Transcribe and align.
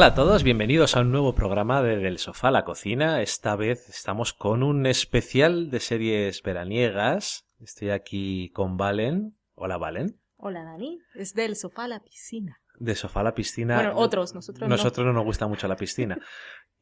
Hola 0.00 0.06
a 0.06 0.14
todos, 0.14 0.44
bienvenidos 0.44 0.96
a 0.96 1.00
un 1.00 1.12
nuevo 1.12 1.34
programa 1.34 1.82
de 1.82 1.98
Del 1.98 2.16
Sofá 2.16 2.48
a 2.48 2.52
la 2.52 2.64
Cocina. 2.64 3.20
Esta 3.20 3.54
vez 3.54 3.86
estamos 3.90 4.32
con 4.32 4.62
un 4.62 4.86
especial 4.86 5.70
de 5.70 5.78
series 5.78 6.42
veraniegas. 6.42 7.44
Estoy 7.60 7.90
aquí 7.90 8.48
con 8.54 8.78
Valen. 8.78 9.36
Hola 9.52 9.76
Valen. 9.76 10.18
Hola 10.38 10.64
Dani, 10.64 11.00
es 11.16 11.34
del 11.34 11.54
sofá 11.54 11.84
a 11.84 11.88
la 11.88 12.00
piscina. 12.00 12.62
De 12.78 12.94
sofá 12.94 13.20
a 13.20 13.24
la 13.24 13.34
piscina. 13.34 13.74
Bueno, 13.74 13.92
otros, 13.96 14.34
nosotros 14.34 14.70
no. 14.70 14.74
Nosotros 14.74 15.04
no 15.04 15.12
nos 15.12 15.24
gusta 15.24 15.46
mucho 15.46 15.68
la 15.68 15.76
piscina. 15.76 16.18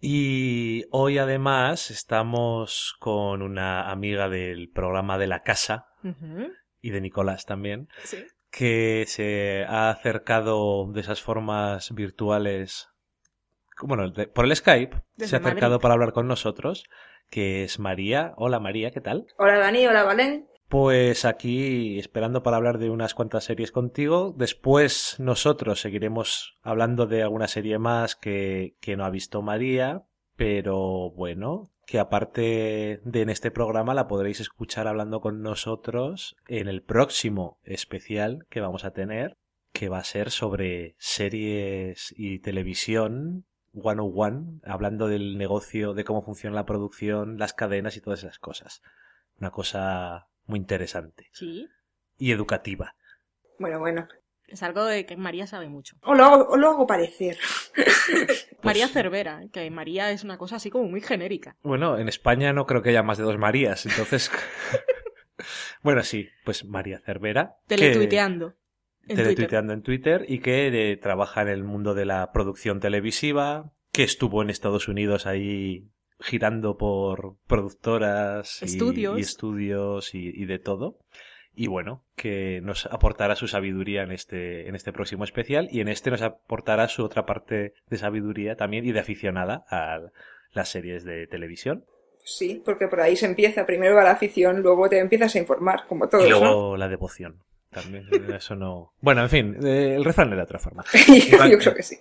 Y 0.01 0.85
hoy 0.93 1.19
además 1.19 1.91
estamos 1.91 2.95
con 3.01 3.43
una 3.43 3.91
amiga 3.91 4.29
del 4.29 4.71
programa 4.71 5.19
de 5.19 5.27
la 5.27 5.43
casa 5.43 5.89
y 6.81 6.91
de 6.91 7.01
Nicolás 7.01 7.47
también, 7.47 7.89
Sí. 8.05 8.19
que 8.53 9.07
se 9.09 9.65
ha 9.65 9.91
acercado 9.91 10.87
de 10.93 11.01
esas 11.01 11.21
formas 11.21 11.93
virtuales, 11.93 12.87
bueno, 13.83 14.11
de- 14.11 14.27
por 14.29 14.45
el 14.45 14.55
Skype, 14.57 14.97
Desde 15.17 15.31
se 15.31 15.37
ha 15.37 15.39
acercado 15.41 15.73
Madrid. 15.73 15.83
para 15.83 15.95
hablar 15.95 16.13
con 16.13 16.27
nosotros, 16.29 16.85
que 17.31 17.65
es 17.65 17.79
María. 17.79 18.33
Hola 18.37 18.61
María, 18.61 18.91
¿qué 18.91 19.01
tal? 19.01 19.27
Hola 19.39 19.59
Dani, 19.59 19.87
hola 19.87 20.05
Valen. 20.05 20.47
Pues 20.69 21.25
aquí 21.25 21.99
esperando 21.99 22.43
para 22.43 22.59
hablar 22.59 22.79
de 22.79 22.91
unas 22.91 23.15
cuantas 23.15 23.45
series 23.45 23.73
contigo. 23.73 24.35
Después 24.37 25.17
nosotros 25.19 25.81
seguiremos 25.81 26.59
hablando 26.63 27.07
de 27.07 27.23
alguna 27.23 27.49
serie 27.49 27.79
más 27.79 28.17
que, 28.17 28.75
que 28.81 28.95
no 28.97 29.05
ha 29.07 29.11
visto 29.11 29.41
María, 29.41 30.03
pero 30.37 31.11
bueno, 31.11 31.71
que 31.87 31.99
aparte 31.99 33.01
de 33.03 33.23
en 33.23 33.31
este 33.31 33.51
programa 33.51 33.95
la 33.95 34.09
podréis 34.09 34.41
escuchar 34.41 34.87
hablando 34.89 35.21
con 35.23 35.41
nosotros 35.41 36.37
en 36.49 36.69
el 36.69 36.83
próximo 36.83 37.59
especial 37.65 38.45
que 38.51 38.61
vamos 38.61 38.85
a 38.85 38.91
tener, 38.93 39.39
que 39.73 39.89
va 39.89 39.99
a 40.01 40.05
ser 40.05 40.31
sobre 40.31 40.97
series 40.99 42.13
y 42.17 42.41
televisión 42.41 43.47
101, 43.73 44.61
hablando 44.65 45.09
del 45.09 45.39
negocio, 45.39 45.95
de 45.95 46.05
cómo 46.05 46.23
funciona 46.23 46.57
la 46.57 46.67
producción, 46.67 47.39
las 47.39 47.55
cadenas 47.55 47.97
y 47.97 48.01
todas 48.01 48.21
esas 48.21 48.39
cosas. 48.39 48.83
Una 49.41 49.51
cosa 49.51 50.29
muy 50.47 50.59
interesante 50.59 51.29
Sí. 51.33 51.69
y 52.17 52.33
educativa. 52.33 52.95
Bueno, 53.59 53.79
bueno. 53.79 54.09
Es 54.47 54.63
algo 54.63 54.85
de 54.87 55.05
que 55.05 55.17
María 55.19 55.47
sabe 55.47 55.69
mucho. 55.69 55.97
O 56.03 56.15
lo 56.15 56.25
hago, 56.25 56.49
o 56.49 56.57
lo 56.57 56.71
hago 56.71 56.87
parecer. 56.87 57.37
María 58.63 58.89
Cervera, 58.89 59.43
que 59.53 59.71
María 59.71 60.11
es 60.11 60.25
una 60.25 60.39
cosa 60.39 60.57
así 60.57 60.71
como 60.71 60.89
muy 60.89 61.03
genérica. 61.03 61.57
Bueno, 61.63 61.99
en 61.99 62.09
España 62.09 62.55
no 62.55 62.65
creo 62.67 62.81
que 62.83 62.89
haya 62.89 63.03
más 63.03 63.19
de 63.19 63.25
dos 63.25 63.37
Marías, 63.39 63.85
entonces... 63.85 64.31
bueno, 65.83 66.03
sí, 66.03 66.29
pues 66.45 66.65
María 66.65 66.99
Cervera. 67.01 67.57
Teletuiteando. 67.67 68.55
Teletuiteando 69.17 69.73
en 69.73 69.83
Twitter 69.83 70.25
y 70.29 70.39
que 70.41 70.69
eh, 70.93 70.97
trabaja 70.97 71.43
en 71.43 71.49
el 71.49 71.65
mundo 71.65 71.95
de 71.95 72.05
la 72.07 72.31
producción 72.33 72.81
televisiva, 72.81 73.73
que 73.93 74.03
estuvo 74.05 74.43
en 74.43 74.51
Estados 74.51 74.89
Unidos 74.89 75.27
ahí 75.27 75.89
girando 76.21 76.77
por 76.77 77.37
productoras 77.47 78.61
y- 78.63 78.65
Estudios. 78.67 79.19
y, 79.19 79.21
estudios 79.21 80.15
y, 80.15 80.29
y 80.35 80.45
de 80.47 80.59
todo. 80.59 80.99
Y 81.55 81.67
bueno, 81.67 82.05
que 82.15 82.61
nos 82.63 82.87
aportará 82.87 83.35
su 83.35 83.49
sabiduría 83.49 84.03
en 84.03 84.13
este, 84.13 84.69
en 84.69 84.77
este 84.77 84.93
próximo 84.93 85.25
especial 85.25 85.69
y 85.73 85.81
en 85.81 85.89
este 85.89 86.11
nos 86.11 86.23
aportará 86.23 86.87
su 86.87 87.03
otra 87.05 87.27
parte 87.27 87.75
de 87.89 87.97
sabiduría 87.99 88.55
también 88.55 88.85
y 88.87 88.93
de 88.93 89.01
aficionada 89.01 89.65
a 89.69 89.99
las 90.53 90.69
series 90.69 91.05
de 91.05 91.27
televisión. 91.27 91.85
Sí, 92.23 92.63
porque 92.65 92.87
por 92.89 93.01
ahí 93.01 93.17
se 93.17 93.27
empieza. 93.27 93.67
Primero 93.67 93.97
va 93.97 94.05
la 94.05 94.13
afición, 94.13 94.61
luego 94.61 94.89
te 94.89 94.99
empiezas 94.99 95.35
a 95.35 95.39
informar, 95.39 95.87
como 95.89 96.09
todos, 96.09 96.27
y 96.27 96.31
¿no? 96.31 96.39
luego 96.41 96.77
la 96.77 96.89
devoción. 96.89 97.43
También, 97.83 98.07
eso 98.35 98.55
no. 98.55 98.93
Bueno, 99.01 99.23
en 99.23 99.31
fin, 99.31 99.57
eh, 99.63 99.95
el 99.97 100.05
refrán 100.05 100.29
era 100.29 100.39
de 100.39 100.43
otra 100.43 100.59
forma. 100.59 100.85
Yo 101.51 101.59
creo 101.59 101.75
que 101.75 101.83
sí. 101.83 101.97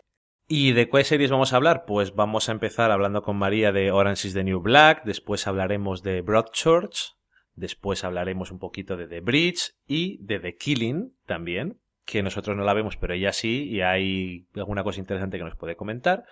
¿Y 0.47 0.71
de 0.71 0.87
cuáles 0.87 1.07
series 1.07 1.29
vamos 1.29 1.51
a 1.51 1.57
hablar? 1.57 1.83
Pues 1.85 2.15
vamos 2.15 2.47
a 2.47 2.53
empezar 2.53 2.91
hablando 2.91 3.21
con 3.21 3.35
María 3.35 3.73
de 3.73 3.91
Orange 3.91 4.29
is 4.29 4.33
the 4.33 4.45
New 4.45 4.61
Black, 4.61 5.03
después 5.03 5.45
hablaremos 5.45 6.03
de 6.03 6.21
Broadchurch, 6.21 7.17
después 7.55 8.05
hablaremos 8.05 8.51
un 8.51 8.59
poquito 8.59 8.95
de 8.95 9.07
The 9.07 9.19
Bridge 9.19 9.73
y 9.85 10.23
de 10.23 10.39
The 10.39 10.55
Killing 10.55 11.17
también, 11.25 11.81
que 12.05 12.23
nosotros 12.23 12.55
no 12.55 12.63
la 12.63 12.73
vemos, 12.73 12.95
pero 12.95 13.13
ella 13.13 13.33
sí, 13.33 13.67
y 13.67 13.81
hay 13.81 14.47
alguna 14.55 14.85
cosa 14.85 15.01
interesante 15.01 15.37
que 15.37 15.43
nos 15.43 15.57
puede 15.57 15.75
comentar. 15.75 16.23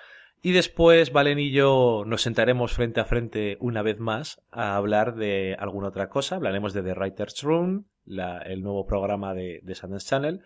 Y 0.42 0.52
después 0.52 1.12
Valen 1.12 1.40
y 1.40 1.52
yo 1.52 2.04
nos 2.06 2.22
sentaremos 2.22 2.74
frente 2.74 3.00
a 3.00 3.06
frente 3.06 3.58
una 3.60 3.82
vez 3.82 4.00
más 4.00 4.42
a 4.52 4.76
hablar 4.76 5.16
de 5.16 5.56
alguna 5.60 5.88
otra 5.88 6.08
cosa. 6.10 6.36
Hablaremos 6.36 6.74
de 6.74 6.84
The 6.84 6.94
Writer's 6.94 7.42
Room, 7.42 7.86
la- 8.06 8.40
el 8.40 8.62
nuevo 8.62 8.86
programa 8.86 9.34
de, 9.34 9.60
de 9.64 9.76
Sundance 9.76 10.08
Channel. 10.08 10.42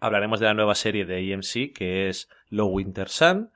Hablaremos 0.00 0.40
de 0.40 0.46
la 0.46 0.54
nueva 0.54 0.74
serie 0.74 1.04
de 1.04 1.32
AMC 1.32 1.72
que 1.72 2.08
es 2.08 2.28
Low 2.48 2.68
Winter 2.68 3.08
Sun. 3.08 3.50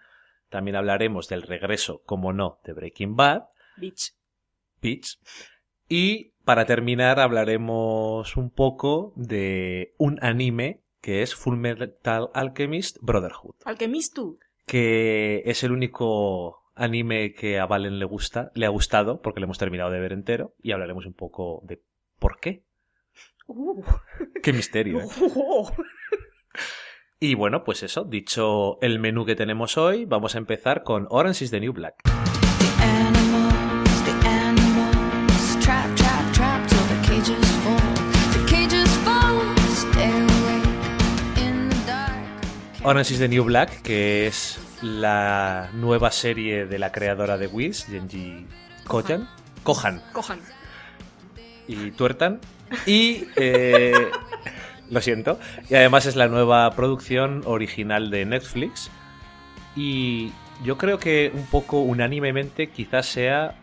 También 0.51 0.77
hablaremos 0.77 1.29
del 1.29 1.43
regreso, 1.43 2.03
como 2.07 2.33
no, 2.33 2.59
de 2.65 2.73
Breaking 2.73 3.17
Bad, 3.17 3.43
Bitch. 3.77 4.15
Peach. 4.81 5.19
Y 5.89 6.33
para 6.45 6.65
terminar 6.65 7.19
hablaremos 7.21 8.37
un 8.37 8.51
poco 8.51 9.13
de 9.17 9.95
un 9.99 10.19
anime 10.23 10.81
que 11.01 11.23
es 11.23 11.35
Full 11.35 11.57
Metal 11.57 12.31
Alchemist 12.35 12.99
Brotherhood, 13.01 13.55
Alchemist 13.65 14.15
tú. 14.15 14.39
Que 14.71 15.43
es 15.47 15.65
el 15.65 15.73
único 15.73 16.63
anime 16.77 17.35
que 17.35 17.59
a 17.59 17.67
Valen 17.67 17.99
le 17.99 18.05
gusta, 18.05 18.53
le 18.55 18.67
ha 18.67 18.69
gustado 18.69 19.21
porque 19.21 19.41
lo 19.41 19.47
hemos 19.47 19.59
terminado 19.59 19.91
de 19.91 19.99
ver 19.99 20.13
entero 20.13 20.55
y 20.63 20.71
hablaremos 20.71 21.07
un 21.07 21.13
poco 21.13 21.61
de 21.65 21.83
por 22.21 22.39
qué. 22.39 22.63
Uh. 23.49 23.83
Qué 24.41 24.53
misterio. 24.53 25.01
¿eh? 25.01 25.07
Y 27.19 27.35
bueno, 27.35 27.65
pues 27.65 27.83
eso, 27.83 28.05
dicho 28.05 28.81
el 28.81 29.01
menú 29.01 29.27
que 29.27 29.35
tenemos 29.35 29.77
hoy, 29.77 30.05
vamos 30.05 30.37
a 30.37 30.39
empezar 30.39 30.85
con 30.85 31.09
Orange 31.11 31.47
is 31.47 31.51
the 31.51 31.59
New 31.59 31.73
Black. 31.73 32.20
Orange 42.83 43.13
is 43.13 43.19
the 43.19 43.29
New 43.29 43.45
Black, 43.45 43.83
que 43.83 44.27
es 44.27 44.59
la 44.81 45.69
nueva 45.75 46.11
serie 46.11 46.65
de 46.65 46.79
la 46.79 46.91
creadora 46.91 47.37
de 47.37 47.47
Wiz, 47.47 47.85
Genji 47.85 48.47
Kohan, 48.87 49.29
Kohan 49.63 50.03
Cojan. 50.13 50.41
y 51.69 51.91
Tuertan. 51.91 52.41
Y 52.87 53.27
eh, 53.37 54.11
lo 54.91 55.03
siento. 55.03 55.39
Y 55.69 55.75
además 55.75 56.07
es 56.07 56.17
la 56.17 56.29
nueva 56.29 56.71
producción 56.71 57.43
original 57.45 58.11
de 58.11 58.25
Netflix. 58.25 58.91
Y 59.77 60.33
yo 60.65 60.79
creo 60.79 60.99
que 60.99 61.31
un 61.35 61.45
poco 61.47 61.81
unánimemente 61.81 62.71
quizás 62.71 63.05
sea 63.05 63.57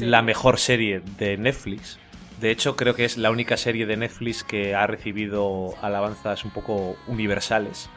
la 0.00 0.20
mejor 0.22 0.58
serie 0.58 1.00
de 1.16 1.36
Netflix. 1.36 2.00
De 2.40 2.52
hecho, 2.52 2.76
creo 2.76 2.94
que 2.94 3.04
es 3.04 3.16
la 3.16 3.30
única 3.30 3.56
serie 3.56 3.84
de 3.86 3.96
Netflix 3.96 4.44
que 4.44 4.74
ha 4.74 4.86
recibido 4.86 5.74
alabanzas 5.82 6.44
un 6.44 6.52
poco 6.52 6.96
universales, 7.08 7.90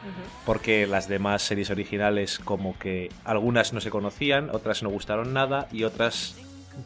porque 0.44 0.86
las 0.88 1.08
demás 1.08 1.42
series 1.42 1.70
originales 1.70 2.40
como 2.40 2.76
que 2.78 3.10
algunas 3.24 3.72
no 3.72 3.80
se 3.80 3.90
conocían, 3.90 4.50
otras 4.50 4.82
no 4.82 4.90
gustaron 4.90 5.32
nada 5.32 5.68
y 5.70 5.84
otras 5.84 6.36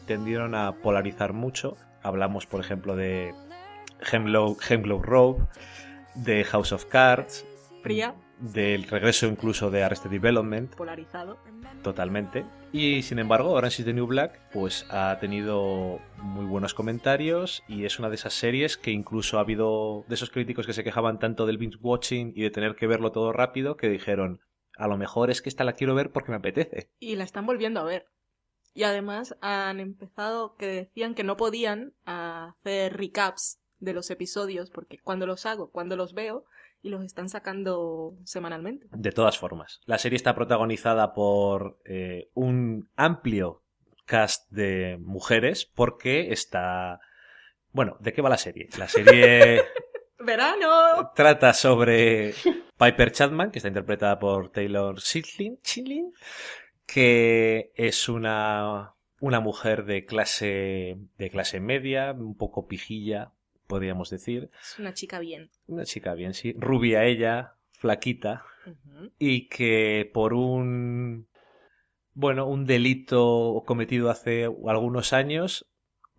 tendieron 0.05 0.53
a 0.53 0.73
polarizar 0.73 1.33
mucho. 1.33 1.77
Hablamos, 2.03 2.45
por 2.45 2.61
ejemplo, 2.61 2.95
de 2.95 3.33
Hemlock, 4.11 4.61
Hemlock 4.69 5.03
Rope, 5.03 5.43
de 6.13 6.43
House 6.43 6.71
of 6.71 6.85
Cards, 6.85 7.43
Fría, 7.81 8.13
del 8.39 8.83
regreso 8.83 9.25
incluso 9.25 9.71
de 9.71 9.83
Arrested 9.83 10.11
Development, 10.11 10.75
polarizado. 10.75 11.37
totalmente. 11.81 12.45
Y 12.79 13.01
sin 13.01 13.17
embargo, 13.17 13.53
Orange 13.53 13.81
is 13.81 13.85
the 13.87 13.93
New 13.93 14.05
Black 14.05 14.39
pues 14.53 14.85
ha 14.91 15.17
tenido 15.19 15.99
muy 16.17 16.45
buenos 16.45 16.75
comentarios 16.75 17.63
y 17.67 17.85
es 17.85 17.97
una 17.97 18.07
de 18.07 18.13
esas 18.13 18.35
series 18.35 18.77
que 18.77 18.91
incluso 18.91 19.39
ha 19.39 19.41
habido 19.41 20.05
de 20.07 20.13
esos 20.13 20.29
críticos 20.29 20.67
que 20.67 20.73
se 20.73 20.83
quejaban 20.83 21.17
tanto 21.17 21.47
del 21.47 21.57
binge 21.57 21.79
watching 21.81 22.33
y 22.35 22.43
de 22.43 22.51
tener 22.51 22.75
que 22.75 22.85
verlo 22.85 23.11
todo 23.11 23.33
rápido 23.33 23.77
que 23.77 23.89
dijeron, 23.89 24.41
a 24.75 24.87
lo 24.87 24.95
mejor 24.95 25.31
es 25.31 25.41
que 25.41 25.49
esta 25.49 25.63
la 25.63 25.73
quiero 25.73 25.95
ver 25.95 26.11
porque 26.11 26.29
me 26.29 26.37
apetece. 26.37 26.91
Y 26.99 27.15
la 27.15 27.23
están 27.23 27.47
volviendo 27.47 27.79
a 27.79 27.83
ver. 27.83 28.05
Y 28.75 28.83
además 28.83 29.35
han 29.41 29.79
empezado 29.79 30.55
que 30.55 30.67
decían 30.67 31.15
que 31.15 31.23
no 31.23 31.35
podían 31.35 31.95
hacer 32.05 32.95
recaps 32.95 33.59
de 33.79 33.93
los 33.93 34.11
episodios 34.11 34.69
porque 34.69 34.99
cuando 34.99 35.25
los 35.25 35.47
hago, 35.47 35.71
cuando 35.71 35.95
los 35.95 36.13
veo 36.13 36.45
y 36.81 36.89
los 36.89 37.03
están 37.03 37.29
sacando 37.29 38.15
semanalmente. 38.23 38.87
De 38.91 39.11
todas 39.11 39.37
formas, 39.37 39.81
la 39.85 39.97
serie 39.97 40.17
está 40.17 40.35
protagonizada 40.35 41.13
por 41.13 41.79
eh, 41.85 42.29
un 42.33 42.89
amplio 42.95 43.63
cast 44.05 44.49
de 44.51 44.97
mujeres 44.99 45.65
porque 45.65 46.31
está... 46.31 46.99
Bueno, 47.71 47.97
¿de 47.99 48.13
qué 48.13 48.21
va 48.21 48.29
la 48.29 48.37
serie? 48.37 48.69
La 48.77 48.87
serie 48.87 49.61
¡Verano! 50.19 51.11
trata 51.13 51.53
sobre 51.53 52.33
Piper 52.77 53.11
Chapman, 53.11 53.51
que 53.51 53.59
está 53.59 53.67
interpretada 53.67 54.17
por 54.17 54.51
Taylor 54.51 54.99
Shilling, 54.99 56.11
que 56.85 57.71
es 57.75 58.09
una, 58.09 58.95
una 59.19 59.39
mujer 59.39 59.85
de 59.85 60.05
clase, 60.05 60.97
de 61.17 61.29
clase 61.29 61.59
media, 61.59 62.13
un 62.13 62.35
poco 62.35 62.67
pijilla, 62.67 63.33
podríamos 63.67 64.09
decir. 64.09 64.49
Es 64.61 64.79
una 64.79 64.93
chica 64.93 65.19
bien. 65.19 65.49
Una 65.67 65.83
chica 65.85 66.13
bien, 66.13 66.33
sí. 66.33 66.53
Rubia 66.57 67.03
ella, 67.05 67.55
flaquita, 67.71 68.43
y 69.19 69.47
que 69.49 70.09
por 70.13 70.33
un 70.33 71.27
bueno, 72.13 72.47
un 72.47 72.65
delito 72.65 73.63
cometido 73.67 74.09
hace 74.09 74.45
algunos 74.67 75.13
años 75.13 75.69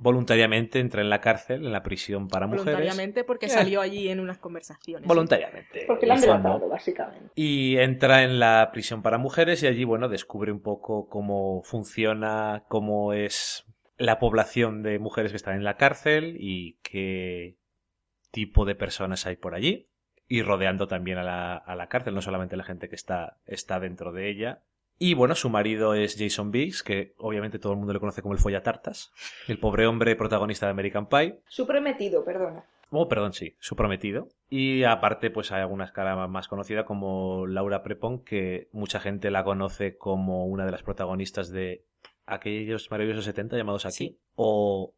voluntariamente 0.00 0.78
entra 0.78 1.02
en 1.02 1.10
la 1.10 1.20
cárcel, 1.20 1.66
en 1.66 1.72
la 1.72 1.82
prisión 1.82 2.28
para 2.28 2.46
mujeres. 2.46 2.66
Voluntariamente 2.66 3.24
porque 3.24 3.46
Eh. 3.46 3.48
salió 3.48 3.80
allí 3.80 4.08
en 4.08 4.20
unas 4.20 4.38
conversaciones. 4.38 5.08
Voluntariamente. 5.08 5.82
Porque 5.88 6.06
la 6.06 6.14
han 6.14 6.20
delatado, 6.20 6.68
básicamente. 6.68 7.32
Y 7.34 7.76
entra 7.78 8.22
en 8.22 8.38
la 8.38 8.70
prisión 8.72 9.02
para 9.02 9.18
mujeres 9.18 9.60
y 9.64 9.66
allí, 9.66 9.82
bueno, 9.82 10.08
descubre 10.08 10.52
un 10.52 10.62
poco 10.62 11.08
cómo 11.08 11.62
funciona, 11.64 12.64
cómo 12.68 13.12
es 13.12 13.64
la 13.98 14.18
población 14.18 14.82
de 14.82 14.98
mujeres 14.98 15.32
que 15.32 15.36
están 15.36 15.56
en 15.56 15.64
la 15.64 15.76
cárcel 15.76 16.36
y 16.38 16.78
qué 16.82 17.56
tipo 18.30 18.64
de 18.64 18.74
personas 18.74 19.26
hay 19.26 19.36
por 19.36 19.54
allí. 19.54 19.88
Y 20.28 20.42
rodeando 20.42 20.88
también 20.88 21.18
a 21.18 21.22
la, 21.22 21.56
a 21.56 21.74
la 21.74 21.88
cárcel, 21.88 22.14
no 22.14 22.22
solamente 22.22 22.56
la 22.56 22.64
gente 22.64 22.88
que 22.88 22.94
está, 22.94 23.38
está 23.46 23.80
dentro 23.80 24.12
de 24.12 24.28
ella. 24.28 24.62
Y 24.98 25.14
bueno, 25.14 25.34
su 25.34 25.48
marido 25.48 25.94
es 25.94 26.16
Jason 26.18 26.50
Biggs, 26.50 26.82
que 26.82 27.14
obviamente 27.18 27.58
todo 27.58 27.72
el 27.72 27.78
mundo 27.78 27.92
le 27.92 28.00
conoce 28.00 28.20
como 28.20 28.34
el 28.34 28.40
follatartas. 28.40 29.12
El 29.46 29.58
pobre 29.58 29.86
hombre 29.86 30.16
protagonista 30.16 30.66
de 30.66 30.72
American 30.72 31.08
Pie. 31.08 31.40
Su 31.46 31.66
prometido, 31.66 32.24
perdona. 32.24 32.64
Oh, 32.90 33.08
perdón, 33.08 33.32
sí, 33.32 33.54
su 33.60 33.76
prometido. 33.76 34.28
Y 34.48 34.84
aparte, 34.84 35.30
pues 35.30 35.52
hay 35.52 35.60
alguna 35.60 35.84
escala 35.84 36.26
más 36.26 36.48
conocida 36.48 36.84
como 36.84 37.46
Laura 37.46 37.82
Prepon, 37.82 38.24
que 38.24 38.68
mucha 38.72 38.98
gente 38.98 39.30
la 39.30 39.44
conoce 39.44 39.96
como 39.96 40.46
una 40.46 40.64
de 40.64 40.72
las 40.72 40.82
protagonistas 40.82 41.50
de 41.50 41.84
aquellos 42.28 42.90
maravillosos 42.90 43.24
70 43.24 43.56
llamados 43.56 43.86
aquí, 43.86 43.94
Sí. 44.08 44.18
o 44.36 44.94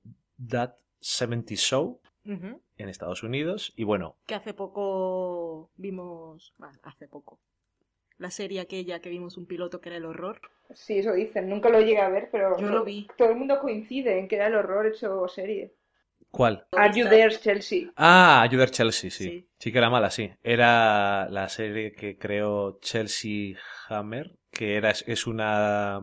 That 0.48 0.74
70 1.00 1.54
Show 1.56 2.00
en 2.24 2.88
Estados 2.88 3.22
Unidos. 3.22 3.72
Y 3.76 3.84
bueno, 3.84 4.16
Que 4.26 4.34
hace 4.34 4.54
poco 4.54 5.70
vimos. 5.76 6.54
Bueno, 6.58 6.78
hace 6.82 7.08
poco. 7.08 7.40
La 8.18 8.30
serie 8.30 8.60
aquella 8.60 9.00
que 9.00 9.08
vimos 9.08 9.36
un 9.38 9.46
piloto 9.46 9.80
que 9.80 9.88
era 9.88 9.96
el 9.96 10.04
horror. 10.04 10.40
Sí, 10.74 10.98
eso 10.98 11.14
dicen. 11.14 11.48
Nunca 11.48 11.68
lo 11.70 11.80
llegué 11.80 11.98
a 12.00 12.08
ver, 12.10 12.28
pero 12.30 12.58
Yo 12.58 12.68
lo 12.68 12.84
vi. 12.84 13.08
todo 13.16 13.30
el 13.30 13.36
mundo 13.36 13.58
coincide 13.60 14.18
en 14.18 14.28
que 14.28 14.36
era 14.36 14.46
el 14.48 14.54
horror 14.54 14.86
hecho 14.86 15.26
serie. 15.28 15.74
¿cuál? 16.30 16.64
Are 16.72 16.92
You 16.96 17.08
There, 17.08 17.36
Chelsea? 17.36 17.90
Ah, 17.96 18.42
Ayudar 18.42 18.70
Chelsea, 18.70 19.10
sí. 19.10 19.24
Sí. 19.24 19.48
sí. 19.58 19.72
que 19.72 19.78
era 19.78 19.90
mala, 19.90 20.10
sí. 20.10 20.30
Era 20.44 21.28
la 21.28 21.48
serie 21.48 21.90
que 21.92 22.18
creó 22.18 22.78
Chelsea 22.80 23.56
Hammer, 23.88 24.36
que 24.52 24.76
era, 24.76 24.90
es 24.90 25.26
una 25.26 26.00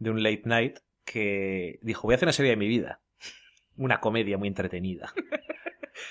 de 0.00 0.10
un 0.10 0.22
late 0.22 0.42
night 0.46 0.78
que 1.04 1.78
dijo, 1.82 2.02
voy 2.02 2.14
a 2.14 2.16
hacer 2.16 2.26
una 2.26 2.32
serie 2.32 2.50
de 2.50 2.56
mi 2.56 2.66
vida. 2.66 3.00
Una 3.76 4.00
comedia 4.00 4.36
muy 4.36 4.48
entretenida. 4.48 5.12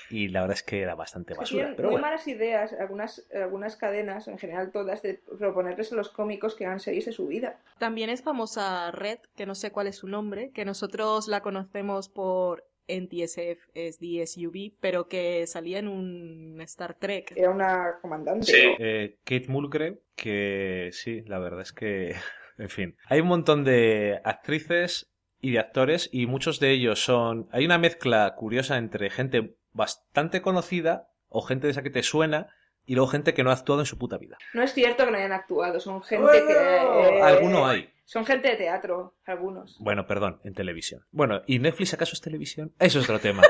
Y 0.08 0.28
la 0.28 0.40
verdad 0.40 0.56
es 0.56 0.62
que 0.64 0.82
era 0.82 0.94
bastante 0.96 1.34
basura. 1.34 1.62
tienen 1.62 1.76
Pero 1.76 1.88
muy 1.88 1.94
bueno. 1.94 2.06
malas 2.08 2.26
ideas, 2.26 2.72
algunas, 2.72 3.26
algunas 3.32 3.76
cadenas, 3.76 4.26
en 4.26 4.38
general 4.38 4.72
todas, 4.72 5.02
de 5.02 5.20
proponerles 5.38 5.92
a 5.92 5.96
los 5.96 6.08
cómicos 6.08 6.56
que 6.56 6.66
hagan 6.66 6.80
series 6.80 7.06
de 7.06 7.12
su 7.12 7.28
vida. 7.28 7.60
También 7.78 8.10
es 8.10 8.22
famosa 8.22 8.90
Red, 8.90 9.18
que 9.36 9.46
no 9.46 9.54
sé 9.54 9.70
cuál 9.70 9.86
es 9.86 9.96
su 9.96 10.08
nombre, 10.08 10.50
que 10.50 10.64
nosotros 10.64 11.28
la 11.28 11.42
conocemos 11.42 12.08
por 12.08 12.64
NTSF, 12.88 13.68
es 13.74 14.00
DSUV, 14.00 14.72
pero 14.80 15.06
que 15.08 15.46
salía 15.46 15.78
en 15.78 15.86
un 15.86 16.60
Star 16.62 16.94
Trek. 16.94 17.32
Era 17.36 17.50
una 17.50 17.98
comandante. 18.02 18.46
Sí. 18.46 18.58
Eh, 18.78 19.18
Kate 19.24 19.46
Mulgrew, 19.48 20.00
que 20.16 20.90
sí, 20.92 21.22
la 21.22 21.38
verdad 21.38 21.60
es 21.60 21.72
que, 21.72 22.14
en 22.60 22.68
fin, 22.68 22.96
hay 23.06 23.20
un 23.20 23.28
montón 23.28 23.64
de 23.64 24.20
actrices 24.24 25.10
y 25.40 25.52
de 25.52 25.58
actores 25.58 26.08
y 26.12 26.26
muchos 26.26 26.60
de 26.60 26.70
ellos 26.70 27.02
son, 27.02 27.48
hay 27.52 27.64
una 27.64 27.78
mezcla 27.78 28.34
curiosa 28.36 28.76
entre 28.76 29.10
gente 29.10 29.56
bastante 29.72 30.42
conocida 30.42 31.08
o 31.28 31.42
gente 31.42 31.66
de 31.66 31.70
esa 31.72 31.82
que 31.82 31.90
te 31.90 32.02
suena 32.02 32.48
y 32.86 32.94
luego 32.94 33.08
gente 33.10 33.34
que 33.34 33.42
no 33.44 33.50
ha 33.50 33.54
actuado 33.54 33.80
en 33.80 33.86
su 33.86 33.98
puta 33.98 34.18
vida. 34.18 34.36
No 34.52 34.62
es 34.62 34.72
cierto 34.74 35.04
que 35.04 35.10
no 35.12 35.16
hayan 35.18 35.32
actuado, 35.32 35.80
son 35.80 36.02
gente 36.02 36.44
que... 36.46 36.52
eh, 36.52 37.22
Alguno 37.22 37.66
hay. 37.66 37.88
Son 38.04 38.26
gente 38.26 38.48
de 38.48 38.56
teatro, 38.56 39.14
algunos. 39.24 39.76
Bueno, 39.78 40.06
perdón, 40.06 40.40
en 40.42 40.52
televisión. 40.54 41.04
Bueno, 41.12 41.42
¿y 41.46 41.60
Netflix 41.60 41.94
acaso 41.94 42.14
es 42.14 42.20
televisión? 42.20 42.74
Eso 42.80 42.98
es 42.98 43.04
otro 43.04 43.20
tema. 43.20 43.42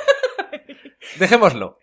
Dejémoslo. 1.18 1.78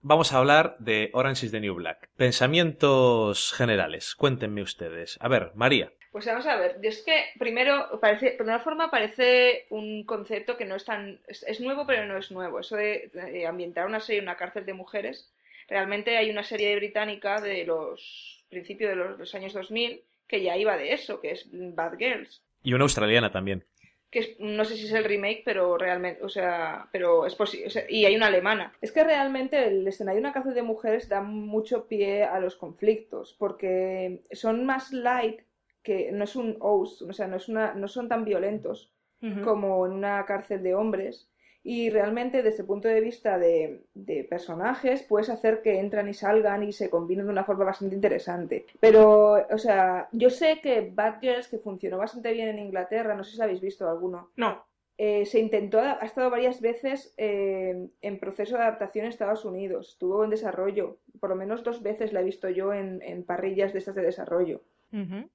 Vamos 0.00 0.32
a 0.32 0.38
hablar 0.38 0.76
de 0.78 1.10
Orange 1.14 1.46
is 1.46 1.52
the 1.52 1.60
New 1.60 1.74
Black. 1.74 2.10
Pensamientos 2.16 3.52
generales. 3.52 4.14
Cuéntenme 4.16 4.62
ustedes. 4.62 5.16
A 5.20 5.28
ver, 5.28 5.52
María. 5.54 5.92
Pues 6.16 6.24
vamos 6.24 6.46
a 6.46 6.56
ver, 6.56 6.78
es 6.82 7.02
que 7.02 7.26
primero, 7.38 8.00
parece, 8.00 8.30
por 8.30 8.46
una 8.46 8.58
forma 8.60 8.90
parece 8.90 9.66
un 9.68 10.02
concepto 10.04 10.56
que 10.56 10.64
no 10.64 10.76
es 10.76 10.86
tan... 10.86 11.20
Es, 11.28 11.42
es 11.42 11.60
nuevo 11.60 11.84
pero 11.86 12.06
no 12.06 12.16
es 12.16 12.30
nuevo. 12.30 12.58
Eso 12.58 12.74
de, 12.74 13.10
de 13.12 13.46
ambientar 13.46 13.84
una 13.86 14.00
serie 14.00 14.20
en 14.20 14.24
una 14.24 14.38
cárcel 14.38 14.64
de 14.64 14.72
mujeres. 14.72 15.30
Realmente 15.68 16.16
hay 16.16 16.30
una 16.30 16.42
serie 16.42 16.74
británica 16.76 17.42
de 17.42 17.64
los 17.66 18.42
principios 18.48 18.88
de 18.88 18.96
los, 18.96 19.18
los 19.18 19.34
años 19.34 19.52
2000 19.52 20.00
que 20.26 20.40
ya 20.40 20.56
iba 20.56 20.78
de 20.78 20.94
eso, 20.94 21.20
que 21.20 21.32
es 21.32 21.48
Bad 21.52 21.98
Girls. 21.98 22.42
Y 22.62 22.72
una 22.72 22.84
australiana 22.84 23.30
también. 23.30 23.62
que 24.10 24.20
es- 24.20 24.40
no 24.40 24.64
sé 24.64 24.76
si 24.76 24.86
es 24.86 24.92
el 24.92 25.04
remake, 25.04 25.42
pero 25.44 25.76
realmente, 25.76 26.22
o 26.24 26.30
sea, 26.30 26.88
pero 26.92 27.26
es 27.26 27.34
posible, 27.34 27.68
y 27.90 28.06
hay 28.06 28.16
una 28.16 28.28
alemana. 28.28 28.72
Es 28.80 28.90
que 28.92 29.04
realmente 29.04 29.66
el 29.66 29.86
escenario 29.86 30.16
de 30.16 30.20
una 30.20 30.32
cárcel 30.32 30.54
de 30.54 30.62
mujeres 30.62 31.08
da 31.10 31.20
mucho 31.20 31.86
pie 31.88 32.22
a 32.24 32.40
los 32.40 32.56
conflictos, 32.56 33.34
porque 33.38 34.20
son 34.32 34.64
más 34.64 34.92
light, 34.92 35.40
que 35.86 36.10
no 36.12 36.24
es 36.24 36.34
un 36.36 36.56
OUS, 36.60 37.02
o 37.02 37.12
sea, 37.12 37.28
no, 37.28 37.36
es 37.36 37.48
una, 37.48 37.74
no 37.74 37.86
son 37.88 38.08
tan 38.08 38.24
violentos 38.24 38.90
como 39.44 39.86
en 39.86 39.92
una 39.92 40.24
cárcel 40.24 40.62
de 40.62 40.74
hombres. 40.74 41.28
Y 41.62 41.90
realmente 41.90 42.42
desde 42.42 42.60
el 42.62 42.66
punto 42.66 42.86
de 42.88 43.00
vista 43.00 43.38
de, 43.38 43.82
de 43.94 44.22
personajes 44.24 45.02
puedes 45.02 45.30
hacer 45.30 45.62
que 45.62 45.80
entran 45.80 46.08
y 46.08 46.14
salgan 46.14 46.62
y 46.62 46.72
se 46.72 46.90
combinen 46.90 47.26
de 47.26 47.32
una 47.32 47.44
forma 47.44 47.64
bastante 47.64 47.94
interesante. 47.96 48.66
Pero, 48.78 49.32
o 49.50 49.58
sea, 49.58 50.08
yo 50.12 50.30
sé 50.30 50.60
que 50.60 50.92
Bad 50.94 51.20
Girls, 51.20 51.48
que 51.48 51.58
funcionó 51.58 51.98
bastante 51.98 52.32
bien 52.32 52.48
en 52.48 52.58
Inglaterra, 52.60 53.16
no 53.16 53.24
sé 53.24 53.34
si 53.36 53.42
habéis 53.42 53.60
visto 53.60 53.88
alguno, 53.88 54.30
No. 54.36 54.64
eh, 54.96 55.26
se 55.26 55.40
intentó, 55.40 55.80
ha 55.80 56.04
estado 56.04 56.30
varias 56.30 56.60
veces 56.60 57.12
eh, 57.16 57.88
en 58.00 58.20
proceso 58.20 58.56
de 58.56 58.62
adaptación 58.62 59.04
en 59.06 59.10
Estados 59.10 59.44
Unidos, 59.44 59.88
estuvo 59.94 60.22
en 60.24 60.30
desarrollo, 60.30 60.98
por 61.20 61.30
lo 61.30 61.36
menos 61.36 61.64
dos 61.64 61.82
veces 61.82 62.12
la 62.12 62.20
he 62.20 62.24
visto 62.32 62.48
yo 62.48 62.72
en, 62.72 63.02
en 63.02 63.24
parrillas 63.24 63.72
de 63.72 63.80
estas 63.80 63.96
de 63.96 64.02
desarrollo 64.02 64.60
Ujú. 64.92 65.28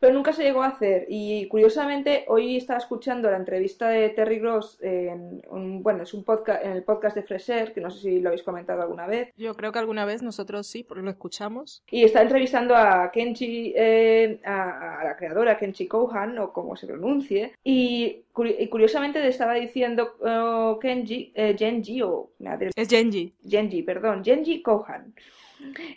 Pero 0.00 0.12
nunca 0.12 0.32
se 0.32 0.42
llegó 0.42 0.62
a 0.62 0.68
hacer. 0.68 1.06
Y 1.08 1.46
curiosamente, 1.48 2.24
hoy 2.28 2.56
estaba 2.56 2.78
escuchando 2.78 3.30
la 3.30 3.36
entrevista 3.36 3.88
de 3.88 4.08
Terry 4.10 4.38
Gross 4.38 4.78
en 4.82 5.42
un, 5.50 5.82
bueno, 5.82 6.02
es 6.02 6.14
un 6.14 6.24
podcast, 6.24 6.64
en 6.64 6.72
el 6.72 6.82
podcast 6.82 7.16
de 7.16 7.22
Freser, 7.22 7.72
que 7.72 7.80
no 7.80 7.90
sé 7.90 8.00
si 8.00 8.20
lo 8.20 8.28
habéis 8.28 8.42
comentado 8.42 8.82
alguna 8.82 9.06
vez. 9.06 9.30
Yo 9.36 9.54
creo 9.54 9.72
que 9.72 9.78
alguna 9.78 10.04
vez 10.04 10.22
nosotros 10.22 10.66
sí, 10.66 10.84
porque 10.84 11.02
lo 11.02 11.10
escuchamos. 11.10 11.82
Y 11.90 12.04
está 12.04 12.22
entrevistando 12.22 12.76
a 12.76 13.10
Kenji, 13.12 13.72
eh, 13.76 14.40
a, 14.44 15.00
a 15.00 15.04
la 15.04 15.16
creadora 15.16 15.56
Kenji 15.56 15.86
Kohan, 15.86 16.38
o 16.38 16.52
como 16.52 16.76
se 16.76 16.86
pronuncie. 16.86 17.52
Y, 17.64 18.24
y 18.58 18.68
curiosamente 18.68 19.20
le 19.20 19.28
estaba 19.28 19.54
diciendo 19.54 20.16
oh, 20.20 20.78
Kenji, 20.80 21.32
eh, 21.34 21.54
Genji, 21.58 22.02
o 22.02 22.30
madre 22.40 22.70
Es 22.74 22.88
Genji. 22.88 23.34
Genji, 23.48 23.82
perdón, 23.82 24.24
Genji 24.24 24.62
Kohan, 24.62 25.14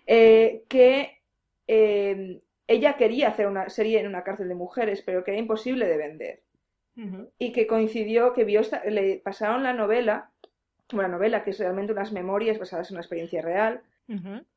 eh, 0.05 0.63
que 0.67 1.21
eh, 1.67 2.39
ella 2.67 2.97
quería 2.97 3.29
hacer 3.29 3.47
una 3.47 3.69
serie 3.69 3.99
en 3.99 4.07
una 4.07 4.23
cárcel 4.23 4.47
de 4.49 4.55
mujeres, 4.55 5.01
pero 5.01 5.23
que 5.23 5.31
era 5.31 5.39
imposible 5.39 5.87
de 5.87 5.97
vender. 5.97 6.41
Y 7.39 7.51
que 7.51 7.67
coincidió 7.67 8.33
que 8.33 8.43
vio 8.43 8.61
esta- 8.61 8.83
le 8.85 9.17
pasaron 9.23 9.63
la 9.63 9.73
novela, 9.73 10.31
una 10.93 11.07
novela 11.07 11.43
que 11.43 11.51
es 11.51 11.59
realmente 11.59 11.91
unas 11.93 12.11
memorias 12.11 12.59
basadas 12.59 12.89
en 12.89 12.95
una 12.95 13.01
experiencia 13.01 13.41
real, 13.41 13.81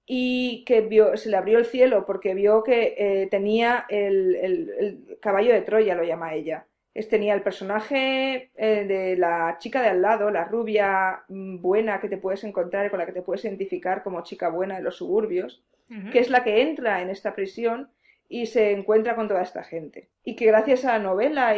y 0.06 0.64
que 0.64 0.80
vio, 0.80 1.16
se 1.16 1.28
le 1.28 1.36
abrió 1.36 1.58
el 1.58 1.66
cielo 1.66 2.06
porque 2.06 2.34
vio 2.34 2.62
que 2.62 2.94
eh, 2.96 3.28
tenía 3.30 3.84
el, 3.88 4.36
el- 4.36 4.70
el 4.78 5.18
caballo 5.20 5.52
de 5.52 5.62
Troya, 5.62 5.94
lo 5.94 6.04
llama 6.04 6.34
ella. 6.34 6.66
Es, 6.94 7.08
tenía 7.08 7.34
el 7.34 7.42
personaje 7.42 8.50
eh, 8.56 8.84
de 8.86 9.16
la 9.16 9.56
chica 9.58 9.80
de 9.82 9.88
al 9.88 10.02
lado, 10.02 10.30
la 10.30 10.44
rubia 10.44 11.22
mm, 11.28 11.60
buena 11.60 12.00
que 12.00 12.08
te 12.08 12.16
puedes 12.16 12.42
encontrar 12.44 12.86
y 12.86 12.90
con 12.90 12.98
la 12.98 13.06
que 13.06 13.12
te 13.12 13.22
puedes 13.22 13.44
identificar 13.44 14.02
como 14.02 14.22
chica 14.22 14.48
buena 14.48 14.76
de 14.76 14.82
los 14.82 14.96
suburbios, 14.96 15.62
que 16.10 16.18
es 16.20 16.30
la 16.30 16.42
que 16.44 16.62
entra 16.62 17.02
en 17.02 17.10
esta 17.10 17.34
prisión 17.34 17.90
y 18.32 18.46
se 18.46 18.70
encuentra 18.70 19.16
con 19.16 19.26
toda 19.28 19.42
esta 19.42 19.64
gente. 19.64 20.08
Y 20.25 20.37
que 20.37 20.46
gracias 20.46 20.84
a 20.84 20.92
la 20.92 20.99
novela, 21.00 21.52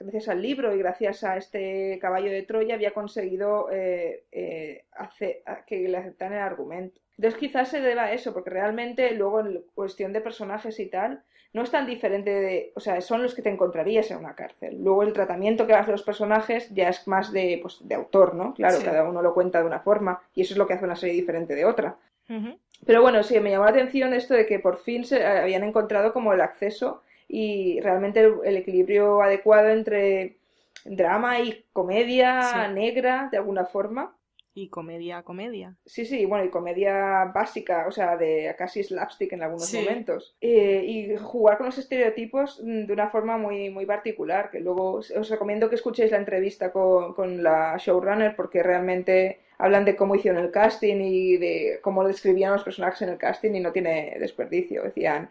gracias 0.00 0.28
al 0.28 0.40
libro 0.42 0.74
y 0.74 0.78
gracias 0.78 1.22
a 1.22 1.36
este 1.36 1.98
caballo 2.00 2.30
de 2.30 2.42
Troya 2.42 2.74
había 2.74 2.92
conseguido 2.94 3.68
eh, 3.70 4.24
eh, 4.32 4.84
hace- 4.92 5.42
a- 5.44 5.64
que 5.66 5.86
le 5.86 5.96
aceptaran 5.98 6.38
el 6.38 6.42
argumento. 6.42 6.98
Entonces 7.18 7.38
quizás 7.38 7.68
se 7.68 7.80
deba 7.82 8.04
a 8.04 8.12
eso, 8.12 8.32
porque 8.32 8.48
realmente 8.50 9.10
luego 9.12 9.40
en 9.40 9.62
cuestión 9.74 10.12
de 10.14 10.20
personajes 10.22 10.80
y 10.80 10.86
tal, 10.86 11.22
no 11.52 11.62
es 11.62 11.70
tan 11.70 11.86
diferente 11.86 12.30
de, 12.30 12.72
o 12.74 12.80
sea, 12.80 13.00
son 13.02 13.22
los 13.22 13.34
que 13.34 13.42
te 13.42 13.50
encontrarías 13.50 14.10
en 14.10 14.18
una 14.18 14.34
cárcel. 14.34 14.78
Luego 14.82 15.02
el 15.02 15.12
tratamiento 15.12 15.66
que 15.66 15.74
hace 15.74 15.90
los 15.90 16.02
personajes 16.04 16.70
ya 16.74 16.88
es 16.88 17.06
más 17.06 17.32
de, 17.32 17.58
pues, 17.60 17.78
de 17.86 17.94
autor, 17.96 18.34
¿no? 18.34 18.54
Claro, 18.54 18.76
Sí. 18.76 18.84
cada 18.84 19.04
uno 19.08 19.20
lo 19.20 19.34
cuenta 19.34 19.60
de 19.60 19.66
una 19.66 19.80
forma 19.80 20.22
y 20.34 20.40
eso 20.42 20.54
es 20.54 20.58
lo 20.58 20.66
que 20.66 20.74
hace 20.74 20.84
una 20.86 20.96
serie 20.96 21.14
diferente 21.16 21.54
de 21.54 21.64
otra. 21.66 21.96
Ujú. 22.30 22.58
Pero 22.86 23.02
bueno, 23.02 23.22
sí, 23.22 23.38
me 23.40 23.50
llamó 23.50 23.64
la 23.64 23.70
atención 23.70 24.14
esto 24.14 24.34
de 24.34 24.46
que 24.46 24.58
por 24.58 24.78
fin 24.78 25.04
se 25.04 25.24
habían 25.24 25.64
encontrado 25.64 26.12
como 26.12 26.32
el 26.32 26.40
acceso 26.40 27.02
y 27.28 27.80
realmente 27.80 28.20
el, 28.20 28.34
el 28.44 28.56
equilibrio 28.56 29.20
adecuado 29.22 29.68
entre 29.68 30.38
drama 30.84 31.40
y 31.40 31.64
comedia 31.72 32.68
Sí. 32.68 32.74
negra, 32.74 33.28
de 33.30 33.36
alguna 33.38 33.64
forma. 33.66 34.14
Y 34.54 34.70
comedia, 34.70 35.22
comedia. 35.22 35.76
Sí, 35.86 36.04
sí, 36.04 36.26
bueno, 36.26 36.44
y 36.44 36.50
comedia 36.50 37.26
básica, 37.26 37.86
o 37.86 37.92
sea, 37.92 38.16
de 38.16 38.54
casi 38.58 38.82
slapstick 38.82 39.32
en 39.32 39.42
algunos 39.42 39.68
Sí. 39.68 39.76
momentos. 39.78 40.36
Eh, 40.40 40.82
y 40.86 41.16
jugar 41.16 41.58
con 41.58 41.66
los 41.66 41.78
estereotipos 41.78 42.60
mm, 42.64 42.86
de 42.86 42.92
una 42.92 43.08
forma 43.08 43.38
muy, 43.38 43.70
muy 43.70 43.86
particular, 43.86 44.50
que 44.50 44.60
luego 44.60 44.94
os 44.94 45.28
recomiendo 45.30 45.68
que 45.68 45.76
escuchéis 45.76 46.10
la 46.10 46.18
entrevista 46.18 46.72
con, 46.72 47.14
con 47.14 47.42
la 47.42 47.76
showrunner 47.78 48.34
porque 48.36 48.62
realmente 48.62 49.40
hablan 49.58 49.84
de 49.84 49.96
cómo 49.96 50.14
hicieron 50.14 50.42
el 50.42 50.50
casting 50.50 50.96
y 51.00 51.36
de 51.36 51.80
cómo 51.82 52.04
describían 52.06 52.52
los 52.52 52.62
personajes 52.64 53.02
en 53.02 53.10
el 53.10 53.18
casting 53.18 53.52
y 53.54 53.60
no 53.60 53.72
tiene 53.72 54.16
desperdicio. 54.18 54.82
Decían, 54.84 55.30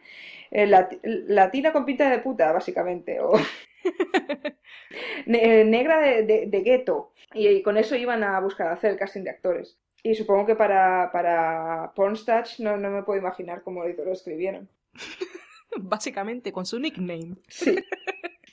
eh, 0.51 0.67
lati- 0.67 0.99
latina 1.03 1.71
con 1.71 1.85
pinta 1.85 2.09
de 2.09 2.19
puta, 2.19 2.51
básicamente, 2.51 3.19
o 3.19 3.33
ne- 5.25 5.63
negra 5.65 5.99
de, 5.99 6.23
de, 6.23 6.45
de 6.47 6.61
gueto. 6.61 7.11
Y, 7.33 7.47
y 7.47 7.61
con 7.63 7.77
eso 7.77 7.95
iban 7.95 8.23
a 8.23 8.39
buscar 8.39 8.67
hacer 8.69 8.91
el 8.91 8.97
casting 8.97 9.23
de 9.23 9.31
actores. 9.31 9.77
Y 10.03 10.15
supongo 10.15 10.45
que 10.45 10.55
para, 10.55 11.09
para 11.11 11.91
Pornstar 11.95 12.45
no, 12.59 12.77
no 12.77 12.89
me 12.89 13.03
puedo 13.03 13.19
imaginar 13.19 13.63
cómo 13.63 13.83
lo 13.83 14.11
escribieron. 14.11 14.69
Básicamente, 15.77 16.51
con 16.51 16.65
su 16.65 16.79
nickname. 16.79 17.35
Sí. 17.47 17.75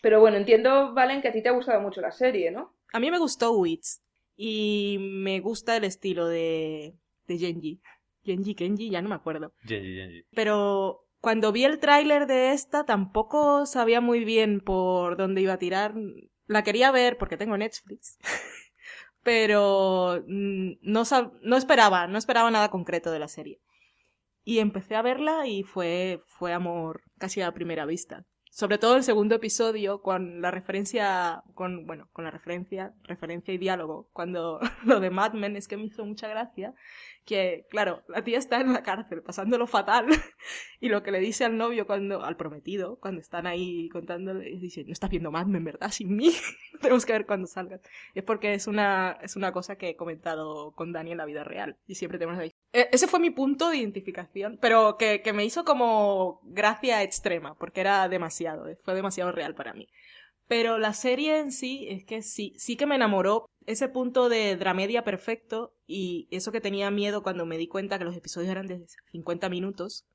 Pero 0.02 0.20
bueno, 0.20 0.36
entiendo, 0.36 0.92
Valen, 0.92 1.22
que 1.22 1.28
a 1.28 1.32
ti 1.32 1.42
te 1.42 1.48
ha 1.48 1.52
gustado 1.52 1.80
mucho 1.80 2.00
la 2.00 2.10
serie, 2.10 2.50
¿no? 2.50 2.72
A 2.92 3.00
mí 3.00 3.10
me 3.10 3.18
gustó 3.18 3.52
Wits. 3.52 4.02
Y 4.36 4.96
me 5.00 5.40
gusta 5.40 5.76
el 5.76 5.84
estilo 5.84 6.26
de, 6.26 6.94
de 7.26 7.38
Genji. 7.38 7.80
Genji, 8.24 8.54
Kenji, 8.54 8.90
ya 8.90 9.02
no 9.02 9.08
me 9.08 9.14
acuerdo. 9.14 9.52
Genji, 9.64 9.94
Genji. 9.94 10.24
Pero 10.34 11.04
cuando 11.20 11.52
vi 11.52 11.64
el 11.64 11.78
tráiler 11.78 12.26
de 12.26 12.52
esta 12.52 12.84
tampoco 12.84 13.66
sabía 13.66 14.00
muy 14.00 14.24
bien 14.24 14.60
por 14.60 15.16
dónde 15.16 15.40
iba 15.40 15.54
a 15.54 15.58
tirar. 15.58 15.94
La 16.46 16.62
quería 16.62 16.90
ver 16.90 17.16
porque 17.16 17.36
tengo 17.36 17.56
Netflix. 17.56 18.18
Pero 19.22 20.22
no, 20.26 21.02
no 21.42 21.56
esperaba, 21.56 22.06
no 22.08 22.18
esperaba 22.18 22.50
nada 22.50 22.70
concreto 22.70 23.10
de 23.10 23.18
la 23.18 23.28
serie. 23.28 23.60
Y 24.44 24.58
empecé 24.58 24.96
a 24.96 25.02
verla 25.02 25.46
y 25.46 25.62
fue, 25.62 26.20
fue 26.26 26.52
amor 26.52 27.00
casi 27.18 27.40
a 27.40 27.52
primera 27.52 27.86
vista. 27.86 28.26
Sobre 28.54 28.78
todo 28.78 28.94
el 28.94 29.02
segundo 29.02 29.34
episodio, 29.34 30.00
con 30.00 30.40
la 30.40 30.52
referencia, 30.52 31.42
con, 31.54 31.88
bueno, 31.88 32.08
con 32.12 32.22
la 32.22 32.30
referencia, 32.30 32.94
referencia 33.02 33.52
y 33.52 33.58
diálogo, 33.58 34.08
cuando 34.12 34.60
lo 34.84 35.00
de 35.00 35.10
Mad 35.10 35.32
Men 35.32 35.56
es 35.56 35.66
que 35.66 35.76
me 35.76 35.86
hizo 35.86 36.04
mucha 36.04 36.28
gracia, 36.28 36.72
que, 37.24 37.66
claro, 37.68 38.04
la 38.06 38.22
tía 38.22 38.38
está 38.38 38.60
en 38.60 38.72
la 38.72 38.84
cárcel 38.84 39.24
pasándolo 39.24 39.66
fatal, 39.66 40.06
y 40.80 40.88
lo 40.88 41.02
que 41.02 41.10
le 41.10 41.18
dice 41.18 41.44
al 41.44 41.56
novio 41.56 41.84
cuando, 41.88 42.22
al 42.22 42.36
prometido, 42.36 43.00
cuando 43.00 43.20
están 43.20 43.48
ahí 43.48 43.88
contándole, 43.88 44.48
y 44.48 44.60
dice, 44.60 44.84
no 44.84 44.92
estás 44.92 45.10
viendo 45.10 45.32
Mad 45.32 45.46
Men, 45.46 45.64
¿verdad? 45.64 45.90
Sin 45.90 46.14
mí. 46.14 46.30
Tenemos 46.80 47.04
que 47.04 47.12
ver 47.12 47.26
cuando 47.26 47.48
salgas. 47.48 47.80
Es 48.14 48.22
porque 48.22 48.54
es 48.54 48.68
una, 48.68 49.18
es 49.20 49.34
una 49.34 49.50
cosa 49.50 49.74
que 49.74 49.88
he 49.88 49.96
comentado 49.96 50.70
con 50.76 50.92
Dani 50.92 51.10
en 51.10 51.18
la 51.18 51.24
vida 51.24 51.42
real. 51.42 51.76
Y 51.88 51.96
siempre 51.96 52.20
tenemos. 52.20 52.38
E- 52.78 52.88
Ese 52.92 53.06
fue 53.08 53.20
mi 53.20 53.30
punto 53.30 53.68
de 53.70 53.78
identificación, 53.78 54.58
pero 54.60 54.96
que, 54.98 55.22
que 55.22 55.32
me 55.32 55.44
hizo 55.44 55.64
como 55.64 56.40
gracia 56.44 57.02
extrema, 57.02 57.54
porque 57.58 57.80
era 57.80 58.08
demasiado, 58.08 58.68
eh, 58.68 58.78
fue 58.84 58.94
demasiado 58.94 59.32
real 59.32 59.54
para 59.54 59.72
mí. 59.74 59.86
Pero 60.48 60.78
la 60.78 60.94
serie 60.94 61.38
en 61.40 61.52
sí, 61.52 61.86
es 61.90 62.04
que 62.06 62.22
sí, 62.22 62.54
sí 62.58 62.76
que 62.78 62.86
me 62.86 62.96
enamoró. 62.96 63.46
Ese 63.66 63.88
punto 63.88 64.28
de 64.30 64.56
dramedia 64.56 65.04
perfecto 65.04 65.74
y 65.86 66.28
eso 66.32 66.52
que 66.52 66.60
tenía 66.62 66.90
miedo 66.90 67.22
cuando 67.22 67.46
me 67.46 67.58
di 67.58 67.68
cuenta 67.68 67.98
que 67.98 68.04
los 68.06 68.16
episodios 68.16 68.50
eran 68.52 68.66
de 68.68 68.86
50 69.12 69.48
minutos. 69.50 70.06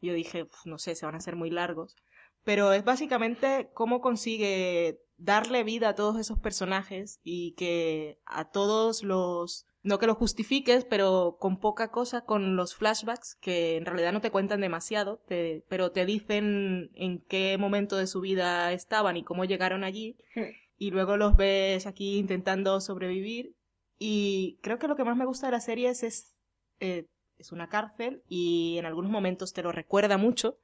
Yo 0.00 0.14
dije, 0.14 0.44
"Uf, 0.44 0.66
no 0.66 0.78
sé, 0.78 0.94
se 0.94 1.06
van 1.06 1.14
a 1.14 1.18
hacer 1.18 1.36
muy 1.36 1.50
largos. 1.50 1.96
Pero 2.44 2.72
es 2.72 2.84
básicamente 2.84 3.70
cómo 3.74 4.00
consigue 4.00 4.98
darle 5.16 5.64
vida 5.64 5.90
a 5.90 5.94
todos 5.94 6.18
esos 6.18 6.38
personajes 6.40 7.20
y 7.22 7.54
que 7.54 8.18
a 8.26 8.50
todos 8.50 9.02
los... 9.04 9.66
No 9.82 9.98
que 9.98 10.06
los 10.06 10.16
justifiques, 10.16 10.84
pero 10.84 11.36
con 11.40 11.58
poca 11.58 11.90
cosa, 11.90 12.24
con 12.24 12.54
los 12.54 12.74
flashbacks, 12.76 13.34
que 13.40 13.76
en 13.76 13.84
realidad 13.84 14.12
no 14.12 14.20
te 14.20 14.30
cuentan 14.30 14.60
demasiado, 14.60 15.18
te- 15.26 15.64
pero 15.68 15.90
te 15.90 16.06
dicen 16.06 16.90
en 16.94 17.18
qué 17.28 17.58
momento 17.58 17.96
de 17.96 18.06
su 18.06 18.20
vida 18.20 18.72
estaban 18.72 19.16
y 19.16 19.24
cómo 19.24 19.44
llegaron 19.44 19.82
allí. 19.82 20.16
Hmm. 20.36 20.50
Y 20.78 20.90
luego 20.90 21.16
los 21.16 21.36
ves 21.36 21.86
aquí 21.86 22.18
intentando 22.18 22.80
sobrevivir. 22.80 23.54
Y 23.98 24.58
creo 24.62 24.78
que 24.78 24.88
lo 24.88 24.96
que 24.96 25.04
más 25.04 25.16
me 25.16 25.26
gusta 25.26 25.46
de 25.46 25.52
la 25.52 25.60
serie 25.60 25.88
es, 25.90 26.02
es, 26.02 26.36
eh, 26.80 27.06
es 27.36 27.52
una 27.52 27.68
cárcel 27.68 28.22
y 28.28 28.76
en 28.78 28.86
algunos 28.86 29.10
momentos 29.10 29.52
te 29.52 29.62
lo 29.62 29.72
recuerda 29.72 30.16
mucho 30.16 30.58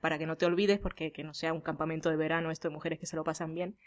para 0.00 0.18
que 0.18 0.26
no 0.26 0.36
te 0.36 0.46
olvides, 0.46 0.78
porque 0.78 1.12
que 1.12 1.24
no 1.24 1.34
sea 1.34 1.52
un 1.52 1.60
campamento 1.60 2.08
de 2.10 2.16
verano 2.16 2.50
esto 2.50 2.68
de 2.68 2.74
mujeres 2.74 2.98
que 2.98 3.06
se 3.06 3.16
lo 3.16 3.24
pasan 3.24 3.54
bien. 3.54 3.78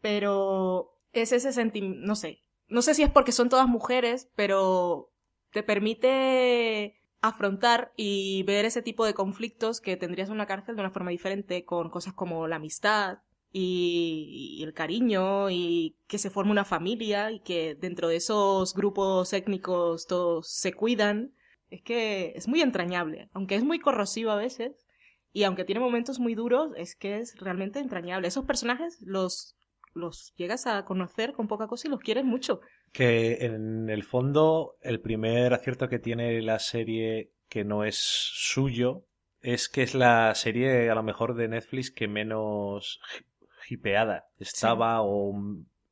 Pero 0.00 0.92
es 1.12 1.32
ese 1.32 1.52
sentimiento, 1.52 2.06
no 2.06 2.14
sé, 2.14 2.42
no 2.68 2.82
sé 2.82 2.94
si 2.94 3.02
es 3.02 3.10
porque 3.10 3.32
son 3.32 3.48
todas 3.48 3.68
mujeres, 3.68 4.30
pero 4.34 5.10
te 5.52 5.62
permite 5.62 7.00
afrontar 7.20 7.92
y 7.96 8.42
ver 8.44 8.64
ese 8.64 8.82
tipo 8.82 9.04
de 9.04 9.14
conflictos 9.14 9.80
que 9.80 9.96
tendrías 9.96 10.28
en 10.28 10.34
una 10.34 10.46
cárcel 10.46 10.76
de 10.76 10.82
una 10.82 10.90
forma 10.90 11.10
diferente, 11.10 11.64
con 11.64 11.90
cosas 11.90 12.14
como 12.14 12.46
la 12.46 12.56
amistad 12.56 13.18
y, 13.52 14.60
el 14.62 14.74
cariño 14.74 15.50
y 15.50 15.96
que 16.06 16.18
se 16.18 16.30
forme 16.30 16.52
una 16.52 16.64
familia 16.64 17.32
y 17.32 17.40
que 17.40 17.74
dentro 17.74 18.08
de 18.08 18.16
esos 18.16 18.74
grupos 18.74 19.32
étnicos 19.32 20.06
todos 20.06 20.48
se 20.48 20.72
cuidan. 20.72 21.32
Es 21.70 21.82
que 21.82 22.32
es 22.36 22.48
muy 22.48 22.62
entrañable, 22.62 23.28
aunque 23.32 23.56
es 23.56 23.64
muy 23.64 23.78
corrosivo 23.78 24.30
a 24.30 24.36
veces, 24.36 24.86
y 25.32 25.44
aunque 25.44 25.64
tiene 25.64 25.80
momentos 25.80 26.18
muy 26.18 26.34
duros, 26.34 26.72
es 26.76 26.96
que 26.96 27.18
es 27.18 27.38
realmente 27.38 27.78
entrañable. 27.78 28.28
Esos 28.28 28.46
personajes 28.46 28.98
los, 29.02 29.56
los 29.94 30.32
llegas 30.36 30.66
a 30.66 30.84
conocer 30.84 31.32
con 31.32 31.48
poca 31.48 31.66
cosa 31.66 31.88
y 31.88 31.90
los 31.90 32.00
quieres 32.00 32.24
mucho. 32.24 32.60
Que 32.92 33.44
en 33.44 33.90
el 33.90 34.02
fondo, 34.02 34.76
el 34.80 35.00
primer 35.00 35.52
acierto 35.52 35.88
que 35.88 35.98
tiene 35.98 36.40
la 36.42 36.58
serie 36.58 37.30
que 37.48 37.64
no 37.64 37.84
es 37.84 37.96
suyo 37.98 39.04
es 39.40 39.68
que 39.68 39.82
es 39.82 39.94
la 39.94 40.34
serie 40.34 40.90
a 40.90 40.94
lo 40.94 41.02
mejor 41.02 41.34
de 41.34 41.48
Netflix 41.48 41.90
que 41.90 42.08
menos 42.08 43.00
hi- 43.14 43.74
hipeada 43.74 44.26
estaba 44.38 45.02
o, 45.02 45.32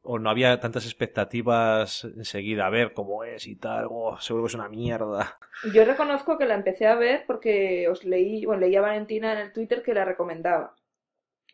o 0.03 0.19
no 0.19 0.31
había 0.31 0.59
tantas 0.59 0.85
expectativas 0.87 2.05
enseguida 2.05 2.67
a 2.67 2.71
ver 2.71 2.93
cómo 2.93 3.25
es 3.25 3.47
y 3.47 3.57
tal, 3.57 3.87
oh, 3.91 4.19
seguro 4.21 4.45
que 4.45 4.49
es 4.49 4.55
una 4.55 4.69
mierda. 4.69 5.39
Yo 5.75 5.85
reconozco 5.85 6.39
que 6.39 6.47
la 6.47 6.55
empecé 6.55 6.87
a 6.87 6.95
ver 6.95 7.25
porque 7.27 7.89
os 7.91 8.05
leí, 8.05 8.47
bueno, 8.47 8.61
leí 8.63 8.75
a 8.77 8.81
Valentina 8.81 9.33
en 9.35 9.39
el 9.41 9.53
Twitter 9.53 9.83
que 9.83 9.93
la 9.93 10.07
recomendaba. 10.07 10.75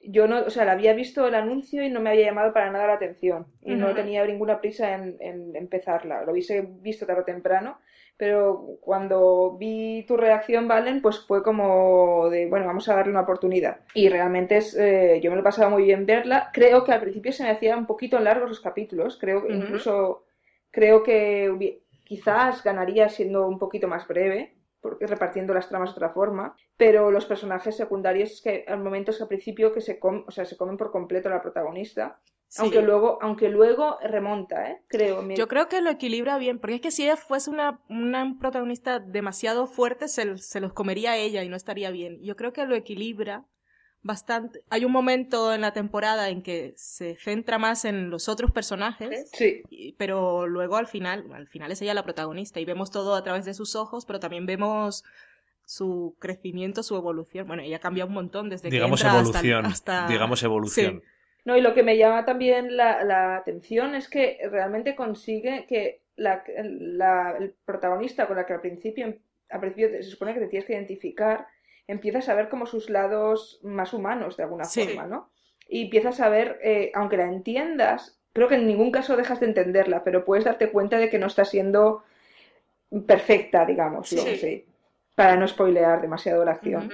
Yo 0.05 0.27
no, 0.27 0.41
o 0.41 0.51
sea, 0.51 0.65
la 0.65 0.73
había 0.73 0.95
visto 0.95 1.27
el 1.27 1.35
anuncio 1.35 1.83
y 1.83 1.89
no 1.89 2.01
me 2.01 2.11
había 2.11 2.27
llamado 2.27 2.53
para 2.53 2.71
nada 2.71 2.89
la 2.89 2.95
atención. 2.95 3.47
Y 3.63 3.75
no 3.75 3.95
tenía 3.95 4.25
ninguna 4.25 4.61
prisa 4.61 4.95
en, 4.95 5.17
en 5.21 5.55
empezarla. 5.55 6.25
Lo 6.25 6.33
hubiese 6.33 6.63
visto 6.81 7.07
tarde 7.07 7.23
o 7.23 7.25
temprano. 7.25 7.79
Pero 8.17 8.79
cuando 8.81 9.57
vi 9.59 10.05
tu 10.07 10.17
reacción, 10.17 10.69
Valen, 10.69 11.03
pues 11.03 11.21
fue 11.27 11.43
como 11.43 12.29
de, 12.31 12.47
bueno, 12.47 12.67
vamos 12.67 12.89
a 12.89 12.95
darle 12.95 13.11
una 13.11 13.23
oportunidad. 13.23 13.81
Y 13.95 14.09
realmente 14.09 14.59
es, 14.59 14.77
eh, 14.77 15.19
yo 15.23 15.31
me 15.31 15.37
lo 15.37 15.43
pasaba 15.43 15.71
muy 15.71 15.85
bien 15.85 16.07
verla. 16.07 16.51
Creo 16.53 16.85
que 16.85 16.93
al 16.93 17.01
principio 17.01 17.33
se 17.33 17.45
me 17.45 17.51
hacían 17.51 17.81
un 17.81 17.87
poquito 17.87 18.21
largos 18.21 18.49
los 18.49 18.61
capítulos. 18.61 19.19
Creo 19.19 19.43
que 19.43 19.53
Ujú. 19.53 19.63
incluso, 19.63 20.25
creo 20.71 21.03
que 21.03 21.81
quizás 22.05 22.63
ganaría 22.63 23.09
siendo 23.09 23.49
un 23.49 23.59
poquito 23.59 23.89
más 23.89 24.07
breve, 24.07 24.55
repartiendo 25.01 25.55
las 25.55 25.69
tramas 25.69 25.91
de 25.91 25.95
otra 25.95 26.11
forma, 26.11 26.55
pero 26.77 27.11
los 27.11 27.27
personajes 27.27 27.77
secundarios 27.77 28.33
es 28.33 28.43
que 28.43 28.65
hay 28.67 28.79
momentos 28.79 29.21
al 29.21 29.29
principio 29.29 29.73
que 29.73 29.81
se, 29.81 29.99
com- 29.99 30.25
o 30.27 30.31
sea, 30.31 30.45
se 30.45 30.57
comen 30.57 30.77
por 30.77 30.91
completo 30.91 31.29
a 31.29 31.33
la 31.33 31.43
protagonista, 31.43 32.21
Sí. 32.49 32.61
aunque 32.61 32.83
luego, 32.83 33.19
aunque 33.23 33.49
luego 33.49 33.97
remonta, 34.03 34.71
¿eh? 34.71 34.83
Creo. 34.89 35.23
mi- 35.23 35.37
Yo 35.37 35.49
creo 35.49 35.69
que 35.69 35.81
lo 35.81 35.89
equilibra 35.89 36.37
bien, 36.37 36.59
porque 36.59 36.75
es 36.75 36.81
que 36.83 36.91
si 36.91 37.05
ella 37.05 37.17
fuese 37.17 37.49
una, 37.49 37.81
una 37.89 38.37
protagonista 38.39 38.99
demasiado 38.99 39.67
fuerte, 39.67 40.07
se, 40.09 40.37
se 40.37 40.61
los 40.61 40.73
comería 40.75 41.13
a 41.13 41.17
ella 41.17 41.43
y 41.45 41.49
no 41.49 41.57
estaría 41.57 41.91
bien. 41.91 42.19
Yo 42.23 42.37
creo 42.37 42.53
que 42.53 42.67
lo 42.67 42.75
equilibra 42.75 43.47
bastante. 44.03 44.63
Hay 44.71 44.85
un 44.85 44.93
momento 44.93 45.53
en 45.55 45.61
la 45.61 45.73
temporada 45.73 46.29
en 46.29 46.43
que 46.43 46.73
se 46.77 47.17
centra 47.17 47.59
más 47.59 47.85
en 47.85 48.11
los 48.11 48.29
otros 48.29 48.51
personajes, 48.51 49.31
Sí, 49.33 49.63
y- 49.71 49.93
pero 49.93 50.47
luego 50.47 50.77
al 50.77 50.87
final, 50.87 51.31
al 51.33 51.49
final 51.49 51.71
es 51.73 51.81
ella 51.83 51.95
la 51.95 52.03
protagonista 52.05 52.61
y 52.61 52.65
vemos 52.65 52.91
todo 52.91 53.15
a 53.15 53.23
través 53.23 53.45
de 53.45 53.55
sus 53.55 53.77
ojos, 53.77 54.05
pero 54.07 54.21
también 54.21 54.47
vemos 54.47 55.05
su 55.65 56.17
crecimiento, 56.19 56.83
su 56.83 56.97
evolución. 56.97 57.47
Bueno, 57.47 57.63
ella 57.63 57.79
cambia 57.79 58.05
un 58.05 58.13
montón 58.13 58.51
desde 58.51 58.69
digamos 58.71 59.01
que 59.01 59.07
entra 59.07 59.21
evolución, 59.21 59.67
hasta, 59.67 60.07
digamos 60.09 60.43
evolución. 60.43 61.03
No, 61.45 61.57
y 61.57 61.61
lo 61.61 61.75
que 61.75 61.83
me 61.83 61.97
llama 61.97 62.25
también 62.25 62.77
la, 62.77 63.03
la 63.05 63.37
atención 63.37 63.95
es 63.95 64.09
que 64.09 64.39
realmente 64.51 64.95
consigue 64.95 65.67
que 65.69 66.03
la, 66.17 66.45
la- 66.65 67.37
el 67.39 67.55
protagonista 67.65 68.27
con 68.27 68.37
la 68.37 68.47
que 68.47 68.53
al 68.53 68.61
principio, 68.61 69.17
al 69.49 69.61
principio 69.61 69.89
se 69.91 70.03
supone 70.05 70.35
que 70.35 70.41
te 70.41 70.49
tienes 70.49 70.67
que 70.67 70.75
identificar, 70.75 71.47
empiezas 71.87 72.29
a 72.29 72.35
ver 72.35 72.49
como 72.49 72.67
sus 72.67 72.91
lados 72.91 73.61
más 73.63 73.93
humanos 73.93 74.37
de 74.37 74.45
alguna 74.45 74.65
Sí. 74.65 74.85
forma, 74.85 75.07
¿no? 75.07 75.31
Y 75.69 75.85
empiezas 75.85 76.21
a 76.21 76.29
ver, 76.29 76.59
eh, 76.63 76.91
aunque 76.95 77.17
la 77.17 77.25
entiendas, 77.27 78.19
creo 78.33 78.49
que 78.49 78.57
en 78.57 78.67
ningún 78.67 78.91
caso 78.93 79.17
dejas 79.17 79.41
de 79.41 79.47
entenderla, 79.47 80.05
pero 80.05 80.25
puedes 80.25 80.45
darte 80.45 80.71
cuenta 80.71 80.99
de 80.99 81.11
que 81.11 81.19
no 81.19 81.27
está 81.27 81.45
siendo 81.45 82.05
perfecta, 83.07 83.65
digamos, 83.65 84.09
Sí. 84.09 84.37
sí, 84.37 84.67
para 85.15 85.37
no 85.37 85.47
spoilear 85.49 86.01
demasiado 86.01 86.45
la 86.45 86.53
acción. 86.53 86.93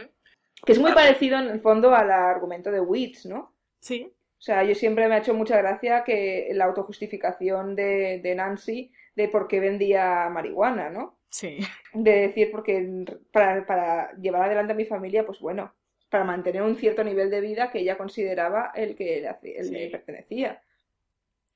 Que 0.64 0.72
es 0.72 0.78
muy 0.78 0.92
parecido 0.92 1.38
en 1.38 1.48
el 1.48 1.60
fondo 1.60 1.94
al 1.94 2.10
argumento 2.10 2.70
de 2.70 2.80
Wits, 2.80 3.26
¿no? 3.26 3.52
Sí, 3.80 4.12
O 4.40 4.40
sea, 4.40 4.62
yo 4.62 4.74
siempre 4.76 5.08
me 5.08 5.16
ha 5.16 5.18
hecho 5.18 5.34
mucha 5.34 5.56
gracia 5.58 6.04
que 6.04 6.48
la 6.52 6.66
autojustificación 6.66 7.74
de, 7.74 8.20
de 8.22 8.34
Nancy 8.36 8.92
de 9.16 9.26
por 9.28 9.48
qué 9.48 9.58
vendía 9.58 10.28
marihuana, 10.30 10.90
¿no? 10.90 11.17
Sí. 11.30 11.58
De 11.94 12.12
decir, 12.28 12.50
porque 12.50 13.04
para, 13.32 13.66
para 13.66 14.12
llevar 14.16 14.42
adelante 14.42 14.72
a 14.72 14.76
mi 14.76 14.84
familia, 14.84 15.24
pues 15.26 15.38
bueno, 15.40 15.74
para 16.10 16.24
mantener 16.24 16.62
un 16.62 16.76
cierto 16.76 17.04
nivel 17.04 17.30
de 17.30 17.40
vida 17.40 17.70
que 17.70 17.80
ella 17.80 17.98
consideraba 17.98 18.72
el 18.74 18.94
que 18.96 19.20
le, 19.42 19.56
el 19.58 19.72
le 19.72 19.84
Sí. 19.86 19.90
pertenecía. 19.90 20.62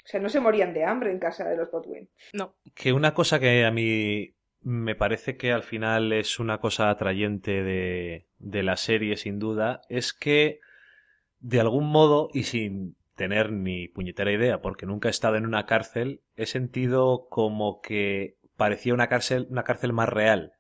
O 0.05 0.09
sea, 0.09 0.21
no 0.21 0.29
se 0.29 0.41
morían 0.41 0.75
de 0.75 0.85
hambre 0.85 1.11
en 1.13 1.19
casa 1.21 1.49
de 1.49 1.57
los 1.57 1.71
Godwin. 1.71 2.09
No. 2.33 2.57
Que 2.75 2.93
una 2.93 3.15
cosa 3.15 3.39
que 3.39 3.65
a 3.65 3.71
mí 3.71 4.35
me 4.61 4.95
parece 4.95 5.37
que 5.37 5.53
al 5.53 5.63
final 5.63 6.13
es 6.13 6.39
una 6.41 6.59
cosa 6.59 6.91
atrayente 6.91 7.63
de, 7.63 8.27
de 8.39 8.63
la 8.63 8.77
serie, 8.77 9.17
sin 9.17 9.39
duda, 9.39 9.81
es 9.89 10.13
que 10.13 10.61
de 11.41 11.61
algún 11.61 11.89
modo, 11.89 12.29
y 12.33 12.45
sin 12.45 12.97
tener 13.17 13.53
ni 13.53 13.89
puñetera 13.89 14.33
idea, 14.33 14.61
porque 14.63 14.87
nunca 14.87 15.09
he 15.09 15.11
estado 15.11 15.37
en 15.37 15.47
una 15.47 15.67
cárcel, 15.67 16.23
he 16.37 16.47
sentido 16.47 17.27
como 17.31 17.81
que 17.81 18.37
parecía 18.63 18.95
una 18.95 19.09
cárcel, 19.09 19.49
una 19.51 19.65
cárcel 19.65 19.93
más 19.93 20.09
real. 20.09 20.53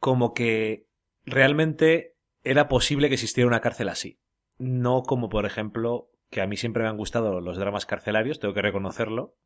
Como 0.00 0.34
que 0.34 0.88
realmente 1.24 2.16
era 2.42 2.66
posible 2.66 3.06
que 3.06 3.14
existiera 3.14 3.46
una 3.46 3.60
cárcel 3.60 3.88
así. 3.88 4.18
No 4.58 5.04
como, 5.04 5.28
por 5.28 5.46
ejemplo, 5.46 6.10
que 6.30 6.40
a 6.40 6.48
mí 6.48 6.56
siempre 6.56 6.82
me 6.82 6.88
han 6.88 6.96
gustado 6.96 7.40
los 7.40 7.58
dramas 7.58 7.86
carcelarios, 7.86 8.40
tengo 8.40 8.54
que 8.54 8.62
reconocerlo, 8.62 9.36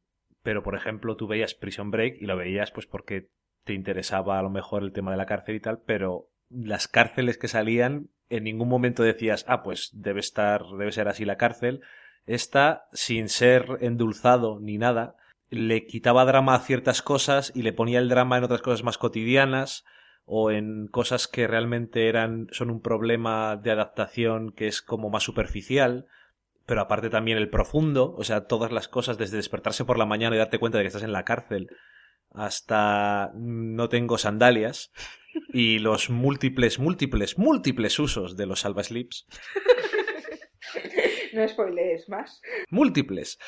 pero 0.43 0.63
por 0.63 0.75
ejemplo 0.75 1.17
tú 1.17 1.27
veías 1.27 1.53
Prison 1.53 1.91
Break 1.91 2.17
y 2.19 2.25
lo 2.25 2.35
veías 2.35 2.71
pues 2.71 2.87
porque 2.87 3.29
te 3.65 3.75
interesaba 3.75 4.39
a 4.39 4.43
lo 4.43 4.49
mejor 4.49 4.83
el 4.83 4.95
tema 4.95 5.11
de 5.11 5.19
la 5.19 5.27
cárcel 5.27 5.57
y 5.57 5.61
tal, 5.61 5.83
pero 5.85 6.31
las 6.49 6.89
cárceles 6.89 7.37
que 7.37 7.49
salían 7.49 8.09
en 8.31 8.45
ningún 8.45 8.71
momento 8.71 9.03
decías, 9.03 9.45
ah, 9.49 9.63
pues 9.63 9.91
debe 9.93 10.21
estar, 10.21 10.63
debe 10.79 10.93
ser 10.93 11.09
así 11.09 11.27
la 11.27 11.37
cárcel. 11.37 11.83
Esta, 12.25 12.89
sin 12.95 13.29
ser 13.29 13.67
endulzado 13.83 14.61
ni 14.61 14.79
nada, 14.79 15.17
le 15.51 15.87
quitaba 15.87 16.25
drama 16.25 16.55
a 16.55 16.61
ciertas 16.61 17.03
cosas 17.03 17.53
y 17.55 17.63
le 17.63 17.73
ponía 17.73 17.99
el 17.99 18.09
drama 18.09 18.39
en 18.39 18.45
otras 18.45 18.63
cosas 18.63 18.83
más 18.83 18.99
cotidianas 18.99 19.85
o 20.25 20.51
en 20.51 20.89
cosas 20.89 21.29
que 21.29 21.47
realmente 21.47 22.09
eran 22.09 22.49
son 22.51 22.71
un 22.71 22.81
problema 22.81 23.57
de 23.57 23.71
adaptación 23.71 24.53
que 24.53 24.67
es 24.67 24.83
como 24.83 25.09
más 25.09 25.23
superficial 25.23 26.07
pero 26.67 26.81
aparte 26.81 27.11
también 27.11 27.39
el 27.39 27.49
profundo, 27.49 28.15
o 28.19 28.25
sea, 28.25 28.47
todas 28.47 28.73
las 28.73 28.89
cosas 28.89 29.17
desde 29.17 29.37
despertarse 29.37 29.85
por 29.85 29.99
la 29.99 30.05
mañana 30.05 30.35
y 30.35 30.39
darte 30.41 30.59
cuenta 30.59 30.79
de 30.79 30.85
que 30.85 30.89
estás 30.89 31.05
en 31.05 31.13
la 31.13 31.25
cárcel 31.25 31.69
hasta 32.33 33.31
no 33.35 33.89
tengo 33.89 34.19
sandalias 34.19 34.91
y 35.53 35.79
los 35.79 36.11
múltiples, 36.11 36.79
múltiples, 36.79 37.39
múltiples 37.39 37.99
usos 37.99 38.37
de 38.37 38.47
los 38.47 38.61
salvaslips, 38.61 39.27
No 41.37 41.47
spoilees 41.47 42.09
más. 42.09 42.41
múltiples. 42.71 43.39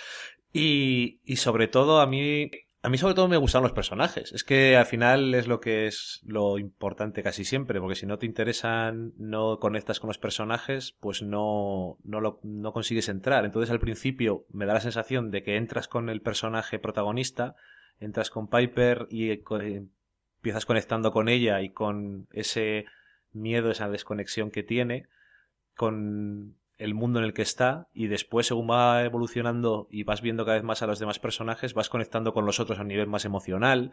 Y, 0.53 1.21
y 1.25 1.37
sobre 1.37 1.69
todo 1.69 2.01
a 2.01 2.07
mí, 2.07 2.51
a 2.81 2.89
mí 2.89 2.97
sobre 2.97 3.15
todo 3.15 3.29
me 3.29 3.37
gustan 3.37 3.63
los 3.63 3.73
personajes. 3.73 4.33
Es 4.33 4.45
que 4.45 4.77
al 4.77 4.87
final 4.87 5.35
es 5.35 5.47
lo 5.47 5.61
que 5.61 5.87
es 5.87 6.21
lo 6.25 6.59
importante 6.59 7.23
casi 7.23 7.45
siempre, 7.45 7.81
porque 7.81 7.97
si 7.97 8.07
no 8.07 8.19
te 8.19 8.27
interesan, 8.27 9.13
no 9.17 9.59
conectas 9.59 10.01
con 10.01 10.09
los 10.09 10.19
personajes, 10.19 10.97
pues 11.01 11.23
no, 11.23 11.99
no, 12.05 12.21
lo, 12.21 12.41
no 12.43 12.73
consigues 12.73 13.09
entrar. 13.09 13.45
Entonces 13.45 13.71
al 13.71 13.81
principio 13.81 14.47
me 14.51 14.65
da 14.67 14.75
la 14.75 14.81
sensación 14.81 15.31
de 15.31 15.43
que 15.43 15.57
entras 15.57 15.89
con 15.89 16.09
el 16.09 16.23
personaje 16.23 16.79
protagonista, 16.79 17.57
entras 18.01 18.31
con 18.31 18.49
Piper 18.49 19.07
y 19.11 19.31
eh, 19.31 19.43
eh, 19.61 19.83
empiezas 20.37 20.67
conectando 20.67 21.11
con 21.11 21.29
ella 21.29 21.61
y 21.63 21.71
con 21.71 22.29
ese 22.33 22.85
miedo, 23.33 23.71
esa 23.71 23.89
desconexión 23.89 24.51
que 24.51 24.63
tiene, 24.63 25.09
con 25.75 26.57
el 26.79 26.95
mundo 26.95 27.19
en 27.19 27.25
el 27.25 27.35
que 27.35 27.43
está 27.43 27.89
y 27.93 28.07
después 28.07 28.47
según 28.47 28.71
va 28.71 29.05
evolucionando 29.05 29.89
y 29.91 30.05
vas 30.05 30.23
viendo 30.23 30.45
cada 30.45 30.57
vez 30.57 30.65
más 30.65 30.83
a 30.83 30.87
los 30.87 31.01
demás 31.01 31.19
personajes, 31.19 31.75
vas 31.75 31.89
conectando 31.89 32.33
con 32.33 32.47
los 32.47 32.61
otros 32.61 32.79
a 32.79 32.83
un 32.83 32.89
nivel 32.89 33.09
más 33.09 33.25
emocional. 33.25 33.93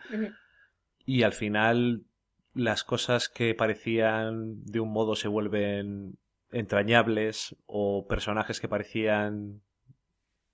Y 1.03 1.23
al 1.23 1.33
final 1.33 2.05
las 2.53 2.83
cosas 2.83 3.27
que 3.27 3.53
parecían 3.55 4.63
de 4.63 4.79
un 4.79 4.91
modo 4.91 5.15
se 5.15 5.27
vuelven 5.27 6.17
entrañables 6.51 7.55
o 7.65 8.05
personajes 8.07 8.61
que 8.61 8.69
parecían 8.69 9.61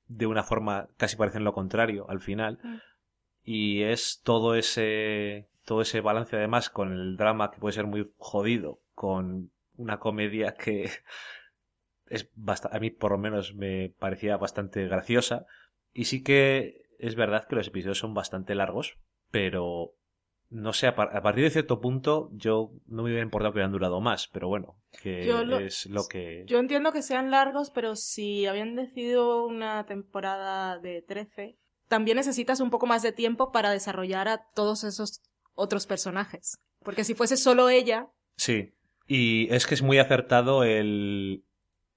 de 0.07 0.25
una 0.25 0.43
forma 0.43 0.87
casi 0.97 1.15
parecen 1.15 1.43
lo 1.43 1.53
contrario 1.53 2.09
al 2.09 2.21
final. 2.21 2.59
Mm. 2.63 2.77
y 3.43 3.83
es 3.83 4.21
todo 4.23 4.55
ese 4.55 5.47
todo 5.65 5.81
ese 5.81 6.01
balance 6.01 6.35
además 6.35 6.69
con 6.69 6.91
el 6.91 7.17
drama 7.17 7.51
que 7.51 7.59
puede 7.59 7.73
ser 7.73 7.85
muy 7.85 8.11
jodido 8.17 8.79
con 8.93 9.51
una 9.77 9.99
comedia 9.99 10.55
que 10.55 10.89
es 12.11 12.29
a 12.71 12.79
mí 12.79 12.89
por 12.91 13.11
lo 13.11 13.17
menos 13.17 13.55
me 13.55 13.93
parecía 13.99 14.37
bastante 14.37 14.85
graciosa 14.87 15.45
y 15.93 16.05
sí 16.05 16.23
que 16.23 16.83
es 16.99 17.15
verdad 17.15 17.45
que 17.47 17.55
los 17.55 17.67
episodios 17.67 17.97
son 17.99 18.13
bastante 18.13 18.53
largos 18.55 18.97
pero 19.31 19.93
no 20.49 20.73
sé 20.73 20.87
a, 20.87 20.95
par- 20.95 21.15
a 21.15 21.21
partir 21.21 21.43
de 21.45 21.49
cierto 21.49 21.79
punto 21.79 22.29
yo 22.33 22.71
no 22.87 23.03
me 23.03 23.09
hubiera 23.09 23.23
importado 23.23 23.53
que 23.53 23.57
hubieran 23.57 23.71
durado 23.71 24.01
más 24.01 24.27
pero 24.27 24.47
bueno 24.49 24.75
que 25.01 25.25
lo- 25.25 25.59
es 25.59 25.85
lo 25.87 26.05
que 26.07 26.43
Yo 26.47 26.59
entiendo 26.59 26.91
que 26.91 27.01
sean 27.01 27.31
largos, 27.31 27.71
pero 27.71 27.95
si 27.95 28.45
habían 28.45 28.75
decidido 28.75 29.45
una 29.45 29.85
temporada 29.85 30.77
de 30.79 31.01
13, 31.01 31.57
también 31.87 32.17
necesitas 32.17 32.59
un 32.59 32.69
poco 32.69 32.85
más 32.87 33.01
de 33.01 33.13
tiempo 33.13 33.51
para 33.53 33.71
desarrollar 33.71 34.27
a 34.27 34.43
todos 34.53 34.83
esos 34.83 35.21
otros 35.55 35.87
personajes. 35.87 36.57
Porque 36.83 37.03
si 37.05 37.13
fuese 37.13 37.37
solo 37.37 37.69
ella, 37.69 38.07
Sí, 38.35 38.73
y 39.07 39.53
es 39.53 39.65
que 39.67 39.75
es 39.75 39.81
muy 39.81 39.97
acertado 39.99 40.63
el, 40.65 41.43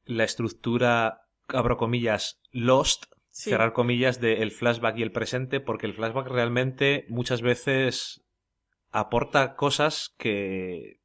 la 0.04 0.24
estructura, 0.24 1.22
abro 1.48 1.76
comillas, 1.76 2.40
lost, 2.50 3.04
Sí. 3.30 3.50
cerrar 3.50 3.72
comillas, 3.72 4.20
del 4.20 4.52
flashback 4.52 4.96
y 4.96 5.02
el 5.02 5.10
presente, 5.10 5.58
porque 5.58 5.86
el 5.86 5.94
flashback 5.94 6.28
realmente 6.28 7.04
muchas 7.08 7.42
veces 7.42 8.24
aporta 8.92 9.56
cosas 9.56 10.14
que 10.18 11.00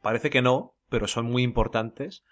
parece 0.00 0.30
que 0.30 0.40
no, 0.40 0.76
pero 0.88 1.08
son 1.08 1.26
muy 1.26 1.42
importantes 1.42 2.22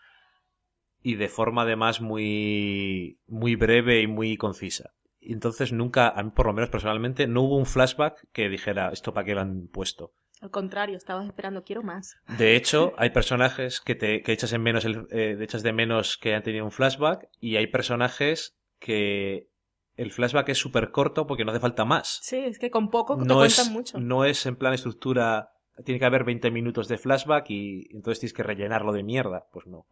y 1.03 1.17
de 1.17 1.29
forma 1.29 1.63
además 1.63 2.01
muy, 2.01 3.19
muy 3.27 3.57
breve 3.57 4.01
y 4.01 4.07
muy 4.07 4.37
concisa. 4.37 4.91
Entonces 5.21 5.73
nunca, 5.73 6.09
a 6.09 6.23
mí 6.23 6.31
por 6.31 6.47
lo 6.47 6.53
menos 6.53 6.71
personalmente, 6.71 7.27
no 7.27 7.43
hubo 7.43 7.57
un 7.57 7.67
flashback 7.67 8.29
que 8.33 8.49
dijera 8.49 8.91
esto 8.93 9.13
para 9.13 9.25
qué 9.27 9.35
lo 9.35 9.41
han 9.41 9.67
puesto. 9.67 10.13
Al 10.43 10.51
contrario, 10.51 10.97
estabas 10.97 11.25
esperando, 11.27 11.63
quiero 11.65 11.83
más. 11.83 12.17
De 12.37 12.57
hecho, 12.57 12.93
hay 12.99 13.11
personajes 13.11 13.81
que 13.81 13.95
te 13.95 14.23
que 14.23 14.33
echas 14.33 14.53
en 14.53 14.63
menos 14.63 14.85
el, 14.85 15.07
eh, 15.11 15.39
echas 15.41 15.63
de 15.63 15.73
menos 15.73 16.19
que 16.19 16.35
han 16.35 16.43
tenido 16.43 16.65
un 16.65 16.73
flashback 16.73 17.29
y 17.41 17.57
hay 17.57 17.69
personajes 17.69 18.57
que 18.81 19.49
el 19.97 20.11
flashback 20.11 20.49
es 20.49 20.59
súper 20.59 20.91
corto 20.91 21.27
porque 21.27 21.45
no 21.45 21.53
hace 21.53 21.61
falta 21.61 21.85
más. 21.85 22.19
Sí, 22.23 22.39
es 22.39 22.59
que 22.59 22.71
con 22.71 22.91
poco 22.91 23.17
te 23.17 23.25
No 23.25 23.37
cuentan 23.37 23.67
es, 23.67 23.71
mucho. 23.71 23.99
no 24.01 24.25
es 24.25 24.45
en 24.47 24.57
plan 24.57 24.75
estructura, 24.75 25.53
tiene 25.85 26.01
que 26.01 26.07
haber 26.07 26.25
20 26.25 26.51
minutos 26.51 26.89
de 26.89 26.99
flashback 26.99 27.49
y 27.51 27.87
entonces 27.95 28.19
tienes 28.21 28.35
que 28.35 28.43
rellenarlo 28.43 28.93
de 28.93 29.05
mierda. 29.05 29.47
Pues 29.53 29.67
no. 29.67 29.87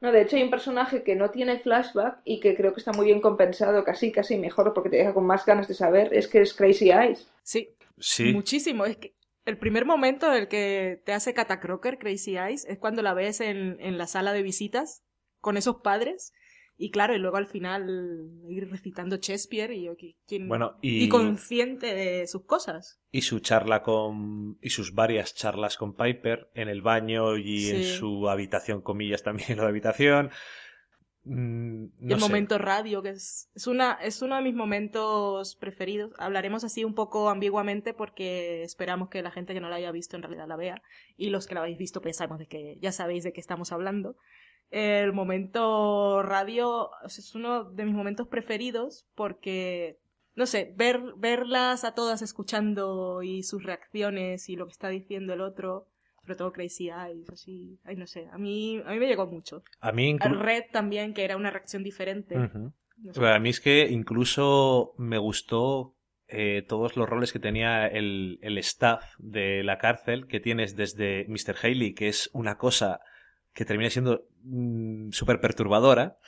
No, 0.00 0.12
de 0.12 0.22
hecho 0.22 0.36
hay 0.36 0.44
un 0.44 0.50
personaje 0.50 1.02
que 1.02 1.16
no 1.16 1.30
tiene 1.30 1.58
flashback 1.58 2.20
y 2.24 2.38
que 2.38 2.54
creo 2.54 2.72
que 2.72 2.78
está 2.78 2.92
muy 2.92 3.06
bien 3.06 3.20
compensado, 3.20 3.82
casi 3.82 4.12
casi 4.12 4.38
mejor 4.38 4.72
porque 4.74 4.90
te 4.90 4.96
deja 4.98 5.12
con 5.12 5.26
más 5.26 5.44
ganas 5.44 5.66
de 5.66 5.74
saber, 5.74 6.14
es 6.14 6.28
que 6.28 6.40
es 6.40 6.54
Crazy 6.54 6.92
Eyes. 6.92 7.28
Sí, 7.42 7.74
Sí, 8.00 8.32
muchísimo. 8.32 8.84
Es 8.84 8.96
que 8.96 9.14
el 9.48 9.58
primer 9.58 9.86
momento 9.86 10.28
en 10.28 10.42
el 10.42 10.48
que 10.48 11.02
te 11.04 11.12
hace 11.12 11.32
Catacroker, 11.32 11.98
Crazy 11.98 12.36
Eyes, 12.36 12.66
es 12.66 12.78
cuando 12.78 13.00
la 13.02 13.14
ves 13.14 13.40
en, 13.40 13.76
en 13.80 13.96
la 13.96 14.06
sala 14.06 14.32
de 14.32 14.42
visitas 14.42 15.02
con 15.40 15.56
esos 15.56 15.76
padres. 15.76 16.34
Y 16.80 16.90
claro, 16.90 17.16
y 17.16 17.18
luego 17.18 17.38
al 17.38 17.46
final 17.46 18.30
ir 18.48 18.70
recitando 18.70 19.16
Shakespeare 19.16 19.72
y, 19.72 19.88
bueno, 20.46 20.76
y 20.80 21.04
y, 21.04 21.08
consciente 21.08 21.92
de 21.92 22.28
sus 22.28 22.44
cosas. 22.44 23.00
y 23.10 23.22
su 23.22 23.40
charla 23.40 23.82
con. 23.82 24.58
y 24.62 24.70
sus 24.70 24.94
varias 24.94 25.34
charlas 25.34 25.76
con 25.76 25.96
Piper 25.96 26.50
en 26.54 26.68
el 26.68 26.80
baño 26.80 27.36
y 27.36 27.70
en 27.70 27.82
su 27.82 28.28
habitación, 28.28 28.80
comillas 28.80 29.24
también 29.24 29.52
en 29.52 29.58
la 29.58 29.66
habitación. 29.66 30.30
Mm, 31.28 31.90
no 32.00 32.14
el 32.14 32.20
sé. 32.20 32.26
momento 32.26 32.56
radio, 32.56 33.02
que 33.02 33.10
es, 33.10 33.50
es, 33.54 33.66
una, 33.66 33.92
es 34.02 34.22
uno 34.22 34.36
de 34.36 34.42
mis 34.42 34.54
momentos 34.54 35.56
preferidos. 35.56 36.12
Hablaremos 36.18 36.64
así 36.64 36.84
un 36.84 36.94
poco 36.94 37.28
ambiguamente 37.28 37.92
porque 37.92 38.62
esperamos 38.62 39.10
que 39.10 39.22
la 39.22 39.30
gente 39.30 39.52
que 39.52 39.60
no 39.60 39.68
la 39.68 39.76
haya 39.76 39.92
visto 39.92 40.16
en 40.16 40.22
realidad 40.22 40.48
la 40.48 40.56
vea. 40.56 40.82
Y 41.18 41.28
los 41.28 41.46
que 41.46 41.54
la 41.54 41.60
habéis 41.60 41.76
visto 41.76 42.00
pensamos 42.00 42.38
de 42.38 42.46
que 42.46 42.78
ya 42.80 42.92
sabéis 42.92 43.24
de 43.24 43.34
qué 43.34 43.40
estamos 43.40 43.72
hablando. 43.72 44.16
El 44.70 45.12
momento 45.12 46.22
radio 46.22 46.90
es 47.04 47.34
uno 47.34 47.64
de 47.64 47.84
mis 47.84 47.94
momentos 47.94 48.26
preferidos 48.26 49.06
porque, 49.14 49.98
no 50.34 50.46
sé, 50.46 50.72
ver, 50.76 51.02
verlas 51.16 51.84
a 51.84 51.92
todas 51.94 52.22
escuchando 52.22 53.22
y 53.22 53.42
sus 53.42 53.64
reacciones 53.64 54.48
y 54.48 54.56
lo 54.56 54.66
que 54.66 54.72
está 54.72 54.88
diciendo 54.88 55.34
el 55.34 55.42
otro, 55.42 55.88
sobre 56.28 56.36
todo 56.36 56.52
Crazy 56.52 56.90
Eyes, 56.90 57.30
así, 57.30 57.78
ay 57.84 57.96
no 57.96 58.06
sé, 58.06 58.28
a 58.30 58.36
mí, 58.36 58.82
a 58.84 58.90
mí 58.92 58.98
me 58.98 59.06
llegó 59.06 59.26
mucho. 59.26 59.62
A 59.80 59.92
mí 59.92 60.10
Al 60.20 60.32
inclu- 60.32 60.38
Red 60.40 60.64
también, 60.70 61.14
que 61.14 61.24
era 61.24 61.38
una 61.38 61.50
reacción 61.50 61.82
diferente. 61.82 62.36
Ujú. 62.38 62.74
No 62.98 63.14
sé. 63.14 63.18
Pero 63.20 63.32
A 63.32 63.38
mí 63.38 63.48
es 63.48 63.60
que 63.60 63.86
incluso 63.88 64.92
me 64.98 65.16
gustó 65.16 65.94
eh, 66.26 66.66
todos 66.68 66.98
los 66.98 67.08
roles 67.08 67.32
que 67.32 67.38
tenía 67.38 67.86
el, 67.86 68.38
el 68.42 68.58
staff 68.58 69.02
de 69.16 69.62
la 69.64 69.78
cárcel, 69.78 70.26
que 70.26 70.38
tienes 70.38 70.76
desde 70.76 71.24
Mr. 71.28 71.56
Haley, 71.62 71.94
que 71.94 72.08
es 72.08 72.28
una 72.34 72.58
cosa 72.58 73.00
que 73.54 73.64
termina 73.64 73.88
siendo 73.88 74.26
mm, 74.42 75.12
súper 75.12 75.40
perturbadora, 75.40 76.18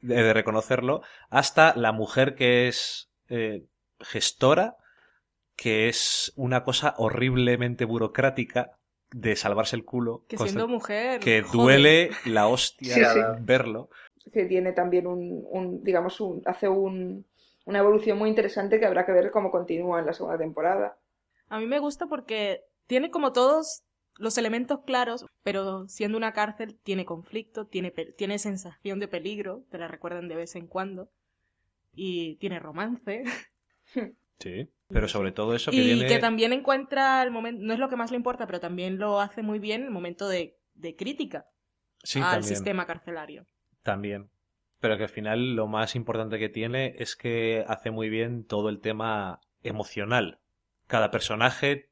de, 0.00 0.16
de 0.20 0.32
reconocerlo, 0.32 1.02
hasta 1.30 1.76
la 1.76 1.92
mujer 1.92 2.34
que 2.34 2.66
es 2.66 3.08
eh, 3.28 3.66
gestora, 4.00 4.76
que 5.54 5.88
es 5.88 6.32
una 6.34 6.64
cosa 6.64 6.94
horriblemente 6.98 7.84
burocrática 7.84 8.72
de 9.20 9.36
salvarse 9.36 9.76
el 9.76 9.84
culo. 9.84 10.24
Que 10.28 10.36
siendo 10.36 10.66
mujer. 10.68 11.20
que 11.20 11.42
duele 11.42 12.10
la 12.24 12.48
hostia 12.48 12.94
Sí, 12.94 13.04
sí. 13.04 13.20
verlo. 13.42 13.88
que 14.32 14.44
tiene 14.46 14.72
también 14.72 15.06
un, 15.06 15.44
un, 15.50 15.82
digamos, 15.84 16.20
un, 16.20 16.42
hace 16.46 16.68
un, 16.68 17.24
una 17.64 17.78
evolución 17.78 18.18
muy 18.18 18.28
interesante 18.28 18.78
que 18.80 18.86
habrá 18.86 19.06
que 19.06 19.12
ver 19.12 19.30
cómo 19.30 19.50
continúa 19.50 20.00
en 20.00 20.06
la 20.06 20.12
segunda 20.14 20.38
temporada. 20.38 20.98
A 21.48 21.58
mí 21.60 21.66
me 21.66 21.78
gusta 21.78 22.06
porque 22.06 22.62
tiene 22.86 23.10
como 23.10 23.32
todos 23.32 23.84
los 24.16 24.36
elementos 24.38 24.80
claros, 24.84 25.26
pero 25.42 25.86
siendo 25.88 26.16
una 26.18 26.32
cárcel 26.32 26.76
tiene 26.82 27.04
conflicto, 27.04 27.66
tiene, 27.66 27.90
tiene 27.90 28.38
sensación 28.38 28.98
de 28.98 29.08
peligro, 29.08 29.64
te 29.70 29.78
la 29.78 29.88
recuerdan 29.88 30.28
de 30.28 30.36
vez 30.36 30.56
en 30.56 30.66
cuando, 30.66 31.08
y 31.92 32.36
tiene 32.36 32.58
romance, 32.58 33.22
Sí. 34.40 34.68
Pero 34.88 35.08
sobre 35.08 35.32
todo 35.32 35.54
eso 35.54 35.70
que 35.70 35.78
y 35.78 35.94
viene... 35.94 36.06
que 36.06 36.18
también 36.18 36.52
encuentra 36.52 37.22
el 37.22 37.30
momento, 37.30 37.64
no 37.64 37.72
es 37.72 37.78
lo 37.78 37.88
que 37.88 37.96
más 37.96 38.10
le 38.10 38.16
importa, 38.16 38.46
pero 38.46 38.60
también 38.60 38.98
lo 38.98 39.20
hace 39.20 39.42
muy 39.42 39.58
bien 39.58 39.82
el 39.82 39.90
momento 39.90 40.28
de, 40.28 40.58
de 40.74 40.94
crítica 40.94 41.46
Sí, 42.02 42.18
al 42.18 42.24
también. 42.24 42.44
sistema 42.44 42.86
carcelario. 42.86 43.46
También. 43.82 44.30
Pero 44.80 44.98
que 44.98 45.04
al 45.04 45.08
final 45.08 45.56
lo 45.56 45.66
más 45.66 45.96
importante 45.96 46.38
que 46.38 46.50
tiene 46.50 46.94
es 46.98 47.16
que 47.16 47.64
hace 47.66 47.90
muy 47.90 48.10
bien 48.10 48.44
todo 48.44 48.68
el 48.68 48.80
tema 48.80 49.40
emocional. 49.62 50.40
Cada 50.86 51.10
personaje, 51.10 51.88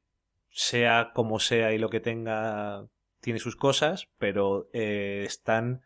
sea 0.49 1.11
como 1.15 1.39
sea 1.39 1.73
y 1.73 1.79
lo 1.79 1.89
que 1.89 1.99
tenga, 1.99 2.85
tiene 3.19 3.39
sus 3.39 3.55
cosas, 3.55 4.09
pero 4.19 4.69
eh, 4.73 5.23
están 5.25 5.81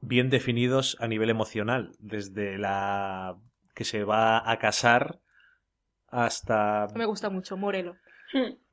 bien 0.00 0.30
definidos 0.30 0.96
a 1.00 1.08
nivel 1.08 1.30
emocional. 1.30 1.96
Desde 1.98 2.56
la 2.56 3.36
que 3.74 3.82
se 3.82 4.04
va 4.04 4.48
a 4.48 4.58
casar 4.60 5.20
hasta, 6.10 6.86
Me 6.94 7.04
gusta 7.06 7.30
mucho, 7.30 7.56
Morelo. 7.56 7.96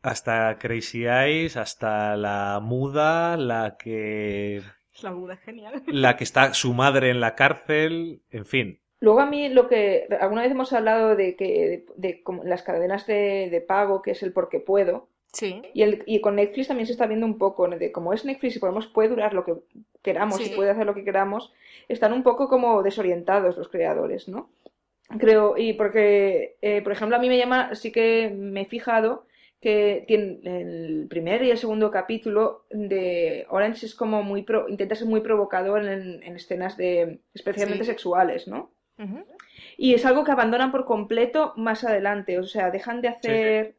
hasta 0.02 0.58
Crazy 0.60 1.06
Eyes, 1.08 1.58
hasta 1.58 2.16
la 2.16 2.60
muda, 2.62 3.38
la 3.38 3.76
que 3.78 4.62
La 5.02 5.12
duda 5.12 5.34
es 5.36 5.40
genial. 5.42 5.84
la 5.88 6.16
que 6.18 6.24
está 6.24 6.54
su 6.54 6.74
madre 6.74 7.10
en 7.10 7.20
la 7.20 7.36
cárcel, 7.36 8.22
en 8.30 8.46
fin. 8.46 8.80
Luego 9.00 9.20
a 9.20 9.26
mí 9.28 9.50
lo 9.50 9.68
que 9.68 10.08
alguna 10.20 10.42
vez 10.42 10.52
hemos 10.52 10.74
hablado 10.74 11.16
de 11.16 11.36
que 11.36 11.46
de, 11.46 11.86
de 11.96 12.24
como 12.24 12.44
las 12.44 12.64
cadenas 12.64 13.06
de, 13.06 13.48
de 13.52 13.62
pago, 13.62 14.02
que 14.02 14.12
es 14.12 14.24
el 14.24 14.34
porque 14.34 14.60
puedo, 14.60 15.10
Sí, 15.34 15.62
y, 15.74 15.84
el, 15.84 16.04
y 16.08 16.22
con 16.22 16.36
Netflix 16.38 16.70
también 16.70 16.88
se 16.88 16.94
está 16.94 17.06
viendo 17.06 17.26
un 17.26 17.38
poco, 17.38 17.68
de 17.68 17.92
como 17.92 18.14
es 18.14 18.26
Netflix 18.26 18.56
y 18.56 18.60
podemos, 18.60 18.88
puede 18.88 19.10
durar 19.10 19.34
lo 19.34 19.44
que 19.44 19.56
queramos 20.02 20.38
Sí. 20.38 20.52
y 20.52 20.56
puede 20.56 20.72
hacer 20.72 20.86
lo 20.86 20.96
que 20.96 21.04
queramos, 21.04 21.54
están 21.90 22.14
un 22.14 22.24
poco 22.24 22.48
como 22.48 22.82
desorientados 22.82 23.58
los 23.58 23.68
creadores, 23.68 24.28
¿no? 24.30 24.50
Creo, 25.20 25.58
y 25.58 25.74
porque, 25.74 26.58
eh, 26.62 26.82
por 26.82 26.92
ejemplo, 26.92 27.16
a 27.16 27.20
mí 27.20 27.30
me 27.30 27.38
llama, 27.38 27.74
sí 27.76 27.92
que 27.92 28.30
me 28.30 28.62
he 28.62 28.66
fijado 28.66 29.26
que 29.62 30.04
tiene 30.08 30.40
el 30.44 31.08
primer 31.10 31.42
y 31.44 31.50
el 31.52 31.58
segundo 31.58 31.90
capítulo 31.92 32.66
de 32.70 33.46
Orange 33.50 33.86
es 33.88 33.96
como 33.96 34.22
muy, 34.22 34.44
pro- 34.44 34.68
intenta 34.70 34.96
ser 34.96 35.08
muy 35.08 35.22
provocador 35.22 35.84
en, 35.86 36.22
en 36.24 36.36
escenas 36.36 36.78
de, 36.78 37.22
especialmente 37.34 37.86
Sí. 37.86 37.92
sexuales, 37.92 38.48
¿no? 38.48 38.72
Y 39.78 39.94
es 39.94 40.06
algo 40.06 40.24
que 40.26 40.32
abandonan 40.34 40.72
por 40.74 40.84
completo 40.86 41.54
más 41.56 41.84
adelante, 41.86 42.38
o 42.40 42.44
sea, 42.44 42.70
dejan 42.70 43.02
de 43.02 43.08
hacer, 43.08 43.76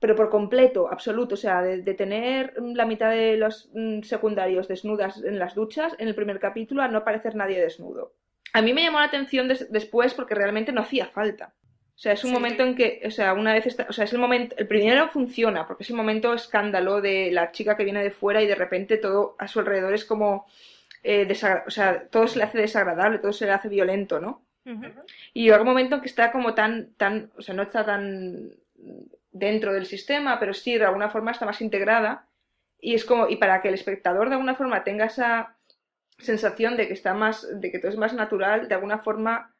pero 0.00 0.16
por 0.16 0.30
completo, 0.30 0.88
absoluto, 0.90 1.34
o 1.34 1.38
sea, 1.38 1.62
de, 1.62 1.82
de 1.82 1.94
tener 1.94 2.54
la 2.62 2.86
mitad 2.86 3.10
de 3.10 3.36
los 3.38 3.70
mm, 3.74 4.02
secundarios 4.02 4.68
desnudas 4.68 5.22
en 5.24 5.38
las 5.38 5.54
duchas 5.54 5.94
en 5.98 6.08
el 6.08 6.14
primer 6.16 6.40
capítulo 6.40 6.82
a 6.82 6.88
no 6.88 6.98
aparecer 6.98 7.34
nadie 7.36 7.60
desnudo. 7.60 8.14
A 8.52 8.62
mí 8.62 8.72
me 8.72 8.82
llamó 8.82 8.98
la 8.98 9.06
atención 9.06 9.48
des- 9.48 9.70
después 9.70 10.14
porque 10.14 10.34
realmente 10.34 10.72
no 10.72 10.80
hacía 10.82 11.06
falta. 11.06 11.52
O 11.94 12.00
sea, 12.00 12.12
es 12.12 12.22
un 12.22 12.30
Sí. 12.30 12.34
momento 12.34 12.62
en 12.62 12.76
que, 12.76 13.02
o 13.06 13.10
sea, 13.10 13.32
una 13.32 13.52
vez 13.52 13.66
está, 13.66 13.86
o 13.88 13.92
sea, 13.92 14.04
es 14.04 14.12
el 14.12 14.20
momento, 14.20 14.54
el 14.56 14.68
primero 14.68 15.08
funciona 15.08 15.66
porque 15.66 15.82
es 15.82 15.90
el 15.90 15.96
momento 15.96 16.32
escándalo 16.32 17.00
de 17.00 17.30
la 17.32 17.50
chica 17.50 17.76
que 17.76 17.84
viene 17.84 18.02
de 18.04 18.12
fuera 18.12 18.40
y 18.40 18.46
de 18.46 18.54
repente 18.54 18.98
todo 18.98 19.34
a 19.38 19.48
su 19.48 19.58
alrededor 19.58 19.92
es 19.94 20.04
como, 20.04 20.46
eh, 21.02 21.26
o 21.66 21.70
sea, 21.70 22.06
todo 22.08 22.28
se 22.28 22.38
le 22.38 22.44
hace 22.44 22.58
desagradable, 22.58 23.18
todo 23.18 23.32
se 23.32 23.46
le 23.46 23.52
hace 23.52 23.68
violento, 23.68 24.20
¿no? 24.20 24.42
Ujú. 24.64 24.84
Y 25.34 25.44
llega 25.44 25.60
un 25.60 25.66
momento 25.66 25.96
en 25.96 26.00
que 26.02 26.08
está 26.08 26.30
como 26.30 26.54
tan, 26.54 26.92
tan, 26.96 27.30
o 27.36 27.42
sea, 27.42 27.54
no 27.54 27.62
está 27.64 27.84
tan 27.84 28.50
dentro 29.32 29.72
del 29.72 29.86
sistema, 29.86 30.38
pero 30.38 30.54
sí 30.54 30.78
de 30.78 30.84
alguna 30.84 31.10
forma 31.10 31.32
está 31.32 31.46
más 31.46 31.60
integrada. 31.60 32.26
Y 32.80 32.94
es 32.94 33.04
como, 33.04 33.28
y 33.28 33.36
para 33.36 33.60
que 33.60 33.68
el 33.68 33.74
espectador 33.74 34.28
de 34.28 34.34
alguna 34.36 34.54
forma 34.54 34.84
tenga 34.84 35.06
esa 35.06 35.56
sensación 36.18 36.76
de 36.76 36.86
que 36.88 36.94
está 36.94 37.14
más, 37.14 37.46
de 37.60 37.70
que 37.70 37.78
todo 37.78 37.90
es 37.90 37.96
más 37.98 38.12
natural, 38.14 38.68
de 38.68 38.74
alguna 38.74 38.98
forma 38.98 39.54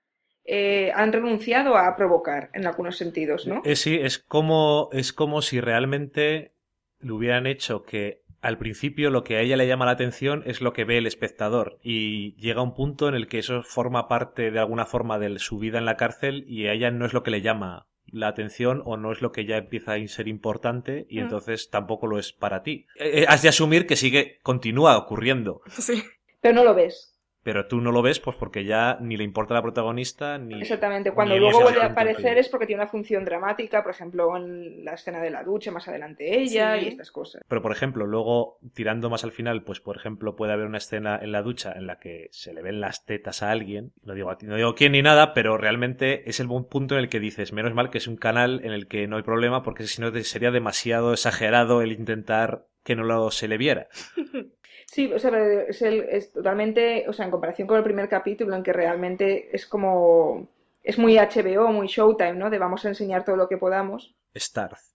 eh, 0.45 0.91
han 0.95 1.13
renunciado 1.13 1.77
a 1.77 1.95
provocar 1.97 2.51
en 2.55 2.67
algunos 2.67 2.97
sentidos, 2.97 3.47
¿no? 3.47 3.63
Es, 3.65 3.81
sí, 3.81 3.99
es 4.01 4.19
como, 4.19 4.89
es 4.93 5.13
como 5.13 5.43
si 5.43 5.61
realmente 5.61 6.53
le 7.01 7.13
hubieran 7.13 7.47
hecho 7.47 7.85
que 7.85 8.23
al 8.41 8.57
principio 8.57 9.11
lo 9.11 9.25
que 9.25 9.37
a 9.37 9.41
ella 9.41 9.57
le 9.57 9.67
llama 9.67 9.85
la 9.85 9.93
atención 9.93 10.43
es 10.47 10.61
lo 10.61 10.73
que 10.73 10.85
ve 10.85 10.99
el 10.99 11.07
espectador 11.07 11.79
y 11.83 12.35
llega 12.37 12.63
un 12.63 12.75
punto 12.75 13.09
en 13.09 13.15
el 13.15 13.27
que 13.27 13.39
eso 13.41 13.63
forma 13.63 14.09
parte 14.09 14.51
de 14.51 14.59
alguna 14.59 14.87
forma 14.87 15.19
de 15.19 15.39
su 15.39 15.59
vida 15.59 15.79
en 15.79 15.85
la 15.85 15.97
cárcel 15.97 16.45
y 16.49 16.67
a 16.67 16.73
ella 16.73 16.91
no 16.91 17.05
es 17.05 17.13
lo 17.13 17.23
que 17.23 17.31
le 17.33 17.43
llama 17.43 17.89
la 18.11 18.29
atención 18.29 18.81
o 18.87 18.97
no 18.97 19.13
es 19.13 19.21
lo 19.21 19.33
que 19.33 19.45
ya 19.45 19.59
empieza 19.59 19.93
a 19.95 20.07
ser 20.09 20.29
importante 20.29 21.05
y 21.11 21.19
Mm. 21.19 21.25
entonces 21.25 21.69
tampoco 21.69 22.07
lo 22.07 22.19
es 22.19 22.33
para 22.33 22.63
ti. 22.63 22.87
Eh, 22.97 23.21
eh, 23.23 23.25
has 23.29 23.43
de 23.43 23.51
asumir 23.51 23.87
que 23.87 23.97
sigue, 23.97 24.39
continúa 24.43 24.97
ocurriendo, 24.97 25.61
Sí. 25.69 26.03
Pero 26.41 26.55
no 26.55 26.65
lo 26.65 26.75
ves. 26.75 27.15
pero 27.43 27.67
tú 27.67 27.81
no 27.81 27.93
lo 27.93 28.03
ves 28.03 28.21
pues 28.21 28.37
porque 28.37 28.65
ya 28.67 28.99
ni 29.01 29.17
le 29.17 29.25
importa 29.25 29.55
la 29.55 29.63
protagonista 29.63 30.37
ni... 30.37 30.61
Exactamente. 30.61 31.13
Cuando 31.13 31.33
ni 31.35 31.41
luego 31.41 31.63
vuelve 31.63 31.81
a 31.81 31.87
aparecer 31.87 32.37
es 32.37 32.49
porque 32.51 32.67
tiene 32.67 32.83
una 32.83 32.91
función 32.91 33.25
dramática, 33.25 33.83
por 33.83 33.93
ejemplo, 33.93 34.37
en 34.37 34.85
la 34.85 34.93
escena 34.93 35.21
de 35.23 35.31
la 35.31 35.45
ducha, 35.45 35.71
más 35.71 35.89
adelante 35.89 36.39
ella 36.43 36.77
Sí. 36.79 36.85
y 36.85 36.89
estas 36.89 37.11
cosas. 37.11 37.43
Pero, 37.49 37.63
por 37.63 37.73
ejemplo, 37.73 38.05
luego, 38.07 38.59
tirando 38.75 39.09
más 39.09 39.25
al 39.25 39.33
final, 39.33 39.63
pues, 39.63 39.81
por 39.81 39.97
ejemplo, 39.97 40.37
puede 40.37 40.53
haber 40.53 40.67
una 40.67 40.77
escena 40.77 41.19
en 41.23 41.33
la 41.33 41.41
ducha 41.43 41.73
en 41.73 41.87
la 41.87 41.99
que 41.99 42.29
se 42.33 42.53
le 42.53 42.61
ven 42.61 42.81
las 42.83 43.07
tetas 43.07 43.43
a 43.43 43.51
alguien. 43.51 43.93
No 44.03 44.13
digo, 44.13 44.31
a 44.31 44.37
ti- 44.37 44.47
no 44.47 44.57
digo 44.57 44.75
quién 44.75 44.93
ni 44.93 45.01
nada, 45.01 45.33
pero 45.33 45.57
realmente 45.57 46.29
es 46.29 46.41
el 46.41 46.49
buen 46.49 46.65
punto 46.65 46.97
en 46.97 47.01
el 47.01 47.09
que 47.09 47.21
dices, 47.21 47.55
menos 47.55 47.73
mal 47.73 47.89
que 47.89 47.97
es 47.99 48.09
un 48.09 48.17
canal 48.17 48.61
en 48.63 48.73
el 48.73 48.89
que 48.89 49.07
no 49.07 49.17
hay 49.17 49.23
problema, 49.23 49.63
porque 49.63 49.85
si 49.87 50.03
no 50.03 50.13
sería 50.23 50.51
demasiado 50.51 51.13
exagerado 51.15 51.81
el 51.81 51.93
intentar 51.93 52.67
que 52.85 52.95
no 52.95 53.05
lo, 53.05 53.31
se 53.31 53.49
le 53.49 53.57
viera. 53.57 53.89
Sí, 54.91 55.13
o 55.13 55.19
sea, 55.19 55.31
pero 55.31 55.61
es, 55.69 55.83
el- 55.83 56.07
es 56.09 56.33
totalmente, 56.33 57.05
o 57.09 57.13
sea, 57.13 57.27
en 57.27 57.31
comparación 57.31 57.69
con 57.69 57.77
el 57.77 57.85
primer 57.85 58.09
capítulo 58.09 58.57
en 58.57 58.63
que 58.63 58.73
realmente 58.73 59.55
es 59.55 59.67
como, 59.67 60.49
es 60.83 60.99
muy 60.99 61.19
HBO, 61.19 61.69
muy 61.73 61.87
Showtime, 61.89 62.33
¿no? 62.35 62.49
De 62.51 62.59
vamos 62.59 62.85
a 62.85 62.89
enseñar 62.89 63.25
todo 63.25 63.37
lo 63.37 63.49
que 63.49 63.59
podamos. 63.59 64.15
Starz. 64.35 64.95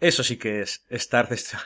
Eso 0.00 0.22
sí 0.22 0.38
que 0.38 0.60
es 0.60 0.86
Starz. 0.90 1.32
es- 1.32 1.56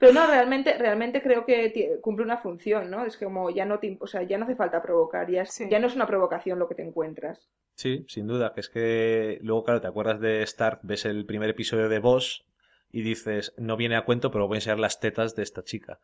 Pero 0.00 0.12
no, 0.12 0.26
realmente, 0.26 0.76
realmente 0.76 1.22
creo 1.22 1.44
que 1.44 1.98
cumple 2.00 2.24
una 2.24 2.38
función, 2.38 2.90
¿no? 2.90 3.04
Es 3.06 3.16
como 3.16 3.50
ya 3.50 3.64
no 3.64 3.78
te, 3.78 3.96
o 4.00 4.06
sea, 4.06 4.22
ya 4.22 4.36
no 4.38 4.44
hace 4.44 4.56
falta 4.56 4.82
provocar, 4.82 5.30
ya, 5.30 5.42
es- 5.42 5.52
Sí. 5.52 5.68
ya 5.70 5.78
no 5.78 5.86
es 5.86 5.94
una 5.94 6.06
provocación 6.06 6.58
lo 6.58 6.66
que 6.68 6.74
te 6.74 6.82
encuentras. 6.82 7.48
Sí, 7.76 8.04
sin 8.08 8.26
duda, 8.26 8.52
que 8.54 8.60
es 8.60 8.68
que 8.70 9.38
luego, 9.42 9.62
claro, 9.64 9.80
te 9.80 9.86
acuerdas 9.88 10.20
de 10.20 10.44
Starz, 10.46 10.80
ves 10.82 11.04
el 11.04 11.26
primer 11.26 11.50
episodio 11.50 11.88
de 11.88 11.98
Boss 12.00 12.44
y 12.90 13.02
dices, 13.02 13.52
no 13.56 13.76
viene 13.76 13.96
a 13.96 14.04
cuento, 14.04 14.30
pero 14.30 14.48
voy 14.48 14.56
a 14.56 14.58
enseñar 14.58 14.78
las 14.80 14.98
tetas 15.00 15.36
de 15.36 15.42
esta 15.44 15.62
chica. 15.62 16.00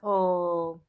O 0.00 0.80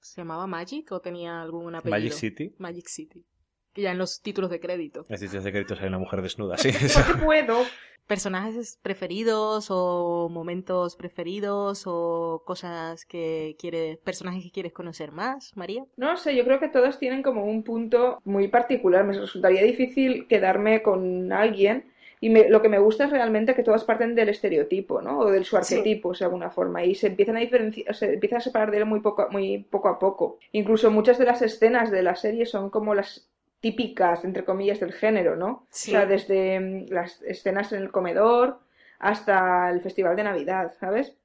se 0.00 0.20
llamaba 0.20 0.46
Magic 0.46 0.90
o 0.92 1.00
tenía 1.00 1.42
algún 1.42 1.74
apellido. 1.74 1.98
Magic 1.98 2.12
City. 2.12 2.54
Magic 2.58 2.88
City. 2.88 3.24
Que 3.72 3.82
ya 3.82 3.92
en 3.92 3.98
los 3.98 4.20
títulos 4.20 4.50
de 4.50 4.60
crédito. 4.60 5.04
En 5.08 5.20
títulos 5.20 5.44
de 5.44 5.52
créditos 5.52 5.80
hay 5.80 5.88
una 5.88 5.98
mujer 5.98 6.22
desnuda, 6.22 6.56
sí. 6.56 6.70
Porque 6.94 7.14
puedo. 7.24 7.62
Personajes 8.06 8.76
preferidos 8.82 9.68
o 9.70 10.28
momentos 10.28 10.96
preferidos 10.96 11.84
o 11.86 12.42
cosas 12.44 13.04
que 13.04 13.54
quieres, 13.56 13.98
personajes 13.98 14.42
que 14.42 14.50
quieres 14.50 14.72
conocer 14.72 15.12
más, 15.12 15.56
María. 15.56 15.84
No 15.96 16.16
sé, 16.16 16.34
yo 16.34 16.44
creo 16.44 16.58
que 16.58 16.68
todos 16.68 16.98
tienen 16.98 17.22
como 17.22 17.44
un 17.44 17.62
punto 17.62 18.20
muy 18.24 18.48
particular. 18.48 19.04
Me 19.04 19.16
resultaría 19.16 19.62
difícil 19.62 20.26
quedarme 20.26 20.82
con 20.82 21.32
alguien 21.32 21.92
y 22.20 22.30
me- 22.30 22.48
lo 22.48 22.60
que 22.62 22.68
me 22.68 22.78
gusta 22.78 23.04
es 23.04 23.10
realmente 23.10 23.54
que 23.54 23.62
todas 23.62 23.84
parten 23.84 24.14
del 24.14 24.28
estereotipo, 24.28 25.00
¿no? 25.02 25.20
O 25.20 25.30
del 25.30 25.44
su 25.44 25.56
arquetipo, 25.56 26.12
de 26.12 26.24
alguna 26.24 26.50
forma, 26.50 26.84
y 26.84 26.94
se 26.94 27.08
empiezan 27.08 27.36
a 27.36 27.40
diferenciar, 27.40 27.94
se 27.94 28.14
empiezan 28.14 28.38
a 28.38 28.40
separar 28.42 28.70
de 28.70 28.78
él 28.78 28.86
muy 28.86 29.00
poco, 29.00 29.26
muy 29.30 29.58
poco 29.70 29.88
a 29.88 29.98
poco. 29.98 30.38
Incluso 30.52 30.90
muchas 30.90 31.18
de 31.18 31.24
las 31.24 31.42
escenas 31.42 31.90
de 31.90 32.02
la 32.02 32.14
serie 32.16 32.46
son 32.46 32.70
como 32.70 32.94
las 32.94 33.26
típicas, 33.60 34.24
entre 34.24 34.44
comillas, 34.44 34.80
del 34.80 34.92
género, 34.92 35.36
¿no? 35.36 35.66
Sí. 35.70 35.90
O 35.90 35.92
sea, 35.92 36.06
desde 36.06 36.60
mm, 36.60 36.86
las 36.90 37.22
escenas 37.22 37.72
en 37.72 37.82
el 37.82 37.90
comedor 37.90 38.58
hasta 38.98 39.70
el 39.70 39.80
festival 39.80 40.16
de 40.16 40.24
Navidad, 40.24 40.72
¿sabes? 40.78 41.16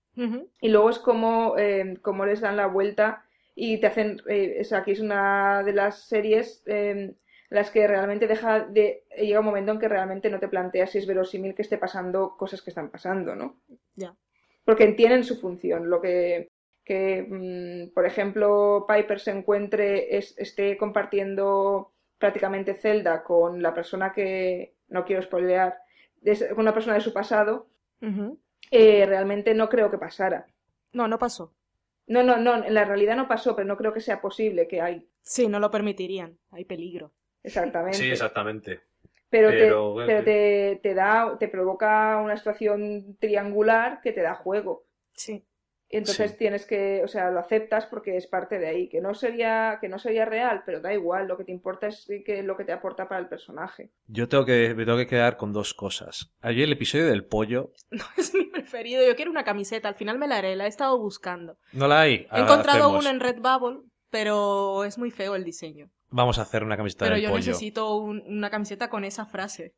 Y 0.62 0.70
luego 0.70 0.90
es 0.90 1.00
como, 1.00 1.56
eh, 1.58 1.98
como 2.02 2.26
les 2.26 2.40
dan 2.40 2.56
la 2.56 2.68
vuelta 2.68 3.24
y 3.54 3.80
te 3.80 3.88
hacen, 3.88 4.22
eh, 4.30 4.56
es, 4.60 4.72
aquí 4.72 4.92
es 4.92 5.02
una 5.02 5.62
de 5.64 5.74
las 5.74 6.00
series 6.08 6.64
eh, 6.66 7.14
las 7.50 7.72
que 7.72 7.88
realmente 7.88 8.28
deja 8.28 8.62
de, 8.62 9.04
llega 9.18 9.40
un 9.40 9.46
momento 9.46 9.72
en 9.72 9.80
que 9.80 9.88
realmente 9.88 10.30
no 10.30 10.40
te 10.40 10.48
planteas 10.48 10.92
si 10.92 10.98
es 11.00 11.08
verosímil 11.08 11.56
que 11.56 11.62
esté 11.62 11.78
pasando 11.78 12.36
cosas 12.38 12.62
que 12.62 12.72
están 12.72 12.90
pasando, 12.90 13.36
¿no? 13.36 13.60
Ya. 13.96 14.16
Porque 14.64 14.88
tienen 14.94 15.24
su 15.24 15.40
función, 15.40 15.90
lo 15.90 16.02
que, 16.02 16.50
que, 16.84 17.26
mm, 17.30 17.94
por 17.94 18.06
ejemplo, 18.06 18.86
Piper 18.88 19.20
se 19.20 19.32
encuentre, 19.32 20.18
es- 20.18 20.36
esté 20.38 20.78
compartiendo 20.78 21.92
prácticamente 22.18 22.74
celda 22.76 23.24
con 23.24 23.62
la 23.62 23.74
persona 23.74 24.12
que, 24.14 24.74
no 24.88 25.06
quiero 25.06 25.22
spoilear, 25.22 25.78
con 26.50 26.60
una 26.60 26.74
persona 26.74 26.96
de 26.96 27.02
su 27.02 27.14
pasado, 27.14 27.68
eh, 28.72 29.06
realmente 29.06 29.54
no 29.54 29.70
creo 29.70 29.92
que 29.92 29.98
pasara. 29.98 30.48
No, 30.94 31.08
no 31.08 31.20
pasó. 31.20 31.54
No, 32.08 32.24
no, 32.24 32.38
no, 32.38 32.64
en 32.64 32.74
la 32.74 32.86
realidad 32.86 33.16
no 33.16 33.28
pasó, 33.28 33.56
pero 33.56 33.68
no 33.68 33.78
creo 33.78 33.94
que 33.94 34.00
sea 34.02 34.22
posible 34.22 34.68
que 34.68 34.82
hay. 34.82 35.08
Sí, 35.22 35.48
no 35.48 35.60
lo 35.60 35.72
permitirían. 35.72 36.38
Hay 36.52 36.66
peligro. 36.66 37.12
Exactamente. 37.46 37.98
Sí, 37.98 38.10
exactamente. 38.12 38.82
Pero, 39.30 39.50
Pero, 39.50 39.66
te, 39.68 39.94
bueno, 39.94 40.08
pero 40.08 40.24
te, 40.24 40.80
te 40.82 40.94
da, 40.94 41.36
te 41.40 41.48
provoca 41.48 42.18
una 42.24 42.38
situación 42.38 43.18
triangular 43.20 44.00
que 44.02 44.12
te 44.14 44.22
da 44.22 44.36
juego. 44.36 44.86
Sí. 45.14 45.46
Y 45.88 45.98
entonces 45.98 46.32
Sí. 46.32 46.38
tienes 46.38 46.66
que, 46.66 47.04
o 47.04 47.08
sea, 47.08 47.30
lo 47.30 47.40
aceptas 47.40 47.86
porque 47.86 48.18
es 48.18 48.26
parte 48.28 48.58
de 48.60 48.68
ahí. 48.68 48.90
Que 48.90 49.02
no 49.02 49.14
sería, 49.14 49.78
que 49.82 49.88
no 49.90 50.00
sería 50.00 50.26
real, 50.26 50.64
pero 50.66 50.80
da 50.80 50.94
igual. 50.94 51.28
Lo 51.28 51.38
que 51.38 51.44
te 51.44 51.52
importa 51.52 51.88
es 51.88 52.08
que 52.26 52.42
lo 52.44 52.58
que 52.58 52.64
te 52.66 52.72
aporta 52.72 53.08
para 53.08 53.22
el 53.22 53.28
personaje. 53.28 53.92
Yo 54.08 54.28
tengo 54.28 54.46
que, 54.46 54.74
me 54.76 54.86
tengo 54.86 54.98
que 54.98 55.08
quedar 55.08 55.38
con 55.38 55.54
dos 55.54 55.74
cosas. 55.74 56.34
Ayer 56.42 56.64
el 56.64 56.74
episodio 56.74 57.06
del 57.08 57.26
pollo, 57.26 57.72
No 57.92 58.04
es 58.18 58.34
mi 58.34 58.46
preferido. 58.46 59.06
Yo 59.06 59.16
quiero 59.16 59.32
una 59.32 59.44
camiseta. 59.44 59.90
Al 59.90 59.96
final 59.96 60.18
me 60.18 60.28
la 60.28 60.38
haré. 60.38 60.56
La 60.56 60.66
he 60.66 60.70
estado 60.70 60.98
buscando. 60.98 61.58
¿no 61.74 61.88
la 61.88 62.02
hay? 62.02 62.28
He 62.32 62.40
encontrado 62.40 62.86
Hacemos. 62.86 63.04
uno 63.06 63.10
en 63.10 63.20
Redbubble, 63.20 63.82
pero 64.10 64.86
es 64.86 64.98
muy 64.98 65.12
feo 65.12 65.36
el 65.36 65.44
diseño. 65.44 65.90
Vamos 66.10 66.38
a 66.40 66.44
hacer 66.44 66.64
una 66.64 66.78
camiseta 66.78 67.06
Pero 67.06 67.16
del 67.16 67.24
yo 67.24 67.30
pollo. 67.30 67.38
necesito 67.40 67.96
un- 67.96 68.24
una 68.28 68.50
camiseta 68.50 68.90
con 68.90 69.04
esa 69.06 69.26
frase. 69.26 69.74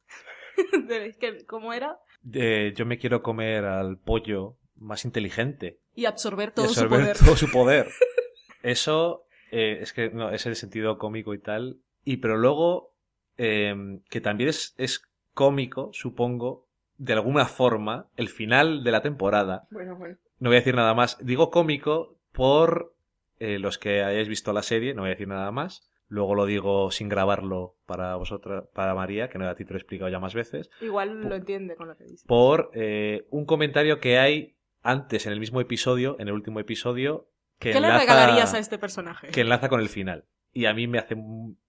De- 0.87 1.15
que- 1.19 1.45
¿Cómo 1.45 1.73
era? 1.73 1.99
Yo 2.23 2.85
me 2.85 2.97
quiero 2.97 3.21
comer 3.23 3.65
al 3.65 3.97
pollo 3.97 4.57
más 4.75 5.05
inteligente. 5.05 5.79
Y 5.95 6.05
absorber 6.05 6.49
y 6.49 6.51
todo 6.53 6.67
su 6.69 6.87
poder. 6.87 7.17
todo 7.17 7.35
su 7.35 7.49
poder. 7.51 7.87
Eso 8.63 9.23
eh, 9.51 9.79
es 9.81 9.93
que 9.93 10.09
no, 10.09 10.29
es 10.31 10.45
el 10.45 10.55
sentido 10.55 10.97
cómico 10.97 11.33
y 11.33 11.39
tal. 11.39 11.77
Y 12.03 12.17
pero 12.17 12.37
luego, 12.37 12.93
eh, 13.37 13.99
que 14.09 14.21
también 14.21 14.49
es, 14.49 14.73
es 14.77 15.01
cómico, 15.33 15.89
supongo, 15.93 16.65
de 16.97 17.13
alguna 17.13 17.45
forma, 17.45 18.07
el 18.15 18.29
final 18.29 18.83
de 18.83 18.91
la 18.91 19.01
temporada. 19.01 19.67
Bueno, 19.71 19.95
bueno. 19.95 20.17
No 20.39 20.49
voy 20.49 20.57
a 20.57 20.59
decir 20.59 20.75
nada 20.75 20.93
más. 20.93 21.17
Digo 21.23 21.49
cómico 21.49 22.17
por 22.31 22.93
eh, 23.39 23.59
los 23.59 23.77
que 23.77 24.03
hayáis 24.03 24.27
visto 24.27 24.53
la 24.53 24.63
serie, 24.63 24.93
no 24.93 25.01
voy 25.03 25.09
a 25.09 25.13
decir 25.13 25.27
nada 25.27 25.51
más. 25.51 25.89
Luego 26.09 26.35
lo 26.35 26.45
digo 26.45 26.89
sin 26.91 27.09
grabarlo 27.09 27.75
para 27.85 28.15
vosotras, 28.15 28.65
para 28.73 28.95
María, 28.95 29.29
que 29.29 29.37
no 29.37 29.47
a 29.47 29.55
ti 29.55 29.65
te 29.65 29.71
lo 29.71 29.77
he 29.77 29.81
explicado 29.81 30.09
ya 30.09 30.19
más 30.19 30.33
veces. 30.33 30.69
Igual 30.81 31.21
lo 31.21 31.35
entiende 31.35 31.75
con 31.75 31.89
lo 31.89 31.97
que 31.97 32.05
dice. 32.05 32.25
Por 32.27 32.71
eh, 32.73 33.27
un 33.29 33.45
comentario 33.45 33.99
que 33.99 34.17
hay 34.17 34.55
antes 34.81 35.25
en 35.25 35.33
el 35.33 35.39
mismo 35.39 35.59
episodio, 35.59 36.15
en 36.19 36.29
el 36.29 36.33
último 36.33 36.59
episodio, 36.59 37.29
que 37.59 37.71
¿Qué 37.71 37.81
le 37.81 37.97
regalarías 37.97 38.53
a 38.53 38.59
este 38.59 38.77
personaje? 38.77 39.29
que 39.29 39.41
enlaza 39.41 39.67
con 39.67 39.81
el 39.81 39.89
final. 39.89 40.25
Y 40.53 40.65
a 40.65 40.73
mí 40.73 40.87
me 40.87 40.99
hace, 40.99 41.15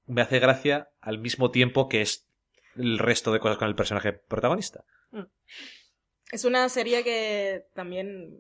me 0.07 0.23
hace 0.23 0.39
gracia 0.39 0.91
al 1.01 1.19
mismo 1.19 1.51
tiempo 1.51 1.89
que 1.89 2.01
es 2.01 2.29
el 2.77 2.99
resto 2.99 3.33
de 3.33 3.41
cosas 3.41 3.59
con 3.59 3.69
el 3.69 3.75
personaje 3.75 4.13
protagonista. 4.13 4.85
Es 6.31 6.45
una 6.45 6.69
serie 6.69 7.03
que 7.03 7.67
también, 7.75 8.39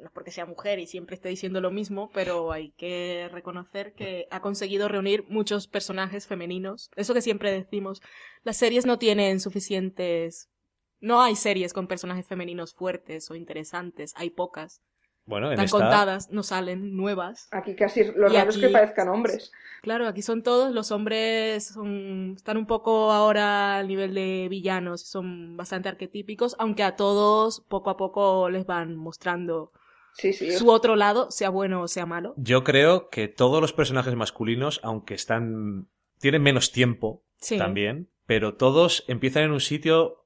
no 0.00 0.06
es 0.06 0.12
porque 0.12 0.30
sea 0.30 0.46
mujer 0.46 0.78
y 0.78 0.86
siempre 0.86 1.14
esté 1.14 1.28
diciendo 1.28 1.60
lo 1.60 1.70
mismo, 1.70 2.10
pero 2.14 2.52
hay 2.52 2.70
que 2.72 3.28
reconocer 3.32 3.92
que 3.94 4.26
ha 4.30 4.40
conseguido 4.40 4.88
reunir 4.88 5.24
muchos 5.28 5.66
personajes 5.68 6.26
femeninos. 6.26 6.90
Eso 6.96 7.14
que 7.14 7.22
siempre 7.22 7.50
decimos, 7.52 8.00
las 8.44 8.56
series 8.56 8.86
no 8.86 8.98
tienen 8.98 9.40
suficientes... 9.40 10.48
No 11.00 11.22
hay 11.22 11.36
series 11.36 11.72
con 11.72 11.86
personajes 11.86 12.26
femeninos 12.26 12.74
fuertes 12.74 13.30
o 13.30 13.36
interesantes, 13.36 14.12
hay 14.16 14.30
pocas. 14.30 14.82
Bueno, 15.26 15.50
en 15.50 15.56
Tan 15.56 15.66
esta, 15.66 15.78
contadas, 15.78 16.30
no 16.30 16.42
salen 16.42 16.96
nuevas. 16.96 17.48
Aquí 17.52 17.76
casi 17.76 18.02
lo 18.02 18.28
Y 18.28 18.34
raro 18.34 18.50
es 18.50 18.56
que 18.58 18.64
aquí- 18.66 18.72
parezcan 18.72 19.08
hombres. 19.08 19.52
Claro, 19.82 20.08
aquí 20.08 20.22
son 20.22 20.42
todos, 20.42 20.72
los 20.74 20.90
hombres 20.90 21.68
son, 21.68 22.32
están 22.36 22.56
un 22.56 22.66
poco 22.66 23.12
ahora 23.12 23.76
al 23.78 23.86
nivel 23.86 24.12
de 24.14 24.48
villanos, 24.50 25.02
son 25.02 25.56
bastante 25.56 25.88
arquetípicos, 25.88 26.56
aunque 26.58 26.82
a 26.82 26.96
todos 26.96 27.60
poco 27.60 27.90
a 27.90 27.96
poco 27.96 28.48
les 28.50 28.66
van 28.66 28.96
mostrando 28.96 29.70
Sí, 30.18 30.32
sí. 30.32 30.52
su 30.52 30.68
otro 30.70 30.96
lado, 30.96 31.30
sea 31.30 31.48
bueno 31.50 31.82
o 31.82 31.88
sea 31.88 32.04
malo. 32.06 32.34
yo 32.36 32.64
creo 32.64 33.08
que 33.08 33.28
todos 33.28 33.60
los 33.60 33.72
personajes 33.72 34.14
masculinos, 34.16 34.80
aunque 34.82 35.14
están 35.14 35.88
tienen 36.18 36.42
menos 36.42 36.72
tiempo 36.72 37.22
Sí. 37.36 37.56
también, 37.56 38.10
pero 38.26 38.54
todos 38.56 39.04
empiezan 39.08 39.44
en 39.44 39.52
un 39.52 39.60
sitio 39.60 40.24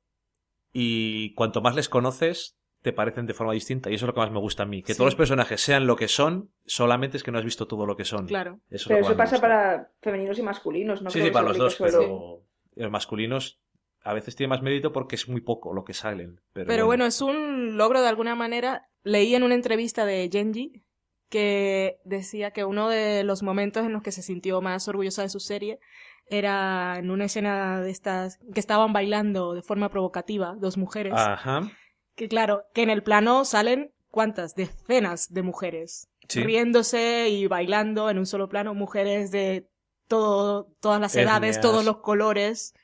y 0.73 1.35
cuanto 1.35 1.61
más 1.61 1.75
les 1.77 1.89
conoces, 1.89 2.57
te 2.81 2.93
parecen 2.93 3.27
de 3.27 3.35
forma 3.35 3.53
distinta. 3.53 3.91
Y 3.91 3.95
eso 3.95 4.07
es 4.07 4.09
lo 4.09 4.15
que 4.15 4.21
más 4.21 4.31
me 4.33 4.41
gusta 4.41 4.63
a 4.65 4.67
mí. 4.67 4.83
Que 4.83 4.95
Sí. 4.95 4.99
todos 4.99 5.09
los 5.09 5.15
personajes 5.17 5.61
sean 5.61 5.87
lo 5.87 5.95
que 5.97 6.09
son, 6.09 6.51
solamente 6.65 7.17
es 7.17 7.23
que 7.23 7.31
no 7.31 7.39
has 7.39 7.45
visto 7.45 7.69
todo 7.69 7.87
lo 7.87 7.97
que 7.97 8.05
son. 8.05 8.27
Claro. 8.27 8.61
Eso 8.71 8.85
es 8.85 8.89
Pero 8.89 9.01
eso 9.01 9.17
pasa 9.17 9.41
para 9.41 9.93
femeninos 10.01 10.39
y 10.39 10.43
masculinos, 10.43 11.03
¿no? 11.03 11.11
sí, 11.11 11.15
creo 11.15 11.27
sí, 11.27 11.31
que 11.31 11.35
para 11.35 11.49
los 11.49 11.59
dos, 11.59 11.75
solo- 11.75 11.91
pero 11.91 12.43
los 12.75 12.91
masculinos 12.91 13.61
a 14.05 14.13
veces 14.15 14.35
tiene 14.37 14.49
más 14.49 14.63
mérito 14.63 14.93
porque 14.93 15.17
es 15.17 15.29
muy 15.29 15.41
poco 15.41 15.73
lo 15.73 15.85
que 15.85 15.95
salen. 15.95 16.41
Pero, 16.53 16.67
Pero 16.67 16.87
bueno, 16.87 17.07
es 17.07 17.21
un 17.21 17.77
logro 17.77 18.01
de 18.03 18.09
alguna 18.09 18.35
manera. 18.35 18.89
Leí 19.05 19.35
en 19.35 19.43
una 19.43 19.55
entrevista 19.55 20.05
de 20.05 20.29
Genji 20.31 20.85
que 21.29 21.99
decía 22.05 22.51
que 22.51 22.65
uno 22.65 22.89
de 22.89 23.25
los 23.25 23.43
momentos 23.43 23.85
en 23.87 23.93
los 23.93 24.03
que 24.03 24.13
se 24.13 24.23
sintió 24.23 24.61
más 24.61 24.87
orgullosa 24.89 25.23
de 25.23 25.29
su 25.31 25.41
serie 25.41 25.79
era 26.27 26.97
en 26.99 27.11
una 27.11 27.25
escena 27.25 27.81
de 27.81 27.91
estas 27.91 28.39
que 28.53 28.61
estaban 28.61 28.93
bailando 28.93 29.55
de 29.55 29.63
forma 29.63 29.89
provocativa 29.89 30.55
dos 30.59 30.77
mujeres. 30.77 31.15
Ajá. 31.17 31.71
Que 32.15 32.29
claro, 32.29 32.65
que 32.75 32.83
en 32.83 32.91
el 32.91 33.03
plano 33.03 33.45
salen 33.45 33.93
cuántas 34.11 34.55
decenas 34.55 35.33
de 35.33 35.43
mujeres 35.43 36.09
Sí. 36.29 36.43
riéndose 36.45 37.29
y 37.31 37.47
bailando 37.47 38.09
en 38.09 38.19
un 38.19 38.27
solo 38.27 38.49
plano, 38.49 38.75
mujeres 38.75 39.31
de 39.31 39.69
todo, 40.09 40.69
todas 40.81 41.01
las 41.01 41.17
edades, 41.17 41.57
Etnias. 41.57 41.61
todos 41.61 41.85
los 41.85 41.99
colores 41.99 42.75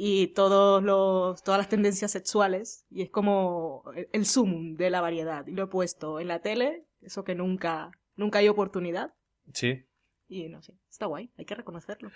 y 0.00 0.28
todos 0.28 0.80
los, 0.80 1.42
todas 1.42 1.58
las 1.58 1.68
tendencias 1.68 2.12
sexuales. 2.12 2.86
Y 2.88 3.02
es 3.02 3.10
como 3.10 3.82
el, 3.96 4.08
el 4.12 4.26
sumum 4.26 4.76
de 4.76 4.90
la 4.90 5.00
variedad. 5.00 5.44
Y 5.48 5.50
lo 5.50 5.64
he 5.64 5.66
puesto 5.66 6.20
en 6.20 6.28
la 6.28 6.40
tele, 6.40 6.86
eso 7.02 7.24
que 7.24 7.34
nunca, 7.34 7.90
nunca 8.14 8.38
hay 8.38 8.48
oportunidad. 8.48 9.12
Sí. 9.52 9.84
Y 10.28 10.48
no 10.48 10.62
sé, 10.62 10.74
está 10.88 11.06
guay, 11.06 11.32
hay 11.36 11.44
que 11.44 11.56
reconocerlo. 11.56 12.12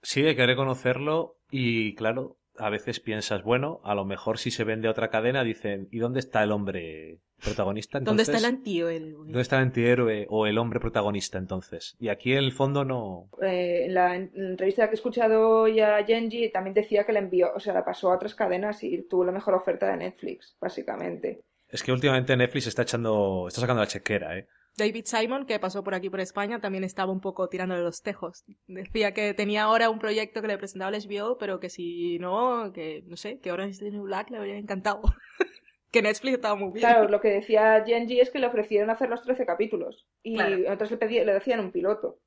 Sí, 0.00 0.24
hay 0.24 0.36
que 0.36 0.46
reconocerlo 0.46 1.40
y 1.50 1.96
claro, 1.96 2.38
a 2.56 2.70
veces 2.70 3.00
piensas, 3.00 3.42
bueno, 3.42 3.80
a 3.84 3.94
lo 3.94 4.04
mejor 4.04 4.38
si 4.38 4.50
se 4.50 4.64
vende 4.64 4.88
a 4.88 4.90
otra 4.90 5.10
cadena 5.10 5.42
dicen, 5.42 5.88
¿y 5.90 5.98
dónde 5.98 6.20
está 6.20 6.42
el 6.42 6.52
hombre 6.52 7.18
protagonista? 7.42 8.00
¿Dónde 8.00 8.22
está 8.22 8.38
el 8.38 8.44
Entonces, 8.44 8.58
antihéroe? 8.58 9.00
¿Dónde 9.00 9.40
está 9.40 9.56
el 9.56 9.62
antihéroe 9.62 10.26
o 10.28 10.46
el 10.46 10.58
hombre 10.58 10.80
protagonista 10.80 11.38
entonces? 11.38 11.96
Y 11.98 12.08
aquí 12.08 12.32
en 12.32 12.38
el 12.38 12.52
fondo 12.52 12.84
no... 12.84 13.28
Eh, 13.42 13.86
en, 13.86 13.94
la, 13.94 14.14
en 14.16 14.30
la 14.34 14.50
entrevista 14.50 14.86
que 14.86 14.92
he 14.92 14.94
escuchado 14.94 15.68
ya 15.68 15.96
a 15.96 16.04
Genji 16.04 16.50
también 16.50 16.74
decía 16.74 17.04
que 17.04 17.12
la 17.12 17.18
envió, 17.20 17.52
o 17.54 17.60
sea, 17.60 17.74
la 17.74 17.84
pasó 17.84 18.10
a 18.10 18.16
otras 18.16 18.34
cadenas 18.34 18.82
y 18.84 19.02
tuvo 19.08 19.24
la 19.24 19.32
mejor 19.32 19.54
oferta 19.54 19.90
de 19.90 19.96
Netflix, 19.96 20.56
básicamente. 20.60 21.42
Es 21.68 21.82
que 21.82 21.92
últimamente 21.92 22.36
Netflix 22.36 22.68
está 22.68 22.82
echando, 22.82 23.46
está 23.48 23.60
sacando 23.60 23.82
la 23.82 23.88
chequera, 23.88 24.38
¿eh? 24.38 24.46
David 24.76 25.04
Simon, 25.06 25.46
que 25.46 25.58
pasó 25.60 25.84
por 25.84 25.94
aquí 25.94 26.10
por 26.10 26.20
España, 26.20 26.60
también 26.60 26.82
estaba 26.84 27.12
un 27.12 27.20
poco 27.20 27.48
tirándole 27.48 27.82
los 27.82 28.02
tejos. 28.02 28.44
Decía 28.66 29.12
que 29.14 29.32
tenía 29.34 29.62
ahora 29.64 29.88
un 29.90 29.98
proyecto 29.98 30.40
que 30.42 30.48
le 30.48 30.58
presentaba 30.58 30.88
al 30.94 31.00
HBO, 31.00 31.38
pero 31.38 31.60
que 31.60 31.70
si 31.70 32.18
no, 32.18 32.72
que 32.72 33.02
no 33.06 33.16
sé, 33.16 33.38
que 33.40 33.50
is 33.68 33.78
the 33.78 33.90
New 33.90 34.02
Black 34.04 34.30
le 34.30 34.38
habría 34.38 34.56
encantado. 34.56 35.02
que 35.92 36.02
Netflix 36.02 36.34
estaba 36.34 36.56
muy 36.56 36.72
bien. 36.72 36.80
Claro, 36.80 37.08
lo 37.08 37.20
que 37.20 37.28
decía 37.28 37.84
Genji 37.86 38.18
es 38.20 38.30
que 38.30 38.40
le 38.40 38.48
ofrecieron 38.48 38.90
hacer 38.90 39.08
los 39.08 39.22
13 39.22 39.46
capítulos 39.46 40.06
y 40.24 40.34
Claro. 40.34 40.72
otros 40.72 40.90
le, 40.90 40.98
pedí- 40.98 41.24
le 41.24 41.32
decían 41.34 41.60
un 41.60 41.70
piloto. 41.70 42.18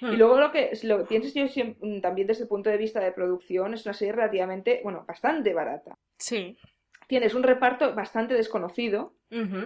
Hmm. 0.00 0.12
Y 0.12 0.16
luego 0.16 0.40
lo 0.40 0.50
que, 0.50 0.72
lo 0.82 0.98
que 0.98 1.04
pienso 1.04 1.28
yo 1.38 1.46
siem- 1.46 2.00
también 2.02 2.26
desde 2.26 2.42
el 2.42 2.48
punto 2.48 2.70
de 2.70 2.76
vista 2.76 2.98
de 3.00 3.12
producción 3.12 3.72
es 3.74 3.84
una 3.86 3.94
serie 3.94 4.12
relativamente, 4.14 4.80
bueno, 4.82 5.04
bastante 5.06 5.54
barata. 5.54 5.94
Sí. 6.18 6.56
Tienes 7.06 7.34
un 7.34 7.42
reparto 7.42 7.94
bastante 7.94 8.34
desconocido 8.34 9.14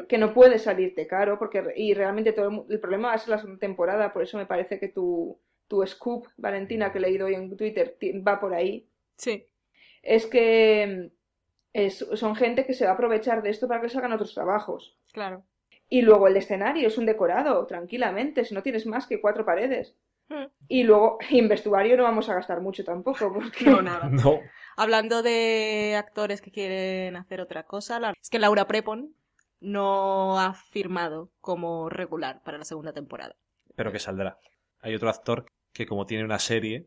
que 0.08 0.16
no 0.18 0.32
puede 0.32 0.58
salirte 0.58 1.06
caro 1.06 1.38
porque 1.38 1.62
y 1.76 1.92
realmente 1.92 2.32
todo 2.32 2.48
el, 2.48 2.72
el 2.74 2.80
problema 2.80 3.14
es 3.14 3.28
la 3.28 3.36
segunda 3.38 3.58
temporada, 3.60 4.12
por 4.14 4.22
eso 4.22 4.38
me 4.38 4.46
parece 4.46 4.78
que 4.80 4.88
tu, 4.88 5.38
tu 5.66 5.86
scoop, 5.86 6.26
Valentina, 6.38 6.90
que 6.90 6.96
he 6.98 7.02
leído 7.02 7.26
hoy 7.26 7.34
en 7.34 7.54
Twitter, 7.54 7.96
va 8.26 8.40
por 8.40 8.54
ahí. 8.54 8.88
Sí. 9.16 9.46
Es 10.02 10.26
que 10.26 11.10
mm, 11.10 11.14
es- 11.74 12.06
son 12.14 12.34
gente 12.34 12.64
que 12.64 12.72
se 12.72 12.84
va 12.86 12.92
a 12.92 12.94
aprovechar 12.94 13.42
de 13.42 13.50
esto 13.50 13.68
para 13.68 13.80
que 13.82 13.90
salgan 13.90 14.12
otros 14.12 14.32
trabajos. 14.34 14.96
Claro. 15.12 15.44
Y 15.90 16.00
luego 16.02 16.28
el 16.28 16.36
escenario 16.38 16.88
es 16.88 16.96
un 16.98 17.04
decorado, 17.06 17.66
tranquilamente, 17.66 18.44
si 18.44 18.54
no 18.54 18.62
tienes 18.62 18.86
más 18.86 19.06
que 19.06 19.20
cuatro 19.20 19.44
paredes. 19.44 19.94
Hmm. 20.30 20.46
Y 20.66 20.82
luego 20.84 21.18
en 21.30 21.48
vestuario 21.48 21.96
no 21.96 22.04
vamos 22.04 22.28
a 22.30 22.34
gastar 22.34 22.60
mucho 22.62 22.84
tampoco, 22.84 23.32
porque 23.34 23.64
No, 23.70 23.82
nada. 23.82 24.08
No. 24.10 24.40
Hablando 24.78 25.22
de 25.22 25.96
actores 25.98 26.40
que 26.40 26.52
quieren 26.52 27.16
hacer 27.16 27.40
otra 27.40 27.64
cosa, 27.64 27.98
la- 27.98 28.12
es 28.20 28.30
que 28.30 28.38
Laura 28.38 28.66
Prepon 28.68 29.12
no 29.60 30.38
ha 30.38 30.54
firmado 30.54 31.32
como 31.40 31.88
regular 31.88 32.42
para 32.44 32.58
la 32.58 32.64
segunda 32.64 32.92
temporada. 32.92 33.34
Pero 33.74 33.90
que 33.90 33.98
saldrá. 33.98 34.38
Hay 34.80 34.94
otro 34.94 35.10
actor 35.10 35.46
que 35.72 35.84
como 35.86 36.06
tiene 36.06 36.24
una 36.24 36.38
serie 36.38 36.86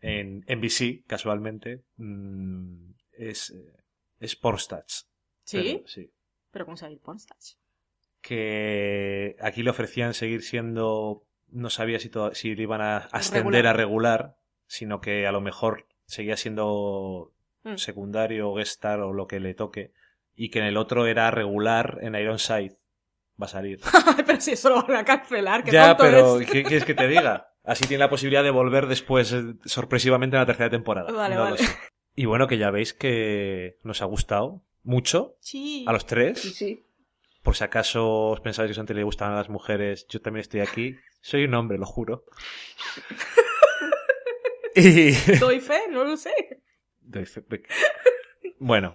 en 0.00 0.44
NBC, 0.46 1.02
casualmente, 1.06 1.82
mm, 1.96 2.90
es, 3.12 3.50
eh, 3.50 3.72
es 4.20 4.36
Pornstats. 4.36 5.08
¿Sí? 5.44 5.76
Pero- 5.78 5.88
sí. 5.88 6.10
Pero 6.50 6.66
¿cómo 6.66 6.76
Pornstage? 7.02 7.56
que 8.20 9.36
aquí 9.40 9.62
le 9.62 9.70
ofrecían 9.70 10.14
seguir 10.14 10.42
siendo, 10.42 11.26
no 11.48 11.68
sabía 11.70 11.98
si, 11.98 12.08
to- 12.08 12.34
si 12.34 12.54
le 12.54 12.62
iban 12.62 12.80
a 12.80 12.96
ascender 13.12 13.42
Regular. 13.44 13.66
a 13.66 13.72
regular, 13.74 14.36
sino 14.66 15.00
que 15.00 15.26
a 15.26 15.32
lo 15.32 15.40
mejor 15.40 15.86
seguía 16.06 16.36
siendo 16.36 17.30
Mm. 17.64 17.76
secundario 17.78 18.50
o 18.50 18.54
guest 18.56 18.72
star 18.72 19.00
o 19.00 19.14
lo 19.14 19.26
que 19.26 19.40
le 19.40 19.54
toque, 19.54 19.92
y 20.36 20.50
que 20.50 20.58
en 20.58 20.66
el 20.66 20.76
otro 20.76 21.06
era 21.06 21.30
regular 21.30 21.98
en 22.02 22.14
Ironside. 22.14 22.76
Va 23.40 23.46
a 23.46 23.48
salir. 23.48 23.80
pero 24.26 24.38
si 24.40 24.52
eso 24.52 24.68
lo 24.68 24.82
van 24.82 24.96
a 24.96 25.04
cancelar, 25.04 25.64
qué 25.64 25.70
ya, 25.72 25.96
tonto 25.96 26.02
pero 26.04 26.40
es. 26.40 26.50
¿qué 26.50 26.62
quieres 26.62 26.84
que 26.84 26.94
te 26.94 27.08
diga? 27.08 27.48
Así 27.64 27.86
tiene 27.86 28.00
la 28.04 28.10
posibilidad 28.10 28.42
de 28.44 28.50
volver 28.50 28.86
después, 28.86 29.32
eh, 29.32 29.54
sorpresivamente, 29.64 30.36
en 30.36 30.40
la 30.42 30.46
tercera 30.46 30.68
temporada. 30.68 31.10
Vale, 31.10 31.34
No. 31.36 31.56
Y 32.14 32.26
bueno, 32.26 32.46
que 32.46 32.58
ya 32.58 32.70
veis 32.70 32.92
que 32.92 33.78
nos 33.82 34.02
ha 34.02 34.04
gustado 34.04 34.62
mucho 34.82 35.36
Sí. 35.40 35.84
a 35.88 35.92
los 35.94 36.04
tres. 36.06 36.38
Sí, 36.42 36.50
sí. 36.50 36.84
Por 37.42 37.56
si 37.56 37.64
acaso 37.64 38.28
os 38.30 38.40
pensáis 38.40 38.68
que 38.68 38.74
solamente 38.74 38.92
le 38.94 39.02
gustan 39.04 39.32
a 39.32 39.36
las 39.36 39.48
mujeres, 39.48 40.06
yo 40.08 40.20
también 40.20 40.42
estoy 40.42 40.60
aquí. 40.60 40.96
Soy 41.22 41.44
un 41.44 41.54
hombre, 41.54 41.78
lo 41.78 41.86
juro. 41.86 42.24
y... 44.74 45.12
Doy 45.40 45.60
fe, 45.60 45.80
no 45.90 46.04
lo 46.04 46.16
sé. 46.16 46.32
Doy 47.00 47.26
fe- 47.26 47.44
Bueno, 48.58 48.94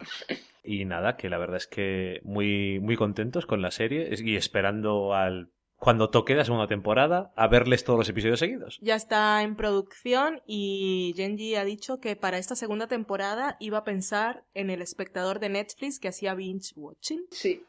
y 0.63 0.85
nada, 0.85 1.15
que 1.17 1.29
la 1.29 1.37
verdad 1.37 1.57
es 1.57 1.67
que 1.67 2.21
muy, 2.23 2.79
muy 2.79 2.95
contentos 2.95 3.45
con 3.45 3.61
la 3.61 3.71
serie 3.71 4.09
y 4.17 4.35
esperando 4.35 5.13
al 5.13 5.51
cuando 5.77 6.09
toque 6.09 6.35
la 6.35 6.43
segunda 6.43 6.67
temporada 6.67 7.31
a 7.37 7.47
verles 7.47 7.85
todos 7.85 7.97
los 7.99 8.09
episodios 8.09 8.39
seguidos. 8.39 8.77
Ya 8.81 8.95
está 8.95 9.41
en 9.43 9.55
producción 9.55 10.41
y 10.45 11.13
Genji 11.15 11.55
ha 11.55 11.63
dicho 11.63 12.01
que 12.01 12.17
para 12.17 12.37
esta 12.37 12.55
segunda 12.57 12.87
temporada 12.87 13.55
iba 13.61 13.77
a 13.77 13.83
pensar 13.85 14.43
en 14.53 14.69
el 14.71 14.81
espectador 14.81 15.39
de 15.39 15.47
Netflix 15.47 15.97
que 15.99 16.09
hacía 16.09 16.33
binge 16.35 16.73
watching. 16.75 17.21
Sí. 17.31 17.63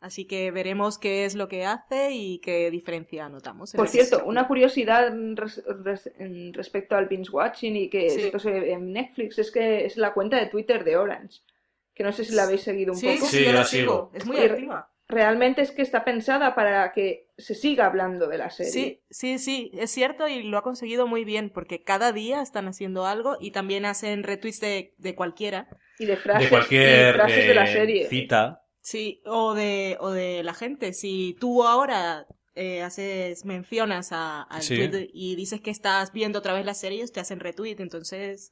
Así 0.00 0.24
que 0.24 0.50
veremos 0.50 0.98
qué 0.98 1.26
es 1.26 1.34
lo 1.34 1.46
que 1.48 1.66
hace 1.66 2.12
y 2.12 2.38
qué 2.38 2.70
diferencia 2.70 3.28
notamos. 3.28 3.72
Por 3.72 3.88
cierto, 3.88 4.24
una 4.24 4.48
curiosidad 4.48 5.12
res- 5.34 5.62
res- 5.84 6.10
respecto 6.52 6.96
al 6.96 7.06
binge 7.06 7.30
watching 7.30 7.76
y 7.76 7.90
que 7.90 8.08
Sí. 8.08 8.22
esto 8.22 8.38
se 8.38 8.50
ve 8.50 8.72
en 8.72 8.92
Netflix 8.92 9.38
es 9.38 9.50
que 9.50 9.84
es 9.84 9.98
la 9.98 10.14
cuenta 10.14 10.38
de 10.38 10.46
Twitter 10.46 10.84
de 10.84 10.96
Orange. 10.96 11.40
Que 11.94 12.02
no 12.02 12.12
sé 12.12 12.24
si 12.24 12.34
la 12.34 12.44
habéis 12.44 12.62
seguido 12.62 12.92
un 12.94 12.98
Sí, 12.98 13.06
poco. 13.08 13.26
sí, 13.26 13.38
Sí, 13.38 13.44
yo 13.44 13.52
la 13.52 13.64
sigo. 13.64 13.92
sigo. 13.92 14.10
Es 14.14 14.24
muy 14.26 14.36
Sí, 14.38 14.42
activa. 14.44 14.90
Realmente 15.06 15.60
es 15.62 15.72
que 15.72 15.82
está 15.82 16.04
pensada 16.04 16.54
para 16.54 16.92
que 16.92 17.26
se 17.36 17.54
siga 17.54 17.84
hablando 17.86 18.28
de 18.28 18.38
la 18.38 18.48
serie. 18.48 18.70
Sí, 18.72 19.00
sí, 19.10 19.38
sí, 19.38 19.70
es 19.74 19.90
cierto 19.90 20.28
y 20.28 20.44
lo 20.44 20.56
ha 20.56 20.62
conseguido 20.62 21.08
muy 21.08 21.24
bien 21.24 21.50
porque 21.50 21.82
cada 21.82 22.12
día 22.12 22.40
están 22.42 22.68
haciendo 22.68 23.06
algo 23.06 23.36
y 23.40 23.50
también 23.50 23.84
hacen 23.86 24.22
retweets 24.22 24.60
de, 24.60 24.94
de 24.98 25.14
cualquiera. 25.16 25.66
Y 25.98 26.06
de 26.06 26.16
frases, 26.16 26.44
de 26.44 26.48
cualquier 26.48 27.10
y 27.10 27.18
frases 27.18 27.46
de 27.48 27.54
la 27.54 27.64
eh, 27.64 27.72
serie. 27.72 28.08
cita. 28.08 28.59
Sí, 28.82 29.20
o 29.26 29.54
de, 29.54 29.96
o 30.00 30.10
de 30.10 30.42
la 30.42 30.54
gente. 30.54 30.92
Si 30.92 31.36
tú 31.38 31.64
ahora 31.64 32.26
eh, 32.54 32.82
haces, 32.82 33.44
mencionas 33.44 34.10
a, 34.12 34.42
al 34.42 34.62
Sí. 34.62 34.76
tweet 34.76 35.10
y 35.12 35.36
dices 35.36 35.60
que 35.60 35.70
estás 35.70 36.12
viendo 36.12 36.38
otra 36.38 36.54
vez 36.54 36.64
la 36.64 36.74
serie, 36.74 36.98
ellos 36.98 37.12
te 37.12 37.20
hacen 37.20 37.40
retweet, 37.40 37.76
entonces... 37.80 38.50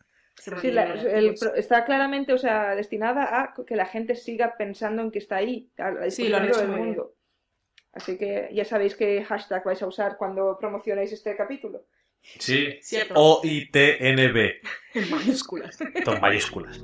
Sí, 0.61 0.71
la- 0.71 0.93
el 0.95 1.35
está 1.57 1.85
claramente, 1.85 2.33
o 2.33 2.39
sea, 2.39 2.77
destinada 2.77 3.41
a 3.43 3.55
que 3.67 3.75
la 3.75 3.87
gente 3.87 4.15
siga 4.15 4.57
pensando 4.57 5.03
en 5.03 5.11
que 5.11 5.19
está 5.19 5.37
ahí, 5.37 5.73
a 5.79 5.91
la 5.91 6.11
Sí, 6.13 6.29
lo 6.29 6.37
han 6.37 6.45
hecho 6.45 6.53
todo 6.53 6.63
el 6.63 6.69
muy 6.69 6.77
bien. 6.77 6.89
mundo. 6.91 7.15
Así 7.93 8.17
que 8.17 8.49
ya 8.53 8.65
sabéis 8.65 8.95
qué 8.95 9.25
hashtag 9.25 9.65
vais 9.65 9.83
a 9.83 9.89
usar 9.89 10.17
cuando 10.17 10.57
promocionéis 10.61 11.11
este 11.13 11.35
capítulo. 11.37 11.87
Sí. 12.23 12.79
Cierto. 12.83 13.15
O 13.17 13.41
I 13.43 13.69
T 13.71 14.09
N 14.11 14.29
B. 14.31 14.61
En 14.95 15.11
mayúsculas. 15.11 15.77
Con 16.05 16.21
mayúsculas. 16.21 16.81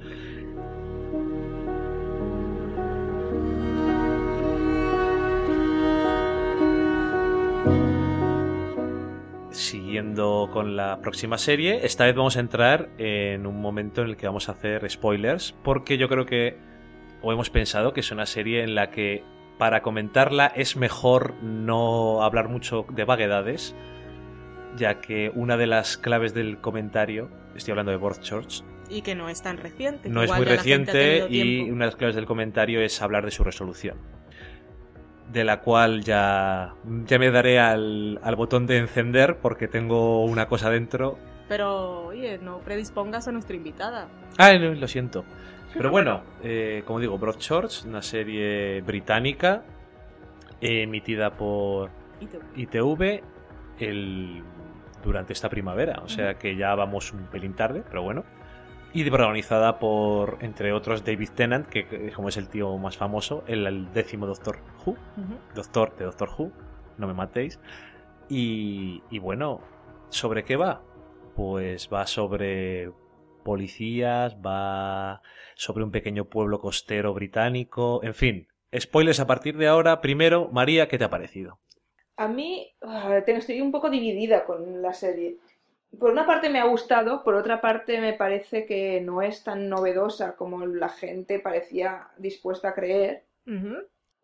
Siguiendo 9.55 10.51
con 10.53 10.75
la 10.75 10.99
próxima 11.01 11.39
serie, 11.39 11.87
esta 11.87 12.05
vez 12.07 12.17
vamos 12.17 12.37
a 12.37 12.41
entrar 12.41 12.89
en 12.99 13.47
un 13.47 13.61
momento 13.61 14.03
en 14.03 14.09
el 14.09 14.17
que 14.17 14.27
vamos 14.27 14.49
a 14.49 14.53
hacer 14.53 14.91
spoilers, 14.91 15.55
porque 15.63 15.97
yo 15.97 16.09
creo 16.09 16.27
que, 16.27 16.59
o 17.23 17.33
hemos 17.33 17.51
pensado 17.51 17.93
que 17.93 18.01
es 18.01 18.11
una 18.11 18.27
serie 18.27 18.65
en 18.65 18.75
la 18.75 18.91
que 18.91 19.23
para 19.57 19.81
comentarla 19.81 20.47
es 20.49 20.77
mejor 20.77 21.35
no 21.41 22.25
hablar 22.25 22.49
mucho 22.49 22.85
de 22.91 23.05
vaguedades, 23.05 23.77
ya 24.77 25.01
que 25.01 25.31
una 25.37 25.57
de 25.57 25.69
las 25.69 25.99
claves 25.99 26.35
del 26.35 26.61
comentario, 26.61 27.31
estoy 27.55 27.73
hablando 27.73 27.93
de 27.93 27.99
Broadchurch, 27.99 28.65
Y 28.91 29.03
que 29.03 29.15
no 29.15 29.29
es 29.29 29.41
tan 29.41 29.59
reciente. 29.59 30.09
no 30.09 30.25
es 30.25 30.33
muy 30.35 30.45
reciente 30.45 31.27
y 31.29 31.43
tiempo. 31.43 31.75
una 31.75 31.85
de 31.85 31.91
las 31.93 31.97
claves 31.97 32.17
del 32.17 32.27
comentario 32.27 32.81
es 32.81 33.01
hablar 33.01 33.25
de 33.25 33.31
su 33.31 33.45
resolución. 33.45 33.99
De 35.33 35.43
la 35.45 35.61
cual 35.61 36.05
ya, 36.05 36.75
ya 37.07 37.19
me 37.19 37.31
daré 37.31 37.59
al, 37.59 38.21
al 38.23 38.37
botón 38.37 38.67
de 38.67 38.79
encender 38.79 39.39
porque 39.39 39.69
tengo 39.69 40.25
una 40.25 40.47
cosa 40.47 40.71
dentro. 40.71 41.19
Pero, 41.49 42.07
oye, 42.07 42.39
no 42.39 42.59
predispongas 42.59 43.27
a 43.29 43.33
nuestra 43.33 43.57
invitada. 43.57 44.09
Ah, 44.39 44.53
no, 44.55 44.73
lo 44.75 44.89
siento. 44.89 45.25
Pero 45.75 45.91
bueno, 45.91 46.23
eh, 46.43 46.83
como 46.87 47.01
digo, 47.01 47.19
Broadchurch, 47.19 47.85
una 47.85 48.01
serie 48.01 48.81
británica 48.83 49.65
eh, 50.61 50.83
emitida 50.83 51.31
por 51.31 51.91
ITV 52.55 53.23
el, 53.81 54.43
durante 55.03 55.33
esta 55.33 55.49
primavera. 55.49 56.01
O 56.05 56.09
sea 56.09 56.35
que 56.35 56.57
ya 56.57 56.75
vamos 56.75 57.13
un 57.13 57.27
pelín 57.27 57.55
tarde, 57.55 57.83
pero 57.89 58.03
bueno. 58.03 58.25
Y 58.97 59.03
protagonizada 59.11 59.81
por, 59.81 60.39
entre 60.41 60.73
otros, 60.73 61.05
David 61.05 61.31
Tennant, 61.35 61.69
que 61.69 62.13
como 62.13 62.29
es 62.29 62.37
el 62.37 62.49
tío 62.49 62.79
más 62.79 62.97
famoso, 62.97 63.43
el, 63.49 63.67
el 63.67 63.93
décimo 63.93 64.25
Doctor 64.25 64.59
Who. 64.87 64.97
Doctor 65.53 65.97
de 65.97 66.05
Doctor 66.05 66.31
Who, 66.39 66.53
no 66.97 67.09
me 67.09 67.13
matéis. 67.13 67.59
Y, 68.29 69.03
y 69.11 69.19
bueno, 69.19 69.61
¿sobre 70.11 70.45
qué 70.45 70.55
va? 70.55 70.85
Pues 71.35 71.91
va 71.93 72.07
sobre 72.07 72.93
policías, 73.43 74.37
va 74.37 75.23
sobre 75.57 75.83
un 75.83 75.91
pequeño 75.91 76.27
pueblo 76.27 76.61
costero 76.61 77.13
británico, 77.15 78.01
en 78.05 78.15
fin. 78.15 78.49
Spoilers 78.79 79.19
a 79.19 79.27
partir 79.27 79.57
de 79.57 79.67
ahora. 79.67 80.01
Primero, 80.01 80.49
María, 80.53 80.87
¿qué 80.87 80.99
te 80.99 81.05
ha 81.05 81.11
parecido? 81.11 81.59
A 82.17 82.29
mí 82.29 82.73
ah, 82.83 83.21
estoy 83.27 83.61
un 83.61 83.73
poco 83.73 83.91
dividida 83.91 84.45
con 84.45 84.83
la 84.83 84.93
serie. 84.93 85.39
Por 85.99 86.11
una 86.11 86.27
parte 86.27 86.49
me 86.51 86.61
ha 86.61 86.65
gustado, 86.67 87.23
por 87.25 87.35
otra 87.35 87.61
parte 87.61 88.01
me 88.01 88.13
parece 88.13 88.67
que 88.67 89.01
no 89.01 89.23
es 89.23 89.43
tan 89.45 89.69
novedosa 89.69 90.37
como 90.37 90.67
la 90.67 90.89
gente 90.89 91.39
parecía 91.39 92.09
dispuesta 92.19 92.69
a 92.71 92.75
creer. 92.75 93.23
Ujú. 93.47 93.77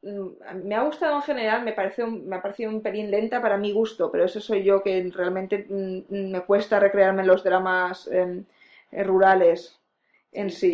Mm, 0.02 0.28
Me 0.68 0.74
ha 0.74 0.82
gustado 0.82 1.16
en 1.16 1.22
general, 1.22 1.62
me 1.64 1.72
parece 1.72 2.02
un- 2.04 2.26
me 2.28 2.36
ha 2.36 2.42
parecido 2.42 2.70
un 2.70 2.82
pelín 2.82 3.10
lenta 3.10 3.40
para 3.42 3.56
mi 3.58 3.72
gusto, 3.72 4.10
pero 4.10 4.24
eso 4.24 4.40
soy 4.40 4.62
yo 4.64 4.82
que 4.82 5.10
realmente 5.14 5.66
mm, 5.68 6.30
me 6.32 6.40
cuesta 6.42 6.80
recrearme 6.80 7.22
en 7.22 7.28
los 7.28 7.44
dramas 7.44 8.08
em, 8.08 8.44
eh, 8.92 9.02
rurales 9.04 9.78
en 10.32 10.50
sí. 10.50 10.72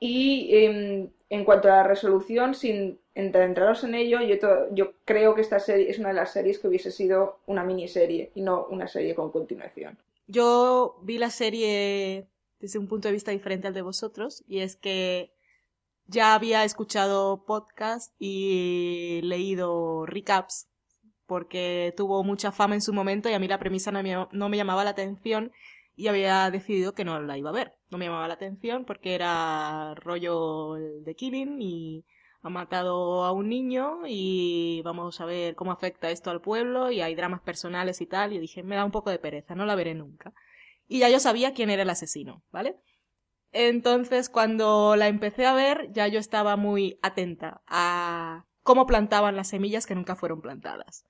Y 0.00 0.48
em, 0.64 1.10
en 1.30 1.44
cuanto 1.44 1.68
a 1.68 1.76
la 1.78 1.82
resolución, 1.82 2.54
sin 2.54 2.98
entraros 3.14 3.82
en 3.84 3.94
ello, 3.96 4.20
yo, 4.22 4.36
yo 4.72 4.92
creo 5.04 5.34
que 5.34 5.40
esta 5.42 5.58
serie 5.60 5.90
es 5.90 5.98
una 5.98 6.08
de 6.10 6.14
las 6.14 6.32
series 6.32 6.58
que 6.58 6.68
hubiese 6.68 6.90
sido 6.92 7.38
una 7.46 7.64
miniserie 7.64 8.30
y 8.34 8.42
no 8.42 8.66
una 8.70 8.86
serie 8.88 9.14
con 9.16 9.30
continuación. 9.32 9.98
Yo 10.28 11.00
vi 11.02 11.16
la 11.16 11.30
serie 11.30 12.28
desde 12.60 12.78
un 12.78 12.86
punto 12.86 13.08
de 13.08 13.12
vista 13.12 13.30
diferente 13.30 13.66
al 13.66 13.74
de 13.74 13.82
vosotros, 13.82 14.44
y 14.46 14.60
es 14.60 14.76
que 14.76 15.32
ya 16.06 16.34
había 16.34 16.64
escuchado 16.64 17.44
podcast 17.46 18.14
y 18.18 19.20
leído 19.22 20.04
recaps, 20.04 20.68
porque 21.26 21.94
tuvo 21.96 22.24
mucha 22.24 22.52
fama 22.52 22.74
en 22.74 22.82
su 22.82 22.92
momento 22.92 23.30
y 23.30 23.32
a 23.32 23.38
mí 23.38 23.48
la 23.48 23.58
premisa 23.58 23.90
no 23.90 24.02
me, 24.02 24.26
no 24.30 24.48
me 24.50 24.56
llamaba 24.58 24.84
la 24.84 24.90
atención 24.90 25.50
y 25.96 26.08
había 26.08 26.50
decidido 26.50 26.94
que 26.94 27.04
no 27.04 27.20
la 27.20 27.38
iba 27.38 27.48
a 27.50 27.54
ver. 27.54 27.74
No 27.90 27.98
me 27.98 28.04
llamaba 28.04 28.28
la 28.28 28.34
atención 28.34 28.84
porque 28.84 29.14
era 29.14 29.94
rollo 29.94 30.74
de 30.74 31.14
Killing 31.14 31.60
y 31.60 32.04
ha 32.42 32.48
matado 32.48 33.24
a 33.24 33.32
un 33.32 33.48
niño 33.48 34.00
y 34.06 34.82
vamos 34.84 35.20
a 35.20 35.24
ver 35.24 35.54
cómo 35.56 35.72
afecta 35.72 36.10
esto 36.10 36.30
al 36.30 36.40
pueblo 36.40 36.90
y 36.90 37.00
hay 37.00 37.14
dramas 37.14 37.40
personales 37.40 38.00
y 38.00 38.06
tal. 38.06 38.32
Y 38.32 38.38
dije, 38.38 38.62
me 38.62 38.76
da 38.76 38.84
un 38.84 38.92
poco 38.92 39.10
de 39.10 39.18
pereza, 39.18 39.54
no 39.54 39.66
la 39.66 39.74
veré 39.74 39.94
nunca. 39.94 40.32
Y 40.86 41.00
ya 41.00 41.10
yo 41.10 41.20
sabía 41.20 41.52
quién 41.52 41.70
era 41.70 41.82
el 41.82 41.90
asesino, 41.90 42.44
¿vale? 42.50 42.76
Entonces, 43.52 44.28
cuando 44.28 44.96
la 44.96 45.08
empecé 45.08 45.46
a 45.46 45.54
ver, 45.54 45.90
ya 45.92 46.06
yo 46.08 46.18
estaba 46.18 46.56
muy 46.56 46.98
atenta 47.02 47.62
a 47.66 48.46
cómo 48.62 48.86
plantaban 48.86 49.36
las 49.36 49.48
semillas 49.48 49.86
que 49.86 49.94
nunca 49.94 50.16
fueron 50.16 50.40
plantadas. 50.40 51.04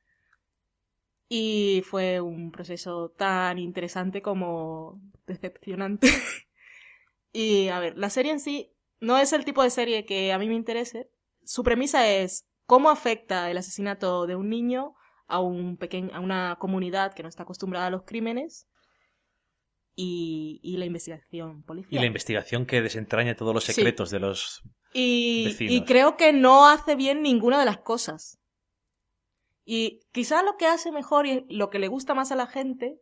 Y 1.28 1.82
fue 1.84 2.20
un 2.20 2.52
proceso 2.52 3.10
tan 3.10 3.58
interesante 3.58 4.22
como 4.22 5.00
decepcionante. 5.26 6.08
y 7.32 7.68
a 7.68 7.80
ver, 7.80 7.98
la 7.98 8.10
serie 8.10 8.32
en 8.32 8.40
sí 8.40 8.72
no 9.00 9.18
es 9.18 9.32
el 9.32 9.44
tipo 9.44 9.62
de 9.62 9.70
serie 9.70 10.04
que 10.04 10.32
a 10.32 10.38
mí 10.38 10.48
me 10.48 10.54
interese. 10.54 11.10
Su 11.48 11.62
premisa 11.62 12.06
es 12.06 12.44
cómo 12.66 12.90
afecta 12.90 13.50
el 13.50 13.56
asesinato 13.56 14.26
de 14.26 14.36
un 14.36 14.50
niño 14.50 14.92
a, 15.26 15.40
un 15.40 15.78
pequeño, 15.78 16.14
a 16.14 16.20
una 16.20 16.56
comunidad 16.60 17.14
que 17.14 17.22
no 17.22 17.28
está 17.30 17.44
acostumbrada 17.44 17.86
a 17.86 17.90
los 17.90 18.02
crímenes 18.02 18.68
y, 19.94 20.60
y 20.62 20.76
la 20.76 20.84
investigación 20.84 21.62
policial. 21.62 21.94
Y 21.94 21.98
la 22.00 22.04
investigación 22.06 22.66
que 22.66 22.82
desentraña 22.82 23.34
todos 23.34 23.54
los 23.54 23.64
Sí. 23.64 23.72
secretos 23.72 24.10
de 24.10 24.20
los... 24.20 24.60
Y, 24.92 25.46
Vecinos. 25.46 25.74
y 25.74 25.84
creo 25.86 26.18
que 26.18 26.34
no 26.34 26.68
hace 26.68 26.96
bien 26.96 27.22
ninguna 27.22 27.58
de 27.58 27.64
las 27.64 27.78
cosas. 27.78 28.38
Y 29.64 30.00
quizá 30.12 30.42
lo 30.42 30.58
que 30.58 30.66
hace 30.66 30.92
mejor 30.92 31.26
y 31.26 31.46
lo 31.48 31.70
que 31.70 31.78
le 31.78 31.88
gusta 31.88 32.12
más 32.12 32.30
a 32.30 32.36
la 32.36 32.46
gente, 32.46 33.00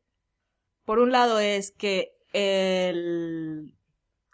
por 0.85 1.01
un 1.01 1.11
lado 1.11 1.41
es 1.41 1.73
que 1.73 2.13
el, 2.33 3.75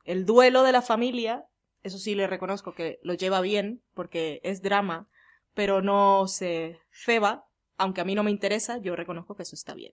el 0.04 0.26
duelo 0.26 0.64
de 0.64 0.72
la 0.72 0.82
familia, 0.82 1.46
eso 1.82 1.98
sí 1.98 2.14
le 2.14 2.26
reconozco 2.26 2.74
que 2.74 2.98
lo 3.02 3.14
lleva 3.14 3.40
bien, 3.40 3.82
porque 3.94 4.40
es 4.44 4.62
drama, 4.62 5.08
pero 5.54 5.82
no 5.82 6.26
se 6.28 6.78
ceba, 6.90 7.46
aunque 7.76 8.00
a 8.00 8.04
mí 8.04 8.14
no 8.14 8.22
me 8.22 8.30
interesa, 8.30 8.78
yo 8.78 8.96
reconozco 8.96 9.34
que 9.34 9.42
eso 9.42 9.54
está 9.54 9.74
bien. 9.74 9.92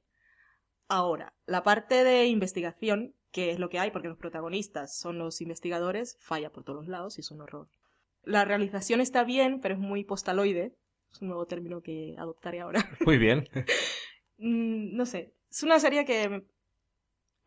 Ahora, 0.87 1.33
la 1.45 1.63
parte 1.63 2.03
de 2.03 2.25
investigación, 2.27 3.13
que 3.31 3.51
es 3.51 3.59
lo 3.59 3.69
que 3.69 3.79
hay, 3.79 3.91
porque 3.91 4.07
los 4.07 4.17
protagonistas 4.17 4.97
son 4.97 5.17
los 5.19 5.41
investigadores, 5.41 6.17
falla 6.19 6.51
por 6.51 6.63
todos 6.63 6.87
lados 6.87 7.17
y 7.17 7.21
es 7.21 7.31
un 7.31 7.41
horror. 7.41 7.67
La 8.23 8.45
realización 8.45 9.01
está 9.01 9.23
bien, 9.23 9.59
pero 9.61 9.75
es 9.75 9.79
muy 9.79 10.03
postaloide. 10.03 10.75
Es 11.11 11.21
un 11.21 11.29
nuevo 11.29 11.45
término 11.45 11.81
que 11.81 12.15
adoptaré 12.17 12.59
ahora. 12.59 12.87
Muy 13.05 13.17
bien. 13.17 13.49
Mm, 14.41 14.95
no 14.95 15.05
sé. 15.05 15.33
Es 15.51 15.63
una 15.63 15.81
serie 15.81 16.05
que 16.05 16.29
me, 16.29 16.43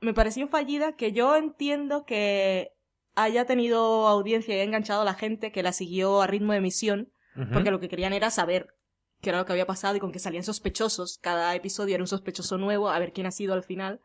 me 0.02 0.12
pareció 0.12 0.46
fallida, 0.46 0.94
que 0.94 1.12
yo 1.12 1.36
entiendo 1.36 2.04
que 2.04 2.72
haya 3.14 3.44
tenido 3.44 4.06
audiencia 4.08 4.52
y 4.52 4.56
haya 4.56 4.64
enganchado 4.64 5.02
a 5.02 5.04
la 5.04 5.14
gente 5.14 5.52
que 5.52 5.62
la 5.62 5.72
siguió 5.72 6.22
a 6.22 6.26
ritmo 6.26 6.52
de 6.52 6.58
emisión, 6.58 7.12
porque 7.52 7.70
lo 7.70 7.80
que 7.80 7.88
querían 7.88 8.12
era 8.12 8.30
saber 8.30 8.74
qué 9.20 9.30
era 9.30 9.38
lo 9.38 9.46
que 9.46 9.52
había 9.52 9.66
pasado 9.66 9.96
y 9.96 10.00
con 10.00 10.12
que 10.12 10.18
salían 10.18 10.44
sospechosos. 10.44 11.18
Cada 11.22 11.54
episodio 11.54 11.94
era 11.94 12.02
un 12.02 12.08
sospechoso 12.08 12.58
nuevo, 12.58 12.90
a 12.90 12.98
ver 12.98 13.12
quién 13.12 13.26
ha 13.26 13.30
sido 13.30 13.54
al 13.54 13.62
final. 13.62 14.00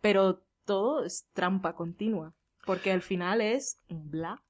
Pero 0.00 0.42
todo 0.64 1.04
es 1.04 1.26
trampa 1.34 1.74
continua, 1.74 2.34
porque 2.64 2.92
al 2.92 3.02
final 3.02 3.40
es 3.40 3.78
bla. 3.88 4.42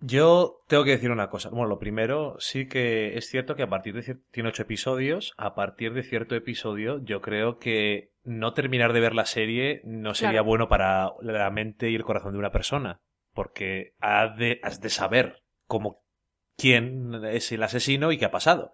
Yo 0.00 0.64
tengo 0.66 0.82
que 0.82 0.90
decir 0.90 1.12
una 1.12 1.30
cosa. 1.30 1.50
Bueno, 1.50 1.68
lo 1.68 1.78
primero, 1.78 2.36
sí 2.40 2.66
que 2.66 3.16
es 3.16 3.28
cierto 3.28 3.54
que 3.54 3.62
a 3.62 3.68
partir 3.68 3.94
de 3.94 4.18
tiene 4.32 4.48
ocho 4.48 4.62
episodios. 4.62 5.32
A 5.36 5.54
partir 5.54 5.94
de 5.94 6.02
cierto 6.02 6.34
episodio, 6.34 7.00
yo 7.04 7.20
creo 7.20 7.58
que 7.58 8.11
no 8.24 8.54
terminar 8.54 8.92
de 8.92 9.00
ver 9.00 9.14
la 9.14 9.26
serie 9.26 9.80
no 9.84 10.14
sería 10.14 10.32
Claro. 10.32 10.44
bueno 10.44 10.68
para 10.68 11.12
la 11.20 11.50
mente 11.50 11.90
y 11.90 11.94
el 11.94 12.04
corazón 12.04 12.32
de 12.32 12.38
una 12.38 12.52
persona. 12.52 13.00
Porque 13.32 13.94
has 13.98 14.36
de, 14.36 14.60
has 14.62 14.80
de 14.80 14.90
saber 14.90 15.42
cómo 15.66 16.02
quién 16.56 17.24
es 17.24 17.50
el 17.52 17.62
asesino 17.62 18.12
y 18.12 18.18
qué 18.18 18.26
ha 18.26 18.30
pasado. 18.30 18.72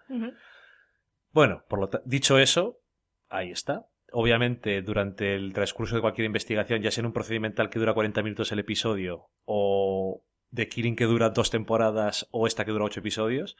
Bueno, 1.30 1.64
por 1.68 1.78
lo 1.78 1.90
dicho 2.04 2.38
eso, 2.38 2.80
ahí 3.28 3.50
está. 3.50 3.86
Obviamente, 4.10 4.82
durante 4.82 5.34
el 5.34 5.52
transcurso 5.52 5.94
de 5.94 6.00
cualquier 6.00 6.24
investigación, 6.24 6.80
ya 6.80 6.90
sea 6.90 7.02
en 7.02 7.06
un 7.06 7.12
procedimental 7.12 7.68
que 7.70 7.78
dura 7.78 7.94
40 7.94 8.22
minutos 8.22 8.50
el 8.52 8.58
episodio, 8.58 9.26
o 9.44 10.24
de 10.50 10.68
Killing 10.68 10.96
que 10.96 11.04
dura 11.04 11.30
dos 11.30 11.50
temporadas, 11.50 12.26
o 12.30 12.46
esta 12.46 12.64
que 12.64 12.70
dura 12.70 12.86
ocho 12.86 13.00
episodios, 13.00 13.56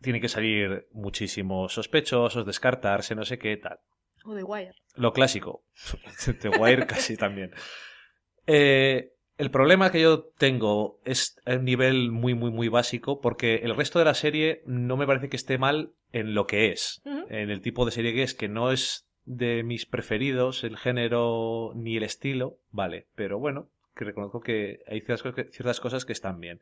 tiene 0.00 0.20
que 0.20 0.28
salir 0.28 0.86
muchísimos 0.92 1.72
sospechosos, 1.74 2.46
descartarse, 2.46 3.14
no 3.14 3.24
sé 3.24 3.38
qué, 3.38 3.56
tal. 3.56 3.80
O 4.24 4.34
The 4.34 4.42
Wire. 4.42 4.74
Lo 4.96 5.12
clásico. 5.12 5.64
The 6.40 6.48
Wire 6.48 6.86
casi 6.86 7.16
también. 7.16 7.52
Eh, 8.46 9.12
el 9.36 9.50
problema 9.50 9.90
que 9.90 10.00
yo 10.00 10.24
tengo 10.38 11.00
es 11.04 11.40
a 11.44 11.54
un 11.54 11.64
nivel 11.64 12.12
muy, 12.12 12.34
muy, 12.34 12.50
muy 12.50 12.68
básico, 12.68 13.20
porque 13.20 13.56
el 13.56 13.74
resto 13.74 13.98
de 13.98 14.04
la 14.04 14.14
serie 14.14 14.62
no 14.64 14.96
me 14.96 15.06
parece 15.06 15.28
que 15.28 15.36
esté 15.36 15.58
mal 15.58 15.92
en 16.12 16.34
lo 16.34 16.46
que 16.46 16.70
es. 16.70 17.02
En 17.04 17.50
el 17.50 17.60
tipo 17.60 17.84
de 17.84 17.90
serie 17.90 18.14
que 18.14 18.22
es, 18.22 18.34
que 18.34 18.48
no 18.48 18.70
es 18.70 19.08
de 19.24 19.62
mis 19.64 19.86
preferidos, 19.86 20.62
el 20.62 20.76
género 20.76 21.72
ni 21.74 21.96
el 21.96 22.04
estilo, 22.04 22.58
vale. 22.70 23.06
Pero 23.16 23.38
bueno, 23.38 23.68
que 23.96 24.04
reconozco 24.04 24.40
que 24.40 24.80
hay 24.86 25.00
ciertas 25.00 25.80
cosas 25.80 26.04
que 26.04 26.12
están 26.12 26.38
bien. 26.38 26.60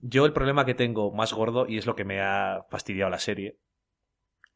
Yo 0.00 0.24
el 0.24 0.32
problema 0.32 0.64
que 0.64 0.74
tengo 0.74 1.12
más 1.12 1.34
gordo, 1.34 1.66
y 1.68 1.76
es 1.76 1.86
lo 1.86 1.96
que 1.96 2.04
me 2.04 2.20
ha 2.20 2.64
fastidiado 2.70 3.10
la 3.10 3.18
serie, 3.18 3.56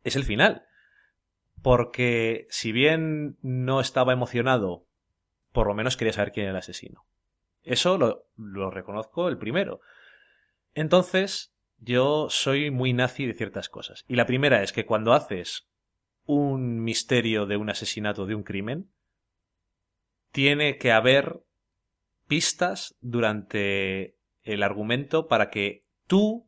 es 0.04 0.16
el 0.16 0.24
final. 0.24 0.64
Porque 1.62 2.46
si 2.50 2.72
bien 2.72 3.36
no 3.42 3.80
estaba 3.80 4.12
emocionado, 4.12 4.86
por 5.52 5.66
lo 5.66 5.74
menos 5.74 5.96
quería 5.96 6.12
saber 6.12 6.32
quién 6.32 6.44
era 6.44 6.52
el 6.52 6.58
asesino. 6.58 7.06
Eso 7.62 7.98
lo, 7.98 8.26
lo 8.36 8.70
reconozco 8.70 9.28
el 9.28 9.38
primero. 9.38 9.80
Entonces, 10.74 11.54
yo 11.78 12.28
soy 12.30 12.70
muy 12.70 12.92
nazi 12.92 13.26
de 13.26 13.34
ciertas 13.34 13.68
cosas. 13.68 14.04
Y 14.08 14.16
la 14.16 14.26
primera 14.26 14.62
es 14.62 14.72
que 14.72 14.86
cuando 14.86 15.12
haces 15.12 15.68
un 16.24 16.82
misterio 16.82 17.46
de 17.46 17.56
un 17.56 17.70
asesinato, 17.70 18.26
de 18.26 18.34
un 18.34 18.42
crimen, 18.42 18.90
tiene 20.30 20.76
que 20.76 20.92
haber 20.92 21.42
pistas 22.26 22.96
durante 23.00 24.18
el 24.42 24.62
argumento 24.62 25.26
para 25.26 25.50
que 25.50 25.86
tú, 26.06 26.47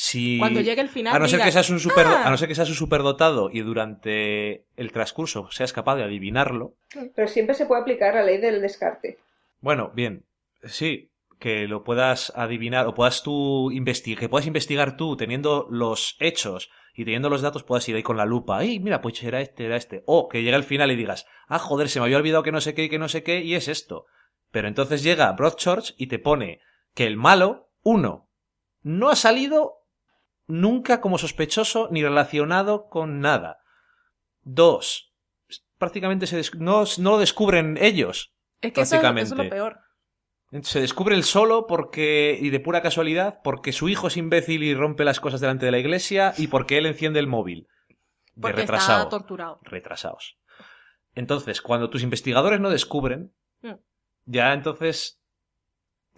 si... 0.00 0.38
Cuando 0.38 0.60
llegue 0.60 0.80
el 0.80 0.88
final, 0.88 1.16
A 1.16 1.18
no, 1.18 1.26
ser 1.26 1.40
que 1.40 1.50
seas 1.50 1.70
un 1.70 1.80
super, 1.80 2.06
"Ah". 2.06 2.22
a 2.24 2.30
no 2.30 2.36
ser 2.36 2.46
que 2.46 2.54
seas 2.54 2.68
un 2.68 2.76
superdotado 2.76 3.50
y 3.52 3.62
durante 3.62 4.64
el 4.76 4.92
transcurso 4.92 5.50
seas 5.50 5.72
capaz 5.72 5.96
de 5.96 6.04
adivinarlo. 6.04 6.76
Pero 7.16 7.26
siempre 7.26 7.56
se 7.56 7.66
puede 7.66 7.80
aplicar 7.82 8.14
la 8.14 8.22
ley 8.22 8.38
del 8.38 8.62
descarte. 8.62 9.18
Bueno, 9.60 9.90
bien, 9.96 10.24
sí, 10.62 11.10
que 11.40 11.66
lo 11.66 11.82
puedas 11.82 12.32
adivinar 12.36 12.86
o 12.86 12.94
puedas 12.94 13.24
tú 13.24 13.72
investigar, 13.72 14.20
que 14.20 14.28
puedas 14.28 14.46
investigar 14.46 14.96
tú 14.96 15.16
teniendo 15.16 15.66
los 15.68 16.14
hechos 16.20 16.70
y 16.94 17.04
teniendo 17.04 17.28
los 17.28 17.42
datos, 17.42 17.64
puedas 17.64 17.88
ir 17.88 17.96
ahí 17.96 18.04
con 18.04 18.16
la 18.16 18.24
lupa. 18.24 18.58
¡Ay, 18.58 18.78
mira, 18.78 19.00
pues 19.00 19.20
era 19.24 19.40
este, 19.40 19.64
era 19.66 19.74
este! 19.74 20.04
O 20.06 20.28
que 20.28 20.42
llegue 20.44 20.54
al 20.54 20.62
final 20.62 20.92
y 20.92 20.96
digas, 20.96 21.26
ah, 21.48 21.58
joder, 21.58 21.88
se 21.88 21.98
me 21.98 22.04
había 22.04 22.18
olvidado 22.18 22.44
que 22.44 22.52
no 22.52 22.60
sé 22.60 22.72
qué 22.72 22.84
y 22.84 22.88
que 22.88 23.00
no 23.00 23.08
sé 23.08 23.24
qué 23.24 23.40
y 23.42 23.56
es 23.56 23.66
esto. 23.66 24.06
Pero 24.52 24.68
entonces 24.68 25.02
llega 25.02 25.32
Broadchurch 25.32 25.96
y 25.98 26.06
te 26.06 26.20
pone 26.20 26.60
que 26.94 27.04
el 27.04 27.16
malo, 27.16 27.68
uno, 27.82 28.28
no 28.82 29.08
ha 29.10 29.16
salido 29.16 29.77
nunca 30.48 31.00
como 31.00 31.16
sospechoso 31.18 31.88
ni 31.92 32.02
relacionado 32.02 32.88
con 32.88 33.20
nada. 33.20 33.58
Dos, 34.42 35.12
prácticamente 35.78 36.26
se 36.26 36.42
no, 36.58 36.84
no 36.98 37.10
lo 37.12 37.18
descubren 37.18 37.76
ellos. 37.80 38.32
Es 38.60 38.72
que 38.72 38.80
eso, 38.80 38.96
es- 38.96 38.96
eso 38.96 38.96
es 38.96 39.00
prácticamente. 39.00 39.44
lo 39.44 39.50
peor. 39.50 39.80
Se 40.62 40.80
descubre 40.80 41.14
él 41.14 41.24
solo 41.24 41.66
porque, 41.66 42.38
y 42.40 42.48
de 42.48 42.58
pura 42.60 42.80
casualidad, 42.80 43.40
porque 43.44 43.70
su 43.72 43.88
hijo 43.90 44.06
es 44.08 44.16
imbécil 44.16 44.62
y 44.62 44.74
rompe 44.74 45.04
las 45.04 45.20
cosas 45.20 45.40
delante 45.42 45.66
de 45.66 45.72
la 45.72 45.78
iglesia 45.78 46.32
y 46.38 46.46
porque 46.46 46.78
él 46.78 46.86
enciende 46.86 47.20
el 47.20 47.26
móvil. 47.26 47.68
De 48.34 48.40
Porque 48.42 48.60
retrasado. 48.62 48.98
está 49.02 49.10
torturado. 49.10 49.58
Retrasados. 49.62 50.38
Entonces, 51.14 51.60
cuando 51.60 51.90
tus 51.90 52.02
investigadores 52.02 52.60
no 52.60 52.70
descubren, 52.70 53.34
Mm. 53.60 53.72
ya 54.24 54.52
entonces 54.54 55.17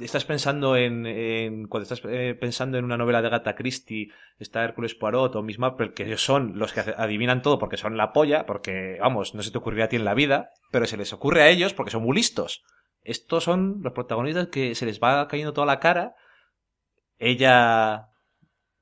estás 0.00 0.24
pensando 0.24 0.76
en, 0.76 1.66
cuando 1.68 1.82
estás 1.82 2.02
eh, 2.04 2.36
pensando 2.38 2.78
en 2.78 2.84
una 2.84 2.96
novela 2.96 3.20
de 3.20 3.28
Agatha 3.28 3.54
Christie, 3.54 4.10
está 4.38 4.64
Hércules 4.64 4.94
Poirot 4.94 5.36
o 5.36 5.42
Miss 5.42 5.58
Marple, 5.58 5.92
que 5.92 6.16
son 6.16 6.58
los 6.58 6.72
que 6.72 6.80
adivinan 6.80 7.42
todo 7.42 7.58
porque 7.58 7.76
son 7.76 7.96
la 7.96 8.12
polla, 8.12 8.46
porque, 8.46 8.98
vamos, 9.00 9.34
no 9.34 9.42
se 9.42 9.50
te 9.50 9.58
ocurriría 9.58 9.86
a 9.86 9.88
ti 9.88 9.96
en 9.96 10.04
la 10.04 10.14
vida, 10.14 10.50
pero 10.70 10.86
se 10.86 10.96
les 10.96 11.12
ocurre 11.12 11.42
a 11.42 11.48
ellos 11.48 11.74
porque 11.74 11.90
son 11.90 12.02
muy 12.02 12.16
listos. 12.16 12.64
Estos 13.02 13.44
son 13.44 13.80
los 13.82 13.92
protagonistas 13.92 14.48
que 14.48 14.74
se 14.74 14.86
les 14.86 15.00
va 15.00 15.26
cayendo 15.28 15.52
toda 15.52 15.66
la 15.66 15.80
cara. 15.80 16.14
Ella 17.18 18.08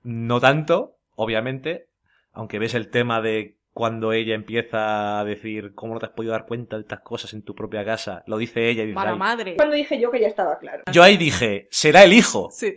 no 0.03 0.41
tanto, 0.41 0.97
obviamente, 1.15 1.89
aunque 2.33 2.59
ves 2.59 2.75
el 2.75 2.91
tema 2.91 3.21
de 3.21 3.58
cuando 3.79 4.13
ella 4.13 4.35
empieza 4.35 5.21
a 5.21 5.25
decir 5.25 5.73
cómo 5.77 5.95
no 5.95 6.01
te 6.01 6.07
has 6.07 6.13
podido 6.13 6.33
dar 6.33 6.47
cuenta 6.47 6.75
de 6.75 6.83
estas 6.83 6.99
cosas 7.03 7.33
en 7.33 7.43
tu 7.43 7.55
propia 7.55 7.85
casa, 7.85 8.25
lo 8.27 8.37
dice 8.37 8.69
ella 8.69 8.83
y 8.83 8.87
dice, 8.89 8.99
"Ay". 8.99 9.17
madre. 9.17 9.55
Cuando 9.55 9.77
dije 9.77 10.01
yo 10.01 10.11
que 10.11 10.21
ya 10.21 10.27
estaba 10.27 10.59
claro. 10.59 10.83
yo 10.93 11.01
ahí 11.05 11.17
dije, 11.17 11.69
será 11.71 12.03
el 12.03 12.13
hijo. 12.13 12.49
Sí. 12.51 12.75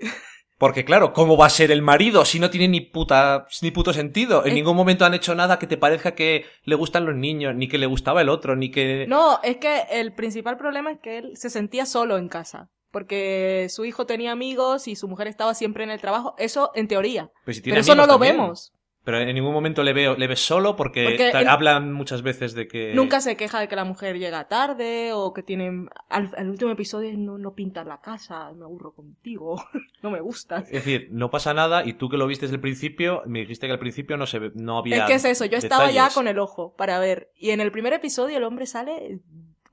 Porque 0.60 0.86
claro, 0.86 1.12
¿cómo 1.12 1.38
va 1.38 1.48
a 1.48 1.50
ser 1.50 1.72
el 1.72 1.82
marido 1.82 2.24
si 2.24 2.40
no 2.40 2.52
tiene 2.52 2.68
ni 2.68 2.82
puta, 2.82 3.48
ni 3.64 3.72
puto 3.72 3.94
sentido? 3.94 4.44
En 4.44 4.50
Es- 4.50 4.54
ningún 4.54 4.76
momento 4.76 5.04
han 5.04 5.16
hecho 5.16 5.34
nada 5.34 5.58
que 5.58 5.66
te 5.66 5.76
parezca 5.76 6.14
que 6.14 6.46
le 6.66 6.76
gustan 6.76 7.04
los 7.08 7.16
niños, 7.16 7.56
ni 7.56 7.68
que 7.68 7.80
le 7.80 7.88
gustaba 7.88 8.22
el 8.22 8.30
otro, 8.30 8.56
ni 8.56 8.70
que... 8.70 9.08
No, 9.08 9.40
es 9.42 9.58
que 9.58 9.86
el 9.92 10.14
principal 10.14 10.58
problema 10.58 10.92
es 10.92 11.00
que 11.00 11.18
él 11.18 11.32
se 11.36 11.50
sentía 11.50 11.88
solo 11.88 12.16
en 12.20 12.28
casa. 12.30 12.70
Porque 12.92 13.68
su 13.70 13.86
hijo 13.86 14.06
tenía 14.06 14.34
amigos 14.34 14.88
y 14.88 14.96
su 14.96 15.08
mujer 15.08 15.28
estaba 15.28 15.56
siempre 15.56 15.84
en 15.84 15.90
el 15.90 16.00
trabajo. 16.00 16.36
Eso 16.38 16.72
en 16.76 16.88
teoría. 16.88 17.32
Pero, 17.46 17.56
si 17.56 17.62
tiene 17.64 17.76
Pero 17.78 17.82
eso 17.82 17.96
no 17.96 18.04
lo 18.06 18.14
también. 18.14 18.38
vemos. 18.38 18.72
Pero 19.04 19.20
en 19.20 19.34
ningún 19.34 19.54
momento 19.54 19.84
le 19.84 19.94
veo, 19.94 20.16
le 20.16 20.28
ves 20.28 20.42
solo 20.42 20.76
porque, 20.76 21.32
hablan 21.48 21.92
muchas 21.92 22.22
veces 22.22 22.54
de 22.54 22.68
que... 22.68 22.94
Nunca 22.94 23.20
se 23.20 23.36
queja 23.36 23.60
de 23.60 23.68
que 23.68 23.76
la 23.76 23.84
mujer 23.84 24.20
llega 24.20 24.48
tarde 24.48 25.12
o 25.14 25.34
que 25.34 25.42
tienen... 25.42 25.90
Al, 26.08 26.32
al 26.38 26.50
último 26.50 26.72
episodio 26.72 27.12
no, 27.18 27.40
no 27.40 27.54
pintan 27.54 27.88
la 27.88 28.00
casa, 28.00 28.52
me 28.54 28.64
aburro 28.64 28.94
contigo, 28.94 29.64
no 30.04 30.12
me 30.12 30.22
gusta. 30.22 30.58
Es 30.58 30.72
decir, 30.72 31.08
no 31.12 31.32
pasa 31.32 31.54
nada 31.54 31.84
y 31.84 31.94
tú 31.94 32.10
que 32.10 32.18
lo 32.18 32.28
viste 32.28 32.46
desde 32.46 32.58
el 32.58 32.62
principio, 32.62 33.24
me 33.26 33.40
dijiste 33.40 33.66
que 33.66 33.74
al 33.74 33.80
principio 33.80 34.18
no 34.18 34.28
se 34.28 34.52
no 34.54 34.78
había 34.78 34.98
Es 34.98 35.04
que 35.06 35.14
es 35.16 35.26
eso, 35.26 35.46
yo 35.46 35.58
estaba 35.58 35.90
ya 35.90 36.10
con 36.10 36.28
el 36.28 36.38
ojo 36.38 36.76
para 36.76 37.00
ver. 37.00 37.32
Y 37.36 37.50
en 37.50 37.62
el 37.62 37.72
primer 37.72 37.94
episodio 37.94 38.38
el 38.38 38.44
hombre 38.44 38.68
sale 38.68 39.20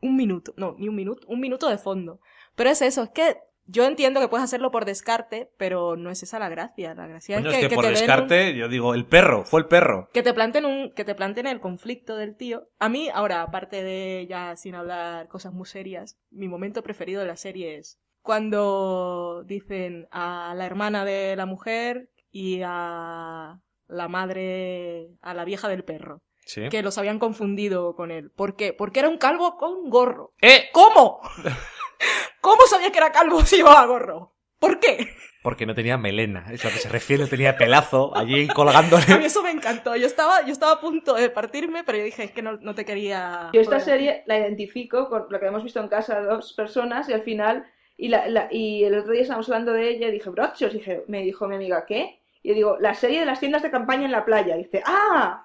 un 0.00 0.16
minuto, 0.16 0.54
no, 0.56 0.74
ni 0.78 0.88
un 0.88 0.94
minuto, 0.94 1.26
un 1.28 1.40
minuto 1.40 1.68
de 1.68 1.76
fondo. 1.76 2.20
Pero 2.54 2.70
es 2.70 2.82
eso, 2.82 3.02
es 3.02 3.10
que 3.10 3.36
yo 3.70 3.84
entiendo 3.84 4.18
que 4.20 4.28
puedes 4.28 4.42
hacerlo 4.44 4.70
por 4.70 4.84
descarte, 4.86 5.52
pero 5.58 5.94
no 5.96 6.10
es 6.10 6.22
esa 6.22 6.38
la 6.38 6.48
gracia. 6.48 6.94
La 6.94 7.06
gracia 7.06 7.38
es 7.38 7.44
es 7.44 7.52
que, 7.54 7.60
que, 7.60 7.68
que 7.68 7.74
por 7.74 7.84
te 7.84 7.88
un- 7.90 7.94
descarte, 7.94 8.54
yo 8.56 8.66
digo, 8.68 8.94
el 8.94 9.04
perro, 9.06 9.44
fue 9.44 9.60
el 9.60 9.66
perro. 9.66 10.08
que 10.12 10.22
te 10.22 10.32
planten 10.34 10.64
un, 10.64 10.92
que 10.94 11.04
te 11.04 11.14
planten 11.14 11.46
el 11.46 11.60
conflicto 11.60 12.16
del 12.16 12.34
tío. 12.36 12.68
A 12.78 12.88
mí, 12.88 13.08
ahora, 13.12 13.42
aparte 13.42 13.82
de 13.84 14.26
ya 14.28 14.56
sin 14.56 14.74
hablar 14.74 15.28
cosas 15.28 15.52
muy 15.52 15.66
serias, 15.66 16.18
mi 16.30 16.48
momento 16.48 16.82
preferido 16.82 17.20
de 17.20 17.28
la 17.28 17.36
serie 17.36 17.76
es 17.76 17.98
cuando 18.22 19.42
dicen 19.44 20.08
a 20.10 20.54
la 20.56 20.66
hermana 20.66 21.04
de 21.04 21.36
la 21.36 21.46
mujer 21.46 22.10
y 22.30 22.62
a, 22.64 23.60
la 23.86 24.08
madre, 24.08 25.10
a 25.22 25.34
la 25.34 25.44
vieja 25.44 25.68
del 25.68 25.84
perro, 25.84 26.22
Sí. 26.44 26.68
que 26.70 26.82
los 26.82 26.96
habían 26.98 27.18
confundido 27.18 27.94
con 27.94 28.10
él. 28.10 28.30
¿Por 28.30 28.56
qué? 28.56 28.72
Porque 28.72 29.00
era 29.00 29.08
un 29.10 29.18
calvo 29.18 29.56
con 29.58 29.90
gorro. 29.90 30.32
¡Eh! 30.40 30.70
¿Cómo? 30.72 31.20
¿Cómo 32.40 32.62
sabía 32.66 32.90
que 32.90 32.98
era 32.98 33.12
calvo 33.12 33.40
si 33.44 33.56
llevaba 33.56 33.84
gorro? 33.86 34.34
¿Por 34.58 34.80
qué? 34.80 35.08
Porque 35.42 35.66
no 35.66 35.74
tenía 35.74 35.96
melena. 35.96 36.46
Es 36.50 36.64
a 36.64 36.68
lo 36.68 36.74
que 36.74 36.80
se 36.80 36.88
refiere, 36.88 37.22
no 37.22 37.28
tenía 37.28 37.56
pelazo 37.56 38.14
allí 38.16 38.48
colgándole. 38.48 39.04
A 39.12 39.18
mí 39.18 39.24
eso 39.26 39.42
me 39.42 39.52
encantó. 39.52 39.94
Yo 39.94 40.06
estaba, 40.06 40.44
yo 40.44 40.52
estaba 40.52 40.72
a 40.72 40.80
punto 40.80 41.14
de 41.14 41.30
partirme, 41.30 41.84
pero 41.84 41.98
yo 41.98 42.04
dije, 42.04 42.24
es 42.24 42.32
que 42.32 42.42
no, 42.42 42.56
no 42.56 42.74
te 42.74 42.84
quería... 42.84 43.50
Yo 43.52 43.60
esta 43.60 43.78
serie 43.78 44.24
la 44.26 44.36
identifico 44.38 45.08
con 45.08 45.26
lo 45.30 45.38
que 45.40 45.46
hemos 45.46 45.62
visto 45.62 45.78
en 45.80 45.88
casa 45.88 46.20
dos 46.22 46.52
personas 46.54 47.08
y 47.08 47.12
al 47.12 47.22
final, 47.22 47.64
y, 47.96 48.08
la, 48.08 48.26
la- 48.28 48.48
y 48.50 48.82
el 48.82 48.98
otro 48.98 49.12
día 49.12 49.22
estábamos 49.22 49.48
hablando 49.48 49.72
de 49.72 49.88
ella 49.88 50.08
y 50.08 50.12
dije, 50.12 50.28
Brochos, 50.28 50.72
dije, 50.72 51.04
me 51.06 51.22
dijo 51.22 51.46
mi 51.46 51.54
amiga, 51.54 51.86
¿qué? 51.86 52.20
Y 52.42 52.48
yo 52.48 52.54
digo, 52.54 52.76
la 52.80 52.94
serie 52.94 53.20
de 53.20 53.26
las 53.26 53.38
tiendas 53.40 53.62
de 53.62 53.70
campaña 53.70 54.06
en 54.06 54.12
la 54.12 54.24
playa. 54.24 54.56
Y 54.56 54.64
dice, 54.64 54.82
¡ah! 54.86 55.44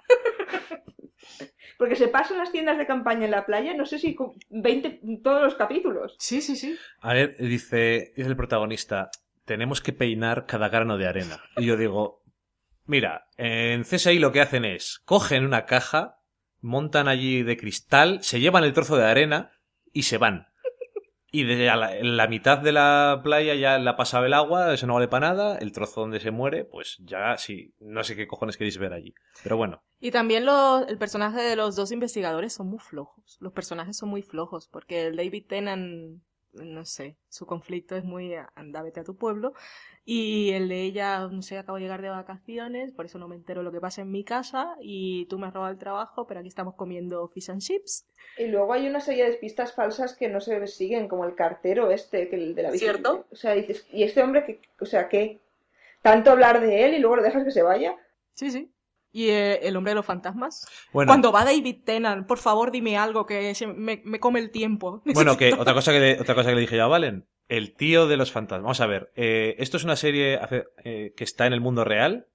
Porque 1.78 1.96
se 1.96 2.08
pasan 2.08 2.38
las 2.38 2.52
tiendas 2.52 2.78
de 2.78 2.88
campaña 2.88 3.26
en 3.26 3.32
la 3.32 3.46
playa, 3.46 3.74
no 3.74 3.86
sé 3.86 4.00
si 4.00 4.16
con 4.16 4.34
20, 4.50 5.02
todos 5.24 5.42
los 5.42 5.56
capítulos. 5.56 6.16
Sí, 6.20 6.42
sí, 6.42 6.56
sí. 6.56 6.76
A 7.02 7.14
ver, 7.14 7.36
dice, 7.38 8.14
dice 8.16 8.30
el 8.30 8.36
protagonista, 8.36 9.10
tenemos 9.46 9.82
que 9.82 9.94
peinar 9.94 10.46
cada 10.46 10.70
grano 10.70 10.98
de 10.98 11.08
arena. 11.08 11.42
Y 11.58 11.66
yo 11.66 11.78
digo, 11.78 12.24
mira, 12.86 13.28
en 13.38 13.84
CSI 13.84 14.20
lo 14.20 14.32
que 14.32 14.42
hacen 14.42 14.66
es, 14.66 15.02
cogen 15.06 15.46
una 15.46 15.66
caja, 15.66 16.20
montan 16.62 17.08
allí 17.08 17.44
de 17.44 17.58
cristal, 17.58 18.24
se 18.24 18.40
llevan 18.40 18.64
el 18.64 18.74
trozo 18.74 18.98
de 18.98 19.06
arena 19.06 19.52
y 19.92 20.04
se 20.04 20.18
van. 20.18 20.48
Y 21.36 21.46
de 21.46 21.68
a 21.68 21.76
la, 21.76 22.28
mitad 22.28 22.60
de 22.60 22.72
la 22.72 23.22
playa 23.24 23.56
ya 23.56 23.80
la 23.80 23.92
ha 23.92 23.96
pasado 23.98 24.24
el 24.28 24.36
agua, 24.36 24.72
eso 24.72 24.86
no 24.86 24.94
vale 24.94 25.08
para 25.08 25.30
nada, 25.30 25.58
el 25.58 25.72
trozo 25.72 26.02
donde 26.02 26.20
se 26.20 26.30
muere, 26.30 26.64
pues 26.64 27.00
ya 27.00 27.38
sí, 27.38 27.74
no 27.80 28.04
sé 28.04 28.16
qué 28.16 28.28
cojones 28.28 28.56
queréis 28.56 28.78
ver 28.78 28.94
allí. 28.94 29.16
Pero 29.42 29.58
bueno, 29.58 29.82
Y 30.00 30.12
también 30.12 30.46
los, 30.46 30.88
el 30.88 31.00
personaje 31.00 31.42
de 31.42 31.56
los 31.56 31.76
dos 31.76 31.92
investigadores 31.92 32.54
son 32.54 32.68
muy 32.68 32.78
flojos. 32.78 33.38
Los 33.40 33.52
personajes 33.52 33.98
son 33.98 34.10
muy 34.10 34.22
flojos, 34.22 34.68
porque 34.68 35.08
el 35.08 35.16
David 35.16 35.48
Tennant, 35.48 36.22
no 36.54 36.86
sé, 36.86 37.18
su 37.30 37.46
conflicto 37.46 37.96
es 37.96 38.04
muy 38.04 38.34
anda, 38.56 38.82
vete 38.82 39.00
a 39.00 39.04
tu 39.04 39.18
pueblo. 39.18 39.54
Y 40.06 40.52
el 40.52 40.68
de 40.68 40.82
ella, 40.82 41.28
no 41.28 41.42
sé, 41.42 41.58
acabo 41.58 41.78
de 41.78 41.84
llegar 41.84 42.02
de 42.02 42.10
vacaciones, 42.10 42.92
por 42.92 43.06
eso 43.06 43.20
no 43.20 43.28
me 43.28 43.36
entero 43.36 43.64
lo 43.64 43.72
que 43.72 43.80
pasa 43.80 44.02
en 44.02 44.12
mi 44.12 44.24
casa. 44.24 44.76
Y 44.82 45.26
tú 45.28 45.40
me 45.40 45.48
has 45.48 45.54
robado 45.54 45.72
el 45.72 45.78
trabajo, 45.78 46.28
pero 46.28 46.40
aquí 46.40 46.50
estamos 46.50 46.76
comiendo 46.76 47.28
fish 47.30 47.50
and 47.50 47.62
chips. 47.62 48.06
Y 48.38 48.48
luego 48.48 48.74
hay 48.74 48.88
una 48.88 49.00
serie 49.00 49.30
de 49.30 49.38
pistas 49.38 49.74
falsas 49.74 50.16
que 50.16 50.28
no 50.28 50.42
se 50.42 50.68
siguen, 50.68 51.08
como 51.08 51.26
el 51.26 51.36
cartero 51.36 51.90
este, 51.92 52.28
que 52.30 52.36
el 52.36 52.56
de 52.56 52.64
la 52.64 52.72
bicicleta. 52.72 53.00
¿Cierto? 53.00 53.28
O 53.32 53.36
sea, 53.36 53.54
dices, 53.54 53.86
¿y 53.92 54.04
este 54.04 54.22
hombre 54.22 54.46
qué? 54.46 54.60
O 54.80 54.86
sea, 54.86 55.08
¿qué? 55.08 55.40
Tanto 56.02 56.32
hablar 56.32 56.60
de 56.60 56.86
él 56.86 56.96
y 56.96 57.00
luego 57.00 57.18
lo 57.18 57.24
dejas 57.24 57.46
que 57.46 57.52
se 57.52 57.64
vaya. 57.64 57.96
Sí, 58.34 58.52
sí. 58.52 58.73
Y 59.16 59.30
eh, 59.30 59.60
el 59.68 59.78
hombre 59.78 59.92
de 59.92 59.96
los 59.96 60.06
fantasmas. 60.06 60.68
bueno. 60.92 61.08
Cuando 61.10 61.32
va 61.32 61.46
David 61.46 61.84
Tennant, 61.86 62.26
por 62.28 62.40
favor 62.40 62.72
dime 62.72 62.98
algo 62.98 63.26
que 63.28 63.54
se 63.54 63.68
me, 63.68 64.02
me 64.04 64.20
come 64.20 64.40
el 64.40 64.50
tiempo. 64.50 65.02
Bueno, 65.14 65.38
que 65.38 65.54
otra 65.54 65.74
cosa 65.76 65.92
que 65.94 66.00
le, 66.00 66.20
otra 66.20 66.34
cosa 66.36 66.50
que 66.50 66.56
le 66.56 66.62
dije 66.62 66.76
yo 66.78 66.84
a 66.86 66.88
Valen, 66.88 67.28
el 67.48 67.76
tío 67.76 68.08
de 68.08 68.18
los 68.18 68.32
fantasmas. 68.32 68.64
Vamos 68.64 68.82
a 68.82 68.88
ver, 68.88 69.12
eh, 69.16 69.56
esto 69.60 69.78
es 69.78 69.84
una 69.84 69.96
serie 69.96 70.38
hace- 70.38 70.66
eh, 70.84 71.14
que 71.16 71.24
está 71.24 71.46
en 71.46 71.54
el 71.54 71.62
mundo 71.62 71.84
real. 71.86 72.26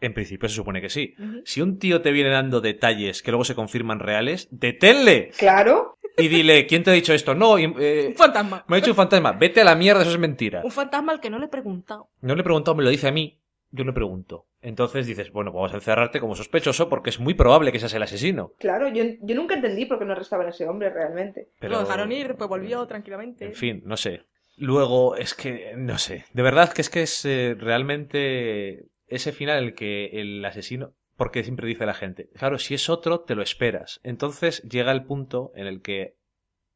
En 0.00 0.14
principio 0.14 0.48
se 0.48 0.56
supone 0.56 0.80
que 0.80 0.88
sí. 0.88 1.14
Si 1.44 1.60
un 1.60 1.78
tío 1.78 2.00
te 2.02 2.10
viene 2.10 2.30
dando 2.30 2.60
detalles 2.60 3.22
que 3.22 3.30
luego 3.30 3.44
se 3.44 3.54
confirman 3.54 4.00
reales, 4.00 4.48
deténle 4.50 5.30
Claro. 5.38 5.96
y 6.16 6.26
dile, 6.28 6.66
¿quién 6.66 6.82
te 6.82 6.90
ha 6.90 6.94
dicho 6.94 7.12
esto? 7.14 7.34
No, 7.36 7.56
eh, 7.58 8.06
Un 8.08 8.14
fantasma. 8.16 8.64
me 8.66 8.76
ha 8.76 8.80
dicho 8.80 8.90
un 8.90 8.96
fantasma. 8.96 9.30
Vete 9.32 9.60
a 9.60 9.64
la 9.64 9.76
mierda, 9.76 10.02
eso 10.02 10.10
es 10.10 10.18
mentira. 10.18 10.60
Un 10.64 10.72
fantasma 10.72 11.12
al 11.12 11.20
que 11.20 11.30
no 11.30 11.38
le 11.38 11.44
he 11.44 11.48
preguntado. 11.48 12.08
No 12.20 12.34
le 12.34 12.40
he 12.40 12.44
preguntado, 12.44 12.74
me 12.74 12.82
lo 12.82 12.90
dice 12.90 13.06
a 13.06 13.12
mí. 13.12 13.38
Yo 13.74 13.84
le 13.84 13.92
pregunto. 13.92 14.46
Entonces 14.60 15.06
dices, 15.06 15.32
bueno, 15.32 15.50
pues 15.50 15.60
vamos 15.60 15.72
a 15.72 15.76
encerrarte 15.76 16.20
como 16.20 16.34
sospechoso 16.36 16.88
porque 16.88 17.10
es 17.10 17.18
muy 17.18 17.34
probable 17.34 17.72
que 17.72 17.78
seas 17.80 17.94
el 17.94 18.02
asesino. 18.02 18.52
Claro, 18.58 18.88
yo, 18.88 19.02
yo 19.22 19.34
nunca 19.34 19.54
entendí 19.54 19.86
por 19.86 19.98
qué 19.98 20.04
no 20.04 20.12
arrestaban 20.12 20.46
a 20.46 20.50
ese 20.50 20.68
hombre 20.68 20.90
realmente. 20.90 21.48
Pero- 21.58 21.72
Lo 21.74 21.80
dejaron 21.80 22.12
ir, 22.12 22.28
después 22.28 22.48
volvió 22.48 22.86
tranquilamente. 22.86 23.46
En 23.46 23.54
fin, 23.54 23.82
no 23.84 23.96
sé. 23.96 24.24
Luego, 24.58 25.16
es 25.16 25.34
que, 25.34 25.72
no 25.76 25.96
sé. 25.98 26.26
De 26.34 26.42
verdad 26.42 26.72
que 26.72 26.82
es 26.82 26.90
que 26.90 27.02
es 27.02 27.24
eh, 27.24 27.56
realmente 27.58 28.84
ese 29.06 29.32
final 29.32 29.58
en 29.58 29.64
el 29.64 29.74
que 29.74 30.06
el 30.20 30.44
asesino. 30.44 30.92
Porque 31.16 31.44
siempre 31.44 31.66
dice 31.68 31.84
la 31.86 31.94
gente, 31.94 32.28
claro, 32.36 32.58
si 32.58 32.74
es 32.74 32.88
otro, 32.88 33.20
te 33.20 33.34
lo 33.34 33.42
esperas. 33.42 34.00
Entonces 34.02 34.62
llega 34.62 34.92
el 34.92 35.04
punto 35.04 35.52
en 35.54 35.66
el 35.66 35.80
que 35.82 36.16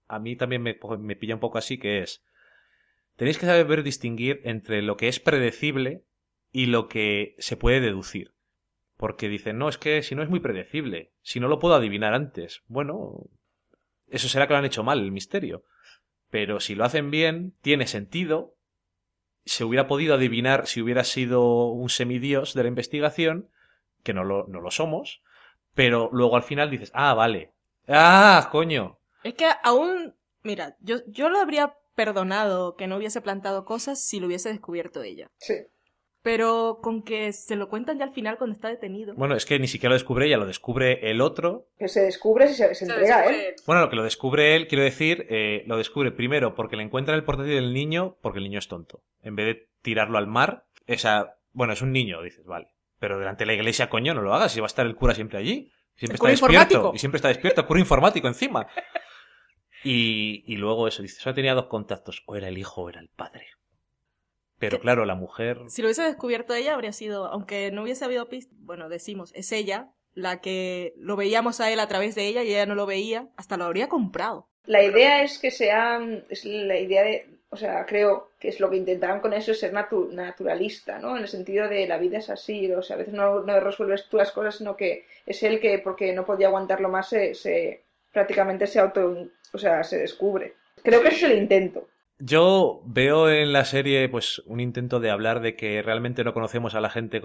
a 0.08 0.18
mí 0.18 0.36
también 0.36 0.62
me, 0.62 0.78
me 0.98 1.16
pilla 1.16 1.34
un 1.34 1.40
poco 1.40 1.58
así, 1.58 1.78
que 1.78 2.00
es. 2.00 2.22
Tenéis 3.16 3.38
que 3.38 3.46
saber 3.46 3.82
distinguir 3.82 4.40
entre 4.44 4.82
lo 4.82 4.96
que 4.96 5.08
es 5.08 5.20
predecible 5.20 6.02
y 6.52 6.66
lo 6.66 6.88
que 6.88 7.34
se 7.38 7.56
puede 7.56 7.80
deducir. 7.80 8.34
Porque 8.96 9.28
dicen, 9.28 9.58
no, 9.58 9.68
es 9.68 9.78
que 9.78 10.02
si 10.02 10.14
no 10.14 10.22
es 10.22 10.30
muy 10.30 10.40
predecible, 10.40 11.12
si 11.20 11.38
no 11.38 11.48
lo 11.48 11.58
puedo 11.58 11.74
adivinar 11.74 12.14
antes. 12.14 12.62
Bueno, 12.66 13.28
eso 14.08 14.28
será 14.28 14.46
que 14.46 14.54
lo 14.54 14.58
han 14.58 14.64
hecho 14.64 14.84
mal, 14.84 15.00
el 15.00 15.12
misterio. 15.12 15.64
Pero 16.30 16.60
si 16.60 16.74
lo 16.74 16.84
hacen 16.84 17.10
bien, 17.10 17.54
tiene 17.60 17.86
sentido. 17.86 18.54
Se 19.44 19.64
hubiera 19.64 19.86
podido 19.86 20.14
adivinar 20.14 20.66
si 20.66 20.80
hubiera 20.80 21.04
sido 21.04 21.66
un 21.66 21.90
semidios 21.90 22.54
de 22.54 22.62
la 22.62 22.68
investigación, 22.68 23.50
que 24.02 24.14
no 24.14 24.24
lo, 24.24 24.46
no 24.48 24.60
lo 24.60 24.70
somos. 24.70 25.22
Pero 25.74 26.08
luego 26.12 26.36
al 26.36 26.42
final 26.42 26.70
dices, 26.70 26.90
ah, 26.94 27.14
vale. 27.14 27.52
Ah, 27.86 28.48
coño. 28.50 28.98
Es 29.22 29.34
que 29.34 29.46
aún, 29.62 30.14
mira, 30.42 30.76
yo, 30.80 30.98
yo 31.06 31.28
lo 31.28 31.38
habría 31.38 31.76
perdonado 31.94 32.76
que 32.76 32.86
no 32.86 32.96
hubiese 32.96 33.20
plantado 33.20 33.64
cosas 33.64 34.02
si 34.02 34.20
lo 34.20 34.26
hubiese 34.26 34.48
descubierto 34.48 35.02
ella. 35.02 35.30
Sí. 35.38 35.54
Pero 36.26 36.80
con 36.82 37.04
que 37.04 37.32
se 37.32 37.54
lo 37.54 37.68
cuentan 37.68 38.00
ya 38.00 38.04
al 38.04 38.12
final 38.12 38.36
cuando 38.36 38.54
está 38.54 38.66
detenido. 38.66 39.14
Bueno, 39.14 39.36
es 39.36 39.46
que 39.46 39.60
ni 39.60 39.68
siquiera 39.68 39.90
lo 39.90 39.94
descubre 39.94 40.26
ella, 40.26 40.38
lo 40.38 40.46
descubre 40.46 41.08
el 41.08 41.20
otro. 41.20 41.68
Que 41.78 41.86
se 41.86 42.00
descubre 42.00 42.48
si 42.48 42.54
se, 42.56 42.74
se 42.74 42.84
entrega 42.84 43.18
a 43.18 43.26
él. 43.26 43.54
Bueno, 43.64 43.82
lo 43.82 43.88
que 43.88 43.94
lo 43.94 44.02
descubre 44.02 44.56
él, 44.56 44.66
quiero 44.66 44.82
decir, 44.82 45.28
eh, 45.30 45.62
lo 45.68 45.76
descubre 45.76 46.10
primero 46.10 46.56
porque 46.56 46.74
le 46.74 46.82
encuentra 46.82 47.14
el 47.14 47.22
portátil 47.22 47.54
del 47.54 47.72
niño, 47.72 48.16
porque 48.22 48.40
el 48.40 48.44
niño 48.46 48.58
es 48.58 48.66
tonto. 48.66 49.04
En 49.22 49.36
vez 49.36 49.46
de 49.46 49.68
tirarlo 49.82 50.18
al 50.18 50.26
mar, 50.26 50.64
esa, 50.88 51.36
bueno, 51.52 51.74
es 51.74 51.80
un 51.80 51.92
niño, 51.92 52.20
dices, 52.22 52.44
vale. 52.44 52.70
Pero 52.98 53.20
delante 53.20 53.44
de 53.44 53.46
la 53.46 53.54
iglesia, 53.54 53.88
coño, 53.88 54.12
no 54.12 54.22
lo 54.22 54.34
hagas, 54.34 54.50
si 54.50 54.58
va 54.58 54.66
a 54.66 54.74
estar 54.74 54.84
el 54.84 54.96
cura 54.96 55.14
siempre 55.14 55.38
allí. 55.38 55.70
Siempre 55.94 56.18
El 56.20 56.32
está 56.34 56.48
despierto. 56.48 56.90
Y 56.92 56.98
siempre 56.98 57.18
está 57.18 57.28
despierto, 57.28 57.64
cura 57.68 57.78
informático 57.78 58.26
encima. 58.26 58.66
Y, 59.84 60.42
y 60.52 60.56
luego 60.56 60.88
eso, 60.88 61.02
dice, 61.02 61.20
solo 61.20 61.36
tenía 61.36 61.54
dos 61.54 61.66
contactos, 61.66 62.24
o 62.26 62.34
era 62.34 62.48
el 62.48 62.58
hijo 62.58 62.82
o 62.82 62.88
era 62.88 62.98
el 62.98 63.10
padre. 63.10 63.46
Pero 64.58 64.80
claro, 64.80 65.04
la 65.04 65.14
mujer. 65.14 65.58
Si 65.68 65.82
lo 65.82 65.88
hubiese 65.88 66.02
descubierto 66.02 66.54
ella, 66.54 66.74
habría 66.74 66.92
sido, 66.92 67.26
aunque 67.26 67.70
no 67.72 67.82
hubiese 67.82 68.04
habido 68.04 68.28
pista, 68.28 68.54
bueno, 68.60 68.88
decimos, 68.88 69.32
es 69.34 69.52
ella 69.52 69.92
la 70.14 70.40
que 70.40 70.94
lo 70.96 71.14
veíamos 71.16 71.60
a 71.60 71.70
él 71.70 71.78
a 71.78 71.88
través 71.88 72.14
de 72.14 72.26
ella 72.26 72.42
y 72.42 72.48
ella 72.50 72.64
no 72.66 72.74
lo 72.74 72.86
veía, 72.86 73.28
hasta 73.36 73.56
lo 73.58 73.64
habría 73.64 73.88
comprado. 73.88 74.48
La 74.64 74.82
idea 74.82 75.22
es 75.22 75.38
que 75.38 75.50
sean, 75.50 76.24
es 76.28 76.44
la 76.44 76.78
idea 76.78 77.02
de, 77.02 77.26
o 77.50 77.56
sea, 77.56 77.86
creo 77.86 78.30
que 78.40 78.48
es 78.48 78.58
lo 78.60 78.68
que 78.70 78.76
intentaban 78.76 79.20
con 79.20 79.32
eso, 79.32 79.52
es 79.52 79.60
ser 79.60 79.72
natu- 79.72 80.10
naturalista, 80.10 80.98
¿no? 80.98 81.16
En 81.16 81.22
el 81.22 81.28
sentido 81.28 81.68
de 81.68 81.86
la 81.86 81.98
vida 81.98 82.18
es 82.18 82.30
así, 82.30 82.72
o 82.72 82.82
sea, 82.82 82.96
a 82.96 82.98
veces 82.98 83.14
no, 83.14 83.40
no 83.40 83.60
resuelves 83.60 84.08
tú 84.08 84.16
las 84.16 84.32
cosas, 84.32 84.56
sino 84.56 84.76
que 84.76 85.04
es 85.26 85.42
él 85.42 85.60
que, 85.60 85.78
porque 85.78 86.12
no 86.12 86.24
podía 86.24 86.48
aguantarlo 86.48 86.88
más, 86.88 87.08
se, 87.08 87.34
se 87.34 87.82
prácticamente 88.12 88.66
se 88.66 88.80
auto, 88.80 89.28
o 89.52 89.58
sea, 89.58 89.84
se 89.84 89.98
descubre. 89.98 90.54
Creo 90.82 91.02
que 91.02 91.08
ese 91.08 91.16
es 91.26 91.32
el 91.32 91.38
intento. 91.38 91.88
Yo 92.18 92.82
veo 92.86 93.28
en 93.28 93.52
la 93.52 93.64
serie 93.64 94.08
pues 94.08 94.42
un 94.46 94.60
intento 94.60 95.00
de 95.00 95.10
hablar 95.10 95.40
de 95.40 95.54
que 95.54 95.82
realmente 95.82 96.24
no 96.24 96.32
conocemos 96.32 96.74
a 96.74 96.80
la 96.80 96.88
gente 96.88 97.20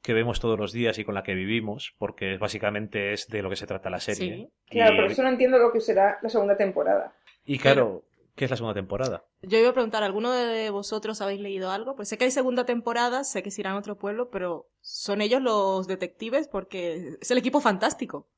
que 0.00 0.12
vemos 0.14 0.40
todos 0.40 0.58
los 0.58 0.72
días 0.72 0.98
y 0.98 1.04
con 1.04 1.14
la 1.14 1.22
que 1.22 1.34
vivimos, 1.34 1.94
porque 1.98 2.38
básicamente 2.38 3.12
es 3.12 3.28
de 3.28 3.42
lo 3.42 3.50
que 3.50 3.56
se 3.56 3.66
trata 3.66 3.90
la 3.90 4.00
serie. 4.00 4.34
Sí. 4.34 4.48
Claro, 4.70 4.94
y, 4.94 4.96
por 5.02 5.12
eso 5.12 5.22
no 5.22 5.28
entiendo 5.28 5.58
lo 5.58 5.72
que 5.72 5.80
será 5.80 6.18
la 6.22 6.28
segunda 6.30 6.56
temporada. 6.56 7.14
y 7.44 7.58
claro, 7.58 8.04
¿qué 8.34 8.46
es 8.46 8.50
la 8.50 8.56
segunda 8.56 8.74
temporada? 8.74 9.24
Yo 9.42 9.58
iba 9.58 9.68
a 9.68 9.74
preguntar, 9.74 10.02
¿alguno 10.02 10.32
de 10.32 10.70
vosotros 10.70 11.20
habéis 11.20 11.40
leído 11.40 11.70
algo? 11.70 11.94
Pues 11.94 12.08
sé 12.08 12.16
que 12.16 12.24
hay 12.24 12.30
segunda 12.30 12.64
temporada, 12.64 13.24
sé 13.24 13.42
que 13.42 13.50
se 13.50 13.60
irán 13.60 13.74
a 13.74 13.78
otro 13.78 13.98
pueblo, 13.98 14.30
pero 14.30 14.66
¿son 14.80 15.20
ellos 15.20 15.42
los 15.42 15.86
detectives? 15.86 16.48
Porque 16.48 17.16
es 17.20 17.30
el 17.30 17.38
equipo 17.38 17.60
fantástico. 17.60 18.28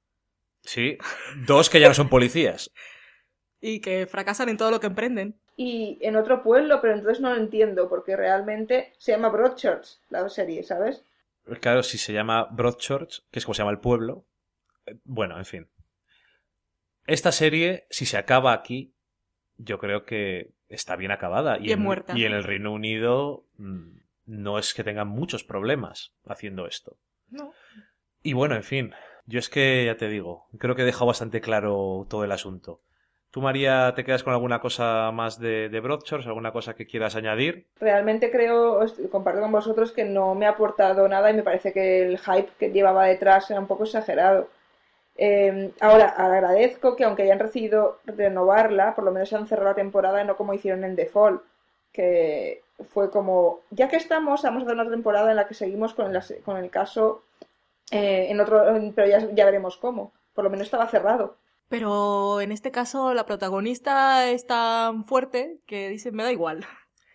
Sí, 0.62 0.98
dos 1.46 1.70
que 1.70 1.78
ya 1.78 1.88
no 1.88 1.94
son 1.94 2.08
policías. 2.08 2.72
Y 3.66 3.80
que 3.80 4.06
fracasan 4.06 4.50
en 4.50 4.58
todo 4.58 4.70
lo 4.70 4.78
que 4.78 4.88
emprenden. 4.88 5.36
Y 5.56 5.96
en 6.02 6.16
otro 6.16 6.42
pueblo, 6.42 6.80
pero 6.82 6.92
entonces 6.92 7.20
no 7.22 7.30
lo 7.30 7.40
entiendo, 7.40 7.88
porque 7.88 8.14
realmente 8.14 8.92
se 8.98 9.12
llama 9.12 9.30
Broadchurch 9.30 10.00
la 10.10 10.28
serie, 10.28 10.62
¿sabes? 10.64 11.02
Claro, 11.60 11.82
si 11.82 11.96
se 11.96 12.12
llama 12.12 12.44
Broadchurch, 12.50 13.22
que 13.30 13.38
es 13.38 13.44
como 13.46 13.54
se 13.54 13.62
llama 13.62 13.70
el 13.72 13.78
pueblo. 13.78 14.24
eh, 14.86 14.96
Bueno, 15.04 15.38
en 15.38 15.46
fin. 15.46 15.68
Esta 17.06 17.32
serie, 17.32 17.86
si 17.88 18.04
se 18.04 18.18
acaba 18.18 18.52
aquí, 18.52 18.92
yo 19.56 19.78
creo 19.78 20.04
que 20.04 20.50
está 20.68 20.96
bien 20.96 21.10
acabada. 21.10 21.56
Y, 21.58 21.62
Bien 21.62 21.78
en, 21.78 21.84
muerta. 21.84 22.12
y 22.18 22.24
en 22.26 22.32
el 22.32 22.44
Reino 22.44 22.70
Unido 22.72 23.44
mm, 23.56 23.96
no 24.26 24.58
es 24.58 24.74
que 24.74 24.84
tengan 24.84 25.08
muchos 25.08 25.42
problemas 25.42 26.12
haciendo 26.26 26.66
esto. 26.66 26.96
No. 27.30 27.52
Y 28.22 28.34
bueno, 28.34 28.56
en 28.56 28.62
fin, 28.64 28.94
yo 29.26 29.38
es 29.38 29.48
que 29.48 29.84
ya 29.86 29.96
te 29.96 30.08
digo, 30.08 30.46
creo 30.58 30.74
que 30.74 30.82
he 30.82 30.86
dejado 30.86 31.06
bastante 31.06 31.40
claro 31.40 32.06
todo 32.10 32.24
el 32.24 32.32
asunto. 32.32 32.80
¿Tú, 33.34 33.40
María, 33.40 33.92
te 33.96 34.04
quedas 34.04 34.22
con 34.22 34.32
alguna 34.32 34.60
cosa 34.60 35.10
más 35.10 35.40
de, 35.40 35.68
de? 35.68 35.78
¿Alguna 36.24 36.52
cosa 36.52 36.74
que 36.74 36.86
quieras 36.86 37.16
añadir? 37.16 37.66
Realmente 37.80 38.30
creo, 38.30 38.86
comparto 39.10 39.40
con 39.40 39.50
vosotros, 39.50 39.90
que 39.90 40.04
no 40.04 40.36
me 40.36 40.46
ha 40.46 40.50
aportado 40.50 41.08
nada 41.08 41.32
y 41.32 41.34
me 41.34 41.42
parece 41.42 41.72
que 41.72 42.02
el 42.02 42.18
hype 42.18 42.52
que 42.60 42.70
llevaba 42.70 43.06
detrás 43.06 43.50
era 43.50 43.58
un 43.58 43.66
poco 43.66 43.82
exagerado. 43.82 44.50
Eh, 45.16 45.72
ahora, 45.80 46.10
agradezco 46.10 46.94
que 46.94 47.02
aunque 47.02 47.24
hayan 47.24 47.38
decidido 47.38 47.98
renovarla, 48.04 48.94
por 48.94 49.02
lo 49.02 49.10
menos 49.10 49.32
han 49.32 49.48
cerrado 49.48 49.70
la 49.70 49.74
temporada 49.74 50.22
y 50.22 50.26
no 50.28 50.36
como 50.36 50.54
hicieron 50.54 50.84
en 50.84 50.96
Fall, 51.08 51.40
que 51.92 52.62
fue 52.90 53.10
como, 53.10 53.62
ya 53.70 53.88
que 53.88 53.96
estamos, 53.96 54.42
vamos 54.42 54.62
a 54.62 54.66
dar 54.66 54.76
una 54.76 54.90
temporada 54.90 55.30
en 55.32 55.36
la 55.38 55.48
que 55.48 55.54
seguimos 55.54 55.92
con 55.92 56.06
el, 56.14 56.70
caso, 56.70 57.24
eh, 57.90 58.26
en 58.28 58.38
otro, 58.38 58.62
pero 58.94 59.08
ya 59.08 59.44
veremos 59.44 59.76
cómo. 59.76 60.12
Por 60.34 60.44
lo 60.44 60.50
menos 60.50 60.66
estaba 60.66 60.86
cerrado. 60.86 61.34
Pero 61.68 62.40
en 62.40 62.52
este 62.52 62.70
caso 62.70 63.14
la 63.14 63.26
protagonista 63.26 64.28
es 64.30 64.46
tan 64.46 65.04
fuerte 65.04 65.58
que 65.66 65.88
dice, 65.88 66.12
me 66.12 66.22
da 66.22 66.32
igual. 66.32 66.64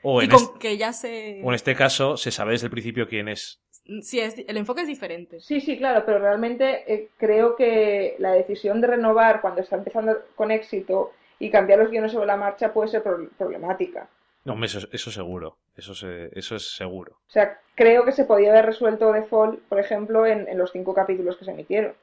O 0.04 0.22
y 0.22 0.26
en, 0.26 0.32
con 0.32 0.41
este, 0.41 0.60
que 0.60 0.78
ya 0.78 0.93
se... 0.93 1.41
o 1.43 1.50
en 1.50 1.56
este 1.56 1.76
caso, 1.76 2.18
se 2.18 2.32
sabe 2.32 2.52
desde 2.54 2.66
el 2.68 2.72
principio 2.72 3.08
quién 3.08 3.28
es. 3.28 3.62
Sí, 4.02 4.20
es- 4.20 4.38
el 4.47 4.58
enfoque 4.58 4.82
es 4.82 4.88
diferente. 4.88 5.39
Sí, 5.39 5.62
sí, 5.62 5.78
claro, 5.78 6.04
pero 6.06 6.20
realmente 6.20 6.91
eh, 6.93 7.10
creo 7.18 7.56
que 7.56 8.16
la 8.20 8.32
decisión 8.34 8.82
de 8.82 8.88
renovar 8.88 9.41
cuando 9.41 9.62
está 9.62 9.76
empezando 9.78 10.16
con 10.36 10.52
éxito 10.52 11.12
y 11.39 11.50
cambiar 11.50 11.80
los 11.80 11.89
guiones 11.89 12.12
sobre 12.12 12.28
la 12.28 12.36
marcha 12.38 12.74
puede 12.74 12.89
ser 12.89 13.02
pro- 13.02 13.30
problemática. 13.38 14.10
No, 14.45 14.64
eso, 14.64 14.80
eso 14.91 15.12
seguro. 15.12 15.58
Eso, 15.76 15.93
se- 15.95 16.30
eso 16.38 16.56
es 16.56 16.76
seguro. 16.76 17.14
O 17.28 17.32
sea, 17.32 17.60
creo 17.76 18.04
que 18.06 18.12
se 18.12 18.26
podía 18.26 18.52
haber 18.52 18.66
resuelto 18.68 19.12
The 19.14 19.24
Fall, 19.24 19.58
por 19.70 19.80
ejemplo, 19.80 20.26
en, 20.26 20.47
en 20.47 20.58
los 20.58 20.72
cinco 20.72 20.93
capítulos 20.93 21.38
que 21.38 21.45
se 21.45 21.52
emitieron. 21.52 21.93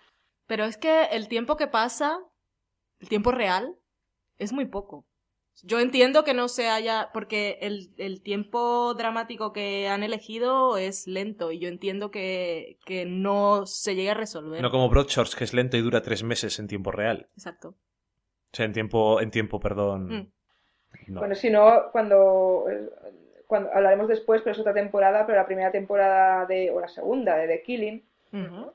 Pero 0.46 0.64
es 0.64 0.76
que 0.78 1.04
el 1.12 1.28
tiempo 1.28 1.56
que 1.56 1.66
pasa, 1.66 2.18
el 3.00 3.08
tiempo 3.08 3.32
real, 3.32 3.76
es 4.38 4.52
muy 4.52 4.66
poco. 4.66 5.04
Yo 5.62 5.80
entiendo 5.80 6.22
que 6.22 6.34
no 6.34 6.48
se 6.48 6.68
haya, 6.68 7.08
porque 7.14 7.58
el, 7.62 7.90
el 7.96 8.20
tiempo 8.22 8.92
dramático 8.92 9.54
que 9.54 9.88
han 9.88 10.02
elegido 10.02 10.76
es 10.76 11.06
lento 11.06 11.50
y 11.50 11.58
yo 11.58 11.68
entiendo 11.68 12.10
que, 12.10 12.78
que 12.84 13.06
no 13.06 13.64
se 13.64 13.94
llegue 13.94 14.10
a 14.10 14.14
resolver. 14.14 14.60
No 14.60 14.70
como 14.70 14.90
Broadchurch, 14.90 15.34
que 15.34 15.44
es 15.44 15.54
lento 15.54 15.78
y 15.78 15.80
dura 15.80 16.02
tres 16.02 16.22
meses 16.22 16.58
en 16.58 16.68
tiempo 16.68 16.90
real. 16.92 17.28
Exacto. 17.36 17.70
O 17.70 18.56
sea, 18.56 18.66
en 18.66 18.74
tiempo, 18.74 19.20
en 19.20 19.30
tiempo, 19.30 19.58
perdón. 19.58 20.08
Mm. 20.08 20.32
No. 21.08 21.20
Bueno, 21.20 21.34
si 21.34 21.50
no, 21.50 21.90
cuando, 21.90 22.64
cuando 23.46 23.70
hablaremos 23.72 24.08
después, 24.08 24.42
pero 24.42 24.52
es 24.52 24.60
otra 24.60 24.74
temporada, 24.74 25.24
pero 25.26 25.38
la 25.38 25.46
primera 25.46 25.70
temporada 25.70 26.46
de, 26.46 26.70
o 26.70 26.80
la 26.80 26.88
segunda 26.88 27.36
de 27.36 27.48
The 27.48 27.62
Killing, 27.62 28.04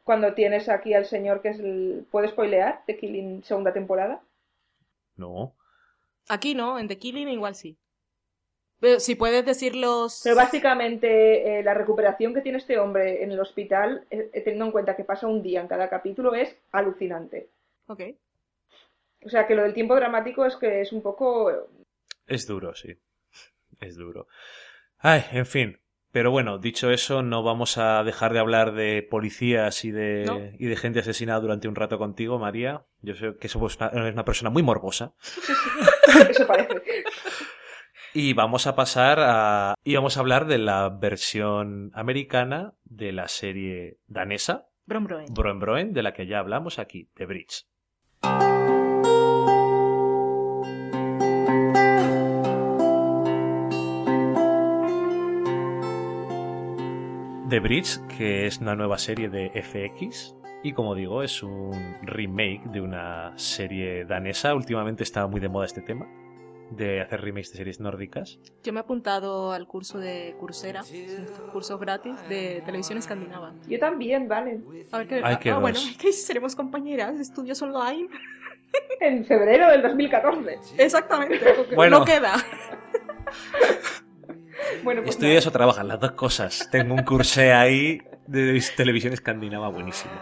Cuando 0.04 0.34
tienes 0.34 0.70
aquí 0.70 0.94
al 0.94 1.06
señor 1.06 1.42
que 1.42 1.50
es 1.50 1.60
el... 1.60 2.06
¿Puedo 2.10 2.28
spoilear? 2.28 2.84
The 2.88 2.98
Killing 2.98 3.44
segunda 3.44 3.72
temporada. 3.72 4.22
No. 5.16 5.54
Aquí 6.30 6.56
no, 6.56 6.80
en 6.80 6.88
The 6.88 6.98
Killing 6.98 7.30
igual 7.30 7.54
sí. 7.56 7.78
Pero 8.80 9.00
si 9.00 9.14
puedes 9.14 9.46
decir 9.46 9.76
los... 9.76 10.22
Pero 10.24 10.36
básicamente 10.36 11.60
eh, 11.60 11.64
la 11.64 11.76
recuperación 11.76 12.34
que 12.34 12.42
tiene 12.42 12.58
este 12.58 12.80
hombre 12.80 13.24
en 13.24 13.32
el 13.32 13.40
hospital, 13.40 14.08
eh, 14.10 14.32
eh, 14.34 14.42
teniendo 14.42 14.66
en 14.66 14.72
cuenta 14.72 14.96
que 14.96 15.04
pasa 15.04 15.28
un 15.28 15.44
día 15.44 15.62
en 15.62 15.68
cada 15.68 15.88
capítulo, 15.88 16.34
es 16.34 16.56
alucinante. 16.72 17.50
Ok. 17.86 18.02
O 19.24 19.30
sea 19.30 19.46
que 19.46 19.54
lo 19.54 19.62
del 19.62 19.76
tiempo 19.76 19.96
dramático 19.96 20.46
es 20.46 20.56
que 20.56 20.82
es 20.82 20.92
un 20.92 21.04
poco... 21.04 21.52
Es 22.26 22.48
duro, 22.48 22.74
sí. 22.74 22.98
Es 23.80 23.96
duro. 23.96 24.28
Ay, 24.98 25.24
en 25.32 25.46
fin. 25.46 25.81
Pero 26.12 26.30
bueno, 26.32 26.58
dicho 26.58 26.92
eso, 26.92 27.22
no 27.24 27.42
vamos 27.42 27.78
a 27.78 28.04
dejar 28.04 28.34
de 28.34 28.40
hablar 28.40 28.74
de 28.74 29.02
policías 29.10 29.86
y 29.86 29.92
de, 29.92 30.26
No. 30.26 30.40
y 30.60 30.66
de 30.68 30.76
gente 30.76 31.00
asesinada 31.00 31.40
durante 31.40 31.68
un 31.70 31.76
rato 31.76 31.98
contigo, 31.98 32.38
María. 32.38 32.84
Yo 33.02 33.16
sé 33.16 33.36
que 33.40 33.50
una, 33.58 33.88
eres 33.94 34.14
una 34.14 34.26
persona 34.26 34.50
muy 34.50 34.62
morbosa. 34.62 35.14
Eso 36.30 36.46
parece. 36.46 36.82
Y 38.14 38.34
vamos 38.34 38.68
a 38.68 38.76
pasar 38.76 39.20
a. 39.22 39.76
Y 39.86 39.96
vamos 39.96 40.18
a 40.18 40.20
hablar 40.20 40.46
de 40.46 40.58
la 40.58 40.90
versión 40.90 41.92
americana 41.94 42.74
de 42.84 43.14
la 43.14 43.30
serie 43.30 44.00
danesa, 44.08 44.68
Brom 44.86 45.06
Broen. 45.06 45.26
Broen 45.34 45.60
Broen, 45.60 45.94
de 45.94 46.04
la 46.04 46.14
que 46.14 46.28
ya 46.28 46.40
hablamos 46.40 46.78
aquí, 46.78 47.10
The 47.16 47.26
Bridge. 47.26 47.66
The 57.52 57.60
Bridge, 57.60 58.00
que 58.18 58.48
es 58.48 58.60
una 58.60 58.78
nueva 58.78 58.98
serie 58.98 59.28
de 59.28 59.50
FX. 59.62 60.38
Y 60.64 60.72
como 60.72 60.96
digo, 60.96 61.22
es 61.22 61.44
un 61.44 61.98
remake 62.02 62.64
de 62.70 62.80
una 62.80 63.38
serie 63.38 64.06
danesa. 64.06 64.56
Últimamente 64.56 65.04
está 65.04 65.28
muy 65.28 65.42
de 65.42 65.50
moda 65.50 65.66
este 65.66 65.82
tema. 65.82 66.08
De 66.70 67.02
hacer 67.02 67.20
remakes 67.20 67.52
de 67.52 67.58
series 67.58 67.82
nórdicas. 67.82 68.40
Yo 68.64 68.72
me 68.72 68.80
he 68.80 68.84
apuntado 68.84 69.52
al 69.52 69.68
curso 69.68 70.00
de 70.00 70.34
Coursera, 70.40 70.82
cursos 71.52 71.78
gratis 71.78 72.16
de 72.30 72.64
televisión 72.66 72.98
escandinava. 72.98 73.54
Yo 73.68 73.78
también, 73.80 74.30
vale. 74.30 74.62
A 74.94 75.00
ver 75.00 75.08
qué... 75.10 75.16
Ay, 75.16 75.22
ah, 75.36 75.40
qué 75.40 75.52
bueno, 75.52 75.78
dos. 75.78 75.98
que 76.00 76.14
seremos 76.14 76.56
compañeras, 76.56 77.20
estudios 77.20 77.62
online. 77.62 78.08
En 79.02 79.26
febrero 79.26 79.70
del 79.70 79.82
2014. 79.82 80.58
Exactamente. 80.78 81.38
Bueno. 81.76 82.00
No 82.00 82.06
queda. 82.06 82.36
Bueno, 84.84 85.02
pues 85.02 85.16
Estudias 85.16 85.48
o 85.48 85.52
trabajas, 85.52 85.86
las 85.86 86.00
dos 86.00 86.12
cosas. 86.12 86.70
Tengo 86.72 86.94
un 86.94 87.04
cursé 87.04 87.54
ahí 87.54 88.02
de 88.28 88.62
televisión 88.76 89.14
escandinava 89.14 89.70
buenísimo. 89.70 90.14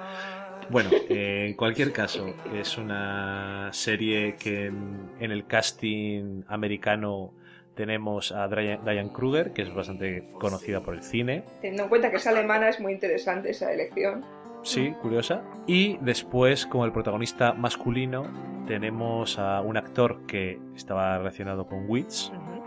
Bueno, 0.70 0.92
eh, 1.10 1.48
en 1.50 1.56
cualquier 1.56 1.92
caso, 1.92 2.36
es 2.54 2.78
una 2.78 3.70
serie 3.72 4.36
que 4.36 4.68
en, 4.68 5.10
en 5.20 5.32
el 5.32 5.48
casting 5.48 6.44
americano 6.48 7.34
tenemos 7.74 8.32
a 8.34 8.48
Diane, 8.48 9.10
Kruger, 9.14 9.54
que 9.54 9.62
es 9.62 9.74
bastante 9.74 10.28
conocida 10.34 10.82
por 10.82 10.96
el 10.96 11.02
cine. 11.02 11.44
Teniendo 11.62 11.84
en 11.84 11.90
cuenta 11.90 12.12
que 12.12 12.18
es 12.18 12.28
alemana, 12.28 12.70
es 12.70 12.80
muy 12.80 12.92
interesante 12.92 13.52
esa 13.52 13.72
elección. 13.72 14.26
Sí, 14.64 14.94
curiosa. 15.02 15.42
Y 15.66 15.98
después, 16.02 16.66
como 16.66 16.84
el 16.86 16.92
protagonista 16.92 17.54
masculino, 17.54 18.28
tenemos 18.68 19.40
a 19.40 19.62
un 19.62 19.78
actor 19.78 20.26
que 20.28 20.60
estaba 20.76 21.18
relacionado 21.18 21.66
con 21.66 21.90
Wits. 21.90 22.32
Ujú. 22.36 22.64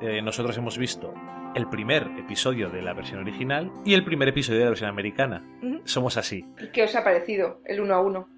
Eh, 0.00 0.22
nosotros 0.22 0.56
hemos 0.56 0.78
visto 0.78 1.12
el 1.56 1.68
primer 1.68 2.04
episodio 2.18 2.70
de 2.70 2.82
la 2.82 2.94
versión 2.94 3.18
original 3.20 3.72
y 3.84 3.94
el 3.94 4.04
primer 4.04 4.28
episodio 4.28 4.58
de 4.58 4.64
la 4.64 4.70
versión 4.70 4.90
americana. 4.90 5.44
Somos 5.84 6.16
así. 6.16 6.44
¿Y 6.60 6.70
qué 6.70 6.84
os 6.84 6.94
ha 6.94 7.02
parecido 7.02 7.60
el 7.64 7.80
uno 7.80 7.94
a 7.94 8.00
uno? 8.00 8.28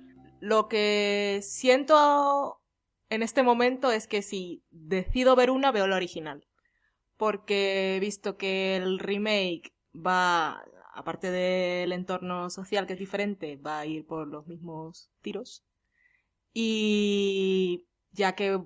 Lo 0.40 0.68
que 0.68 1.40
siento 1.42 2.62
en 3.10 3.22
este 3.22 3.42
momento 3.42 3.90
es 3.90 4.06
que 4.06 4.22
si 4.22 4.62
decido 4.70 5.36
ver 5.36 5.50
una, 5.50 5.70
veo 5.70 5.86
la 5.86 5.96
original. 5.96 6.46
Porque 7.18 7.96
he 7.96 8.00
visto 8.00 8.38
que 8.38 8.76
el 8.76 8.98
remake 8.98 9.74
va, 9.94 10.64
aparte 10.94 11.30
del 11.30 11.92
entorno 11.92 12.48
social 12.48 12.86
que 12.86 12.94
es 12.94 12.98
diferente, 12.98 13.56
va 13.56 13.80
a 13.80 13.86
ir 13.86 14.06
por 14.06 14.28
los 14.28 14.46
mismos 14.46 15.10
tiros. 15.20 15.62
Y 16.54 17.86
ya 18.12 18.34
que 18.34 18.62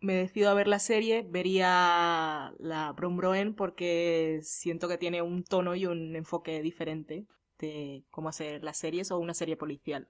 me 0.00 0.14
decido 0.14 0.50
a 0.50 0.54
ver 0.54 0.68
la 0.68 0.78
serie, 0.78 1.24
vería 1.28 2.52
la 2.58 2.92
Brom 2.92 3.16
Broen 3.16 3.54
porque 3.54 4.40
siento 4.42 4.88
que 4.88 4.98
tiene 4.98 5.22
un 5.22 5.44
tono 5.44 5.74
y 5.74 5.86
un 5.86 6.14
enfoque 6.16 6.62
diferente 6.62 7.26
de 7.58 8.04
cómo 8.10 8.28
hacer 8.28 8.62
las 8.62 8.76
series 8.76 9.10
o 9.10 9.18
una 9.18 9.34
serie 9.34 9.56
policial. 9.56 10.08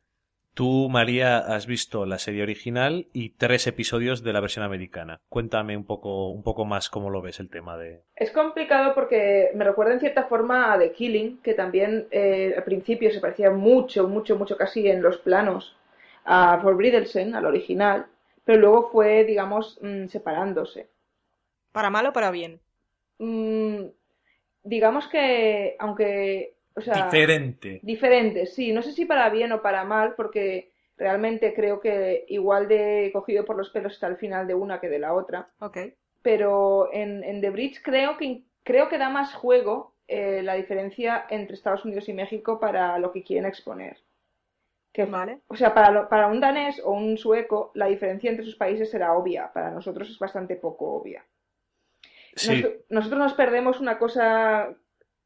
Tú, 0.54 0.88
María, 0.88 1.38
has 1.38 1.68
visto 1.68 2.04
la 2.04 2.18
serie 2.18 2.42
original 2.42 3.06
y 3.12 3.30
tres 3.30 3.68
episodios 3.68 4.24
de 4.24 4.32
la 4.32 4.40
versión 4.40 4.64
americana. 4.64 5.20
Cuéntame 5.28 5.76
un 5.76 5.84
poco, 5.84 6.30
un 6.30 6.42
poco 6.42 6.64
más 6.64 6.90
cómo 6.90 7.10
lo 7.10 7.22
ves 7.22 7.38
el 7.38 7.48
tema 7.48 7.76
de. 7.76 8.02
Es 8.16 8.32
complicado 8.32 8.92
porque 8.92 9.50
me 9.54 9.62
recuerda 9.62 9.92
en 9.92 10.00
cierta 10.00 10.24
forma 10.24 10.72
a 10.72 10.78
The 10.78 10.90
Killing, 10.90 11.38
que 11.42 11.54
también 11.54 12.08
eh, 12.10 12.54
al 12.56 12.64
principio 12.64 13.12
se 13.12 13.20
parecía 13.20 13.52
mucho, 13.52 14.08
mucho, 14.08 14.36
mucho 14.36 14.56
casi 14.56 14.88
en 14.88 15.00
los 15.00 15.18
planos 15.18 15.76
a 16.24 16.58
For 16.60 16.74
Bridelsen, 16.74 17.36
al 17.36 17.46
original, 17.46 18.06
pero 18.48 18.60
luego 18.62 18.88
fue, 18.90 19.24
digamos, 19.24 19.78
mm, 19.82 20.06
separándose. 20.08 20.88
¿Para 21.72 21.88
mal 21.94 22.04
o 22.06 22.12
para 22.12 22.30
bien? 22.30 22.60
Mm, 23.18 23.86
digamos 24.64 25.08
que, 25.08 25.76
aunque, 25.78 26.56
o 26.74 26.80
sea, 26.80 26.94
Diferente. 27.04 27.82
diferente, 27.82 28.46
sí, 28.46 28.72
no 28.72 28.82
sé 28.82 28.92
si 28.92 29.04
para 29.06 29.30
bien 29.30 29.52
o 29.52 29.62
para 29.62 29.84
mal, 29.84 30.14
porque 30.16 30.72
realmente 30.96 31.54
creo 31.54 31.80
que 31.80 32.24
igual 32.28 32.68
de 32.68 33.10
cogido 33.12 33.44
por 33.44 33.56
los 33.56 33.70
pelos 33.70 33.94
está 33.94 34.06
al 34.08 34.16
final 34.18 34.46
de 34.46 34.54
una 34.54 34.80
que 34.80 34.88
de 34.88 34.98
la 34.98 35.14
otra. 35.14 35.50
Ok. 35.60 35.78
pero 36.22 36.90
en, 36.92 37.24
en 37.24 37.40
The 37.40 37.50
Bridge 37.50 37.82
creo 37.82 38.16
que, 38.18 38.44
creo 38.64 38.88
que 38.88 38.98
da 38.98 39.08
más 39.10 39.34
juego 39.34 39.94
eh, 40.08 40.42
la 40.42 40.54
diferencia 40.54 41.26
entre 41.30 41.54
Estados 41.54 41.84
Unidos 41.84 42.08
y 42.08 42.12
México 42.14 42.60
para 42.60 42.98
lo 42.98 43.12
que 43.12 43.24
quieren 43.24 43.46
exponer. 43.46 43.98
Que, 44.92 45.04
Vale. 45.04 45.40
O 45.48 45.54
sea, 45.56 45.74
para, 45.74 45.90
lo- 45.90 46.08
para 46.08 46.26
un 46.28 46.40
danés 46.40 46.80
o 46.84 46.92
un 46.92 47.16
sueco, 47.18 47.70
la 47.74 47.86
diferencia 47.86 48.30
entre 48.30 48.44
sus 48.44 48.56
países 48.56 48.90
será 48.90 49.14
obvia. 49.14 49.52
Para 49.52 49.70
nosotros 49.70 50.08
es 50.10 50.18
bastante 50.18 50.56
poco 50.56 50.86
obvia. 50.96 51.24
Sí. 52.34 52.62
Nos- 52.62 52.72
nosotros 52.90 53.18
nos 53.20 53.34
perdemos 53.34 53.80
una 53.80 53.98
cosa 53.98 54.74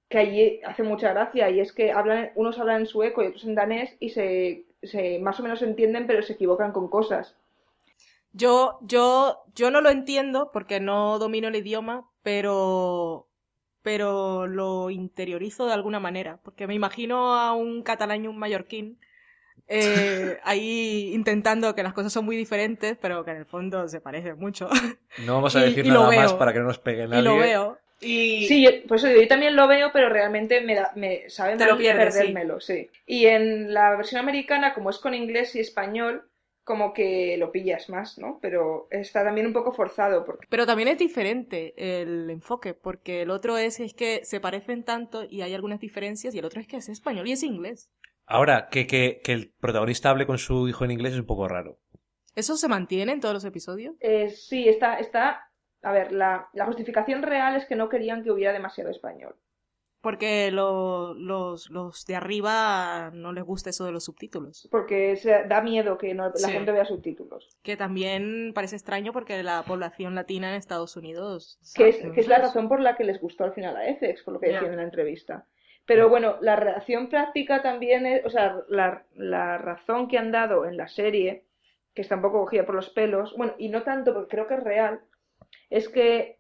que 0.09 0.19
allí 0.19 0.61
hace 0.65 0.83
mucha 0.83 1.11
gracia 1.13 1.49
y 1.51 1.61
es 1.61 1.73
que 1.73 1.91
hablan, 1.93 2.33
unos 2.35 2.59
hablan 2.59 2.81
en 2.83 2.87
sueco 2.87 3.23
y 3.23 3.29
otros 3.29 3.45
en 3.45 3.55
danés 3.55 3.97
y 3.99 4.11
se, 4.11 4.67
se 4.83 5.19
más 5.21 5.41
o 5.41 5.43
menos 5.43 5.63
entienden 5.63 6.07
pero 6.07 6.23
se 6.23 6.35
equivocan 6.35 6.73
con 6.73 6.89
cosas. 6.89 7.35
Yo, 8.33 8.79
yo, 8.83 9.43
yo 9.55 9.71
no 9.71 9.81
lo 9.81 9.91
entiendo 9.91 10.51
porque 10.53 10.81
no 10.81 11.19
domino 11.19 11.49
el 11.49 11.57
idioma, 11.57 12.09
pero, 12.23 13.27
pero 13.83 14.47
lo 14.47 14.91
interiorizo 14.91 15.67
de 15.67 15.75
alguna 15.75 16.01
manera. 16.01 16.39
Porque 16.43 16.67
me 16.67 16.75
imagino 16.75 17.35
a 17.35 17.53
un 17.55 17.83
catalán 17.83 18.25
y 18.25 18.29
un 18.29 18.39
mallorquín 18.39 18.99
eh, 19.69 20.39
ahí 20.45 21.13
intentando 21.15 21.75
que 21.75 21.83
las 21.83 21.93
cosas 21.93 22.13
son 22.13 22.25
muy 22.25 22.37
diferentes, 22.37 22.97
pero 23.01 23.25
que 23.25 23.31
en 23.33 23.39
el 23.39 23.47
fondo 23.47 23.89
se 23.89 24.01
parecen 24.01 24.39
mucho. 24.39 24.69
No 25.19 25.35
vamos 25.35 25.55
a 25.57 25.61
Y- 25.61 25.65
decir 25.67 25.87
y 25.87 25.89
nada 25.89 26.11
más 26.11 26.35
para 26.35 26.53
que 26.53 26.59
no 26.59 26.67
nos 26.67 26.79
pegue 26.79 27.07
nadie. 27.07 27.21
y 27.21 27.25
lo 27.25 27.37
veo. 27.39 27.79
Y 28.01 28.47
Sí, 28.49 28.63
yo, 28.65 28.71
por 28.89 28.97
eso 28.97 29.07
digo, 29.07 29.21
yo 29.23 29.29
también 29.29 29.55
lo 29.55 29.69
veo, 29.69 29.91
pero 29.93 30.09
realmente 30.09 30.61
me, 30.61 30.75
da, 30.75 30.93
me 30.97 31.31
sabe 31.31 31.57
Te 31.57 31.65
lo 31.65 31.71
mal 31.71 31.79
pierdes, 31.79 32.15
perdérmelo, 32.15 32.61
sí. 32.61 32.91
Y 33.07 33.27
en 33.27 33.73
la 33.73 33.95
versión 33.97 34.21
americana, 34.21 34.75
como 34.75 34.91
es 34.91 34.99
con 34.99 35.15
inglés 35.15 35.55
y 35.55 35.61
español, 35.61 36.29
como 36.65 36.93
que 36.95 37.37
lo 37.39 37.53
pillas 37.53 37.89
más, 37.89 38.19
¿no? 38.19 38.39
Pero 38.43 38.89
está 38.91 39.23
también 39.25 39.47
un 39.47 39.53
poco 39.53 39.73
forzado, 39.73 40.25
porque 40.25 40.47
Pero 40.51 40.67
también 40.67 40.89
es 40.89 40.99
diferente 40.99 41.75
el 41.77 42.29
enfoque, 42.31 42.75
porque 42.75 43.23
el 43.23 43.31
otro 43.31 43.57
es, 43.57 43.79
es 43.81 43.95
que 43.95 44.25
se 44.25 44.41
parecen 44.41 44.83
tanto 44.85 45.25
y 45.29 45.43
hay 45.43 45.55
algunas 45.55 45.79
diferencias, 45.81 46.35
y 46.35 46.39
el 46.39 46.45
otro 46.45 46.61
es 46.61 46.67
que 46.67 46.79
es 46.79 46.89
español 46.89 47.29
y 47.29 47.33
es 47.33 47.43
inglés. 47.45 47.91
Ahora, 48.27 48.69
que, 48.71 48.87
que, 48.87 49.21
que 49.23 49.33
el 49.33 49.53
protagonista 49.61 50.11
hable 50.11 50.27
con 50.27 50.39
su 50.39 50.69
hijo 50.69 50.85
en 50.85 50.91
inglés 50.93 51.13
es 51.15 51.19
un 51.21 51.27
poco 51.27 51.49
raro. 51.49 51.79
¿Eso 52.35 52.57
se 52.57 52.69
mantiene 52.69 53.13
en 53.13 53.21
todos 53.21 53.35
los 53.35 53.45
episodios? 53.45 53.95
eh, 54.01 54.31
sí, 54.31 54.69
está, 54.69 54.99
está... 54.99 55.49
A 55.83 55.91
ver, 55.93 56.13
la, 56.13 56.49
la 56.53 56.65
justificación 56.67 57.23
real 57.23 57.57
es 57.57 57.67
que 57.67 57.75
no 57.75 57.89
querían 57.89 58.23
que 58.23 58.31
hubiera 58.31 58.53
demasiado 58.53 58.89
español. 58.91 59.35
Porque 60.01 60.51
lo- 60.53 61.13
los, 61.15 61.71
los 61.71 62.05
de 62.07 62.15
arriba 62.17 63.11
no 63.13 63.33
les 63.33 63.45
gusta 63.45 63.71
eso 63.71 63.85
de 63.85 63.93
los 63.93 64.05
subtítulos. 64.05 64.69
Porque 64.71 65.15
se, 65.17 65.45
da 65.45 65.61
miedo 65.61 65.99
que 65.99 66.15
no- 66.15 66.29
la 66.29 66.35
Sí. 66.35 66.51
gente 66.53 66.73
vea 66.73 66.85
subtítulos. 66.85 67.57
Que 67.63 67.77
también 67.77 68.53
parece 68.55 68.77
extraño 68.77 69.13
porque 69.13 69.43
la 69.43 69.63
población 69.65 70.15
latina 70.15 70.49
en 70.51 70.55
Estados 70.57 70.97
Unidos. 70.97 71.59
Que 71.75 71.89
es, 71.89 71.97
que 71.97 72.21
es 72.21 72.29
la 72.29 72.39
razón 72.39 72.69
por 72.69 72.81
la 72.81 72.97
que 72.97 73.05
les 73.05 73.21
gustó 73.21 73.45
al 73.45 73.53
final 73.53 73.77
a 73.77 73.85
FX, 73.95 74.23
por 74.23 74.35
lo 74.35 74.41
que 74.41 74.49
decían 74.53 74.71
en 74.73 74.77
la 74.79 74.83
entrevista. 74.85 75.47
Pero 75.87 76.09
bueno, 76.09 76.37
la 76.41 76.57
reacción 76.57 77.09
práctica 77.09 77.63
también 77.63 78.07
es, 78.07 78.25
o 78.25 78.31
sea, 78.31 78.63
la, 78.69 79.05
la 79.15 79.59
razón 79.59 80.09
que 80.09 80.19
han 80.19 80.33
dado 80.33 80.65
en 80.67 80.77
la 80.77 80.89
serie, 80.89 81.45
que 81.95 82.03
está 82.03 82.17
un 82.17 82.23
poco 82.23 82.41
cogida 82.41 82.65
por 82.67 82.75
los 82.75 82.91
pelos, 82.91 83.35
bueno, 83.37 83.55
y 83.59 83.69
no 83.69 83.83
tanto 83.83 84.15
porque 84.15 84.31
creo 84.31 84.47
que 84.47 84.55
es 84.55 84.63
real, 84.63 85.01
es 85.71 85.89
que 85.89 86.39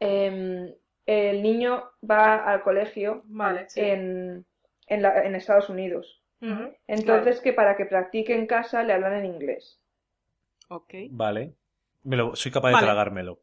em, 0.00 0.74
el 1.06 1.42
niño 1.42 1.84
va 2.08 2.36
al 2.50 2.62
colegio 2.62 3.22
Vale, 3.26 3.68
sí. 3.70 3.80
en, 3.80 4.46
en, 4.88 5.02
la- 5.02 5.24
en 5.24 5.34
Estados 5.34 5.68
Unidos. 5.70 6.22
Entonces, 6.86 7.40
que 7.40 7.52
para 7.52 7.76
que 7.76 7.86
practique 7.86 8.34
en 8.34 8.46
casa 8.46 8.82
le 8.84 8.92
hablan 8.92 9.14
en 9.14 9.24
inglés. 9.26 9.80
Ok. 10.68 10.94
Vale. 11.10 11.54
Me 12.04 12.16
lo, 12.16 12.36
soy 12.36 12.52
capaz 12.52 12.68
de 12.70 12.74
Vale. 12.74 12.86
tragármelo. 12.86 13.40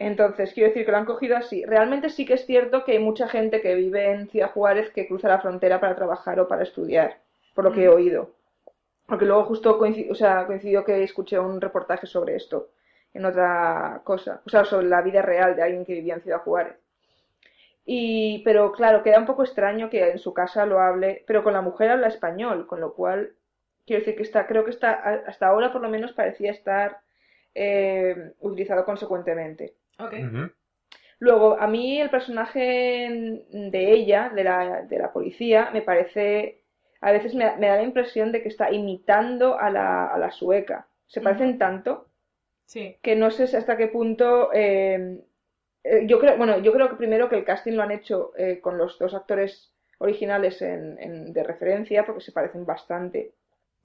Entonces, 0.00 0.52
quiero 0.52 0.70
decir 0.70 0.84
que 0.84 0.90
lo 0.90 0.98
han 0.98 1.04
cogido 1.04 1.36
así. 1.36 1.64
Realmente 1.64 2.10
sí 2.10 2.26
que 2.26 2.34
es 2.34 2.44
cierto 2.44 2.84
que 2.84 2.92
hay 2.92 2.98
mucha 2.98 3.28
gente 3.28 3.60
que 3.62 3.76
vive 3.76 4.10
en 4.10 4.28
Ciudad 4.28 4.50
Juárez 4.50 4.90
que 4.90 5.06
cruza 5.06 5.28
la 5.28 5.40
frontera 5.40 5.78
para 5.80 5.94
trabajar 5.94 6.40
o 6.40 6.48
para 6.48 6.64
estudiar, 6.64 7.18
por 7.54 7.64
lo 7.64 7.72
que 7.72 7.84
he 7.84 7.88
Mm. 7.88 7.94
oído. 7.94 8.30
Porque 9.06 9.26
luego 9.26 9.44
justo 9.44 9.78
coincidió, 9.78 10.12
o 10.12 10.16
sea, 10.16 10.46
coincidió 10.46 10.84
que 10.84 11.02
escuché 11.04 11.38
un 11.38 11.60
reportaje 11.60 12.06
sobre 12.06 12.36
esto 12.36 12.70
en 13.14 13.24
otra 13.26 14.02
cosa, 14.04 14.42
o 14.46 14.50
sea, 14.50 14.64
sobre 14.64 14.88
la 14.88 15.02
vida 15.02 15.22
real 15.22 15.56
de 15.56 15.62
alguien 15.64 15.84
que 15.86 15.94
vivía 15.94 16.14
en 16.14 16.22
Ciudad 16.22 16.42
Juárez. 16.42 16.76
Y, 17.84 18.42
pero 18.44 18.72
claro, 18.72 19.02
queda 19.02 19.18
un 19.18 19.26
poco 19.26 19.42
extraño 19.42 19.90
que 19.90 20.10
en 20.10 20.18
su 20.18 20.32
casa 20.34 20.66
lo 20.66 20.80
hable, 20.80 21.24
pero 21.26 21.42
con 21.42 21.52
la 21.52 21.60
mujer 21.62 21.90
habla 21.90 22.08
español, 22.08 22.66
con 22.66 22.80
lo 22.80 22.94
cual 22.94 23.32
quiero 23.86 24.00
decir 24.00 24.16
que 24.16 24.22
está, 24.22 24.46
creo 24.46 24.64
que 24.64 24.70
está, 24.70 24.92
hasta 25.26 25.48
ahora 25.48 25.72
por 25.72 25.82
lo 25.82 25.88
menos 25.88 26.12
parecía 26.12 26.52
estar 26.52 27.00
eh, 27.54 28.32
utilizado 28.40 28.84
consecuentemente. 28.84 29.74
Luego, 31.18 31.58
a 31.60 31.66
mí 31.66 32.00
el 32.00 32.08
personaje 32.10 33.42
de 33.50 33.92
ella, 33.92 34.30
de 34.34 34.44
la, 34.44 34.82
de 34.82 34.98
la 34.98 35.12
policía, 35.12 35.70
me 35.72 35.82
parece, 35.82 36.62
a 37.00 37.12
veces 37.12 37.34
me, 37.34 37.56
me 37.58 37.66
da 37.68 37.76
la 37.76 37.82
impresión 37.82 38.32
de 38.32 38.42
que 38.42 38.48
está 38.48 38.70
imitando 38.72 39.58
a 39.58 39.70
la, 39.70 40.06
a 40.06 40.18
la 40.18 40.30
sueca. 40.30 40.86
Se 41.06 41.20
parecen 41.20 41.58
tanto 41.58 42.06
Sí. 42.64 42.96
que 43.02 43.16
no 43.16 43.30
sé 43.32 43.44
hasta 43.56 43.76
qué 43.76 43.88
punto, 43.88 44.50
eh, 44.54 45.18
eh, 45.82 46.06
yo 46.06 46.20
creo, 46.20 46.36
bueno, 46.36 46.60
yo 46.60 46.72
creo 46.72 46.88
que 46.88 46.94
primero 46.96 47.28
que 47.28 47.36
el 47.36 47.44
casting 47.44 47.72
lo 47.72 47.82
han 47.82 47.90
hecho 47.90 48.32
eh, 48.38 48.60
con 48.60 48.78
los 48.78 48.98
dos 48.98 49.12
actores 49.12 49.72
originales 49.98 50.62
en- 50.62 50.96
en- 51.00 51.32
de 51.32 51.42
referencia, 51.42 52.06
porque 52.06 52.20
se 52.22 52.32
parecen 52.32 52.64
bastante. 52.64 53.32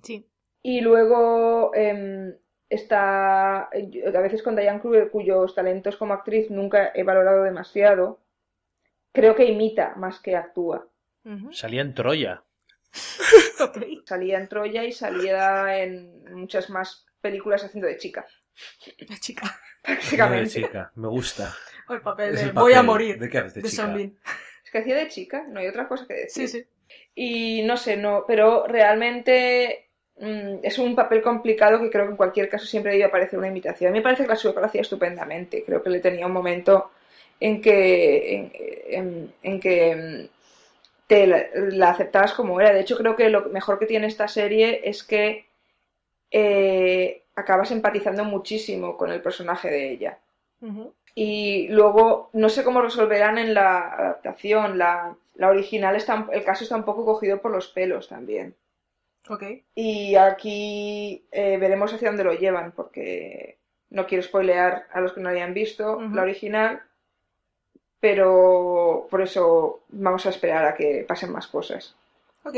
Sí. 0.03 0.25
Y 0.61 0.81
luego 0.81 1.71
em, 1.73 2.35
está 2.75 3.63
a 3.63 4.21
veces 4.21 4.43
con 4.43 4.55
Diane 4.55 4.79
Kruger, 4.79 5.09
cuyos 5.09 5.55
talentos 5.55 5.97
como 5.97 6.13
actriz 6.13 6.49
nunca 6.49 6.91
he 6.93 7.03
valorado 7.03 7.43
demasiado, 7.43 8.19
creo 9.11 9.35
que 9.35 9.45
imita 9.45 9.95
más 9.95 10.19
que 10.19 10.35
actúa. 10.35 10.87
Salía 11.51 11.81
en 11.81 11.93
Troya. 11.93 12.43
Salía 14.05 14.37
en 14.37 14.47
Troya 14.47 14.83
y 14.83 14.91
salía 14.91 15.81
en 15.83 16.23
muchas 16.33 16.69
más 16.69 17.05
películas 17.19 17.63
haciendo 17.63 17.87
de 17.87 17.97
chica, 17.97 18.25
La 19.09 19.17
chica. 19.19 19.59
De 19.83 19.95
prácticamente. 19.95 20.49
chica. 20.49 20.91
Me 20.95 21.07
gusta. 21.07 21.53
O 21.87 21.93
el 21.93 22.01
papel 22.01 22.35
de 22.35 22.41
el 22.43 22.51
Voy 22.53 22.73
a 22.73 22.83
morir. 22.83 23.19
¿De 23.19 23.29
qué 23.29 23.39
haces 23.39 23.55
de 23.55 23.61
de 23.63 23.69
chica? 23.69 23.95
Es 24.63 24.71
que 24.71 24.77
hacía 24.79 24.95
de 24.95 25.07
chica, 25.07 25.45
no 25.47 25.59
hay 25.59 25.67
otra 25.67 25.87
cosa 25.87 26.05
que 26.07 26.13
decir. 26.13 26.47
Sí, 26.47 26.59
sí. 26.59 26.67
Y 27.13 27.63
no 27.63 27.77
sé, 27.77 27.97
no, 27.97 28.25
pero 28.27 28.67
realmente 28.67 29.84
mm, 30.19 30.59
es 30.63 30.77
un 30.79 30.95
papel 30.95 31.21
complicado 31.21 31.79
que 31.79 31.89
creo 31.89 32.05
que 32.05 32.11
en 32.11 32.17
cualquier 32.17 32.49
caso 32.49 32.65
siempre 32.65 32.93
debe 32.93 33.05
aparecer 33.05 33.39
una 33.39 33.47
imitación. 33.49 33.89
A 33.89 33.91
mí 33.93 33.99
me 33.99 34.03
parece 34.03 34.23
que 34.23 34.29
la 34.29 34.35
sueca 34.35 34.59
lo 34.61 34.67
hacía 34.67 34.81
estupendamente. 34.81 35.63
Creo 35.65 35.81
que 35.83 35.89
le 35.89 35.99
tenía 35.99 36.25
un 36.27 36.33
momento 36.33 36.91
en 37.39 37.61
que, 37.61 38.33
en, 38.35 38.51
en- 38.87 39.33
en 39.43 39.59
que 39.59 39.95
mm, 39.95 40.29
te 41.07 41.27
la, 41.27 41.45
la 41.55 41.89
aceptabas 41.91 42.33
como 42.33 42.59
era. 42.61 42.73
De 42.73 42.81
hecho, 42.81 42.97
creo 42.97 43.15
que 43.15 43.29
lo 43.29 43.49
mejor 43.49 43.79
que 43.79 43.85
tiene 43.87 44.07
esta 44.07 44.27
serie 44.27 44.81
es 44.89 45.03
que 45.03 45.45
eh, 46.31 47.23
acabas 47.35 47.71
empatizando 47.71 48.23
muchísimo 48.25 48.97
con 48.97 49.11
el 49.11 49.21
personaje 49.21 49.69
de 49.69 49.91
ella. 49.91 50.19
Y 51.15 51.67
luego, 51.69 52.29
no 52.33 52.49
sé 52.49 52.63
cómo 52.63 52.81
resolverán 52.81 53.37
en 53.39 53.53
la 53.55 53.89
adaptación. 53.93 54.77
La, 54.77 55.15
la 55.35 55.49
original 55.49 55.95
está, 55.95 56.27
el 56.31 56.43
caso 56.43 56.63
está 56.63 56.75
un 56.75 56.85
poco 56.85 57.05
cogido 57.05 57.41
por 57.41 57.51
los 57.51 57.67
pelos 57.69 58.07
también. 58.09 58.55
Ok. 59.29 59.43
Y 59.73 60.15
aquí 60.15 61.25
eh, 61.31 61.57
veremos 61.57 61.93
hacia 61.93 62.09
dónde 62.09 62.23
lo 62.23 62.33
llevan, 62.33 62.71
porque 62.71 63.57
no 63.89 64.05
quiero 64.05 64.23
spoilear 64.23 64.87
a 64.91 65.01
los 65.01 65.13
que 65.13 65.21
no 65.21 65.29
hayan 65.29 65.53
visto 65.53 66.01
la 66.01 66.21
original, 66.21 66.81
pero 67.99 69.07
por 69.09 69.21
eso 69.21 69.83
vamos 69.89 70.25
a 70.25 70.29
esperar 70.29 70.65
a 70.65 70.75
que 70.75 71.05
pasen 71.07 71.31
más 71.31 71.47
cosas. 71.47 71.95
Ok. 72.43 72.57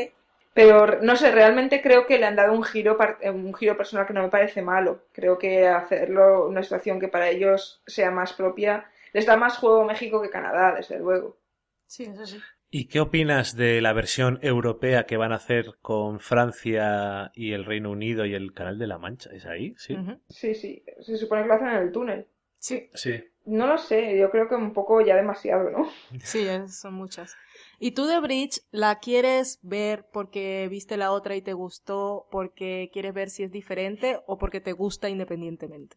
Pero 0.53 1.01
no 1.01 1.15
sé, 1.15 1.31
realmente 1.31 1.81
creo 1.81 2.07
que 2.07 2.17
le 2.17 2.25
han 2.25 2.35
dado 2.35 2.51
un 2.53 2.63
giro, 2.63 2.97
eh, 3.21 3.29
un 3.29 3.53
giro 3.53 3.77
personal 3.77 4.07
que 4.07 4.13
no 4.13 4.23
me 4.23 4.29
parece 4.29 4.61
malo. 4.61 5.03
Creo 5.13 5.37
que 5.37 5.67
hacerlo 5.67 6.47
una 6.47 6.63
situación 6.63 6.99
que 6.99 7.07
para 7.07 7.29
ellos 7.29 7.81
sea 7.85 8.09
más 8.09 8.33
propia 8.33 8.89
les 9.13 9.25
da 9.25 9.37
más 9.37 9.57
juego 9.57 9.83
México 9.85 10.21
que 10.21 10.29
Canadá, 10.29 10.73
desde 10.75 10.99
luego. 10.99 11.37
Sí, 11.85 12.03
eso 12.03 12.25
sí. 12.25 12.39
¿Y 12.69 12.87
qué 12.87 12.99
opinas 12.99 13.55
de 13.55 13.79
la 13.79 13.93
versión 13.93 14.39
europea 14.41 15.05
que 15.05 15.15
van 15.15 15.31
a 15.31 15.37
hacer 15.37 15.77
con 15.81 16.19
Francia 16.19 17.31
y 17.33 17.53
el 17.53 17.63
Reino 17.63 17.91
Unido 17.91 18.25
y 18.25 18.33
el 18.33 18.53
Canal 18.53 18.77
de 18.77 18.87
la 18.87 18.97
Mancha? 18.97 19.29
¿Es 19.31 19.45
ahí? 19.45 19.73
Sí. 19.77 19.95
Sí, 20.27 20.53
sí, 20.53 20.83
se 20.99 21.15
supone 21.15 21.43
que 21.43 21.47
lo 21.47 21.53
hacen 21.53 21.69
en 21.69 21.75
el 21.77 21.91
túnel. 21.91 22.27
Sí, 22.59 22.89
Sí. 22.93 23.23
No 23.45 23.65
lo 23.65 23.77
sé, 23.77 24.17
yo 24.17 24.29
creo 24.29 24.49
que 24.49 24.55
un 24.55 24.73
poco 24.73 24.99
ya 24.99 25.15
demasiado, 25.15 25.69
¿no? 25.69 25.87
sí, 26.21 26.45
son 26.67 26.95
muchas. 26.95 27.37
¿Y 27.79 27.91
tú 27.91 28.05
de 28.05 28.19
Bridge 28.19 28.59
la 28.71 28.99
quieres 28.99 29.59
ver 29.61 30.05
porque 30.11 30.67
viste 30.69 30.97
la 30.97 31.13
otra 31.13 31.37
y 31.37 31.41
te 31.41 31.53
gustó, 31.53 32.27
porque 32.29 32.89
quieres 32.91 33.13
ver 33.13 33.29
si 33.29 33.43
es 33.43 33.51
diferente 33.53 34.19
o 34.25 34.37
porque 34.37 34.59
te 34.59 34.73
gusta 34.73 35.07
independientemente? 35.07 35.95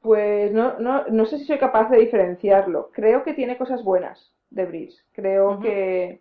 Pues 0.00 0.52
no, 0.52 0.78
no, 0.78 1.04
no 1.08 1.26
sé 1.26 1.38
si 1.38 1.44
soy 1.44 1.58
capaz 1.58 1.90
de 1.90 1.98
diferenciarlo. 1.98 2.90
Creo 2.92 3.24
que 3.24 3.34
tiene 3.34 3.58
cosas 3.58 3.82
buenas 3.82 4.32
de 4.54 4.66
Bridge. 4.66 5.04
Creo 5.12 5.60
que, 5.60 6.20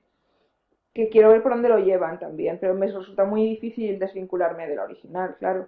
que 0.93 1.09
quiero 1.09 1.29
ver 1.29 1.41
por 1.41 1.53
dónde 1.53 1.69
lo 1.69 1.79
llevan 1.79 2.19
también, 2.19 2.57
pero 2.59 2.73
me 2.73 2.87
resulta 2.87 3.25
muy 3.25 3.43
difícil 3.47 3.99
desvincularme 3.99 4.67
de 4.67 4.75
la 4.75 4.83
original, 4.83 5.35
claro. 5.39 5.65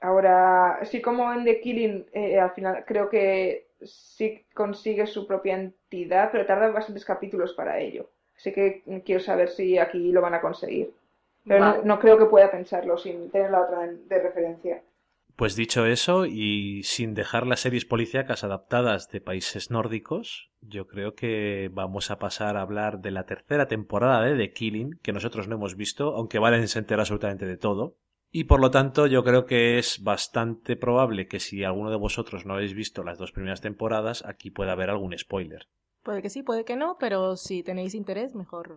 Ahora, 0.00 0.74
así 0.76 1.00
como 1.00 1.32
en 1.32 1.44
The 1.44 1.60
Killing, 1.60 2.06
eh, 2.12 2.38
al 2.40 2.50
final 2.52 2.84
creo 2.84 3.08
que 3.08 3.68
sí 3.82 4.44
consigue 4.54 5.06
su 5.06 5.26
propia 5.26 5.54
entidad, 5.54 6.30
pero 6.32 6.46
tarda 6.46 6.70
bastantes 6.70 7.04
capítulos 7.04 7.52
para 7.54 7.78
ello. 7.78 8.10
Así 8.36 8.52
que 8.52 8.82
quiero 9.04 9.20
saber 9.20 9.48
si 9.48 9.78
aquí 9.78 10.10
lo 10.10 10.20
van 10.20 10.34
a 10.34 10.40
conseguir. 10.40 10.92
Pero 11.46 11.60
no, 11.60 11.82
no 11.84 11.98
creo 11.98 12.18
que 12.18 12.26
pueda 12.26 12.50
pensarlo 12.50 12.96
sin 12.98 13.30
tener 13.30 13.50
la 13.50 13.62
otra 13.62 13.80
de, 13.86 13.96
de 13.96 14.18
referencia. 14.20 14.82
Pues 15.36 15.56
dicho 15.56 15.86
eso, 15.86 16.26
y 16.26 16.82
sin 16.82 17.14
dejar 17.14 17.46
las 17.46 17.60
series 17.60 17.84
policíacas 17.84 18.44
adaptadas 18.44 19.08
de 19.08 19.20
países 19.20 19.70
nórdicos, 19.70 20.50
yo 20.60 20.86
creo 20.86 21.14
que 21.14 21.70
vamos 21.72 22.10
a 22.10 22.18
pasar 22.18 22.56
a 22.56 22.62
hablar 22.62 23.00
de 23.00 23.10
la 23.10 23.24
tercera 23.24 23.66
temporada 23.66 24.22
de 24.22 24.36
The 24.36 24.52
Killing, 24.52 24.98
que 25.02 25.12
nosotros 25.12 25.48
no 25.48 25.56
hemos 25.56 25.74
visto, 25.76 26.14
aunque 26.14 26.38
Valen 26.38 26.68
se 26.68 26.78
entera 26.78 27.02
absolutamente 27.02 27.46
de 27.46 27.56
todo. 27.56 27.96
Y 28.30 28.44
por 28.44 28.60
lo 28.60 28.70
tanto, 28.70 29.06
yo 29.06 29.24
creo 29.24 29.44
que 29.44 29.78
es 29.78 30.02
bastante 30.02 30.76
probable 30.76 31.28
que 31.28 31.40
si 31.40 31.64
alguno 31.64 31.90
de 31.90 31.98
vosotros 31.98 32.46
no 32.46 32.54
habéis 32.54 32.74
visto 32.74 33.02
las 33.02 33.18
dos 33.18 33.32
primeras 33.32 33.60
temporadas, 33.60 34.24
aquí 34.24 34.50
pueda 34.50 34.72
haber 34.72 34.90
algún 34.90 35.16
spoiler. 35.18 35.68
Puede 36.02 36.22
que 36.22 36.30
sí, 36.30 36.42
puede 36.42 36.64
que 36.64 36.76
no, 36.76 36.96
pero 36.98 37.36
si 37.36 37.62
tenéis 37.62 37.94
interés, 37.94 38.34
mejor. 38.34 38.76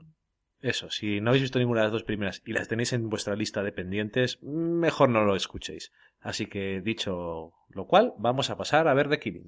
Eso, 0.61 0.89
si 0.89 1.21
no 1.21 1.29
habéis 1.29 1.43
visto 1.43 1.59
ninguna 1.59 1.81
de 1.81 1.85
las 1.87 1.93
dos 1.93 2.03
primeras 2.03 2.41
y 2.45 2.53
las 2.53 2.67
tenéis 2.67 2.93
en 2.93 3.09
vuestra 3.09 3.35
lista 3.35 3.63
de 3.63 3.71
pendientes, 3.71 4.41
mejor 4.41 5.09
no 5.09 5.23
lo 5.23 5.35
escuchéis. 5.35 5.91
Así 6.19 6.47
que, 6.47 6.81
dicho 6.81 7.53
lo 7.69 7.87
cual, 7.87 8.13
vamos 8.17 8.49
a 8.49 8.57
pasar 8.57 8.87
a 8.87 8.93
ver 8.93 9.09
The 9.09 9.19
Killing. 9.19 9.45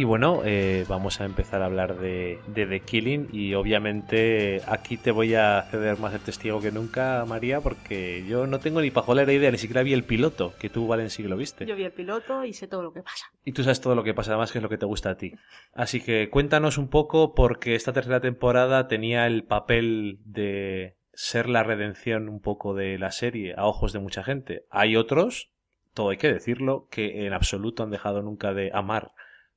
Y 0.00 0.04
bueno, 0.04 0.40
eh, 0.46 0.86
vamos 0.88 1.20
a 1.20 1.26
empezar 1.26 1.60
a 1.60 1.66
hablar 1.66 1.98
de, 1.98 2.38
de 2.46 2.64
The 2.64 2.80
Killing 2.80 3.28
y 3.34 3.52
obviamente 3.52 4.62
aquí 4.66 4.96
te 4.96 5.10
voy 5.10 5.34
a 5.34 5.60
ceder 5.70 5.98
más 5.98 6.14
el 6.14 6.20
testigo 6.20 6.58
que 6.58 6.72
nunca, 6.72 7.22
María, 7.28 7.60
porque 7.60 8.24
yo 8.26 8.46
no 8.46 8.60
tengo 8.60 8.80
ni 8.80 8.90
pajolera 8.90 9.30
idea, 9.30 9.50
ni 9.50 9.58
siquiera 9.58 9.82
vi 9.82 9.92
el 9.92 10.04
piloto, 10.04 10.54
que 10.58 10.70
tú, 10.70 10.86
Valen, 10.86 11.10
sí 11.10 11.22
que 11.22 11.28
lo 11.28 11.36
viste. 11.36 11.66
Yo 11.66 11.76
vi 11.76 11.84
el 11.84 11.92
piloto 11.92 12.46
y 12.46 12.54
sé 12.54 12.66
todo 12.66 12.82
lo 12.82 12.94
que 12.94 13.02
pasa. 13.02 13.26
Y 13.44 13.52
tú 13.52 13.62
sabes 13.62 13.82
todo 13.82 13.94
lo 13.94 14.02
que 14.02 14.14
pasa, 14.14 14.30
además 14.30 14.52
que 14.52 14.58
es 14.60 14.62
lo 14.62 14.70
que 14.70 14.78
te 14.78 14.86
gusta 14.86 15.10
a 15.10 15.16
ti. 15.18 15.34
Así 15.74 16.00
que 16.00 16.30
cuéntanos 16.30 16.78
un 16.78 16.88
poco, 16.88 17.34
porque 17.34 17.74
esta 17.74 17.92
tercera 17.92 18.22
temporada 18.22 18.88
tenía 18.88 19.26
el 19.26 19.44
papel 19.44 20.18
de 20.24 20.96
ser 21.12 21.46
la 21.46 21.62
redención 21.62 22.30
un 22.30 22.40
poco 22.40 22.72
de 22.72 22.98
la 22.98 23.10
serie 23.10 23.52
a 23.54 23.66
ojos 23.66 23.92
de 23.92 23.98
mucha 23.98 24.24
gente. 24.24 24.64
Hay 24.70 24.96
otros, 24.96 25.50
todo 25.92 26.08
hay 26.08 26.16
que 26.16 26.32
decirlo, 26.32 26.88
que 26.90 27.26
en 27.26 27.34
absoluto 27.34 27.82
han 27.82 27.90
dejado 27.90 28.22
nunca 28.22 28.54
de 28.54 28.70
amar 28.72 29.12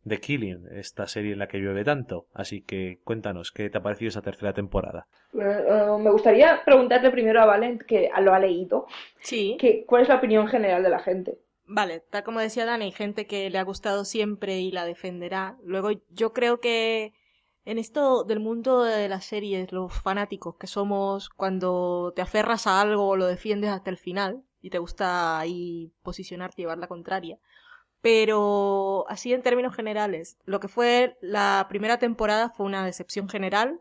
The 0.06 0.20
Killing, 0.20 0.68
esta 0.72 1.08
serie 1.08 1.34
en 1.34 1.40
la 1.40 1.48
que 1.48 1.60
llueve 1.60 1.84
tanto. 1.84 2.28
Así 2.34 2.62
que 2.62 3.00
cuéntanos, 3.04 3.52
¿qué 3.52 3.70
te 3.70 3.78
ha 3.78 3.84
parecido 3.84 4.10
esa 4.10 4.22
tercera 4.22 4.54
temporada? 4.54 5.08
Bueno, 5.32 5.52
eh, 5.52 6.04
me 6.04 6.12
gustaría 6.12 6.62
preguntarle 6.66 7.10
primero 7.12 7.42
a 7.42 7.46
Valent, 7.46 7.82
que 7.84 8.10
lo 8.22 8.34
ha 8.34 8.40
leído, 8.40 8.86
Sí. 9.20 9.56
que, 9.60 9.86
¿cuál 9.86 10.02
es 10.04 10.10
la 10.10 10.16
opinión 10.16 10.48
general 10.48 10.84
de 10.84 10.90
la 10.90 11.00
gente? 11.00 11.38
Vale, 11.66 12.02
tal 12.10 12.24
como 12.24 12.42
decía 12.42 12.66
Dani, 12.66 12.86
hay 12.86 12.92
gente 12.92 13.26
que 13.26 13.50
le 13.50 13.58
ha 13.58 13.64
gustado 13.64 14.04
siempre 14.04 14.60
y 14.60 14.72
la 14.72 14.86
defenderá. 14.86 15.58
Luego 15.64 15.92
yo 16.10 16.34
creo 16.34 16.60
que 16.60 17.14
en 17.66 17.78
esto 17.78 18.26
del 18.26 18.42
mundo 18.42 18.84
de 18.84 19.08
las 19.08 19.24
series, 19.24 19.72
los 19.72 19.94
fanáticos 19.94 20.58
que 20.58 20.68
somos, 20.68 21.30
cuando 21.30 22.12
te 22.14 22.22
aferras 22.22 22.68
a 22.68 22.82
algo 22.82 23.16
lo 23.16 23.26
defiendes 23.26 23.70
hasta 23.70 23.90
el 23.90 23.98
final 23.98 24.44
y 24.62 24.70
te 24.70 24.78
gusta 24.80 25.40
ahí 25.40 25.94
posicionarte 26.04 26.62
y 26.62 26.64
llevar 26.64 26.78
la 26.80 26.88
contraria. 26.88 27.38
Pero 28.04 29.06
así 29.08 29.32
en 29.32 29.42
términos 29.44 29.74
generales, 29.74 30.38
lo 30.44 30.60
que 30.60 30.68
fue 30.68 31.18
la 31.22 31.66
primera 31.70 32.00
temporada 32.00 32.50
fue 32.50 32.66
una 32.66 32.86
decepción 32.86 33.30
general. 33.30 33.80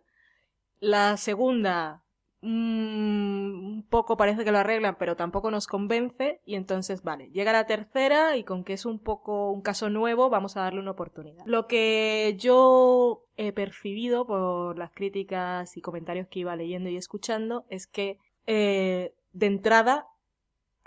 La 0.79 1.17
segunda, 1.17 2.05
mm, 2.41 2.47
un 2.47 3.87
poco 3.91 4.17
parece 4.17 4.45
que 4.45 4.53
lo 4.53 4.59
arreglan, 4.59 4.95
pero 4.97 5.17
tampoco 5.17 5.51
nos 5.51 5.67
convence. 5.67 6.41
Y 6.47 6.55
entonces, 6.55 7.03
vale, 7.03 7.31
llega 7.33 7.51
la 7.53 7.67
tercera 7.67 8.37
y 8.37 8.45
con 8.45 8.63
que 8.63 8.75
es 8.75 8.87
un 8.87 9.01
poco 9.01 9.51
un 9.51 9.61
caso 9.61 9.91
nuevo, 9.91 10.31
vamos 10.31 10.57
a 10.57 10.61
darle 10.61 10.79
una 10.79 10.93
oportunidad. 10.93 11.45
Lo 11.45 11.67
que 11.67 12.37
yo 12.39 13.25
he 13.37 13.51
percibido 13.51 14.25
por 14.25 14.79
las 14.79 14.93
críticas 14.93 15.77
y 15.77 15.81
comentarios 15.81 16.29
que 16.29 16.39
iba 16.39 16.55
leyendo 16.55 16.89
y 16.91 16.97
escuchando 16.97 17.65
es 17.71 17.89
que 17.89 18.21
eh, 18.47 19.15
de 19.33 19.47
entrada 19.47 20.07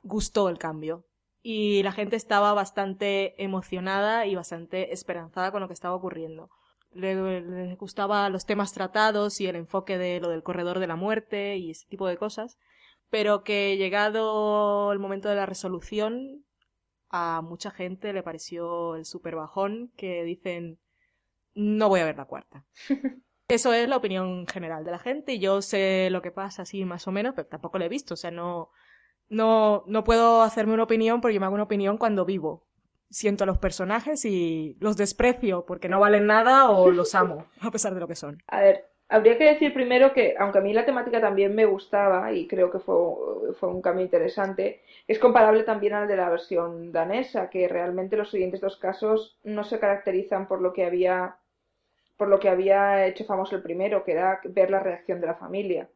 gustó 0.04 0.48
el 0.48 0.58
cambio. 0.58 1.04
Y 1.48 1.84
la 1.84 1.92
gente 1.92 2.16
estaba 2.16 2.54
bastante 2.54 3.42
emocionada 3.44 4.26
y 4.26 4.34
bastante 4.36 4.94
esperanzada 4.94 5.52
con 5.52 5.62
lo 5.62 5.68
que 5.68 5.74
estaba 5.76 5.96
ocurriendo. 5.96 6.50
Le- 6.92 7.42
les 7.42 7.78
gustaba 7.78 8.30
los 8.30 8.46
temas 8.48 8.74
tratados 8.74 9.40
y 9.42 9.46
el 9.48 9.56
enfoque 9.56 9.98
de 9.98 10.20
lo 10.20 10.30
del 10.30 10.42
corredor 10.44 10.80
de 10.80 10.88
la 10.88 10.96
muerte 10.96 11.58
y 11.58 11.72
ese 11.72 11.86
tipo 11.88 12.08
de 12.08 12.18
cosas, 12.18 12.58
pero 13.12 13.44
que 13.44 13.78
llegado 13.78 14.92
el 14.92 15.00
momento 15.00 15.30
de 15.30 15.36
la 15.36 15.46
resolución, 15.46 16.44
a 17.10 17.42
mucha 17.44 17.72
gente 17.72 18.14
le 18.14 18.24
pareció 18.24 18.96
el 18.96 19.06
super 19.06 19.36
bajón 19.36 19.92
que 19.98 20.24
dicen 20.24 20.80
no 21.56 21.90
voy 21.90 22.02
a 22.02 22.06
ver 22.06 22.18
la 22.18 22.26
cuarta. 22.26 22.66
Eso 23.48 23.74
es 23.74 23.88
la 23.88 23.98
opinión 23.98 24.48
general 24.48 24.84
de 24.84 24.92
la 24.92 25.00
gente 25.00 25.34
y 25.34 25.40
yo 25.40 25.62
sé 25.62 26.10
lo 26.12 26.22
que 26.22 26.32
pasa 26.32 26.64
así 26.64 26.84
más 26.86 27.08
o 27.08 27.12
menos, 27.12 27.34
pero 27.36 27.48
tampoco 27.48 27.78
lo 27.78 27.86
he 27.86 27.90
visto, 27.90 28.16
o 28.16 28.18
sea, 28.18 28.32
no, 28.32 28.72
no, 29.30 29.84
no 29.88 30.04
puedo 30.04 30.42
hacerme 30.42 30.74
una 30.74 30.84
opinión 30.84 31.22
porque 31.22 31.34
yo 31.34 31.40
me 31.40 31.46
hago 31.46 31.56
una 31.56 31.64
opinión 31.64 31.98
cuando 31.98 32.26
vivo. 32.26 32.66
Siento 33.10 33.44
a 33.44 33.48
los 33.48 33.58
personajes 33.58 34.26
y 34.26 34.78
los 34.80 34.98
desprecio 34.98 35.66
porque 35.66 35.90
no 35.90 36.00
valen 36.00 36.26
nada 36.28 36.70
o 36.70 36.92
los 36.92 37.16
amo, 37.16 37.46
a 37.62 37.72
pesar 37.72 37.94
de 37.94 38.00
lo 38.00 38.08
que 38.08 38.16
son. 38.16 38.42
A 38.48 38.62
ver, 38.62 38.90
habría 39.10 39.38
que 39.38 39.46
decir 39.46 39.74
primero 39.74 40.14
que, 40.14 40.36
aunque 40.38 40.58
a 40.58 40.62
mí 40.62 40.74
la 40.74 40.86
temática 40.86 41.22
también 41.22 41.56
me 41.56 41.66
gustaba 41.66 42.32
y 42.34 42.48
creo 42.48 42.72
que 42.72 42.80
fue, 42.80 43.54
fue 43.60 43.70
un 43.70 43.82
cambio 43.82 44.04
interesante, 44.04 44.82
es 45.08 45.20
comparable 45.20 45.64
también 45.64 45.94
al 45.94 46.08
de 46.08 46.18
la 46.18 46.30
versión 46.30 46.92
danesa, 46.92 47.50
que 47.50 47.68
realmente 47.68 48.18
los 48.18 48.32
siguientes 48.32 48.62
dos 48.62 48.78
casos 48.78 49.40
no 49.44 49.64
se 49.64 49.80
caracterizan 49.80 50.48
por 50.48 50.62
lo 50.62 50.74
que 50.74 50.86
había, 50.86 51.38
por 52.18 52.28
lo 52.28 52.40
que 52.40 52.50
había 52.50 53.06
hecho 53.06 53.26
famoso 53.26 53.56
el 53.56 53.64
primero, 53.64 54.04
que 54.04 54.14
era 54.14 54.42
ver 54.46 54.72
la 54.72 54.80
reacción 54.80 55.22
de 55.22 55.28
la 55.28 55.36
familia. 55.36 55.90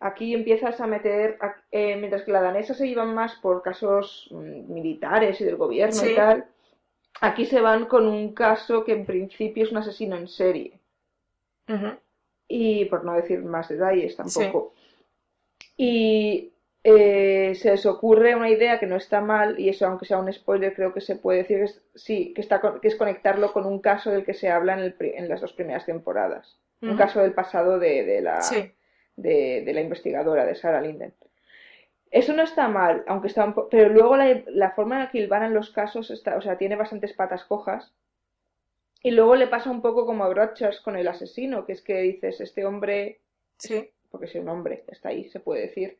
Aquí 0.00 0.34
empiezas 0.34 0.80
a 0.80 0.86
meter, 0.86 1.38
eh, 1.70 1.96
mientras 1.96 2.22
que 2.22 2.32
la 2.32 2.42
danesa 2.42 2.74
se 2.74 2.86
iban 2.86 3.14
más 3.14 3.34
por 3.36 3.62
casos 3.62 4.28
mm, 4.30 4.72
militares 4.72 5.40
y 5.40 5.44
del 5.44 5.56
gobierno 5.56 5.94
Sí. 5.94 6.12
y 6.12 6.14
tal, 6.14 6.44
aquí 7.20 7.46
se 7.46 7.60
van 7.60 7.86
con 7.86 8.06
un 8.06 8.34
caso 8.34 8.84
que 8.84 8.92
en 8.92 9.06
principio 9.06 9.64
es 9.64 9.70
un 9.72 9.78
asesino 9.78 10.16
en 10.16 10.28
serie 10.28 10.78
y 12.48 12.84
por 12.84 13.04
no 13.04 13.14
decir 13.14 13.42
más 13.42 13.68
detalles 13.68 14.14
tampoco. 14.16 14.74
Y 15.76 16.52
eh, 16.84 17.54
se 17.56 17.70
les 17.72 17.86
ocurre 17.86 18.34
una 18.36 18.48
idea 18.50 18.78
que 18.78 18.86
no 18.86 18.96
está 18.96 19.20
mal, 19.20 19.58
y 19.58 19.68
eso, 19.68 19.86
aunque 19.86 20.06
sea 20.06 20.18
un 20.18 20.32
spoiler, 20.32 20.72
creo 20.74 20.94
que 20.94 21.00
se 21.00 21.16
puede 21.16 21.38
decir 21.38 21.58
que 21.58 21.64
es, 21.64 21.82
sí, 21.94 22.32
que, 22.34 22.40
está, 22.40 22.60
con- 22.60 22.78
que 22.80 22.88
es 22.88 22.94
conectarlo 22.94 23.52
con 23.52 23.66
un 23.66 23.80
caso 23.80 24.10
del 24.10 24.24
que 24.24 24.34
se 24.34 24.48
habla 24.50 24.74
en, 24.74 24.80
el 24.80 24.94
en 25.00 25.28
las 25.28 25.40
dos 25.40 25.52
primeras 25.54 25.84
temporadas. 25.86 26.58
Un 26.82 26.96
caso 26.96 27.20
del 27.22 27.32
pasado 27.32 27.78
de, 27.80 28.04
de 28.04 28.20
la, 28.20 28.42
Sí. 28.42 28.70
De, 29.16 29.62
de 29.64 29.72
la 29.74 29.80
investigadora, 29.82 30.44
de 30.46 30.54
Sarah 30.54 30.80
Linden. 30.80 31.14
Eso 32.10 32.32
no 32.34 32.42
está 32.42 32.68
mal, 32.68 33.04
aunque 33.06 33.28
está 33.28 33.44
un 33.44 33.54
po- 33.54 33.68
pero 33.68 33.88
luego 33.90 34.16
la, 34.16 34.42
la 34.48 34.72
forma 34.72 34.96
en 34.96 35.02
la 35.02 35.10
que 35.10 35.18
hilvanan 35.18 35.54
los 35.54 35.70
casos 35.70 36.10
está, 36.10 36.36
o 36.36 36.42
sea, 36.42 36.58
tiene 36.58 36.76
bastantes 36.76 37.12
patas 37.12 37.44
cojas. 37.44 37.92
Y 39.02 39.10
luego 39.12 39.36
le 39.36 39.46
pasa 39.46 39.70
un 39.70 39.80
poco 39.82 40.04
como 40.04 40.24
a 40.24 40.28
Broadchurch 40.28 40.82
con 40.82 40.96
el 40.96 41.08
asesino, 41.08 41.64
que 41.64 41.72
es 41.72 41.82
que 41.82 41.98
dices, 42.02 42.40
este 42.40 42.64
hombre 42.66 43.20
Sí. 43.58 43.90
porque 44.10 44.26
soy 44.26 44.40
un 44.42 44.48
hombre, 44.50 44.84
está 44.88 45.10
ahí, 45.10 45.28
se 45.30 45.40
puede 45.40 45.62
decir. 45.62 45.98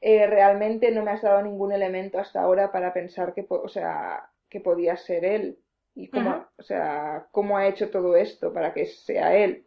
Eh, 0.00 0.26
realmente 0.26 0.90
no 0.92 1.04
me 1.04 1.12
has 1.12 1.22
dado 1.22 1.42
ningún 1.42 1.72
elemento 1.72 2.18
hasta 2.18 2.42
ahora 2.42 2.72
para 2.72 2.92
pensar 2.94 3.34
que, 3.34 3.46
o 3.48 3.68
sea, 3.68 4.30
que 4.50 4.60
podía 4.60 4.96
ser 4.96 5.24
él. 5.24 5.58
Y 5.94 6.08
cómo, 6.08 6.46
o 6.58 6.62
sea, 6.62 7.28
cómo 7.32 7.58
ha 7.58 7.68
hecho 7.68 7.90
todo 7.90 8.16
esto 8.16 8.52
para 8.52 8.74
que 8.74 8.86
sea 8.86 9.36
él. 9.36 9.66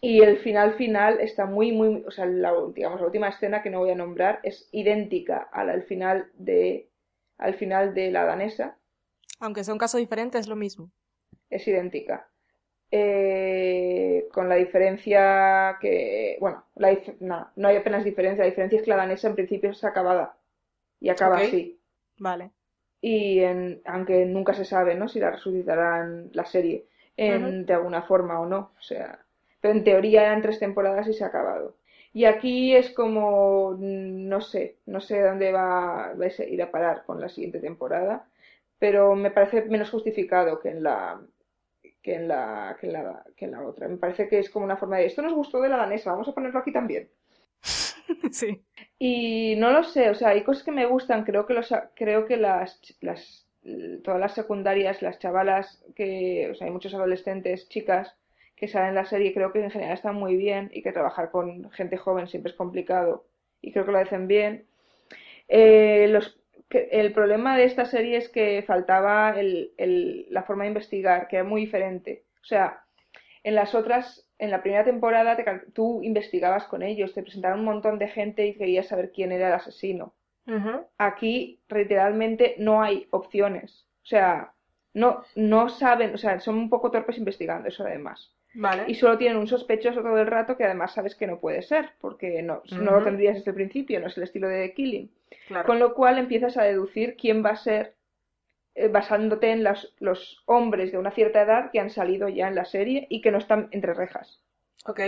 Y 0.00 0.22
el 0.22 0.38
final 0.38 0.74
final 0.74 1.20
está 1.20 1.46
muy, 1.46 1.70
muy, 1.72 2.02
o 2.06 2.10
sea, 2.10 2.26
la, 2.26 2.52
digamos, 2.74 3.00
la 3.00 3.06
última 3.06 3.28
escena 3.28 3.62
que 3.62 3.70
no 3.70 3.78
voy 3.80 3.90
a 3.90 3.94
nombrar 3.94 4.40
es 4.42 4.68
idéntica 4.72 5.48
al 5.52 5.82
final 5.84 6.30
de, 6.34 6.90
al 7.38 7.54
final 7.54 7.94
de 7.94 8.10
la 8.10 8.24
danesa 8.24 8.78
Aunque 9.40 9.64
sea 9.64 9.74
un 9.74 9.80
caso 9.80 9.98
diferente, 9.98 10.38
es 10.38 10.46
lo 10.46 10.54
mismo. 10.54 10.92
es 11.50 11.66
idéntica. 11.68 12.28
Eh, 12.90 14.28
con 14.32 14.48
la 14.48 14.56
diferencia 14.56 15.78
que, 15.80 16.38
bueno, 16.40 16.64
la 16.76 16.92
dif- 16.92 17.16
no, 17.20 17.50
no 17.56 17.68
hay 17.68 17.76
apenas 17.76 18.04
diferencia. 18.04 18.44
La 18.44 18.50
diferencia 18.50 18.78
es 18.78 18.84
que 18.84 18.90
la 18.90 18.96
danesa 18.98 19.28
en 19.28 19.34
principio 19.36 19.70
es 19.70 19.84
acabada 19.84 20.38
y 21.00 21.10
acaba 21.10 21.38
Ok. 21.38 21.38
así. 21.38 21.80
Vale. 22.18 22.52
Y 23.00 23.40
en, 23.40 23.82
aunque 23.84 24.24
nunca 24.26 24.54
se 24.54 24.64
sabe, 24.64 24.94
¿no? 24.94 25.08
Si 25.08 25.20
la 25.20 25.30
resucitarán 25.30 26.30
la 26.32 26.44
serie 26.44 26.86
en, 27.16 27.66
de 27.66 27.74
alguna 27.74 28.02
forma 28.02 28.40
o 28.40 28.46
no. 28.46 28.72
O 28.78 28.82
sea, 28.82 29.24
pero 29.60 29.74
en 29.74 29.84
teoría 29.84 30.22
eran 30.22 30.42
tres 30.42 30.58
temporadas 30.58 31.08
y 31.08 31.14
se 31.14 31.24
ha 31.24 31.28
acabado. 31.28 31.76
Y 32.12 32.24
aquí 32.24 32.74
es 32.74 32.90
como, 32.90 33.72
mm, 33.72 34.28
no 34.28 34.40
sé, 34.40 34.78
no 34.86 35.00
sé 35.00 35.20
dónde 35.22 35.52
va, 35.52 36.14
va 36.14 36.26
a 36.26 36.44
ir 36.44 36.62
a 36.62 36.70
parar 36.70 37.04
con 37.04 37.20
la 37.20 37.28
siguiente 37.28 37.60
temporada, 37.60 38.28
pero 38.78 39.14
me 39.14 39.30
parece 39.30 39.62
menos 39.62 39.90
justificado 39.90 40.60
que 40.60 40.70
en 40.70 40.82
la, 40.82 41.20
que 42.02 42.14
en 42.14 42.28
la, 42.28 42.76
que 42.80 42.86
en 42.86 42.92
la, 42.92 43.24
que 43.36 43.44
en 43.44 43.50
la 43.52 43.62
otra. 43.62 43.88
Me 43.88 43.96
parece 43.98 44.28
que 44.28 44.38
es 44.38 44.50
como 44.50 44.64
una 44.64 44.76
forma 44.76 44.98
de, 44.98 45.06
esto 45.06 45.22
nos 45.22 45.34
gustó 45.34 45.60
de 45.60 45.68
la 45.68 45.76
danesa, 45.78 46.12
vamos 46.12 46.28
a 46.28 46.32
ponerlo 46.32 46.58
aquí 46.60 46.72
también. 46.72 47.08
sí. 48.32 48.64
Y 48.98 49.56
no 49.56 49.70
lo 49.70 49.84
sé, 49.84 50.10
o 50.10 50.14
sea, 50.14 50.30
hay 50.30 50.42
cosas 50.44 50.64
que 50.64 50.72
me 50.72 50.86
gustan, 50.86 51.24
creo 51.24 51.46
que 51.46 51.54
los, 51.54 51.72
creo 51.94 52.26
que 52.26 52.36
las, 52.36 52.80
las, 53.00 53.46
todas 54.02 54.20
las 54.20 54.34
secundarias, 54.34 55.02
las 55.02 55.18
chavalas 55.18 55.84
que, 55.94 56.48
o 56.50 56.54
sea, 56.54 56.66
hay 56.66 56.72
muchos 56.72 56.94
adolescentes, 56.94 57.68
chicas, 57.68 58.16
que 58.58 58.68
salen 58.68 58.90
en 58.90 58.94
la 58.96 59.04
serie, 59.06 59.34
creo 59.34 59.52
que 59.52 59.62
en 59.62 59.70
general 59.70 59.94
están 59.94 60.16
muy 60.16 60.36
bien 60.36 60.70
y 60.72 60.82
que 60.82 60.92
trabajar 60.92 61.30
con 61.30 61.70
gente 61.72 61.96
joven 61.96 62.28
siempre 62.28 62.50
es 62.52 62.56
complicado 62.58 63.24
y 63.62 63.72
creo 63.72 63.84
que 63.86 63.92
lo 63.92 63.98
hacen 63.98 64.28
bien. 64.28 64.66
Eh, 65.48 66.08
los, 66.10 66.38
que- 66.68 66.88
el 66.92 67.12
problema 67.12 67.56
de 67.56 67.64
esta 67.64 67.84
serie 67.86 68.16
es 68.18 68.28
que 68.28 68.62
faltaba 68.66 69.38
el- 69.38 69.72
el- 69.78 70.26
la 70.30 70.42
forma 70.44 70.64
de 70.64 70.68
investigar, 70.68 71.28
que 71.28 71.36
era 71.36 71.44
muy 71.44 71.62
diferente. 71.62 72.24
O 72.42 72.44
sea, 72.44 72.84
en 73.44 73.54
las 73.54 73.74
otras, 73.74 74.26
en 74.38 74.50
la 74.50 74.62
primera 74.62 74.84
temporada 74.84 75.36
te 75.36 75.44
tú 75.74 76.02
investigabas 76.02 76.64
con 76.66 76.82
ellos, 76.82 77.14
te 77.14 77.22
presentaron 77.22 77.60
un 77.60 77.66
montón 77.66 77.98
de 77.98 78.08
gente 78.08 78.46
y 78.46 78.54
querías 78.56 78.88
saber 78.88 79.12
quién 79.12 79.32
era 79.32 79.48
el 79.48 79.54
asesino. 79.54 80.14
Aquí 80.98 81.60
literalmente 81.70 82.54
no 82.58 82.82
hay 82.82 83.06
opciones. 83.10 83.86
O 84.02 84.06
sea, 84.06 84.52
no, 84.94 85.24
no 85.36 85.68
saben, 85.68 86.14
o 86.14 86.18
sea, 86.18 86.40
son 86.40 86.56
un 86.58 86.68
poco 86.70 86.90
torpes 86.90 87.18
investigando 87.18 87.68
eso 87.68 87.84
además. 87.84 88.34
Vale. 88.54 88.84
Y 88.88 88.94
solo 88.94 89.18
tienen 89.18 89.38
un 89.38 89.46
sospechoso 89.46 90.00
todo 90.02 90.18
el 90.18 90.26
rato 90.26 90.56
que 90.56 90.64
además 90.64 90.92
sabes 90.94 91.14
que 91.14 91.26
no 91.26 91.38
puede 91.38 91.62
ser, 91.62 91.90
porque 92.00 92.42
no, 92.42 92.62
no 92.72 92.92
lo 92.92 93.04
tendrías 93.04 93.36
desde 93.36 93.50
el 93.50 93.54
principio, 93.54 94.00
no 94.00 94.06
es 94.08 94.16
el 94.16 94.24
estilo 94.24 94.48
de 94.48 94.72
Killing. 94.72 95.10
Claro. 95.46 95.66
Con 95.66 95.78
lo 95.78 95.94
cual 95.94 96.18
empiezas 96.18 96.56
a 96.56 96.62
deducir 96.64 97.16
quién 97.16 97.44
va 97.44 97.50
a 97.50 97.56
ser 97.56 97.94
eh, 98.74 98.88
basándote 98.88 99.50
en 99.50 99.64
las- 99.64 99.92
los 99.98 100.42
hombres 100.46 100.92
de 100.92 100.98
una 100.98 101.10
cierta 101.10 101.42
edad 101.42 101.70
que 101.72 101.80
han 101.80 101.90
salido 101.90 102.28
ya 102.28 102.48
en 102.48 102.54
la 102.54 102.64
serie 102.64 103.06
y 103.10 103.20
que 103.20 103.30
no 103.32 103.38
están 103.38 103.68
entre 103.72 103.92
rejas, 103.92 104.40
Ok. 104.86 105.00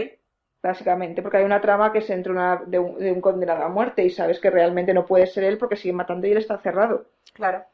básicamente, 0.62 1.22
porque 1.22 1.38
hay 1.38 1.44
una 1.44 1.60
trama 1.60 1.92
que 1.92 1.98
es 2.00 2.10
entre 2.10 2.32
una, 2.32 2.62
de, 2.66 2.78
un, 2.78 2.98
de 2.98 3.12
un 3.12 3.20
condenado 3.20 3.62
a 3.62 3.68
muerte 3.68 4.04
y 4.04 4.10
sabes 4.10 4.40
que 4.40 4.50
realmente 4.50 4.92
no 4.92 5.06
puede 5.06 5.26
ser 5.26 5.44
él 5.44 5.56
porque 5.56 5.76
sigue 5.76 5.92
matando 5.94 6.26
y 6.26 6.32
él 6.32 6.38
está 6.38 6.58
cerrado. 6.58 7.06
Claro. 7.32 7.64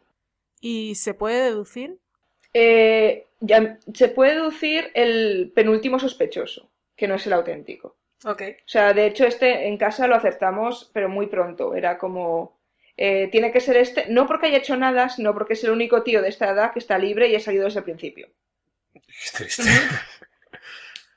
¿Y 0.61 0.95
se 0.97 1.15
puede 1.15 1.45
deducir? 1.45 1.99
Eh, 2.59 3.27
ya, 3.41 3.79
se 3.93 4.09
puede 4.09 4.37
deducir 4.37 4.91
el 4.95 5.53
penúltimo 5.55 5.99
sospechoso, 5.99 6.71
que 6.97 7.07
no 7.07 7.17
es 7.17 7.27
el 7.27 7.35
auténtico. 7.35 7.99
Ok. 8.25 8.43
O 8.61 8.69
sea, 8.69 8.95
de 8.95 9.07
hecho, 9.07 9.27
este 9.27 9.69
en 9.69 9.77
casa 9.77 10.07
lo 10.07 10.15
acertamos, 10.15 10.91
pero 10.95 11.11
muy 11.11 11.27
pronto. 11.27 11.75
Era 11.75 11.99
como, 11.99 12.59
eh, 12.97 13.29
tiene 13.31 13.53
que 13.53 13.61
ser 13.61 13.77
este, 13.77 14.07
no 14.09 14.27
porque 14.27 14.47
haya 14.47 14.57
hecho 14.57 14.75
nada, 14.75 15.11
sino 15.11 15.35
porque 15.35 15.53
es 15.53 15.65
el 15.65 15.71
único 15.71 16.03
tío 16.03 16.23
de 16.23 16.31
esta 16.31 16.51
edad 16.51 16.73
que 16.73 16.79
está 16.79 16.97
libre 16.97 17.29
y 17.29 17.37
ha 17.37 17.41
salido 17.41 17.65
desde 17.65 17.81
el 17.81 17.85
principio. 17.85 18.29
Es 18.95 19.33
triste. 19.33 19.65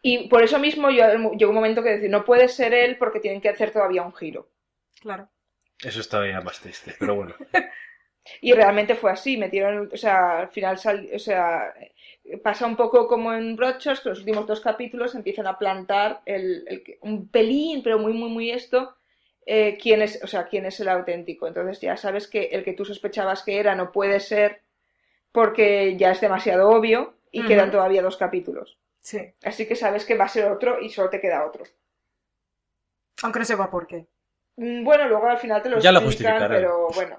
Y 0.01 0.27
por 0.27 0.43
eso 0.43 0.59
mismo 0.59 0.89
yo, 0.89 1.05
llegó 1.37 1.51
un 1.51 1.55
momento 1.55 1.83
que 1.83 1.91
decir, 1.91 2.09
no 2.09 2.25
puede 2.25 2.49
ser 2.49 2.73
él 2.73 2.97
porque 2.97 3.19
tienen 3.21 3.39
que 3.39 3.49
hacer 3.49 3.71
todavía 3.71 4.03
un 4.03 4.13
giro. 4.13 4.49
Claro. 5.01 5.29
Eso 5.81 6.01
está 6.01 6.17
todavía 6.17 6.41
más 6.41 6.59
triste, 6.59 6.95
pero 6.99 7.15
bueno. 7.15 7.35
Y 8.41 8.53
realmente 8.53 8.95
fue 8.95 9.11
así, 9.11 9.38
metieron, 9.38 9.89
o 9.93 9.97
sea, 9.97 10.39
al 10.41 10.49
final, 10.49 10.77
sal- 10.77 11.09
o 11.13 11.19
sea, 11.19 11.73
pasa 12.43 12.65
un 12.67 12.75
poco 12.75 13.07
como 13.07 13.34
en 13.34 13.55
Broadchurch, 13.55 14.03
que 14.03 14.09
los 14.09 14.19
últimos 14.19 14.45
dos 14.47 14.61
capítulos 14.61 15.15
empiezan 15.15 15.47
a 15.47 15.57
plantar 15.57 16.21
el, 16.25 16.63
el 16.67 16.84
que- 16.84 16.97
un 17.01 17.27
pelín, 17.30 17.82
pero 17.84 17.99
muy, 17.99 18.13
muy, 18.13 18.30
muy 18.30 18.51
esto, 18.51 18.95
eh, 19.45 19.77
quién 19.82 20.01
es, 20.01 20.23
o 20.23 20.27
sea, 20.27 20.47
quién 20.47 20.65
es 20.65 20.80
el 20.80 20.89
auténtico. 20.89 21.47
Entonces 21.47 21.80
ya 21.82 21.97
sabes 21.97 22.27
que 22.27 22.43
el 22.51 22.63
que 22.63 22.73
tú 22.73 22.86
sospechabas 22.86 23.43
que 23.43 23.59
era 23.59 23.75
no 23.75 23.91
puede 23.91 24.19
ser 24.19 24.61
porque 25.32 25.97
ya 25.97 26.11
es 26.11 26.21
demasiado 26.21 26.69
obvio 26.69 27.15
y 27.32 27.45
quedan 27.45 27.71
todavía 27.71 28.01
dos 28.01 28.17
capítulos. 28.17 28.77
Sí. 29.01 29.19
Así 29.43 29.67
que 29.67 29.75
sabes 29.75 30.05
que 30.05 30.15
va 30.17 30.25
a 30.25 30.30
ser 30.30 30.51
otro 30.51 30.80
y 30.82 30.89
solo 30.89 31.09
te 31.09 31.21
queda 31.21 31.45
otro. 31.45 31.63
Aunque 33.23 33.39
no 33.39 33.45
sepa 33.45 33.69
por 33.69 33.88
qué. 33.88 34.07
Mm, 34.57 34.84
Bueno, 34.84 35.07
luego 35.07 35.27
al 35.27 35.38
final 35.38 35.61
te 35.61 35.69
lo 35.69 35.80
Ya 35.80 35.91
explican, 35.91 36.49
pero 36.49 36.88
bueno. 36.93 37.17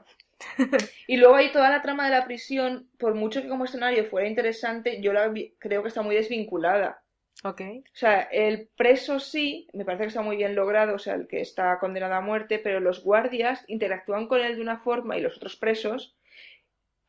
Y 1.07 1.17
luego 1.17 1.37
hay 1.37 1.53
toda 1.53 1.71
la 1.71 1.83
trama 1.83 2.05
de 2.05 2.17
la 2.17 2.25
prisión, 2.25 2.89
por 2.99 3.15
mucho 3.15 3.43
que 3.43 3.49
como 3.49 3.65
escenario 3.65 4.05
fuera 4.07 4.29
interesante, 4.29 5.01
yo 5.01 5.13
la 5.13 5.33
creo 5.59 5.83
que 5.83 5.89
está 5.89 6.03
muy 6.03 6.17
desvinculada. 6.17 7.03
Ok. 7.45 7.61
O 7.61 7.97
sea, 7.97 8.23
el 8.23 8.69
preso 8.77 9.19
sí, 9.19 9.67
me 9.73 9.85
parece 9.85 10.05
que 10.05 10.09
está 10.09 10.23
muy 10.23 10.37
bien 10.37 10.55
logrado, 10.55 10.95
o 10.95 10.99
sea, 10.99 11.15
el 11.15 11.27
que 11.27 11.41
está 11.41 11.79
condenado 11.79 12.15
a 12.15 12.21
muerte, 12.21 12.59
pero 12.59 12.81
los 12.81 13.03
guardias 13.03 13.65
interactúan 13.67 14.27
con 14.27 14.41
él 14.41 14.57
de 14.57 14.63
una 14.63 14.79
forma 14.79 15.17
y 15.17 15.23
los 15.23 15.37
otros 15.37 15.57
presos 15.57 16.17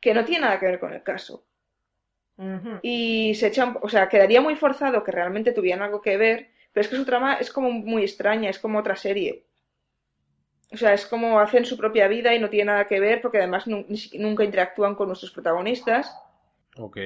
que 0.00 0.14
no 0.14 0.24
tiene 0.24 0.42
nada 0.42 0.58
que 0.58 0.66
ver 0.66 0.80
con 0.80 0.92
el 0.92 1.02
caso. 1.02 1.46
Y 2.82 3.34
se 3.36 3.48
echan, 3.48 3.78
o 3.82 3.88
sea, 3.88 4.08
quedaría 4.08 4.40
muy 4.40 4.56
forzado 4.56 5.04
que 5.04 5.12
realmente 5.12 5.52
tuvieran 5.52 5.82
algo 5.82 6.00
que 6.00 6.16
ver, 6.16 6.50
pero 6.72 6.82
es 6.82 6.88
que 6.88 6.96
su 6.96 7.04
trama 7.04 7.34
es 7.34 7.52
como 7.52 7.70
muy 7.70 8.02
extraña, 8.02 8.50
es 8.50 8.58
como 8.58 8.80
otra 8.80 8.96
serie. 8.96 9.44
O 10.72 10.76
sea, 10.76 10.94
es 10.94 11.06
como 11.06 11.38
hacen 11.40 11.64
su 11.64 11.76
propia 11.76 12.08
vida 12.08 12.34
y 12.34 12.38
no 12.40 12.50
tiene 12.50 12.66
nada 12.72 12.86
que 12.88 12.98
ver 13.00 13.20
porque 13.20 13.38
además 13.38 13.66
nunca 13.66 14.44
interactúan 14.44 14.94
con 14.94 15.08
nuestros 15.08 15.30
protagonistas 15.32 16.14
Ok. 16.78 16.96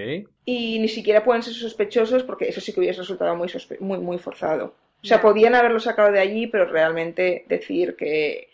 y 0.44 0.78
ni 0.78 0.88
siquiera 0.88 1.24
pueden 1.24 1.42
ser 1.42 1.54
sospechosos 1.54 2.22
porque 2.22 2.48
eso 2.48 2.60
sí 2.60 2.72
que 2.72 2.80
hubiese 2.80 3.00
resultado 3.00 3.34
muy, 3.36 3.48
sospe- 3.48 3.80
muy, 3.80 3.98
muy 3.98 4.18
forzado. 4.18 4.74
O 5.02 5.06
sea, 5.06 5.20
podían 5.20 5.54
haberlo 5.54 5.78
sacado 5.80 6.10
de 6.12 6.20
allí, 6.20 6.46
pero 6.46 6.66
realmente 6.66 7.44
decir 7.48 7.96
que 7.96 8.48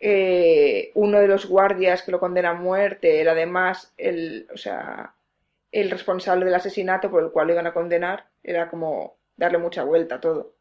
eh, 0.00 0.92
uno 0.94 1.20
de 1.20 1.28
los 1.28 1.46
guardias 1.46 2.02
que 2.02 2.12
lo 2.12 2.20
condena 2.20 2.50
a 2.50 2.54
muerte 2.54 3.20
era 3.20 3.32
además 3.32 3.94
el, 3.98 4.48
o 4.54 4.56
sea, 4.58 5.14
el 5.72 5.90
responsable 5.90 6.44
del 6.46 6.54
asesinato 6.54 7.10
por 7.10 7.22
el 7.24 7.30
cual 7.32 7.48
lo 7.48 7.54
iban 7.54 7.66
a 7.68 7.74
condenar, 7.74 8.26
era 8.42 8.70
como 8.70 9.16
darle 9.36 9.58
mucha 9.58 9.84
vuelta 9.84 10.16
a 10.16 10.20
todo. 10.20 10.54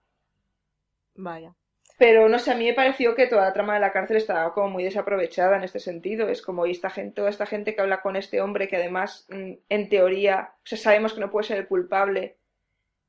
Vaya. 1.15 1.55
Pero 2.03 2.27
no 2.27 2.37
sé, 2.37 2.51
a 2.51 2.55
mí 2.55 2.65
me 2.65 2.73
pareció 2.73 3.15
que 3.15 3.27
toda 3.27 3.45
la 3.45 3.53
trama 3.53 3.75
de 3.75 3.79
la 3.79 3.93
cárcel 3.93 4.17
estaba 4.17 4.53
como 4.53 4.67
muy 4.67 4.83
desaprovechada 4.83 5.55
en 5.55 5.63
este 5.63 5.79
sentido. 5.79 6.27
Es 6.27 6.41
como, 6.41 6.65
y 6.65 6.71
esta 6.71 6.89
gente, 6.89 7.15
toda 7.15 7.29
esta 7.29 7.45
gente 7.45 7.73
que 7.73 7.79
habla 7.79 8.01
con 8.01 8.17
este 8.17 8.41
hombre 8.41 8.67
que 8.67 8.75
además, 8.75 9.25
mm, 9.29 9.53
en 9.69 9.87
teoría, 9.87 10.51
o 10.57 10.67
sea, 10.67 10.77
sabemos 10.77 11.13
que 11.13 11.21
no 11.21 11.31
puede 11.31 11.47
ser 11.47 11.59
el 11.59 11.67
culpable 11.67 12.35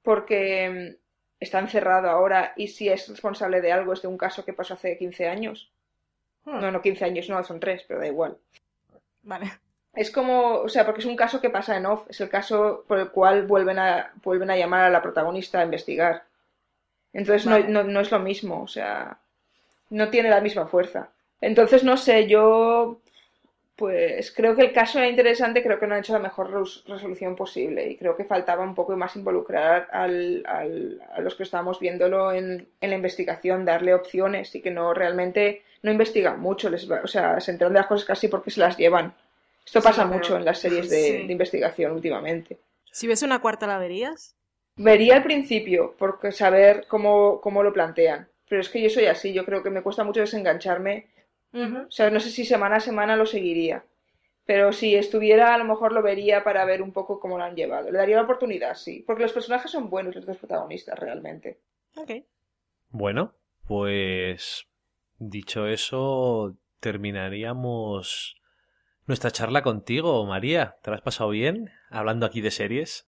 porque 0.04 0.70
mm, 0.70 0.96
está 1.40 1.58
encerrado 1.58 2.08
ahora 2.08 2.52
y 2.54 2.68
si 2.68 2.88
es 2.88 3.08
responsable 3.08 3.60
de 3.60 3.72
algo 3.72 3.94
es 3.94 4.02
de 4.02 4.06
un 4.06 4.16
caso 4.16 4.44
que 4.44 4.52
pasó 4.52 4.74
hace 4.74 4.96
15 4.96 5.26
años. 5.26 5.72
Hmm. 6.44 6.60
No, 6.60 6.70
no 6.70 6.80
15 6.80 7.04
años, 7.04 7.28
no, 7.28 7.42
son 7.42 7.58
3, 7.58 7.86
pero 7.88 7.98
da 7.98 8.06
igual. 8.06 8.38
Vale. 9.22 9.50
Es 9.92 10.12
como, 10.12 10.58
o 10.58 10.68
sea, 10.68 10.86
porque 10.86 11.00
es 11.00 11.06
un 11.06 11.16
caso 11.16 11.40
que 11.40 11.50
pasa 11.50 11.76
en 11.76 11.86
off, 11.86 12.06
es 12.08 12.20
el 12.20 12.28
caso 12.28 12.84
por 12.86 13.00
el 13.00 13.10
cual 13.10 13.44
vuelven 13.48 13.80
a, 13.80 14.12
vuelven 14.22 14.52
a 14.52 14.56
llamar 14.56 14.84
a 14.84 14.90
la 14.90 15.02
protagonista 15.02 15.58
a 15.58 15.64
investigar. 15.64 16.26
Entonces 17.14 17.46
no, 17.46 17.52
Vale. 17.52 17.68
no, 17.68 17.82
no 17.84 18.00
es 18.00 18.10
lo 18.10 18.18
mismo, 18.18 18.62
o 18.62 18.68
sea, 18.68 19.16
no 19.90 20.10
tiene 20.10 20.28
la 20.28 20.40
misma 20.42 20.66
fuerza. 20.66 21.08
Entonces, 21.40 21.82
no 21.84 21.96
sé, 21.96 22.26
yo 22.26 23.00
pues 23.76 24.30
creo 24.30 24.54
que 24.54 24.62
el 24.62 24.72
caso 24.72 24.98
era 24.98 25.08
interesante, 25.08 25.60
creo 25.62 25.80
que 25.80 25.86
no 25.88 25.94
han 25.94 26.00
hecho 26.00 26.12
la 26.12 26.20
mejor 26.20 26.52
res- 26.52 26.84
resolución 26.86 27.34
posible 27.34 27.88
y 27.90 27.96
creo 27.96 28.16
que 28.16 28.24
faltaba 28.24 28.62
un 28.62 28.74
poco 28.74 28.96
más 28.96 29.16
involucrar 29.16 29.88
al, 29.90 30.44
al- 30.46 31.02
a 31.12 31.20
los 31.20 31.34
que 31.34 31.42
estábamos 31.42 31.80
viéndolo 31.80 32.30
en, 32.32 32.68
en 32.80 32.90
la 32.90 32.94
investigación, 32.96 33.64
darle 33.64 33.92
opciones 33.94 34.54
y 34.54 34.60
que 34.62 34.70
no 34.70 34.94
realmente 34.94 35.64
no 35.82 35.90
investigan 35.90 36.40
mucho, 36.40 36.70
les 36.70 36.88
va- 36.90 37.00
o 37.02 37.08
sea, 37.08 37.40
se 37.40 37.50
enteran 37.50 37.72
de 37.72 37.80
las 37.80 37.88
cosas 37.88 38.06
casi 38.06 38.28
porque 38.28 38.52
se 38.52 38.60
las 38.60 38.76
llevan. 38.76 39.12
Esto 39.66 39.80
Sí, 39.80 39.84
pasa 39.84 40.04
pero- 40.04 40.14
mucho 40.14 40.36
en 40.36 40.44
las 40.44 40.58
series 40.60 40.88
de, 40.88 40.96
sí. 41.20 41.26
de 41.26 41.32
investigación 41.32 41.92
últimamente. 41.92 42.58
Si 42.92 43.08
ves 43.08 43.22
una 43.24 43.40
cuarta, 43.40 43.66
¿la 43.66 43.78
verías? 43.78 44.36
Vería 44.76 45.16
al 45.16 45.22
principio, 45.22 45.94
porque 45.98 46.32
saber 46.32 46.86
cómo, 46.88 47.40
cómo 47.40 47.62
lo 47.62 47.72
plantean. 47.72 48.28
Pero 48.48 48.60
es 48.60 48.68
que 48.68 48.82
yo 48.82 48.90
soy 48.90 49.06
así, 49.06 49.32
yo 49.32 49.44
creo 49.44 49.62
que 49.62 49.70
me 49.70 49.82
cuesta 49.82 50.04
mucho 50.04 50.20
desengancharme. 50.20 51.06
O 51.52 51.90
sea, 51.90 52.10
no 52.10 52.18
sé 52.18 52.30
si 52.30 52.44
semana 52.44 52.76
a 52.76 52.80
semana 52.80 53.14
lo 53.14 53.26
seguiría. 53.26 53.84
Pero 54.44 54.72
si 54.72 54.96
estuviera, 54.96 55.54
a 55.54 55.58
lo 55.58 55.64
mejor 55.64 55.92
lo 55.92 56.02
vería 56.02 56.42
para 56.42 56.64
ver 56.64 56.82
un 56.82 56.92
poco 56.92 57.20
cómo 57.20 57.38
lo 57.38 57.44
han 57.44 57.54
llevado. 57.54 57.90
Le 57.90 57.98
daría 57.98 58.16
la 58.16 58.22
oportunidad, 58.22 58.74
sí. 58.74 59.04
Porque 59.06 59.22
los 59.22 59.32
personajes 59.32 59.70
son 59.70 59.88
buenos, 59.88 60.16
los 60.16 60.26
dos 60.26 60.36
protagonistas, 60.36 60.98
realmente. 60.98 61.60
Ok. 61.96 62.10
Bueno, 62.90 63.34
pues 63.66 64.66
dicho 65.18 65.68
eso, 65.68 66.56
terminaríamos 66.80 68.36
nuestra 69.06 69.30
charla 69.30 69.62
contigo, 69.62 70.26
María. 70.26 70.76
¿Te 70.82 70.90
has 70.90 71.00
pasado 71.00 71.30
bien 71.30 71.70
hablando 71.88 72.26
aquí 72.26 72.40
de 72.40 72.50
series? 72.50 73.08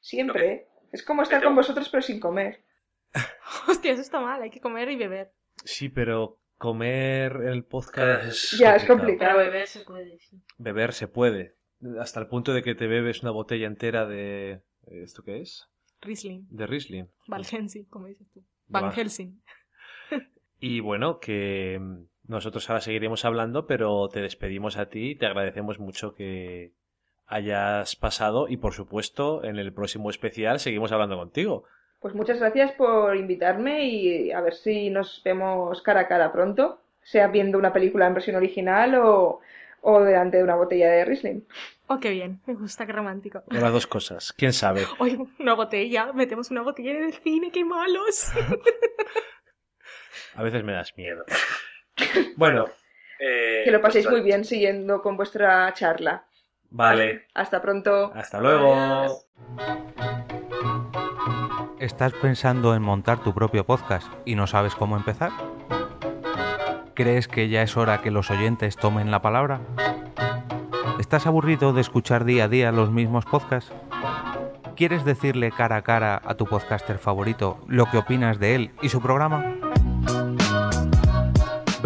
Siempre. 0.00 0.66
¿Eh? 0.96 1.00
Es 1.00 1.02
como 1.04 1.22
estar 1.22 1.42
con 1.42 1.54
vosotros, 1.54 1.88
pero 1.88 2.02
sin 2.02 2.20
comer. 2.20 2.64
Hostia, 3.68 3.92
eso 3.92 4.02
está 4.02 4.20
mal, 4.20 4.42
hay 4.42 4.50
que 4.50 4.60
comer 4.60 4.90
y 4.90 4.96
beber. 4.96 5.32
Sí, 5.64 5.88
pero 5.88 6.40
comer 6.58 7.42
el 7.46 7.64
podcast 7.64 8.24
es 8.24 8.50
Ya, 8.58 8.76
es 8.76 8.84
complicado. 8.84 9.38
Pero 9.38 9.50
beber 9.50 9.66
se 9.66 9.80
puede, 9.80 10.18
sí. 10.18 10.42
Beber 10.58 10.92
se 10.92 11.08
puede, 11.08 11.56
hasta 12.00 12.20
el 12.20 12.26
punto 12.28 12.54
de 12.54 12.62
que 12.62 12.74
te 12.74 12.86
bebes 12.86 13.22
una 13.22 13.30
botella 13.30 13.66
entera 13.66 14.06
de... 14.06 14.62
¿Esto 14.86 15.22
qué 15.24 15.40
es? 15.40 15.68
Riesling. 16.00 16.46
De 16.50 16.66
Riesling. 16.66 17.08
Van 17.26 17.44
Helsing, 17.44 17.84
como 17.86 18.06
dices 18.06 18.30
tú. 18.32 18.44
Van 18.68 18.92
Helsing. 18.92 19.42
Y 20.58 20.80
bueno, 20.80 21.20
que 21.20 21.78
mm, 21.80 22.04
nosotros 22.28 22.68
ahora 22.70 22.80
seguiremos 22.80 23.24
hablando, 23.24 23.66
pero 23.66 24.08
te 24.08 24.20
despedimos 24.20 24.76
a 24.76 24.88
ti, 24.88 25.14
te 25.14 25.26
agradecemos 25.26 25.78
mucho 25.78 26.14
que 26.14 26.72
hayas 27.26 27.96
pasado 27.96 28.48
y 28.48 28.56
por 28.56 28.72
supuesto 28.72 29.44
en 29.44 29.56
el 29.58 29.72
próximo 29.72 30.10
especial 30.10 30.60
seguimos 30.60 30.92
hablando 30.92 31.16
contigo. 31.16 31.64
Pues 32.00 32.14
muchas 32.14 32.38
gracias 32.38 32.72
por 32.72 33.16
invitarme 33.16 33.84
y 33.86 34.32
a 34.32 34.40
ver 34.40 34.54
si 34.54 34.90
nos 34.90 35.22
vemos 35.24 35.82
cara 35.82 36.00
a 36.00 36.08
cara 36.08 36.32
pronto, 36.32 36.80
sea 37.02 37.28
viendo 37.28 37.58
una 37.58 37.72
película 37.72 38.06
en 38.06 38.14
versión 38.14 38.36
original 38.36 38.94
o, 38.96 39.40
o 39.80 40.00
delante 40.02 40.36
de 40.36 40.44
una 40.44 40.56
botella 40.56 40.90
de 40.90 41.04
Riesling. 41.04 41.46
Oh, 41.88 41.98
qué 42.00 42.10
bien. 42.10 42.40
Me 42.46 42.54
gusta, 42.54 42.84
qué 42.84 42.92
romántico. 42.92 43.42
O 43.48 43.54
las 43.54 43.72
dos 43.72 43.86
cosas, 43.86 44.32
quién 44.32 44.52
sabe. 44.52 44.84
Oye, 44.98 45.18
una 45.38 45.54
botella. 45.54 46.12
Metemos 46.12 46.50
una 46.50 46.62
botella 46.62 46.90
en 46.92 47.04
el 47.04 47.14
cine, 47.14 47.50
qué 47.50 47.64
malos. 47.64 48.30
A 50.34 50.42
veces 50.42 50.62
me 50.64 50.72
das 50.72 50.96
miedo. 50.96 51.24
Bueno. 52.36 52.66
eh, 53.18 53.62
Que 53.64 53.70
lo 53.70 53.80
paséis 53.80 54.04
pues, 54.06 54.16
muy 54.16 54.24
bien 54.24 54.44
siguiendo 54.44 55.00
con 55.00 55.16
vuestra 55.16 55.72
charla. 55.72 56.26
Vale. 56.70 57.26
Hasta 57.34 57.62
pronto. 57.62 58.12
Hasta 58.14 58.40
luego. 58.40 58.74
Adiós. 58.74 59.26
¿Estás 61.78 62.14
pensando 62.14 62.74
en 62.74 62.82
montar 62.82 63.22
tu 63.22 63.34
propio 63.34 63.64
podcast 63.64 64.08
y 64.24 64.34
no 64.34 64.46
sabes 64.46 64.74
cómo 64.74 64.96
empezar? 64.96 65.30
¿Crees 66.94 67.28
que 67.28 67.48
ya 67.48 67.62
es 67.62 67.76
hora 67.76 68.00
que 68.00 68.10
los 68.10 68.30
oyentes 68.30 68.76
tomen 68.76 69.10
la 69.10 69.20
palabra? 69.20 69.60
¿Estás 70.98 71.26
aburrido 71.26 71.74
de 71.74 71.82
escuchar 71.82 72.24
día 72.24 72.44
a 72.44 72.48
día 72.48 72.72
los 72.72 72.90
mismos 72.90 73.26
podcasts? 73.26 73.72
¿Quieres 74.76 75.04
decirle 75.04 75.52
cara 75.52 75.76
a 75.76 75.82
cara 75.82 76.20
a 76.24 76.34
tu 76.34 76.46
podcaster 76.46 76.98
favorito 76.98 77.58
lo 77.66 77.86
que 77.90 77.98
opinas 77.98 78.38
de 78.38 78.54
él 78.54 78.70
y 78.80 78.88
su 78.88 79.02
programa? 79.02 79.56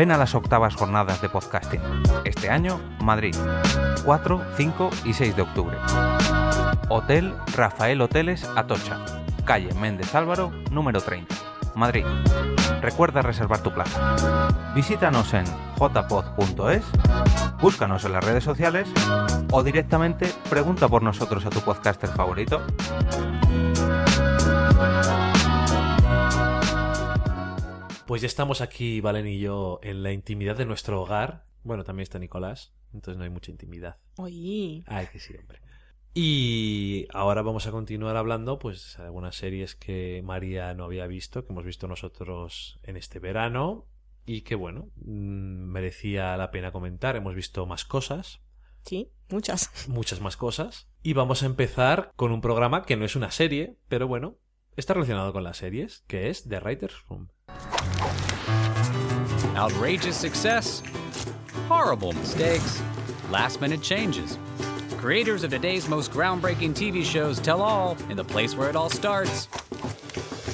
Ven 0.01 0.13
a 0.13 0.17
las 0.17 0.35
octavas 0.35 0.77
jornadas 0.77 1.21
de 1.21 1.29
podcasting. 1.29 1.83
Este 2.25 2.49
año, 2.49 2.81
Madrid. 3.03 3.37
4, 4.03 4.43
5 4.57 4.91
y 5.05 5.13
6 5.13 5.37
de 5.37 5.43
octubre. 5.43 5.77
Hotel 6.89 7.35
Rafael 7.55 8.01
Hoteles 8.01 8.49
Atocha. 8.57 8.97
Calle 9.45 9.75
Méndez 9.75 10.15
Álvaro, 10.15 10.53
número 10.71 11.03
30. 11.03 11.35
Madrid. 11.75 12.07
Recuerda 12.81 13.21
reservar 13.21 13.63
tu 13.63 13.75
plaza. 13.75 14.73
Visítanos 14.75 15.35
en 15.35 15.45
jpod.es, 15.77 16.85
búscanos 17.61 18.03
en 18.07 18.13
las 18.13 18.25
redes 18.25 18.43
sociales 18.43 18.89
o 19.53 19.63
directamente 19.63 20.33
pregunta 20.49 20.89
por 20.89 21.03
nosotros 21.03 21.45
a 21.45 21.51
tu 21.51 21.61
podcaster 21.61 22.09
favorito. 22.09 22.63
Pues 28.11 28.23
ya 28.23 28.27
estamos 28.27 28.61
aquí, 28.61 29.01
Valen 29.01 29.29
y 29.29 29.39
yo, 29.39 29.79
en 29.85 30.03
la 30.03 30.11
intimidad 30.11 30.57
de 30.57 30.65
nuestro 30.65 31.01
hogar. 31.01 31.45
Bueno, 31.63 31.85
también 31.85 32.03
está 32.03 32.19
Nicolás, 32.19 32.75
entonces 32.93 33.17
no 33.17 33.23
hay 33.23 33.31
mucha 33.31 33.53
intimidad. 33.53 33.99
Oye, 34.17 34.83
Ay, 34.89 35.07
que 35.13 35.21
sí, 35.21 35.33
hombre. 35.39 35.61
Y 36.13 37.07
ahora 37.15 37.43
vamos 37.43 37.69
a 37.69 37.71
continuar 37.71 38.17
hablando, 38.17 38.59
pues, 38.59 38.97
de 38.99 39.05
algunas 39.05 39.37
series 39.37 39.77
que 39.77 40.23
María 40.25 40.75
no 40.75 40.87
había 40.87 41.07
visto, 41.07 41.47
que 41.47 41.53
hemos 41.53 41.65
visto 41.65 41.87
nosotros 41.87 42.81
en 42.83 42.97
este 42.97 43.21
verano 43.21 43.87
y 44.27 44.41
que, 44.41 44.57
bueno, 44.57 44.89
mm, 44.97 45.71
merecía 45.71 46.37
la 46.37 46.51
pena 46.51 46.73
comentar. 46.73 47.15
Hemos 47.15 47.37
visto 47.37 47.65
más 47.65 47.85
cosas, 47.85 48.41
sí, 48.85 49.13
muchas. 49.29 49.71
muchas 49.87 50.21
más 50.21 50.37
cosas. 50.37 50.89
Y 51.05 51.13
vamos 51.13 51.45
a 51.45 51.47
empezar 51.47 52.11
con 52.17 52.33
un 52.33 52.41
programa 52.41 52.83
que 52.83 52.97
no 52.97 53.05
es 53.05 53.15
una 53.15 53.31
serie, 53.31 53.77
pero 53.87 54.09
bueno, 54.09 54.37
está 54.75 54.95
relacionado 54.95 55.33
con 55.33 55.45
las 55.45 55.59
series, 55.59 56.03
que 56.09 56.29
es 56.29 56.49
The 56.49 56.59
Writer's 56.59 57.05
Room. 57.09 57.29
Outrageous 59.57 60.17
success, 60.17 60.83
horrible 61.69 62.13
mistakes, 62.13 62.83
last 63.31 63.61
minute 63.61 63.83
changes. 63.83 64.39
Creators 64.99 65.45
of 65.45 65.51
today's 65.51 65.89
most 65.89 66.11
groundbreaking 66.13 66.75
TV 66.75 67.05
shows 67.05 67.41
tell 67.41 67.63
all 67.63 67.97
in 68.09 68.17
the 68.17 68.25
place 68.25 68.57
where 68.57 68.69
it 68.69 68.77
all 68.77 68.91
starts 68.91 69.49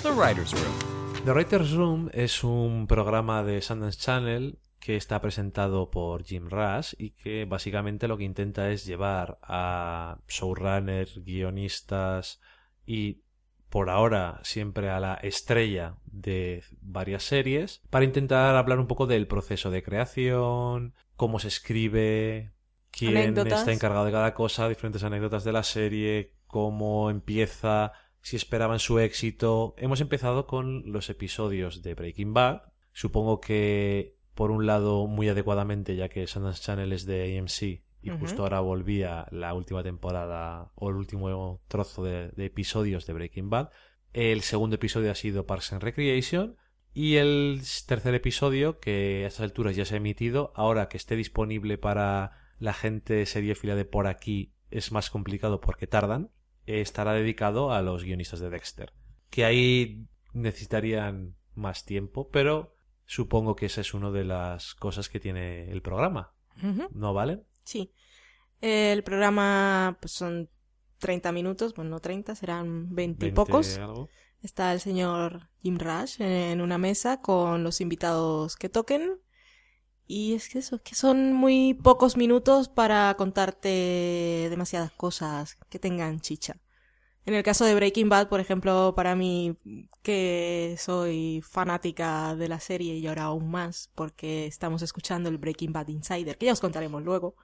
the 0.03 0.13
Writer's 0.13 0.55
Room. 0.55 1.25
The 1.25 1.33
Writer's 1.35 1.75
Room 1.75 2.11
es 2.15 2.45
un 2.45 2.87
programa 2.87 3.43
de 3.43 3.61
Sundance 3.61 3.99
Channel 3.99 4.59
que 4.79 4.95
está 4.95 5.21
presentado 5.21 5.91
por 5.91 6.23
Jim 6.23 6.49
Rush 6.49 6.95
y 6.97 7.11
que 7.11 7.45
básicamente 7.45 8.07
lo 8.07 8.17
que 8.17 8.23
intenta 8.23 8.71
es 8.71 8.87
llevar 8.87 9.37
a 9.43 10.19
showrunners, 10.29 11.25
guionistas 11.25 12.41
y 12.85 13.23
por 13.69 13.91
ahora 13.91 14.39
siempre 14.45 14.91
a 14.91 15.01
la 15.01 15.15
estrella 15.15 15.97
de 16.17 16.65
varias 16.81 17.23
series 17.23 17.83
para 17.91 18.05
intentar 18.05 18.57
hablar 18.57 18.79
un 18.79 18.87
poco 18.87 19.07
del 19.07 19.27
proceso 19.27 19.71
de 19.71 19.83
creación, 19.83 20.95
cómo 21.17 21.39
se 21.39 21.49
escribe, 21.49 22.53
quién 22.91 23.17
Anécdotas. 23.17 23.61
está 23.61 23.73
encargado 23.73 24.05
de 24.05 24.13
cada 24.13 24.35
cosa, 24.35 24.69
diferentes 24.69 25.03
anécdotas 25.03 25.45
de 25.45 25.53
la 25.53 25.63
serie, 25.63 26.35
cómo 26.47 27.11
empieza, 27.11 27.93
si 28.23 28.37
esperaban 28.37 28.79
su 28.79 28.99
éxito. 28.99 29.75
Hemos 29.79 30.01
empezado 30.01 30.47
con 30.47 30.91
los 30.91 31.11
episodios 31.11 31.83
de 31.83 31.95
Breaking 31.95 32.35
Bad. 32.35 32.63
Supongo 32.93 33.41
que, 33.41 34.17
por 34.35 34.51
un 34.51 34.67
lado, 34.67 35.07
muy 35.07 35.29
adecuadamente, 35.29 35.97
ya 35.97 36.09
que 36.09 36.27
Sundance 36.27 36.63
Channel 36.63 36.93
es 36.93 37.05
de 37.07 37.39
AMC 37.39 37.85
y 38.07 38.11
justo 38.11 38.43
ahora 38.43 38.61
volvía 38.61 39.27
la 39.33 39.53
última 39.55 39.83
temporada 39.83 40.71
o 40.77 40.91
el 40.91 40.97
último 40.97 41.61
trozo 41.67 42.05
de, 42.05 42.29
de 42.29 42.47
episodios 42.47 43.05
de 43.05 43.13
Breaking 43.13 43.51
Bad. 43.51 43.71
El 44.17 44.41
segundo 44.41 44.77
episodio 44.77 45.11
ha 45.11 45.15
sido 45.15 45.45
Parks 45.45 45.75
and 45.75 45.83
Recreation. 45.83 46.57
Y 46.95 47.17
el 47.17 47.61
tercer 47.87 48.15
episodio, 48.15 48.81
que 48.81 49.25
a 49.25 49.27
estas 49.27 49.43
alturas 49.43 49.77
ya 49.77 49.85
se 49.85 49.93
ha 49.93 49.97
emitido, 49.99 50.55
ahora 50.57 50.89
que 50.89 50.97
esté 50.97 51.17
disponible 51.17 51.77
para 51.77 52.33
la 52.59 52.73
gente 52.73 53.27
seriéfila 53.27 53.75
de 53.75 53.85
por 53.85 54.07
aquí, 54.07 54.55
es 54.71 54.91
más 54.91 55.11
complicado 55.11 55.61
porque 55.61 55.87
tardan, 55.87 56.31
estará 56.65 57.13
dedicado 57.13 57.73
a 57.73 57.83
los 57.83 58.05
guionistas 58.05 58.41
de 58.41 58.49
Dexter. 58.49 58.95
Que 59.29 59.45
ahí 59.45 60.07
necesitarían 60.33 61.37
más 61.55 61.85
tiempo, 61.85 62.31
pero 62.31 62.75
supongo 63.05 63.55
que 63.55 63.67
esa 63.67 63.83
es 63.83 63.93
una 63.93 64.11
de 64.11 64.25
las 64.25 64.75
cosas 64.75 65.11
que 65.11 65.21
tiene 65.21 65.71
el 65.71 65.83
programa. 65.83 66.33
¿No 66.91 67.13
vale? 67.13 67.43
Sí. 67.65 67.93
El 68.63 69.03
programa 69.03 69.99
pues, 70.01 70.13
son 70.13 70.49
30 71.07 71.31
minutos, 71.31 71.73
bueno, 71.73 71.93
no 71.93 72.01
30, 72.01 72.35
serán 72.35 72.93
20 72.93 73.27
y 73.27 73.31
20 73.31 73.37
pocos. 73.37 73.79
algo. 73.79 74.09
Está 74.43 74.73
el 74.73 74.81
señor 74.81 75.51
Jim 75.63 75.79
Rush 75.79 76.21
en 76.21 76.61
una 76.61 76.79
mesa 76.79 77.21
con 77.21 77.63
los 77.63 77.81
invitados 77.81 78.57
que 78.57 78.69
toquen. 78.69 79.21
Y 80.09 80.35
es 80.35 80.49
que 80.49 80.59
eso, 80.59 80.83
que 80.83 80.97
son 80.97 81.33
muy 81.33 81.75
pocos 81.75 82.17
minutos 82.17 82.69
para 82.69 83.15
contarte 83.17 84.49
demasiadas 84.51 84.91
cosas 84.91 85.57
que 85.69 85.79
tengan 85.79 86.19
chicha. 86.19 86.57
En 87.25 87.35
el 87.35 87.45
caso 87.45 87.65
de 87.65 87.77
Breaking 87.77 88.09
Bad, 88.09 88.29
por 88.29 88.41
ejemplo, 88.41 88.95
para 88.97 89.15
mí, 89.15 89.57
que 90.03 90.75
soy 90.77 91.41
fanática 91.49 92.35
de 92.35 92.49
la 92.49 92.59
serie 92.59 92.97
y 92.97 93.07
ahora 93.07 93.25
aún 93.25 93.49
más, 93.49 93.93
porque 93.95 94.47
estamos 94.47 94.83
escuchando 94.83 95.29
el 95.29 95.39
Breaking 95.39 95.73
Bad 95.73 95.87
Insider, 95.87 96.37
que 96.37 96.47
ya 96.47 96.53
os 96.53 96.61
contaremos 96.61 97.05
luego. 97.05 97.37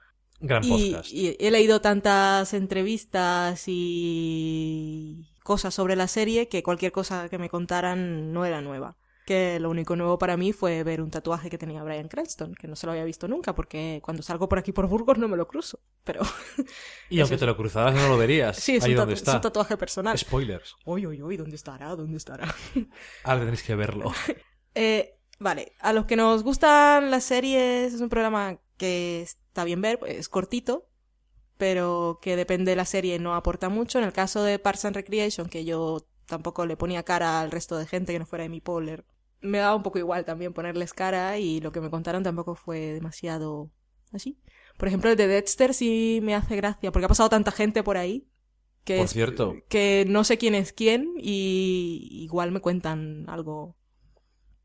Gran 0.45 0.63
Y, 0.63 0.91
podcast. 0.91 1.11
y 1.11 1.35
he 1.39 1.49
leído 1.51 1.79
tantas 1.81 2.53
entrevistas 2.53 3.63
y 3.67 5.29
cosas 5.43 5.73
sobre 5.73 5.95
la 5.95 6.07
serie 6.07 6.47
que 6.47 6.63
cualquier 6.63 6.91
cosa 6.91 7.29
que 7.29 7.37
me 7.37 7.49
contaran 7.49 8.33
no 8.33 8.45
era 8.45 8.61
nueva. 8.61 8.97
Que 9.25 9.57
lo 9.61 9.69
único 9.69 9.95
nuevo 9.95 10.17
para 10.17 10.35
mí 10.35 10.51
fue 10.51 10.83
ver 10.83 11.01
un 11.01 11.09
tatuaje 11.09 11.49
que 11.49 11.57
tenía 11.57 11.81
Brian 11.81 12.09
Cranston, 12.09 12.53
que 12.55 12.67
no 12.67 12.75
se 12.75 12.85
lo 12.87 12.91
había 12.91 13.05
visto 13.05 13.29
nunca, 13.29 13.55
porque 13.55 14.01
cuando 14.03 14.21
salgo 14.21 14.49
por 14.49 14.59
aquí 14.59 14.73
por 14.73 14.85
Burgos 14.87 15.17
no 15.17 15.29
me 15.29 15.37
lo 15.37 15.47
cruzo. 15.47 15.79
Pero 16.03 16.23
Y 17.09 17.21
aunque 17.21 17.37
te 17.37 17.45
lo 17.45 17.55
cruzaras 17.55 17.95
no 17.95 18.09
lo 18.09 18.17
verías. 18.17 18.57
sí, 18.59 18.75
es, 18.75 18.83
Ahí 18.83 18.91
un, 18.91 18.97
donde 18.97 19.13
tatu- 19.13 19.15
es 19.15 19.19
está. 19.21 19.35
un 19.37 19.41
tatuaje 19.41 19.77
personal. 19.77 20.17
Spoilers. 20.17 20.75
Uy, 20.85 21.07
uy, 21.07 21.21
uy, 21.21 21.37
¿dónde 21.37 21.55
estará? 21.55 21.95
¿Dónde 21.95 22.17
estará? 22.17 22.53
Ahora 23.23 23.39
tenéis 23.45 23.63
que 23.63 23.75
verlo. 23.75 24.11
Eh, 24.75 25.15
vale, 25.39 25.71
a 25.79 25.93
los 25.93 26.05
que 26.05 26.17
nos 26.17 26.43
gustan 26.43 27.09
las 27.09 27.23
series, 27.23 27.93
es 27.93 28.01
un 28.01 28.09
programa 28.09 28.59
que 28.75 29.25
está 29.53 29.63
bien 29.63 29.81
ver, 29.81 29.99
es 30.07 30.29
cortito, 30.29 30.89
pero 31.57 32.17
que 32.23 32.35
depende 32.35 32.71
de 32.71 32.75
la 32.75 32.85
serie 32.85 33.19
no 33.19 33.35
aporta 33.35 33.69
mucho. 33.69 33.99
En 33.99 34.03
el 34.05 34.11
caso 34.13 34.43
de 34.43 34.57
Parks 34.57 34.85
and 34.85 34.95
Recreation, 34.95 35.47
que 35.47 35.63
yo 35.63 36.07
tampoco 36.25 36.65
le 36.65 36.75
ponía 36.75 37.03
cara 37.03 37.39
al 37.39 37.51
resto 37.51 37.77
de 37.77 37.85
gente 37.85 38.11
que 38.13 38.19
no 38.19 38.25
fuera 38.25 38.43
de 38.43 38.49
mi 38.49 38.61
Poller, 38.61 39.05
me 39.41 39.59
daba 39.59 39.75
un 39.75 39.83
poco 39.83 39.99
igual 39.99 40.25
también 40.25 40.53
ponerles 40.53 40.93
cara 40.93 41.37
y 41.37 41.59
lo 41.61 41.71
que 41.71 41.81
me 41.81 41.91
contaron 41.91 42.23
tampoco 42.23 42.55
fue 42.55 42.79
demasiado 42.93 43.69
así. 44.11 44.39
Por 44.77 44.87
ejemplo, 44.87 45.11
el 45.11 45.17
de 45.17 45.27
Dexter 45.27 45.73
sí 45.75 46.19
me 46.23 46.33
hace 46.33 46.55
gracia, 46.55 46.91
porque 46.91 47.05
ha 47.05 47.09
pasado 47.09 47.29
tanta 47.29 47.51
gente 47.51 47.83
por 47.83 47.97
ahí. 47.97 48.27
Que 48.85 48.97
Por 48.97 49.05
es- 49.05 49.11
cierto. 49.11 49.53
que 49.69 50.05
no 50.09 50.23
sé 50.23 50.37
quién 50.39 50.55
es 50.55 50.73
quién 50.73 51.13
y 51.17 52.09
igual 52.23 52.51
me 52.51 52.59
cuentan 52.59 53.25
algo 53.29 53.77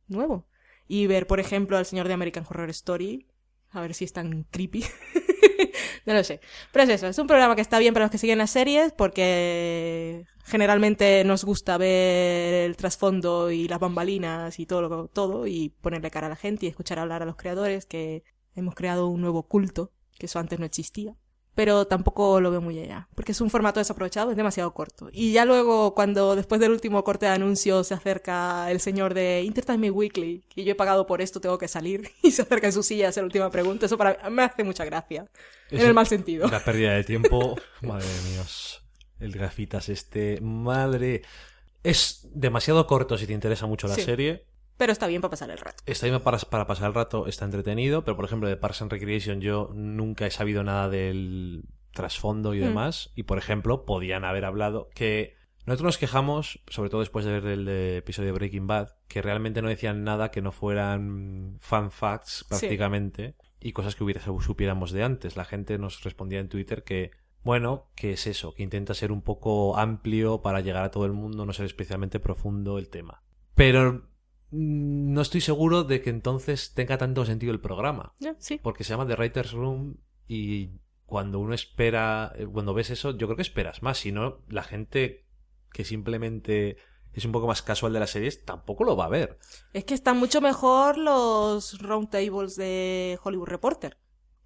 nuevo. 0.06 0.48
Y 0.86 1.06
ver, 1.06 1.26
por 1.26 1.38
ejemplo, 1.40 1.76
al 1.76 1.84
señor 1.86 2.08
de 2.08 2.14
American 2.14 2.46
Horror 2.48 2.70
Story, 2.70 3.26
a 3.70 3.80
ver 3.80 3.94
si 3.94 4.04
es 4.04 4.12
tan 4.12 4.44
creepy. 4.44 4.84
no 6.06 6.14
lo 6.14 6.24
sé. 6.24 6.40
Pero 6.72 6.84
es 6.84 6.90
eso, 6.90 7.06
es 7.06 7.18
un 7.18 7.26
programa 7.26 7.54
que 7.54 7.62
está 7.62 7.78
bien 7.78 7.94
para 7.94 8.06
los 8.06 8.10
que 8.10 8.18
siguen 8.18 8.38
las 8.38 8.50
series 8.50 8.92
porque 8.92 10.24
generalmente 10.44 11.24
nos 11.24 11.44
gusta 11.44 11.78
ver 11.78 12.54
el 12.54 12.76
trasfondo 12.76 13.50
y 13.50 13.68
las 13.68 13.78
bambalinas 13.78 14.58
y 14.58 14.66
todo 14.66 15.08
todo 15.08 15.46
y 15.46 15.70
ponerle 15.80 16.10
cara 16.10 16.26
a 16.26 16.30
la 16.30 16.36
gente 16.36 16.66
y 16.66 16.68
escuchar 16.68 16.98
hablar 16.98 17.22
a 17.22 17.26
los 17.26 17.36
creadores 17.36 17.86
que 17.86 18.24
hemos 18.54 18.74
creado 18.74 19.08
un 19.08 19.20
nuevo 19.20 19.44
culto, 19.44 19.92
que 20.18 20.26
eso 20.26 20.38
antes 20.38 20.58
no 20.58 20.66
existía 20.66 21.14
pero 21.58 21.88
tampoco 21.88 22.40
lo 22.40 22.52
veo 22.52 22.60
muy 22.60 22.78
allá, 22.78 23.08
porque 23.16 23.32
es 23.32 23.40
un 23.40 23.50
formato 23.50 23.80
desaprovechado, 23.80 24.30
es 24.30 24.36
demasiado 24.36 24.72
corto. 24.74 25.08
Y 25.10 25.32
ya 25.32 25.44
luego, 25.44 25.92
cuando 25.92 26.36
después 26.36 26.60
del 26.60 26.70
último 26.70 27.02
corte 27.02 27.26
de 27.26 27.32
anuncios 27.32 27.88
se 27.88 27.94
acerca 27.94 28.70
el 28.70 28.78
señor 28.78 29.12
de 29.12 29.40
Entertainment 29.40 29.92
Weekly, 29.92 30.44
que 30.48 30.62
yo 30.62 30.70
he 30.70 30.74
pagado 30.76 31.04
por 31.08 31.20
esto, 31.20 31.40
tengo 31.40 31.58
que 31.58 31.66
salir, 31.66 32.12
y 32.22 32.30
se 32.30 32.42
acerca 32.42 32.68
en 32.68 32.72
su 32.72 32.84
silla 32.84 33.06
a 33.06 33.08
hacer 33.08 33.24
la 33.24 33.26
última 33.26 33.50
pregunta, 33.50 33.86
eso 33.86 33.98
para 33.98 34.12
mí 34.30 34.36
me 34.36 34.44
hace 34.44 34.62
mucha 34.62 34.84
gracia, 34.84 35.26
en 35.72 35.80
el 35.80 35.94
mal 35.94 36.06
sentido. 36.06 36.46
La 36.46 36.62
pérdida 36.64 36.92
de 36.92 37.02
tiempo. 37.02 37.56
Madre 37.82 38.06
mía. 38.30 38.44
El 39.18 39.32
gafitas 39.32 39.88
este. 39.88 40.40
Madre. 40.40 41.22
Es 41.82 42.20
demasiado 42.34 42.86
corto 42.86 43.18
si 43.18 43.26
te 43.26 43.32
interesa 43.32 43.66
mucho 43.66 43.88
la 43.88 43.96
Sí. 43.96 44.02
serie. 44.02 44.44
Pero 44.78 44.92
está 44.92 45.06
bien 45.06 45.20
para 45.20 45.30
pasar 45.30 45.50
el 45.50 45.58
rato. 45.58 45.82
Está 45.86 46.06
bien 46.06 46.20
para, 46.20 46.38
para 46.38 46.66
pasar 46.66 46.88
el 46.88 46.94
rato, 46.94 47.26
está 47.26 47.44
entretenido, 47.44 48.04
pero 48.04 48.16
por 48.16 48.24
ejemplo 48.24 48.48
de 48.48 48.56
Parks 48.56 48.80
and 48.82 48.90
Recreation 48.92 49.40
yo 49.40 49.70
nunca 49.74 50.26
he 50.26 50.30
sabido 50.30 50.62
nada 50.64 50.88
del 50.88 51.64
trasfondo 51.92 52.54
y 52.54 52.60
Mm. 52.60 52.64
demás. 52.64 53.10
Y 53.16 53.24
por 53.24 53.38
ejemplo, 53.38 53.84
podían 53.84 54.24
haber 54.24 54.44
hablado 54.44 54.88
que 54.94 55.36
nosotros 55.66 55.84
nos 55.88 55.98
quejamos, 55.98 56.60
sobre 56.68 56.88
todo 56.90 57.00
después 57.00 57.24
de 57.26 57.32
ver 57.40 57.44
el 57.46 57.68
episodio 57.68 58.28
de 58.28 58.32
Breaking 58.38 58.66
Bad, 58.66 58.90
que 59.08 59.20
realmente 59.20 59.60
no 59.60 59.68
decían 59.68 60.04
nada 60.04 60.30
que 60.30 60.40
no 60.40 60.52
fueran 60.52 61.58
fan 61.60 61.90
facts 61.90 62.46
prácticamente 62.48 63.34
y 63.60 63.72
cosas 63.72 63.94
que 63.96 64.04
hubiera, 64.04 64.22
supiéramos 64.22 64.92
de 64.92 65.02
antes. 65.02 65.36
La 65.36 65.44
gente 65.44 65.76
nos 65.76 66.02
respondía 66.04 66.38
en 66.40 66.48
Twitter 66.48 66.84
que, 66.84 67.10
bueno, 67.42 67.90
que 67.96 68.12
es 68.12 68.26
eso, 68.26 68.54
que 68.54 68.62
intenta 68.62 68.94
ser 68.94 69.10
un 69.12 69.20
poco 69.22 69.76
amplio 69.76 70.40
para 70.40 70.60
llegar 70.60 70.84
a 70.84 70.90
todo 70.90 71.04
el 71.04 71.12
mundo, 71.12 71.44
no 71.44 71.52
ser 71.52 71.66
especialmente 71.66 72.20
profundo 72.20 72.78
el 72.78 72.88
tema. 72.88 73.22
Pero 73.54 74.07
no 74.50 75.20
estoy 75.20 75.40
seguro 75.40 75.84
de 75.84 76.00
que 76.00 76.10
entonces 76.10 76.72
tenga 76.74 76.98
tanto 76.98 77.24
sentido 77.26 77.52
el 77.52 77.60
programa, 77.60 78.14
Sí. 78.38 78.58
porque 78.62 78.84
se 78.84 78.90
llama 78.90 79.06
The 79.06 79.14
Writer's 79.16 79.52
Room 79.52 79.98
y 80.26 80.70
cuando 81.06 81.38
uno 81.38 81.54
espera, 81.54 82.32
eh, 82.36 82.46
cuando 82.46 82.74
ves 82.74 82.90
eso, 82.90 83.10
yo 83.16 83.26
creo 83.26 83.36
que 83.36 83.42
esperas 83.42 83.82
más, 83.82 83.98
si 83.98 84.12
no, 84.12 84.42
la 84.48 84.62
gente 84.62 85.26
que 85.72 85.84
simplemente 85.84 86.76
es 87.12 87.24
un 87.24 87.32
poco 87.32 87.46
más 87.46 87.62
casual 87.62 87.92
de 87.92 88.00
las 88.00 88.10
series 88.10 88.44
tampoco 88.44 88.84
lo 88.84 88.96
va 88.96 89.06
a 89.06 89.08
ver. 89.08 89.38
Es 89.72 89.84
que 89.84 89.94
están 89.94 90.18
mucho 90.18 90.40
mejor 90.40 90.98
los 90.98 91.80
roundtables 91.80 92.56
de 92.56 93.18
Hollywood 93.22 93.48
Reporter, 93.48 93.98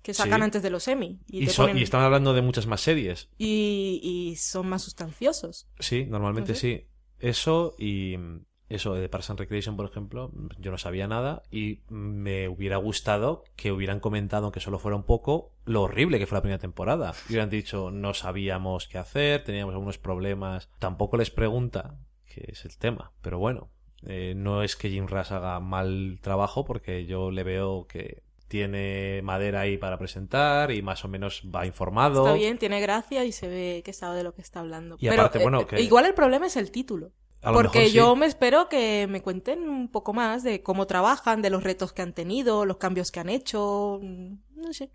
que 0.02 0.14
sacan 0.14 0.40
Sí. 0.40 0.44
antes 0.44 0.62
de 0.62 0.70
los 0.70 0.86
Emmy. 0.88 1.20
Y, 1.28 1.42
Y, 1.42 1.46
te 1.46 1.52
so- 1.52 1.64
ponen- 1.64 1.78
y 1.78 1.82
están 1.82 2.02
hablando 2.02 2.32
de 2.34 2.42
muchas 2.42 2.66
más 2.66 2.80
series. 2.80 3.28
y, 3.38 4.00
y 4.02 4.36
son 4.36 4.68
más 4.68 4.82
sustanciosos. 4.82 5.68
Sí, 5.78 6.06
normalmente 6.06 6.54
sí. 6.54 6.86
Eso 7.18 7.74
y 7.78 8.16
mm, 8.16 8.44
eso 8.74 8.94
de 8.94 9.08
Parks 9.08 9.30
and 9.30 9.38
Recreation, 9.38 9.76
por 9.76 9.86
ejemplo, 9.86 10.30
yo 10.58 10.70
no 10.70 10.78
sabía 10.78 11.06
nada 11.06 11.42
y 11.50 11.80
me 11.88 12.48
hubiera 12.48 12.76
gustado 12.76 13.44
que 13.56 13.72
hubieran 13.72 14.00
comentado, 14.00 14.44
aunque 14.44 14.60
solo 14.60 14.78
fuera 14.78 14.96
un 14.96 15.04
poco, 15.04 15.52
lo 15.64 15.82
horrible 15.82 16.18
que 16.18 16.26
fue 16.26 16.36
la 16.36 16.42
primera 16.42 16.58
temporada. 16.60 17.12
Y 17.28 17.32
hubieran 17.32 17.50
dicho, 17.50 17.90
no 17.90 18.14
sabíamos 18.14 18.88
qué 18.88 18.98
hacer, 18.98 19.44
teníamos 19.44 19.74
algunos 19.74 19.98
problemas. 19.98 20.70
Tampoco 20.78 21.16
les 21.16 21.30
pregunta, 21.30 21.96
que 22.32 22.44
es 22.48 22.64
el 22.64 22.76
tema. 22.78 23.12
Pero 23.22 23.38
bueno, 23.38 23.70
eh, 24.06 24.34
no 24.36 24.62
es 24.62 24.76
que 24.76 24.90
Jim 24.90 25.06
Rass 25.06 25.32
haga 25.32 25.60
mal 25.60 26.18
trabajo 26.22 26.64
porque 26.64 27.06
yo 27.06 27.30
le 27.30 27.44
veo 27.44 27.86
que 27.86 28.22
tiene 28.48 29.20
madera 29.22 29.60
ahí 29.60 29.78
para 29.78 29.96
presentar 29.98 30.70
y 30.72 30.82
más 30.82 31.04
o 31.04 31.08
menos 31.08 31.42
va 31.54 31.64
informado. 31.66 32.26
Está 32.26 32.34
bien, 32.36 32.58
tiene 32.58 32.80
gracia 32.82 33.24
y 33.24 33.32
se 33.32 33.48
ve 33.48 33.82
que 33.84 33.94
sabe 33.94 34.18
de 34.18 34.24
lo 34.24 34.34
que 34.34 34.42
está 34.42 34.60
hablando. 34.60 34.96
Y 35.00 35.08
Pero 35.08 35.22
aparte, 35.22 35.38
eh, 35.38 35.42
bueno, 35.42 35.62
eh, 35.62 35.66
que- 35.66 35.80
igual 35.80 36.04
el 36.04 36.12
problema 36.12 36.46
es 36.46 36.56
el 36.56 36.70
título. 36.70 37.12
Porque 37.42 37.78
mejor 37.78 37.90
sí. 37.90 37.96
yo 37.96 38.16
me 38.16 38.26
espero 38.26 38.68
que 38.68 39.06
me 39.08 39.20
cuenten 39.20 39.68
un 39.68 39.88
poco 39.88 40.12
más 40.12 40.44
de 40.44 40.62
cómo 40.62 40.86
trabajan, 40.86 41.42
de 41.42 41.50
los 41.50 41.64
retos 41.64 41.92
que 41.92 42.02
han 42.02 42.12
tenido, 42.12 42.64
los 42.64 42.76
cambios 42.76 43.10
que 43.10 43.18
han 43.18 43.28
hecho. 43.28 44.00
No 44.02 44.72
sé. 44.72 44.92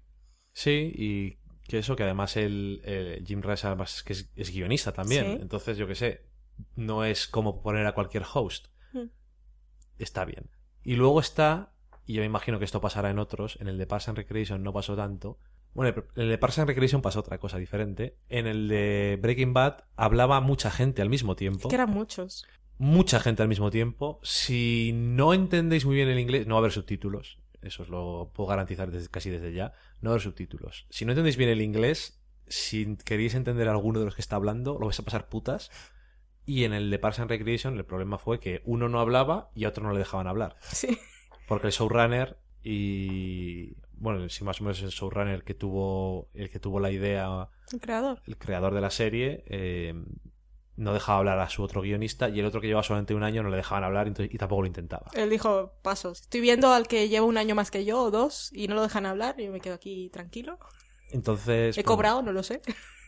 Sí, 0.54 0.94
y 0.96 1.38
que 1.68 1.80
eso, 1.80 1.98
que 1.98 2.04
además 2.04 2.38
el, 2.38 2.82
el 2.86 3.26
Jim 3.26 3.42
Rice 3.42 3.68
además 3.68 3.98
es 3.98 4.04
que 4.04 4.14
es, 4.14 4.30
es 4.36 4.52
guionista 4.52 4.94
también. 4.94 5.26
Sí. 5.26 5.38
Entonces, 5.42 5.78
yo 5.78 5.88
qué 5.88 5.96
sé, 5.96 6.22
no 6.76 7.04
es 7.04 7.28
como 7.28 7.62
poner 7.62 7.86
a 7.86 7.94
cualquier 7.94 8.24
host. 8.34 8.68
Mm. 8.94 9.08
Está 10.00 10.24
bien. 10.24 10.50
Y 10.84 10.96
luego 10.96 11.20
está, 11.20 11.74
y 12.06 12.14
yo 12.14 12.22
me 12.22 12.28
imagino 12.28 12.60
que 12.60 12.66
esto 12.66 12.80
pasará 12.80 13.10
en 13.10 13.20
otros, 13.20 13.58
en 13.60 13.68
el 13.68 13.78
de 13.78 13.88
Parks 13.88 14.08
and 14.08 14.18
Recreation 14.18 14.64
no 14.64 14.72
pasó 14.72 14.96
tanto. 14.96 15.38
Bueno, 15.74 16.04
en 16.16 16.24
el 16.24 16.30
de 16.30 16.38
Parks 16.38 16.60
and 16.60 16.68
Recreation 16.68 17.02
pasó 17.02 17.20
otra 17.20 17.38
cosa 17.38 17.58
diferente. 17.58 18.18
En 18.30 18.48
el 18.48 18.68
de 18.68 19.20
Breaking 19.22 19.54
Bad 19.54 19.84
hablaba 19.96 20.42
mucha 20.42 20.72
gente 20.72 21.02
al 21.02 21.10
mismo 21.10 21.36
tiempo 21.36 21.68
Es 21.68 21.68
que 21.70 21.76
eran 21.76 21.92
muchos. 21.92 22.46
mucha 22.78 23.20
gente 23.20 23.44
al 23.44 23.50
mismo 23.50 23.70
tiempo. 23.70 24.20
Si 24.24 24.92
no 24.96 25.34
entendéis 25.34 25.86
muy 25.86 25.96
bien 25.96 26.10
el 26.10 26.20
inglés, 26.20 26.48
no 26.48 26.56
va 26.56 26.60
a 26.60 26.62
haber 26.62 26.72
subtítulos. 26.72 27.40
Eso 27.62 27.84
os 27.84 27.90
lo 27.90 28.32
puedo 28.34 28.48
garantizar 28.50 28.92
desde, 28.92 29.10
casi 29.10 29.30
desde 29.30 29.54
ya. 29.54 29.74
No 30.02 30.10
va 30.10 30.14
a 30.14 30.14
haber 30.16 30.22
subtítulos. 30.24 30.88
Si 30.90 31.06
no 31.06 31.12
entendéis 31.12 31.38
bien 31.38 31.50
el 31.50 31.62
inglés, 31.62 32.20
si 32.48 32.98
queréis 32.98 33.36
entender 33.36 33.68
a 33.68 33.72
alguno 33.72 34.00
de 34.00 34.06
los 34.06 34.16
que 34.16 34.22
está 34.22 34.36
hablando, 34.36 34.78
lo 34.80 34.86
vais 34.88 35.00
a 35.00 35.04
pasar 35.04 35.30
putas. 35.30 35.70
Y 36.46 36.64
en 36.64 36.74
el 36.74 36.90
de 36.90 36.98
Parks 36.98 37.20
and 37.20 37.30
Recreation 37.30 37.76
el 37.78 37.86
problema 37.86 38.18
fue 38.18 38.40
que 38.40 38.62
uno 38.64 38.88
no 38.90 39.00
hablaba 39.00 39.52
y 39.54 39.66
a 39.66 39.70
otro 39.70 39.84
no 39.84 39.92
le 39.92 40.00
dejaban 40.00 40.28
hablar. 40.28 40.56
Sí. 40.62 40.98
Porque 41.48 41.68
el 41.68 41.74
showrunner 41.74 42.38
y... 42.64 43.76
Bueno, 44.00 44.28
si 44.30 44.44
más 44.44 44.62
o 44.62 44.64
menos 44.64 44.82
el 44.82 44.90
showrunner 44.90 45.44
que 45.44 45.54
tuvo, 45.54 46.30
el 46.34 46.50
que 46.50 46.60
tuvo 46.60 46.80
la 46.80 46.92
idea 46.92 47.50
El 47.72 47.80
creador. 47.80 48.22
el 48.26 48.38
creador 48.38 48.74
de 48.74 48.82
la 48.82 48.90
serie 48.92 49.44
eh, 49.48 49.94
no 50.76 50.94
dejaba 50.94 51.18
hablar 51.20 51.40
a 51.40 51.50
su 51.50 51.64
otro 51.64 51.82
guionista 51.82 52.30
y 52.30 52.40
el 52.40 52.46
otro 52.46 52.62
que 52.62 52.68
lleva 52.68 52.84
solamente 52.84 53.16
un 53.16 53.24
año 53.24 53.42
no 53.42 53.50
le 53.50 53.58
dejaban 53.58 53.84
hablar 53.84 54.08
entonces- 54.08 54.34
y 54.34 54.38
tampoco 54.38 54.62
lo 54.62 54.68
intentaba. 54.68 55.10
Él 55.16 55.30
dijo, 55.30 55.74
pasos. 55.82 56.22
Estoy 56.22 56.42
viendo 56.42 56.72
al 56.72 56.88
que 56.88 57.10
lleva 57.10 57.26
un 57.26 57.38
año 57.38 57.56
más 57.56 57.72
que 57.72 57.84
yo 57.86 58.00
o 58.04 58.12
dos 58.12 58.52
y 58.54 58.68
no 58.68 58.76
lo 58.76 58.84
dejan 58.84 59.06
hablar 59.08 59.40
y 59.40 59.46
yo 59.46 59.52
me 59.52 59.60
quedo 59.60 59.74
aquí 59.74 60.10
tranquilo. 60.12 60.60
Entonces, 61.12 61.78
He 61.78 61.82
bueno, 61.82 61.88
cobrado, 61.96 62.22
no 62.22 62.32
lo 62.32 62.44
sé. 62.44 62.62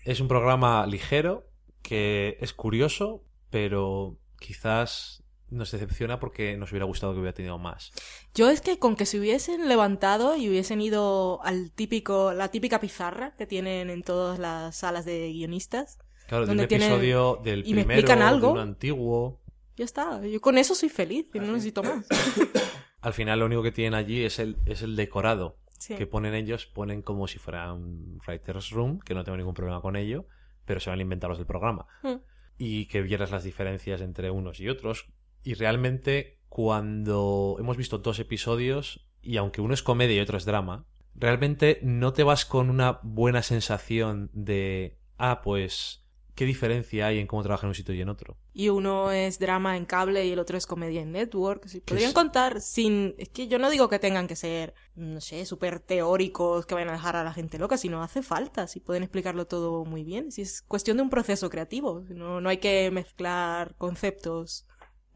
es 0.05 0.19
un 0.19 0.27
programa 0.27 0.85
ligero 0.87 1.45
que 1.83 2.37
es 2.41 2.53
curioso, 2.53 3.23
pero 3.51 4.17
quizás 4.39 5.18
nos 5.51 5.71
decepciona 5.71 6.19
porque 6.19 6.57
nos 6.57 6.71
hubiera 6.71 6.85
gustado 6.85 7.13
que 7.13 7.19
hubiera 7.19 7.33
tenido 7.33 7.57
más. 7.57 7.91
Yo 8.35 8.49
es 8.49 8.61
que 8.61 8.77
con 8.79 8.95
que 8.95 9.05
se 9.05 9.19
hubiesen 9.19 9.67
levantado 9.67 10.35
y 10.37 10.47
hubiesen 10.49 10.81
ido 10.81 11.39
al 11.43 11.71
típico, 11.71 12.33
la 12.33 12.49
típica 12.49 12.79
pizarra 12.79 13.35
que 13.35 13.45
tienen 13.47 13.89
en 13.89 14.03
todas 14.03 14.37
las 14.39 14.75
salas 14.77 15.05
de 15.05 15.31
guionistas, 15.31 15.97
Claro, 16.27 16.45
de 16.45 16.51
un 16.51 16.57
Donde 16.57 16.67
tienen- 16.67 16.89
episodio 16.91 17.39
del 17.43 17.61
y 17.65 17.73
me 17.73 17.81
primero, 17.81 17.99
explican 18.01 18.21
algo. 18.21 18.47
de 18.47 18.53
un 18.53 18.59
antiguo. 18.59 19.41
ya 19.77 19.85
está. 19.85 20.23
Yo 20.27 20.39
con 20.41 20.57
eso 20.59 20.75
soy 20.75 20.89
feliz 20.89 21.27
y 21.33 21.39
no 21.39 21.47
necesito 21.53 21.81
más. 21.81 22.05
Al 23.01 23.13
final 23.13 23.39
lo 23.39 23.45
único 23.45 23.63
que 23.63 23.71
tienen 23.71 23.93
allí 23.95 24.23
es 24.23 24.37
el, 24.39 24.57
es 24.65 24.81
el 24.81 24.95
decorado. 24.95 25.57
Sí. 25.79 25.95
que 25.95 26.05
ponen 26.05 26.33
ellos, 26.35 26.65
ponen 26.65 27.01
como 27.01 27.25
si 27.25 27.39
fuera 27.39 27.71
un 27.73 28.19
writer's 28.27 28.69
room, 28.71 28.99
que 28.99 29.13
no 29.13 29.23
tengo 29.23 29.37
ningún 29.37 29.53
problema 29.53 29.79
con 29.81 29.95
ello, 29.95 30.25
pero 30.65 30.81
se 30.81 30.89
van 30.89 30.99
a 30.99 31.01
inventar 31.01 31.29
los 31.29 31.37
del 31.39 31.47
programa. 31.47 31.87
Mm. 32.03 32.15
Y 32.57 32.87
que 32.87 33.01
vieras 33.01 33.31
las 33.31 33.45
diferencias 33.45 34.01
entre 34.01 34.29
unos 34.29 34.59
y 34.59 34.67
otros. 34.67 35.05
Y 35.43 35.53
realmente, 35.53 36.39
cuando 36.49 37.55
hemos 37.59 37.77
visto 37.77 37.97
dos 37.97 38.19
episodios, 38.19 39.07
y 39.21 39.37
aunque 39.37 39.61
uno 39.61 39.73
es 39.73 39.83
comedia 39.83 40.15
y 40.17 40.19
otro 40.19 40.37
es 40.37 40.45
drama, 40.45 40.85
realmente 41.15 41.79
no 41.83 42.13
te 42.13 42.23
vas 42.23 42.45
con 42.45 42.69
una 42.69 42.99
buena 43.03 43.41
sensación 43.43 44.29
de, 44.33 44.97
ah, 45.17 45.41
pues, 45.43 46.05
¿qué 46.35 46.45
diferencia 46.45 47.07
hay 47.07 47.19
en 47.19 47.27
cómo 47.27 47.43
trabaja 47.43 47.65
en 47.65 47.69
un 47.69 47.75
sitio 47.75 47.93
y 47.93 48.01
en 48.01 48.07
otro? 48.09 48.37
Y 48.53 48.69
uno 48.69 49.11
es 49.11 49.39
drama 49.39 49.75
en 49.77 49.85
cable 49.85 50.25
y 50.25 50.31
el 50.31 50.39
otro 50.39 50.57
es 50.57 50.65
comedia 50.65 51.01
en 51.01 51.11
network. 51.11 51.67
Si 51.67 51.81
podrían 51.81 52.09
es- 52.09 52.13
contar 52.15 52.61
sin... 52.61 53.15
Es 53.17 53.29
que 53.29 53.47
yo 53.47 53.59
no 53.59 53.69
digo 53.69 53.89
que 53.89 53.99
tengan 53.99 54.27
que 54.27 54.35
ser, 54.37 54.73
no 54.95 55.19
sé, 55.21 55.45
súper 55.45 55.79
teóricos 55.79 56.65
que 56.65 56.75
vayan 56.75 56.89
a 56.89 56.93
dejar 56.93 57.15
a 57.15 57.23
la 57.23 57.33
gente 57.33 57.57
loca, 57.59 57.77
sino 57.77 58.01
hace 58.03 58.21
falta. 58.21 58.67
Si 58.67 58.79
pueden 58.79 59.03
explicarlo 59.03 59.47
todo 59.47 59.83
muy 59.85 60.03
bien. 60.03 60.31
Si 60.31 60.41
es 60.41 60.61
cuestión 60.61 60.97
de 60.97 61.03
un 61.03 61.09
proceso 61.09 61.49
creativo. 61.49 62.03
No, 62.09 62.39
no 62.41 62.49
hay 62.49 62.57
que 62.57 62.89
mezclar 62.91 63.75
conceptos 63.77 64.65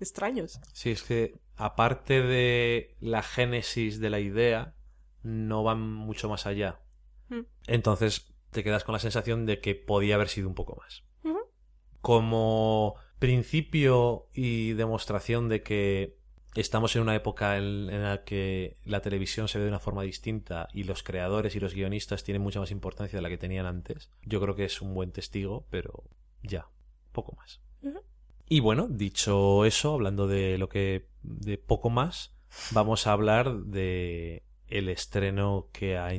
extraños. 0.04 0.60
Sí, 0.74 0.92
es 0.92 1.02
que 1.02 1.40
aparte 1.56 2.22
de 2.22 2.96
la 3.00 3.24
génesis 3.24 4.00
de 4.00 4.10
la 4.10 4.20
idea, 4.20 4.76
no 5.24 5.64
van 5.64 5.82
mucho 5.82 6.30
más 6.30 6.46
allá. 6.46 6.82
Mm. 7.30 7.42
Entonces 7.68 8.34
te 8.52 8.64
quedas 8.64 8.84
con 8.84 8.94
la 8.94 9.00
sensación 9.00 9.46
de 9.46 9.60
que 9.60 9.76
podía 9.76 10.16
haber 10.16 10.30
sido 10.30 10.48
un 10.48 10.56
poco 10.56 10.76
más. 10.76 11.04
Como 12.02 12.96
principio 13.18 14.28
y 14.34 14.74
demostración 14.74 15.48
de 15.48 15.64
que 15.64 16.18
estamos 16.54 16.96
en 16.98 17.04
una 17.04 17.16
época 17.16 17.58
en, 17.58 17.90
en 17.90 18.04
la 18.04 18.26
que 18.26 18.76
la 18.84 19.02
televisión 19.02 19.48
se 19.48 19.58
ve 19.58 19.64
de 19.64 19.70
una 19.70 19.80
forma 19.80 20.04
distinta 20.04 20.68
y 20.74 20.84
los 20.84 21.02
creadores 21.02 21.56
y 21.56 21.62
los 21.62 21.74
guionistas 21.74 22.26
tienen 22.26 22.42
mucha 22.42 22.60
más 22.60 22.72
importancia 22.72 23.18
de 23.18 23.24
la 23.24 23.30
que 23.30 23.38
tenían 23.38 23.66
antes, 23.66 24.12
yo 24.24 24.42
creo 24.42 24.56
que 24.56 24.66
es 24.66 24.82
un 24.82 24.94
buen 24.94 25.14
testigo, 25.14 25.66
pero 25.70 26.04
ya, 26.44 26.68
poco 27.14 27.34
más. 27.38 27.62
Y 28.48 28.60
bueno, 28.60 28.88
dicho 28.90 29.66
eso, 29.66 29.94
hablando 29.94 30.28
de 30.28 30.58
lo 30.58 30.70
que 30.70 31.08
de 31.22 31.58
poco 31.58 31.90
más, 31.90 32.36
vamos 32.72 33.08
a 33.08 33.14
hablar 33.14 33.54
de 33.64 34.44
el 34.68 34.90
estreno 34.90 35.70
que 35.72 35.98
ha 35.98 36.10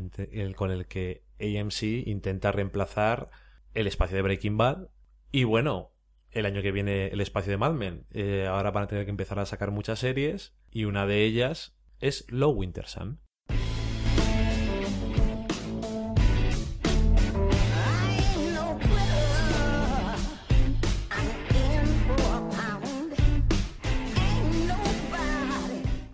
con 0.55 0.71
el 0.71 0.87
que 0.87 1.25
AMC 1.41 2.07
intenta 2.07 2.53
reemplazar 2.53 3.29
el 3.75 3.87
espacio 3.87 4.17
de 4.17 4.23
Breaking 4.23 4.57
Bad 4.57 4.89
y 5.33 5.45
bueno, 5.45 5.93
el 6.31 6.47
año 6.47 6.63
que 6.63 6.73
viene 6.73 7.09
el 7.09 7.21
espacio 7.21 7.51
de 7.51 7.57
Mad 7.57 7.73
Men. 7.73 8.07
Eh, 8.13 8.47
ahora 8.49 8.71
van 8.71 8.85
a 8.85 8.87
tener 8.87 9.05
que 9.05 9.11
empezar 9.11 9.39
a 9.39 9.47
sacar 9.47 9.71
muchas 9.71 9.99
series 9.99 10.55
y 10.71 10.85
una 10.85 11.07
de 11.07 11.25
ellas 11.25 11.77
es 12.01 12.27
Low 12.29 12.51
Winter 12.51 12.87
Sun. 12.87 13.21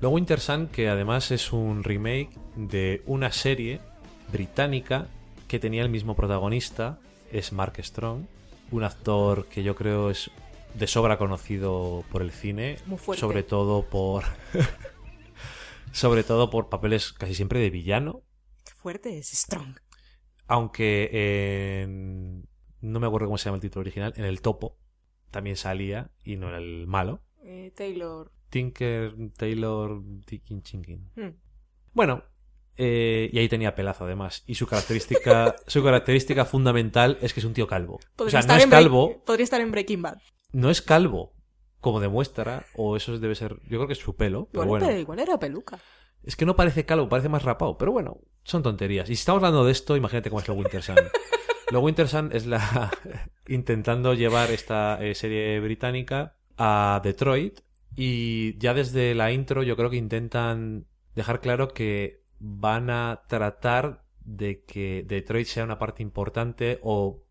Low 0.01 0.13
Winter 0.13 0.41
Sun, 0.41 0.69
que 0.69 0.89
además 0.89 1.31
es 1.31 1.53
un 1.53 1.85
remake 1.85 2.31
de 2.57 3.03
una 3.07 3.33
serie 3.33 3.81
británica 4.33 5.09
que 5.47 5.59
tenía 5.59 5.83
el 5.83 5.91
mismo 5.91 6.17
protagonista, 6.17 6.99
es 7.31 7.53
Mark 7.53 7.75
Strong, 7.83 8.25
un 8.71 8.85
actor 8.85 9.47
que 9.47 9.63
yo 9.63 9.75
creo 9.75 10.11
es 10.11 10.31
de 10.75 10.87
sobra 10.87 11.19
conocido 11.19 12.05
por 12.11 12.23
el 12.23 12.31
cine, 12.31 12.79
Muy 12.87 12.99
sobre 13.17 13.43
todo 13.43 13.83
por 13.89 14.25
sobre 15.93 16.23
todo 16.23 16.49
por 16.49 16.69
papeles 16.69 17.13
casi 17.13 17.35
siempre 17.35 17.59
de 17.61 17.71
villano, 17.71 18.23
Qué 18.65 18.73
fuerte 18.75 19.19
es 19.19 19.29
Strong. 19.33 19.77
aunque 20.47 21.83
en- 21.83 22.49
no 22.81 23.01
me 23.01 23.07
acuerdo 23.07 23.27
cómo 23.27 23.37
se 23.37 23.47
llama 23.47 23.57
el 23.57 23.61
título 23.63 23.83
original, 23.83 24.15
en 24.17 24.25
el 24.25 24.41
topo 24.41 24.79
también 25.31 25.57
salía 25.57 26.11
y 26.25 26.37
no 26.37 26.49
era 26.49 26.59
el 26.59 26.87
malo. 26.87 27.23
Eh, 27.43 27.73
Taylor. 27.77 28.33
Tinker 28.51 29.15
Taylor 29.37 30.01
Ticking 30.27 30.63
Chinking. 30.63 31.11
Hmm. 31.17 31.31
Bueno, 31.93 32.25
eh, 32.77 33.31
y 33.33 33.39
ahí 33.39 33.49
tenía 33.49 33.75
pelazo 33.75 34.05
además. 34.05 34.43
Y 34.47 34.55
su 34.57 34.67
característica, 34.67 35.57
su 35.67 35.83
característica 35.83 36.45
fundamental 36.45 37.19
es 37.21 37.33
que 37.35 37.41
es 37.41 37.47
un 37.47 37.55
tío 37.55 37.67
calvo. 37.67 37.99
O 38.17 38.29
sea, 38.29 38.43
no 38.43 38.55
es 38.55 38.67
Break- 38.67 38.71
calvo, 38.71 39.23
podría 39.25 39.45
estar 39.45 39.61
en 39.61 39.71
Breaking 39.71 40.03
Bad. 40.03 40.19
no 40.53 40.71
es 40.71 40.83
calvo, 40.83 41.33
como 41.81 42.01
demuestra, 42.01 42.67
o 42.77 42.97
eso 42.97 43.19
debe 43.19 43.35
ser, 43.35 43.57
yo 43.63 43.79
creo 43.79 43.87
que 43.87 43.95
es 43.95 43.99
su 43.99 44.15
pelo, 44.17 44.49
pero 44.53 44.65
Igual, 44.65 44.83
bueno. 44.83 44.99
igual 44.99 45.19
era 45.21 45.39
peluca. 45.39 45.79
Es 46.23 46.37
que 46.37 46.45
no 46.45 46.55
parece 46.55 46.85
calvo, 46.85 47.09
parece 47.09 47.31
más 47.31 47.45
rapado, 47.45 47.79
pero 47.79 47.93
bueno, 47.93 48.19
son 48.45 48.63
tonterías. 48.63 49.09
Y 49.09 49.17
si 49.17 49.21
estamos 49.21 49.39
hablando 49.43 49.65
de 49.65 49.73
esto, 49.73 49.97
imagínate 49.97 50.29
cómo 50.29 50.41
es 50.41 50.49
lo 50.49 50.55
Winter 50.55 50.83
Sun. 50.83 50.97
lo 51.71 51.81
Winter 51.81 52.09
Sun 52.09 52.31
es 52.33 52.45
la 52.47 52.91
intentando 53.49 54.13
llevar 54.15 54.51
esta 54.51 55.03
eh, 55.03 55.15
serie 55.15 55.59
británica 55.61 56.37
a 56.59 57.01
Detroit 57.03 57.61
y 57.95 58.57
ya 58.59 58.75
desde 58.75 59.15
la 59.15 59.33
intro 59.33 59.63
yo 59.63 59.77
creo 59.77 59.91
que 59.91 59.97
intentan 59.97 60.87
dejar 61.15 61.41
claro 61.41 61.69
que 61.69 62.23
van 62.39 62.91
a 62.91 63.23
tratar 63.29 64.05
de 64.21 64.65
que 64.65 65.05
Detroit 65.07 65.47
sea 65.47 65.65
una 65.65 65.79
parte 65.79 66.03
importante 66.03 66.79
o 66.83 67.25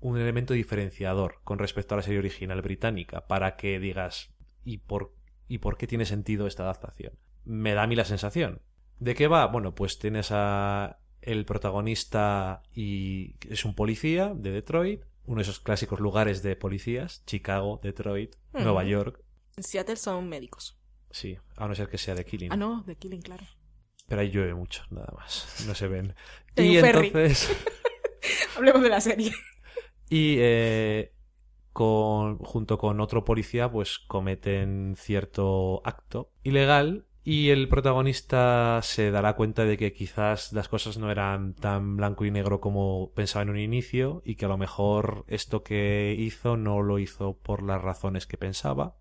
un 0.00 0.18
elemento 0.18 0.54
diferenciador 0.54 1.40
con 1.44 1.58
respecto 1.58 1.94
a 1.94 1.96
la 1.96 2.02
serie 2.02 2.18
original 2.18 2.62
británica 2.62 3.26
para 3.26 3.56
que 3.56 3.78
digas 3.78 4.34
¿y 4.62 4.78
por, 4.78 5.14
¿y 5.48 5.58
por 5.58 5.76
qué 5.76 5.86
tiene 5.86 6.06
sentido 6.06 6.46
esta 6.46 6.64
adaptación? 6.64 7.14
Me 7.44 7.74
da 7.74 7.82
a 7.82 7.86
mí 7.86 7.96
la 7.96 8.04
sensación. 8.04 8.62
¿De 8.98 9.14
qué 9.14 9.28
va? 9.28 9.46
Bueno, 9.46 9.74
pues 9.74 9.98
tienes 9.98 10.28
a 10.30 10.98
el 11.20 11.46
protagonista 11.46 12.62
y 12.74 13.36
es 13.48 13.64
un 13.64 13.74
policía 13.74 14.34
de 14.34 14.50
Detroit, 14.50 15.02
uno 15.24 15.36
de 15.36 15.42
esos 15.42 15.60
clásicos 15.60 16.00
lugares 16.00 16.42
de 16.42 16.54
policías, 16.54 17.24
Chicago, 17.24 17.80
Detroit. 17.82 18.36
Nueva 18.52 18.84
York. 18.84 19.23
En 19.56 19.62
Seattle 19.62 19.96
son 19.96 20.28
médicos. 20.28 20.78
Sí, 21.10 21.38
a 21.56 21.68
no 21.68 21.74
ser 21.74 21.88
que 21.88 21.98
sea 21.98 22.14
de 22.14 22.24
Killing. 22.24 22.52
Ah, 22.52 22.56
no, 22.56 22.82
de 22.82 22.96
Killing, 22.96 23.22
claro. 23.22 23.44
Pero 24.08 24.20
ahí 24.20 24.30
llueve 24.30 24.54
mucho, 24.54 24.82
nada 24.90 25.12
más. 25.16 25.64
No 25.66 25.74
se 25.74 25.88
ven. 25.88 26.14
Y 26.56 26.76
entonces. 26.76 27.50
Hablemos 28.56 28.82
de 28.82 28.88
la 28.88 29.00
serie. 29.00 29.32
Y 30.10 30.36
eh, 30.38 31.12
con, 31.72 32.38
junto 32.38 32.78
con 32.78 33.00
otro 33.00 33.24
policía, 33.24 33.70
pues 33.70 33.98
cometen 33.98 34.94
cierto 34.96 35.82
acto 35.84 36.32
ilegal. 36.42 37.06
Y 37.22 37.50
el 37.50 37.68
protagonista 37.68 38.80
se 38.82 39.10
dará 39.10 39.34
cuenta 39.34 39.64
de 39.64 39.78
que 39.78 39.94
quizás 39.94 40.52
las 40.52 40.68
cosas 40.68 40.98
no 40.98 41.10
eran 41.10 41.54
tan 41.54 41.96
blanco 41.96 42.26
y 42.26 42.30
negro 42.30 42.60
como 42.60 43.12
pensaba 43.14 43.44
en 43.44 43.50
un 43.50 43.58
inicio. 43.58 44.20
Y 44.26 44.34
que 44.34 44.44
a 44.44 44.48
lo 44.48 44.58
mejor 44.58 45.24
esto 45.28 45.62
que 45.62 46.14
hizo 46.18 46.56
no 46.56 46.82
lo 46.82 46.98
hizo 46.98 47.38
por 47.38 47.62
las 47.62 47.80
razones 47.80 48.26
que 48.26 48.36
pensaba. 48.36 48.96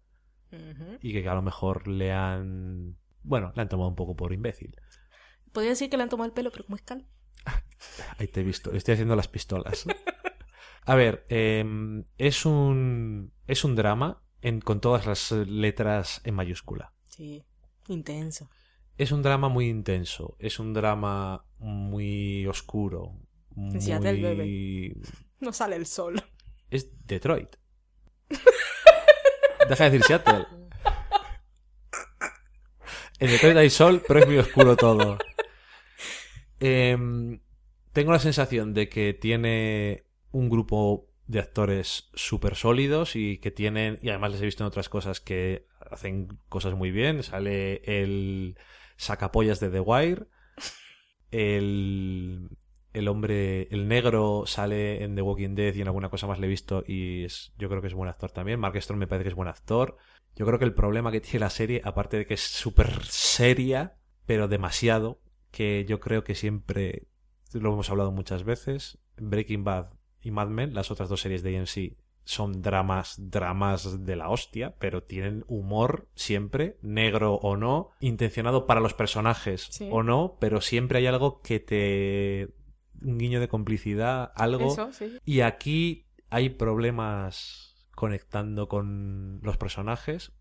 Ujú. 0.54 0.98
Y 1.02 1.14
que 1.14 1.28
a 1.28 1.34
lo 1.34 1.42
mejor 1.42 1.88
le 1.88 2.12
han. 2.12 2.98
Bueno, 3.24 3.52
le 3.56 3.62
han 3.62 3.70
tomado 3.70 3.90
un 3.90 3.96
poco 3.96 4.16
por 4.16 4.34
imbécil. 4.34 4.76
Podría 5.52 5.72
decir 5.72 5.90
que 5.90 5.98
le 5.98 6.04
han 6.04 6.10
tomado 6.10 6.28
el 6.28 6.34
pelo, 6.34 6.52
pero 6.52 6.66
como 6.66 6.76
es 6.76 6.82
cal. 6.84 7.08
Ahí 8.18 8.28
te 8.28 8.42
he 8.42 8.44
visto, 8.44 8.72
estoy 8.74 8.94
haciendo 8.94 9.16
las 9.16 9.28
pistolas. 9.28 9.86
A 10.86 10.96
ver, 10.96 11.26
eh, 11.30 11.64
es 12.18 12.46
un 12.46 13.32
es 13.48 13.64
un 13.64 13.76
drama 13.76 14.22
en, 14.42 14.60
con 14.60 14.82
todas 14.82 15.06
las 15.06 15.32
eh, 15.32 15.46
letras 15.46 16.22
en 16.26 16.36
mayúscula. 16.36 16.94
Sí, 17.08 17.46
intenso. 17.88 18.50
Es 18.98 19.12
un 19.12 19.24
drama 19.24 19.50
muy 19.50 19.70
intenso, 19.70 20.36
es 20.40 20.60
un 20.60 20.74
drama 20.74 21.46
muy 21.58 22.46
oscuro, 22.46 23.18
muy... 23.56 23.82
Seattle 23.82 24.18
llueve. 24.18 24.96
No 25.40 25.52
sale 25.52 25.78
el 25.78 25.86
sol. 25.86 26.22
Es 26.70 26.90
Detroit. 27.06 27.56
Deja 29.70 29.84
de 29.86 29.90
decir 29.90 30.06
Seattle. 30.06 30.46
En 33.20 33.30
Detroit 33.30 33.58
hay 33.58 33.70
sol, 33.70 34.02
pero 34.08 34.20
es 34.20 34.28
muy 34.28 34.38
oscuro 34.38 34.76
todo. 34.76 35.18
Em, 36.60 37.42
tengo 37.92 38.12
la 38.12 38.20
sensación 38.20 38.74
de 38.74 38.90
que 38.90 39.14
tiene 39.14 40.06
un 40.32 40.50
grupo 40.50 41.10
de 41.28 41.40
actores 41.40 42.10
súper 42.14 42.56
sólidos 42.56 43.16
y 43.16 43.38
que 43.38 43.52
tienen, 43.52 44.00
y 44.02 44.10
además 44.10 44.32
les 44.32 44.42
he 44.42 44.46
visto 44.46 44.64
en 44.64 44.68
otras 44.68 44.90
cosas 44.90 45.20
que 45.20 45.68
hacen 45.92 46.28
cosas 46.50 46.74
muy 46.74 46.92
bien. 46.92 47.22
Sale 47.24 47.82
el 47.86 48.58
sacapollas 48.98 49.60
de 49.60 49.70
The 49.70 49.80
Wire, 49.80 50.28
el, 51.32 52.50
el 52.94 53.08
hombre, 53.08 53.68
el 53.72 53.88
negro 53.88 54.44
sale 54.46 55.04
en 55.04 55.16
The 55.16 55.22
Walking 55.22 55.56
Dead 55.56 55.74
y 55.74 55.82
en 55.82 55.88
alguna 55.88 56.10
cosa 56.10 56.28
más 56.28 56.40
le 56.40 56.48
he 56.48 56.50
visto 56.50 56.84
y 56.88 57.24
es, 57.26 57.54
yo 57.58 57.70
creo 57.70 57.82
que 57.82 57.88
es 57.88 57.94
buen 57.94 58.10
actor 58.10 58.32
también. 58.32 58.60
Mark 58.60 58.80
Strong 58.82 59.00
me 59.00 59.08
parece 59.08 59.24
que 59.24 59.30
es 59.30 59.36
buen 59.36 59.50
actor. 59.50 59.98
Yo 60.36 60.46
creo 60.46 60.60
que 60.60 60.66
el 60.66 60.74
problema 60.74 61.12
que 61.12 61.22
tiene 61.22 61.40
la 61.40 61.50
serie, 61.50 61.82
aparte 61.84 62.18
de 62.18 62.26
que 62.26 62.34
es 62.36 62.42
súper 62.42 63.04
seria, 63.06 63.98
pero 64.26 64.48
demasiado, 64.48 65.22
que 65.52 65.86
yo 65.88 66.00
creo 66.00 66.24
que 66.24 66.36
siempre, 66.36 67.08
lo 67.54 67.74
hemos 67.74 67.90
hablado 67.90 68.12
muchas 68.12 68.44
veces, 68.44 69.00
Breaking 69.18 69.64
Bad 69.64 69.88
y 70.22 70.32
Mad 70.32 70.48
Men, 70.48 70.74
las 70.74 70.90
otras 70.90 71.10
dos 71.10 71.22
series 71.22 71.44
de 71.44 71.58
AMC, 71.58 71.98
son 72.26 72.62
dramas, 72.62 73.16
dramas 73.18 74.06
de 74.06 74.16
la 74.16 74.30
hostia, 74.30 74.76
pero 74.80 75.04
tienen 75.04 75.44
humor 75.48 76.08
siempre, 76.16 76.78
negro 76.82 77.36
o 77.36 77.58
no, 77.58 77.90
intencionado 78.00 78.66
para 78.66 78.80
los 78.80 78.94
personajes 78.94 79.68
Sí. 79.72 79.90
o 79.92 80.04
no, 80.04 80.38
pero 80.40 80.62
siempre 80.62 81.00
hay 81.00 81.08
algo 81.08 81.42
que 81.42 81.60
te... 81.60 82.54
un 83.04 83.18
guiño 83.18 83.40
de 83.40 83.48
complicidad, 83.48 84.32
algo... 84.36 84.72
Eso, 84.72 84.92
sí. 84.94 85.18
Y 85.26 85.42
aquí 85.42 86.08
hay 86.30 86.50
problemas 86.50 87.88
conectando 87.96 88.68
con 88.68 89.40
los 89.44 89.58
personajes, 89.58 90.32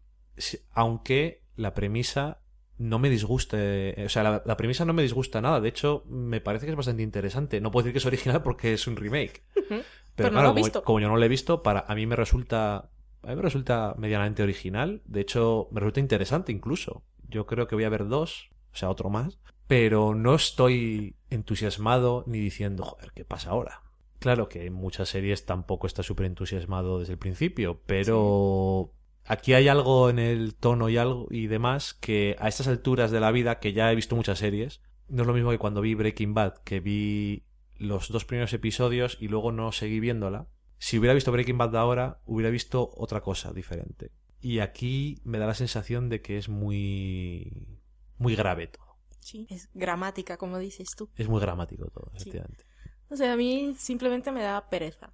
aunque 0.72 1.44
la 1.56 1.74
premisa 1.74 2.40
no 2.78 2.98
me 2.98 3.10
disguste. 3.10 3.94
O 4.04 4.08
sea, 4.08 4.22
la, 4.22 4.42
la 4.44 4.56
premisa 4.56 4.84
no 4.84 4.92
me 4.92 5.02
disgusta 5.02 5.40
nada. 5.40 5.60
De 5.60 5.68
hecho, 5.68 6.04
me 6.08 6.40
parece 6.40 6.66
que 6.66 6.72
es 6.72 6.76
bastante 6.76 7.02
interesante. 7.02 7.60
No 7.60 7.70
puedo 7.70 7.84
decir 7.84 7.92
que 7.92 7.98
es 7.98 8.06
original 8.06 8.42
porque 8.42 8.72
es 8.72 8.86
un 8.86 8.96
remake. 8.96 9.44
Pero, 9.54 9.84
Pero 10.16 10.28
no 10.30 10.32
claro, 10.32 10.42
lo 10.42 10.48
he 10.48 10.54
como, 10.54 10.64
visto. 10.64 10.84
como 10.84 11.00
yo 11.00 11.08
no 11.08 11.16
lo 11.16 11.24
he 11.24 11.28
visto, 11.28 11.62
para 11.62 11.84
a 11.86 11.94
mí 11.94 12.06
me 12.06 12.16
resulta. 12.16 12.90
A 13.22 13.28
mí 13.28 13.36
me 13.36 13.42
resulta 13.42 13.94
medianamente 13.98 14.42
original. 14.42 15.02
De 15.04 15.20
hecho, 15.20 15.68
me 15.70 15.80
resulta 15.80 16.00
interesante 16.00 16.50
incluso. 16.50 17.04
Yo 17.28 17.46
creo 17.46 17.68
que 17.68 17.76
voy 17.76 17.84
a 17.84 17.88
ver 17.88 18.08
dos, 18.08 18.50
o 18.72 18.76
sea, 18.76 18.90
otro 18.90 19.10
más. 19.10 19.38
Pero 19.72 20.14
no 20.14 20.34
estoy 20.34 21.16
entusiasmado 21.30 22.24
ni 22.26 22.38
diciendo, 22.38 22.82
joder, 22.82 23.12
¿qué 23.14 23.24
pasa 23.24 23.52
ahora? 23.52 23.80
Claro 24.18 24.50
que 24.50 24.66
en 24.66 24.74
muchas 24.74 25.08
series 25.08 25.46
tampoco 25.46 25.86
está 25.86 26.02
súper 26.02 26.26
entusiasmado 26.26 26.98
desde 26.98 27.14
el 27.14 27.18
principio, 27.18 27.80
pero 27.86 28.92
aquí 29.24 29.54
hay 29.54 29.68
algo 29.68 30.10
en 30.10 30.18
el 30.18 30.56
tono 30.56 30.90
y 30.90 30.98
algo 30.98 31.26
y 31.30 31.46
demás 31.46 31.94
que 31.94 32.36
a 32.38 32.48
estas 32.48 32.68
alturas 32.68 33.10
de 33.10 33.20
la 33.20 33.30
vida, 33.30 33.60
que 33.60 33.72
ya 33.72 33.90
he 33.90 33.94
visto 33.94 34.14
muchas 34.14 34.40
series, 34.40 34.82
no 35.08 35.22
es 35.22 35.26
lo 35.26 35.32
mismo 35.32 35.50
que 35.52 35.58
cuando 35.58 35.80
vi 35.80 35.94
Breaking 35.94 36.34
Bad, 36.34 36.58
que 36.64 36.80
vi 36.80 37.46
los 37.78 38.10
dos 38.10 38.26
primeros 38.26 38.52
episodios 38.52 39.16
y 39.22 39.28
luego 39.28 39.52
no 39.52 39.72
seguí 39.72 40.00
viéndola. 40.00 40.48
Si 40.76 40.98
hubiera 40.98 41.14
visto 41.14 41.32
Breaking 41.32 41.56
Bad 41.56 41.70
de 41.70 41.78
ahora, 41.78 42.20
hubiera 42.26 42.50
visto 42.50 42.90
otra 42.94 43.22
cosa 43.22 43.54
diferente. 43.54 44.10
Y 44.38 44.58
aquí 44.58 45.22
me 45.24 45.38
da 45.38 45.46
la 45.46 45.54
sensación 45.54 46.10
de 46.10 46.20
que 46.20 46.36
es 46.36 46.50
muy 46.50 47.78
muy 48.18 48.36
grave 48.36 48.66
todo. 48.66 48.91
Sí. 49.22 49.46
Es 49.48 49.70
gramática, 49.72 50.36
como 50.36 50.58
dices 50.58 50.88
tú. 50.96 51.08
Es 51.16 51.28
muy 51.28 51.40
gramático 51.40 51.86
todo, 51.90 52.06
Sí. 52.10 52.16
efectivamente. 52.28 52.64
O 53.08 53.16
sea, 53.16 53.32
a 53.32 53.36
mí 53.36 53.74
simplemente 53.78 54.30
me 54.32 54.42
da 54.42 54.68
pereza. 54.68 55.12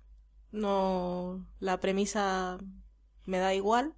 No, 0.51 1.47
la 1.61 1.79
premisa 1.79 2.59
me 3.27 3.39
da 3.39 3.55
igual 3.55 3.95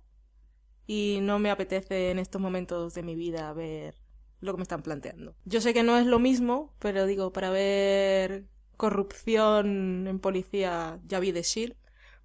y 0.86 1.18
no 1.22 1.38
me 1.38 1.50
apetece 1.50 2.10
en 2.10 2.18
estos 2.18 2.40
momentos 2.40 2.94
de 2.94 3.02
mi 3.02 3.14
vida 3.14 3.52
ver 3.52 3.94
lo 4.40 4.52
que 4.52 4.56
me 4.56 4.62
están 4.62 4.82
planteando. 4.82 5.36
Yo 5.44 5.60
sé 5.60 5.72
que 5.72 5.82
no 5.84 5.96
es 5.98 6.06
lo 6.06 6.18
mismo, 6.18 6.74
pero 6.80 7.06
digo, 7.06 7.32
para 7.32 7.50
ver 7.50 8.48
corrupción 8.76 10.06
en 10.08 10.18
policía 10.18 11.00
ya 11.06 11.20
vi 11.20 11.32
The 11.32 11.42
Shield, 11.42 11.76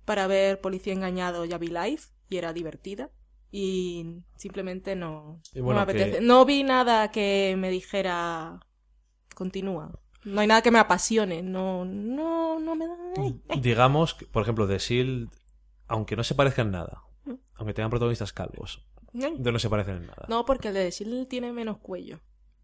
para 0.06 0.28
ver 0.28 0.62
policía 0.62 0.94
engañado 0.94 1.45
ya 1.45 1.57
vi 1.57 1.68
Life 1.68 2.10
y 2.30 2.38
era 2.38 2.53
divertida 2.53 3.12
y 3.57 4.22
simplemente 4.36 4.95
no, 4.98 5.41
Y 5.53 5.61
no 5.61 5.68
me 5.73 5.80
apetece. 5.80 6.11
que- 6.18 6.22
No 6.22 6.44
vi 6.45 6.64
nada 6.64 7.10
que 7.11 7.56
me 7.57 7.69
dijera 7.69 8.60
continúa. 9.34 9.98
No 10.26 10.41
hay 10.41 10.48
nada 10.48 10.61
que 10.61 10.72
me 10.72 10.80
apasione, 10.80 11.41
no, 11.44 11.86
no, 11.86 12.60
no 12.60 12.76
me 12.76 12.88
da. 12.88 12.95
ay, 13.18 13.40
ay. 13.49 13.60
Digamos, 13.61 14.14
que, 14.15 14.26
por 14.26 14.41
ejemplo, 14.44 14.68
The 14.68 14.80
Shield, 14.80 15.30
aunque 15.88 16.15
no 16.15 16.23
se 16.23 16.34
parezcan 16.36 16.68
en 16.68 16.72
nada, 16.73 17.03
aunque 17.56 17.73
tengan 17.73 17.91
protagonistas 17.91 18.34
calvos, 18.34 18.86
Ay. 19.14 19.36
no 19.38 19.60
se 19.60 19.69
parecen 19.69 19.98
en 19.98 20.07
nada. 20.07 20.26
No, 20.27 20.44
porque 20.45 20.69
el 20.69 20.73
de 20.73 20.90
Shield 20.91 21.27
tiene 21.27 21.52
menos 21.53 21.77
cuello. 21.77 22.19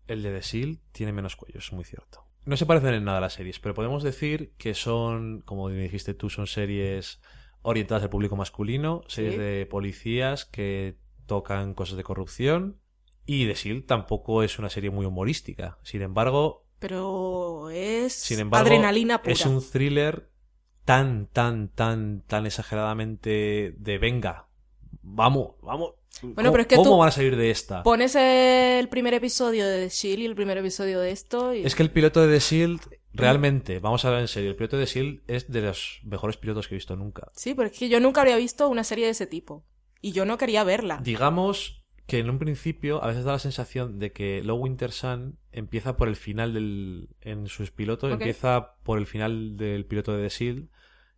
El 0.07 0.23
de 0.23 0.31
The 0.34 0.41
Shield 0.41 0.80
tiene 0.91 1.13
menos 1.13 1.35
cuello, 1.35 1.59
es 1.59 1.72
muy 1.72 1.85
cierto. 1.85 2.26
No 2.45 2.57
se 2.57 2.65
parecen 2.65 2.95
en 2.95 3.03
nada 3.05 3.22
las 3.22 3.34
series, 3.34 3.59
pero 3.59 3.76
podemos 3.76 4.01
decir 4.01 4.53
que 4.57 4.73
son, 4.73 5.41
como 5.45 5.69
me 5.69 5.76
dijiste 5.84 6.15
tú, 6.15 6.30
son 6.31 6.47
series 6.47 7.22
orientadas 7.63 8.03
al 8.03 8.09
público 8.09 8.35
masculino, 8.35 9.03
series 9.07 9.33
Sí. 9.35 9.39
de 9.39 9.65
policías 9.65 10.45
que 10.45 10.97
tocan 11.25 11.73
cosas 11.73 11.97
de 11.97 12.03
corrupción. 12.03 12.77
Y 13.25 13.45
The 13.47 13.53
Shield 13.53 13.85
tampoco 13.85 14.43
es 14.43 14.57
una 14.59 14.69
serie 14.69 14.89
muy 14.89 15.05
humorística. 15.05 15.77
Sin 15.83 16.01
embargo, 16.01 16.65
Pero 16.79 17.69
es 17.69 18.13
sin 18.13 18.39
embargo, 18.39 18.65
adrenalina 18.67 19.21
pura. 19.21 19.33
es 19.33 19.45
un 19.45 19.61
thriller 19.61 20.29
tan, 20.85 21.27
tan, 21.27 21.69
tan, 21.69 22.23
tan 22.25 22.45
exageradamente 22.47 23.75
de 23.77 23.97
venga, 23.99 24.47
vamos, 25.03 25.51
vamos. 25.61 25.93
Bueno, 26.21 26.35
¿Cómo, 26.35 26.51
pero 26.51 26.61
es 26.61 26.67
que 26.67 26.75
¿cómo 26.75 26.89
tú- 26.89 26.97
van 26.97 27.07
a 27.07 27.11
salir 27.11 27.35
de 27.38 27.51
esta? 27.51 27.83
Pones 27.83 28.15
el 28.15 28.89
primer 28.89 29.13
episodio 29.13 29.65
de 29.65 29.83
The 29.83 29.89
Shield 29.89 30.19
y 30.19 30.25
el 30.25 30.35
primer 30.35 30.57
episodio 30.57 30.99
de 30.99 31.11
esto 31.11 31.53
y... 31.53 31.63
Es 31.63 31.75
que 31.75 31.83
el 31.83 31.91
piloto 31.91 32.21
de 32.25 32.33
The 32.33 32.39
Shield, 32.39 32.81
realmente, 33.13 33.79
vamos 33.79 34.03
a 34.03 34.09
hablar 34.09 34.21
en 34.21 34.27
serio, 34.27 34.49
el 34.49 34.55
piloto 34.55 34.77
de 34.77 34.85
The 34.85 34.91
Shield 34.91 35.21
es 35.27 35.51
de 35.51 35.61
los 35.61 35.99
mejores 36.03 36.38
pilotos 36.38 36.67
que 36.67 36.75
he 36.75 36.77
visto 36.77 36.95
nunca. 36.95 37.27
Sí, 37.35 37.53
pero 37.53 37.67
es 37.67 37.77
que 37.77 37.89
yo 37.89 37.99
nunca 37.99 38.21
había 38.21 38.38
visto 38.38 38.67
una 38.67 38.83
serie 38.83 39.05
de 39.05 39.11
ese 39.11 39.27
tipo. 39.27 39.65
Y 40.01 40.13
yo 40.13 40.25
no 40.25 40.38
quería 40.38 40.63
verla. 40.63 40.99
Digamos 41.03 41.85
que 42.07 42.19
en 42.19 42.29
un 42.29 42.39
principio 42.39 43.03
a 43.03 43.07
veces 43.07 43.23
da 43.23 43.33
la 43.33 43.39
sensación 43.39 43.99
de 43.99 44.11
que 44.11 44.43
Low 44.43 44.57
Winter 44.57 44.91
Sun 44.91 45.38
empieza 45.51 45.95
por 45.95 46.07
el 46.07 46.15
final 46.15 46.53
del. 46.53 47.09
En 47.21 47.47
sus 47.47 47.71
pilotos, 47.71 48.11
empieza 48.11 48.75
por 48.83 48.97
el 48.97 49.05
final 49.05 49.57
del 49.57 49.85
piloto 49.85 50.15
de 50.15 50.23
The 50.23 50.29
Shield 50.29 50.69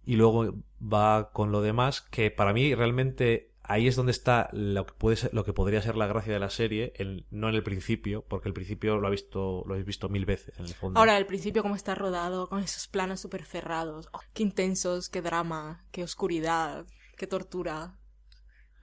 y 0.06 0.18
luego 0.18 0.54
va 0.82 1.32
con 1.32 1.52
lo 1.52 1.62
demás, 1.62 2.02
que 2.02 2.30
para 2.30 2.54
mí 2.54 2.76
realmente 2.76 3.53
ahí 3.74 3.88
es 3.88 3.96
donde 3.96 4.12
está 4.12 4.50
lo 4.54 4.86
que 4.86 4.94
puede 4.94 5.16
ser, 5.18 5.34
lo 5.34 5.44
que 5.44 5.52
podría 5.54 5.82
ser 5.82 5.96
la 5.96 6.08
gracia 6.08 6.32
de 6.32 6.40
la 6.40 6.50
serie, 6.50 6.94
el- 6.98 7.26
no 7.32 7.50
en 7.50 7.56
el 7.56 7.64
principio, 7.64 8.24
porque 8.28 8.48
el 8.48 8.54
principio 8.54 8.98
lo 8.98 9.08
ha 9.08 9.10
visto, 9.10 9.64
lo 9.66 9.74
habéis 9.74 9.86
visto 9.88 10.10
mil 10.10 10.26
veces 10.26 10.58
en 10.60 10.66
el 10.66 10.74
fondo. 10.74 11.00
Ahora, 11.00 11.16
al 11.16 11.26
principio, 11.26 11.62
cómo 11.64 11.76
está 11.76 11.96
rodado, 11.96 12.48
con 12.50 12.62
esos 12.64 12.88
planos 12.88 13.20
súper 13.20 13.44
cerrados. 13.46 14.10
Oh, 14.14 14.20
qué 14.34 14.44
intensos, 14.44 15.10
qué 15.10 15.22
drama, 15.22 15.86
qué 15.92 16.04
oscuridad, 16.04 16.86
qué 17.18 17.28
tortura. 17.28 17.98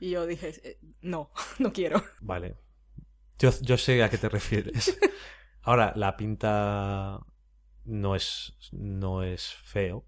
Y 0.01 0.11
yo 0.11 0.27
dije, 0.27 0.55
eh, 0.65 0.79
no, 1.03 1.31
no 1.59 1.73
quiero. 1.73 2.03
Vale. 2.21 2.57
Yo, 3.39 3.51
yo 3.63 3.79
sé 3.79 4.03
a 4.03 4.11
qué 4.11 4.19
te 4.19 4.29
refieres. 4.29 4.99
Ahora, 5.63 5.93
la 5.95 6.17
pinta 6.17 7.21
no 7.85 8.17
es, 8.17 8.55
no 8.73 9.23
es 9.23 9.55
feo, 9.65 10.07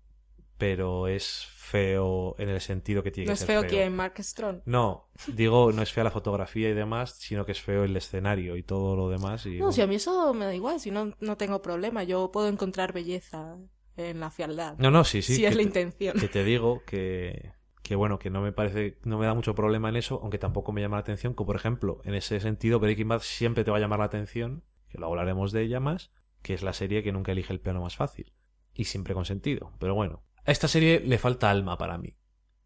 pero 0.63 1.09
es 1.09 1.49
feo 1.57 2.37
en 2.39 2.49
el 2.49 2.61
sentido 2.61 3.03
que 3.03 3.11
tiene 3.11 3.27
No 3.27 3.31
que 3.31 3.35
es 3.35 3.39
ser 3.41 3.47
feo 3.49 3.61
feo. 3.63 3.71
que 3.71 3.91
Mark 3.91 4.15
Strong. 4.21 4.61
No, 4.65 5.09
digo, 5.27 5.73
no 5.73 5.83
es 5.83 5.91
fea 5.93 6.05
la 6.05 6.13
fotografía 6.13 6.69
y 6.71 6.73
demás, 6.73 7.17
sino 7.19 7.45
que 7.45 7.51
es 7.51 7.61
feo 7.61 7.83
el 7.83 7.97
escenario 7.97 8.57
y 8.57 8.63
todo 8.63 8.95
lo 8.95 9.09
demás. 9.09 9.45
Y, 9.47 9.59
No, 9.59 9.73
si 9.73 9.81
a 9.81 9.89
mí 9.89 9.97
eso 9.97 10.33
me 10.35 10.45
da 10.45 10.55
igual, 10.55 10.79
si 10.79 10.93
no, 10.93 11.15
no 11.19 11.37
tengo 11.37 11.61
problema. 11.63 12.05
Yo 12.05 12.31
puedo 12.31 12.47
encontrar 12.47 12.93
belleza 12.93 13.57
en 13.97 14.21
la 14.21 14.31
fealdad. 14.31 14.77
no, 14.79 14.93
no, 14.93 15.03
sí, 15.03 15.21
sí. 15.21 15.35
si 15.35 15.41
que 15.43 15.49
es 15.49 15.55
la 15.57 15.59
te- 15.59 15.63
intención. 15.65 16.17
que 16.17 16.29
te 16.29 16.45
digo 16.45 16.85
que, 16.87 17.51
que 17.83 17.97
bueno, 17.97 18.21
que 18.21 18.31
no 18.31 18.41
me 18.41 18.53
parece, 18.53 18.99
no 19.03 19.19
me 19.19 19.27
da 19.27 19.35
mucho 19.35 19.57
problema 19.57 19.89
en 19.89 19.97
eso, 19.97 20.21
aunque 20.23 20.39
tampoco 20.39 20.71
me 20.71 20.81
llama 20.81 20.99
la 20.99 21.01
atención, 21.01 21.35
como 21.35 21.47
por 21.49 21.57
ejemplo, 21.57 22.01
en 22.05 22.15
ese 22.15 22.39
sentido, 22.39 22.79
Breaking 22.79 23.09
Bad 23.09 23.23
siempre 23.23 23.65
te 23.65 23.73
va 23.73 23.79
a 23.79 23.81
llamar 23.81 23.99
la 23.99 24.05
atención, 24.05 24.63
que 24.89 24.99
luego 24.99 25.15
hablaremos 25.15 25.51
de 25.51 25.63
ella 25.63 25.81
más, 25.81 26.13
que 26.41 26.55
es 26.55 26.63
la 26.63 26.73
serie 26.73 27.03
que 27.03 27.11
nunca 27.11 27.33
elige 27.33 27.53
el 27.53 27.61
piano 27.61 27.81
más 27.81 27.97
fácil. 27.97 28.33
Y 28.75 28.85
siempre 28.85 29.13
con 29.15 29.25
sentido. 29.25 29.73
Pero 29.81 29.95
bueno, 29.97 30.23
a 30.44 30.52
esta 30.52 30.69
serie 30.69 31.01
le 31.01 31.19
falta 31.19 31.51
alma 31.51 31.78
para 31.78 31.98
mí. 31.98 32.16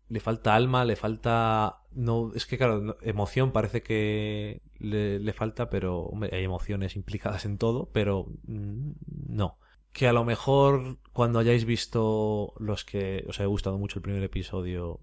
Le 0.09 0.21
falta 0.21 0.55
alma, 0.55 0.85
le 0.85 0.97
falta... 0.97 1.83
No, 1.93 2.33
es 2.35 2.47
que 2.47 2.59
claro, 2.59 2.97
emoción 3.03 3.53
parece 3.53 3.83
que 3.83 4.63
le, 4.79 5.19
le 5.19 5.33
falta, 5.33 5.69
pero 5.71 6.01
hombre, 6.01 6.31
hay 6.33 6.45
emociones 6.45 6.95
implicadas 6.95 7.45
en 7.45 7.59
todo, 7.59 7.91
pero 7.93 8.27
mm, 8.45 8.93
no 9.29 9.59
que 9.97 10.07
a 10.07 10.13
lo 10.13 10.27
mejor 10.27 10.99
cuando 11.15 11.39
hayáis 11.39 11.65
visto 11.65 12.53
los 12.59 12.85
que 12.85 13.25
os 13.29 13.41
haya 13.41 13.47
gustado 13.47 13.79
mucho 13.79 13.99
el 13.99 14.03
primer 14.03 14.23
episodio 14.23 15.01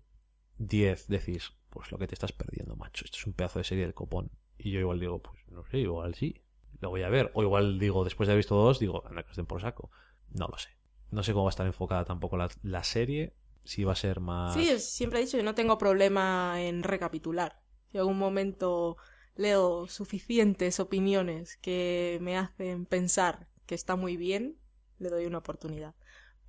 10 0.59 1.07
decís, 1.07 1.53
pues 1.71 1.91
lo 1.91 1.97
que 1.97 2.05
te 2.05 2.13
estás 2.13 2.31
perdiendo, 2.31 2.75
macho, 2.75 3.03
esto 3.03 3.17
es 3.17 3.25
un 3.25 3.33
pedazo 3.33 3.57
de 3.57 3.65
serie 3.65 3.85
del 3.85 3.95
copón. 3.95 4.29
Y 4.55 4.69
yo 4.69 4.79
igual 4.79 4.99
digo, 4.99 5.19
pues 5.19 5.39
no 5.49 5.65
sé, 5.65 5.79
igual 5.79 6.13
sí, 6.13 6.43
lo 6.79 6.91
voy 6.91 7.01
a 7.01 7.09
ver. 7.09 7.31
O 7.33 7.41
igual 7.41 7.79
digo, 7.79 8.03
después 8.03 8.27
de 8.27 8.33
haber 8.33 8.41
visto 8.41 8.55
dos, 8.55 8.77
digo, 8.77 9.03
anda 9.07 9.23
que 9.23 9.31
os 9.31 9.35
den 9.35 9.47
por 9.47 9.61
saco. 9.61 9.89
No 10.29 10.47
lo 10.47 10.59
sé. 10.59 10.69
No 11.13 11.23
sé 11.23 11.33
cómo 11.33 11.45
va 11.45 11.49
a 11.49 11.51
estar 11.51 11.65
enfocada 11.67 12.05
tampoco 12.05 12.37
la, 12.37 12.49
la 12.63 12.83
serie, 12.83 13.35
si 13.63 13.83
va 13.83 13.93
a 13.93 13.95
ser 13.95 14.19
más... 14.19 14.53
Sí, 14.53 14.79
siempre 14.79 15.19
he 15.19 15.25
dicho, 15.25 15.37
yo 15.37 15.43
no 15.43 15.55
tengo 15.55 15.77
problema 15.77 16.61
en 16.61 16.83
recapitular. 16.83 17.61
Si 17.91 17.97
en 17.97 18.01
algún 18.01 18.17
momento 18.17 18.97
leo 19.35 19.87
suficientes 19.87 20.79
opiniones 20.79 21.57
que 21.57 22.19
me 22.21 22.37
hacen 22.37 22.85
pensar 22.85 23.47
que 23.65 23.75
está 23.75 23.95
muy 23.95 24.17
bien, 24.17 24.57
le 24.99 25.09
doy 25.09 25.25
una 25.25 25.39
oportunidad. 25.39 25.95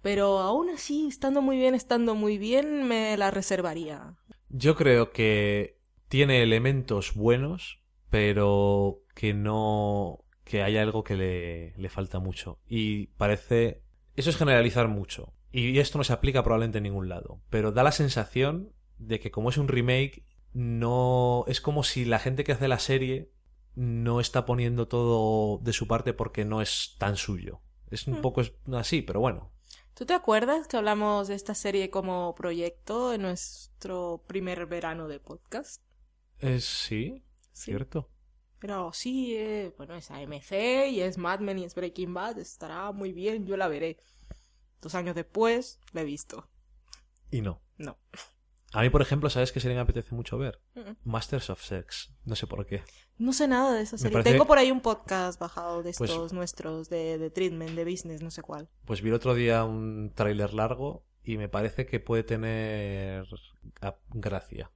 Pero 0.03 0.39
aún 0.41 0.71
así, 0.71 1.07
estando 1.09 1.43
muy 1.43 1.57
bien, 1.59 1.75
estando 1.75 2.15
muy 2.15 2.39
bien, 2.39 2.87
me 2.89 3.17
la 3.17 3.31
reservaría. 3.31 4.17
Yo 4.49 4.77
creo 4.77 5.13
que 5.13 5.81
tiene 6.09 6.43
elementos 6.43 7.15
buenos, 7.15 7.81
pero 8.11 9.03
que 9.15 9.35
no. 9.35 10.25
que 10.45 10.63
hay 10.63 10.77
algo 10.77 11.05
que 11.05 11.17
le, 11.17 11.75
le 11.77 11.89
falta 11.91 12.19
mucho. 12.21 12.61
Y 12.67 13.09
parece. 13.19 13.84
Eso 14.17 14.31
es 14.31 14.37
generalizar 14.37 14.89
mucho. 14.89 15.33
Y 15.53 15.79
esto 15.79 15.99
no 15.99 16.05
se 16.05 16.13
aplica 16.13 16.43
probablemente 16.43 16.79
en 16.79 16.85
ningún 16.85 17.09
lado. 17.09 17.41
Pero 17.51 17.73
da 17.73 17.83
la 17.83 17.93
sensación 17.93 18.73
de 18.99 19.21
que, 19.21 19.31
como 19.31 19.51
es 19.51 19.57
un 19.59 19.69
remake, 19.69 20.25
no. 20.53 21.45
Es 21.49 21.61
como 21.61 21.83
si 21.85 22.05
la 22.05 22.19
gente 22.19 22.45
que 22.45 22.53
hace 22.53 22.69
la 22.69 22.79
serie 22.79 23.31
no 23.75 24.21
está 24.21 24.47
poniendo 24.47 24.87
todo 24.89 25.59
de 25.63 25.73
su 25.73 25.87
parte 25.89 26.13
porque 26.13 26.45
no 26.45 26.63
es 26.63 26.95
tan 26.99 27.17
suyo. 27.17 27.61
Es 27.91 28.07
un 28.07 28.15
Hmm. 28.19 28.23
poco 28.23 28.43
así, 28.73 29.03
pero 29.03 29.21
bueno. 29.21 29.51
¿Tú 29.95 30.07
te 30.07 30.15
acuerdas 30.15 30.67
que 30.67 30.77
hablamos 30.77 31.29
de 31.29 31.35
esta 31.37 31.55
serie 31.55 31.91
como 31.91 32.35
proyecto 32.35 33.13
en 33.13 33.23
nuestro 33.23 34.25
primer 34.27 34.67
verano 34.67 35.07
de 35.07 35.21
podcast? 35.21 35.81
Sí, 36.41 36.59
Sí. 36.59 37.23
cierto. 37.53 38.11
Pero 38.65 38.95
sí, 38.95 39.37
eh, 39.37 39.75
bueno, 39.77 39.95
es 39.95 40.11
AMC 40.11 40.89
y 40.91 41.03
es 41.03 41.19
Mad 41.19 41.41
Men 41.41 41.59
y 41.59 41.65
es 41.65 41.75
Breaking 41.75 42.15
Bad, 42.15 42.39
estará 42.39 42.93
muy 42.93 43.13
bien, 43.13 43.45
yo 43.45 43.59
la 43.59 43.69
veré. 43.69 43.99
Dos 44.81 44.95
años 44.95 45.15
después, 45.15 45.79
la 45.93 46.01
he 46.01 46.05
visto. 46.05 46.49
Y 47.31 47.43
no. 47.43 47.61
No. 47.77 47.99
A 48.73 48.81
mí, 48.81 48.89
por 48.89 49.03
ejemplo, 49.03 49.29
¿sabes 49.29 49.53
qué 49.53 49.61
serie 49.61 49.75
me 49.75 49.83
apetece 49.83 50.15
mucho 50.15 50.39
ver? 50.39 50.63
Masters 51.05 51.51
of 51.51 51.63
Sex. 51.63 52.11
No 52.25 52.37
sé 52.37 52.47
por 52.47 52.65
qué. 52.65 52.83
No 53.19 53.35
sé 53.35 53.49
nada 53.49 53.75
de 53.75 53.83
esa 53.83 53.99
serie. 53.99 54.15
parece- 54.15 54.31
Tengo 54.31 54.47
por 54.47 54.57
ahí 54.57 54.71
un 54.71 54.81
podcast 54.81 55.39
bajado 55.39 55.83
de 55.83 55.93
Pues- 55.93 56.11
estos 56.11 56.33
nuestros, 56.33 56.89
de, 56.89 57.19
de 57.19 57.29
treatment, 57.31 57.73
de 57.73 57.85
business, 57.85 58.23
no 58.23 58.31
sé 58.31 58.41
cuál. 58.41 58.71
Pues 58.87 59.03
vi 59.03 59.11
el 59.11 59.15
otro 59.17 59.35
día 59.35 59.65
un 59.65 60.11
tráiler 60.15 60.55
largo 60.55 61.05
y 61.23 61.37
me 61.37 61.51
parece 61.51 61.85
que 61.85 62.01
puede 62.01 62.23
tener 62.23 63.27
ah, 63.83 63.99
gracia. 64.09 64.71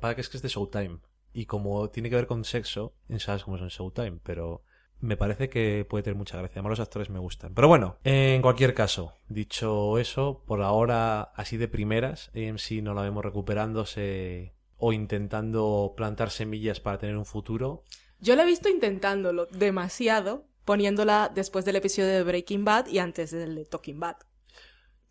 Para 0.00 0.14
que 0.14 0.20
es 0.20 0.28
que 0.28 0.36
es 0.36 0.44
de 0.44 0.48
Showtime. 0.48 1.00
Y 1.32 1.46
como 1.46 1.90
tiene 1.90 2.10
que 2.10 2.16
ver 2.16 2.26
con 2.26 2.44
sexo, 2.44 2.94
sabes 3.18 3.44
cómo 3.44 3.56
es 3.56 3.62
en 3.62 3.68
Showtime, 3.68 4.18
pero 4.22 4.62
me 5.00 5.16
parece 5.16 5.48
que 5.48 5.86
puede 5.88 6.04
tener 6.04 6.16
mucha 6.16 6.36
gracia. 6.38 6.54
Además, 6.56 6.78
los 6.78 6.80
actores 6.80 7.10
me 7.10 7.18
gustan. 7.18 7.54
Pero 7.54 7.68
bueno, 7.68 7.96
en 8.04 8.40
cualquier 8.42 8.74
caso, 8.74 9.14
dicho 9.28 9.98
eso, 9.98 10.42
por 10.46 10.62
ahora, 10.62 11.22
así 11.34 11.56
de 11.56 11.68
primeras, 11.68 12.30
AMC 12.34 12.82
no 12.82 12.94
la 12.94 13.02
vemos 13.02 13.24
recuperándose 13.24 14.54
o 14.76 14.92
intentando 14.92 15.94
plantar 15.96 16.30
semillas 16.30 16.80
para 16.80 16.98
tener 16.98 17.16
un 17.16 17.26
futuro. 17.26 17.82
Yo 18.20 18.36
la 18.36 18.42
he 18.42 18.46
visto 18.46 18.68
intentándolo 18.68 19.46
demasiado, 19.46 20.44
poniéndola 20.64 21.30
después 21.34 21.64
del 21.64 21.76
episodio 21.76 22.08
de 22.08 22.22
Breaking 22.22 22.64
Bad 22.64 22.86
y 22.86 22.98
antes 22.98 23.30
del 23.32 23.54
de 23.56 23.64
Talking 23.64 23.98
Bad. 23.98 24.16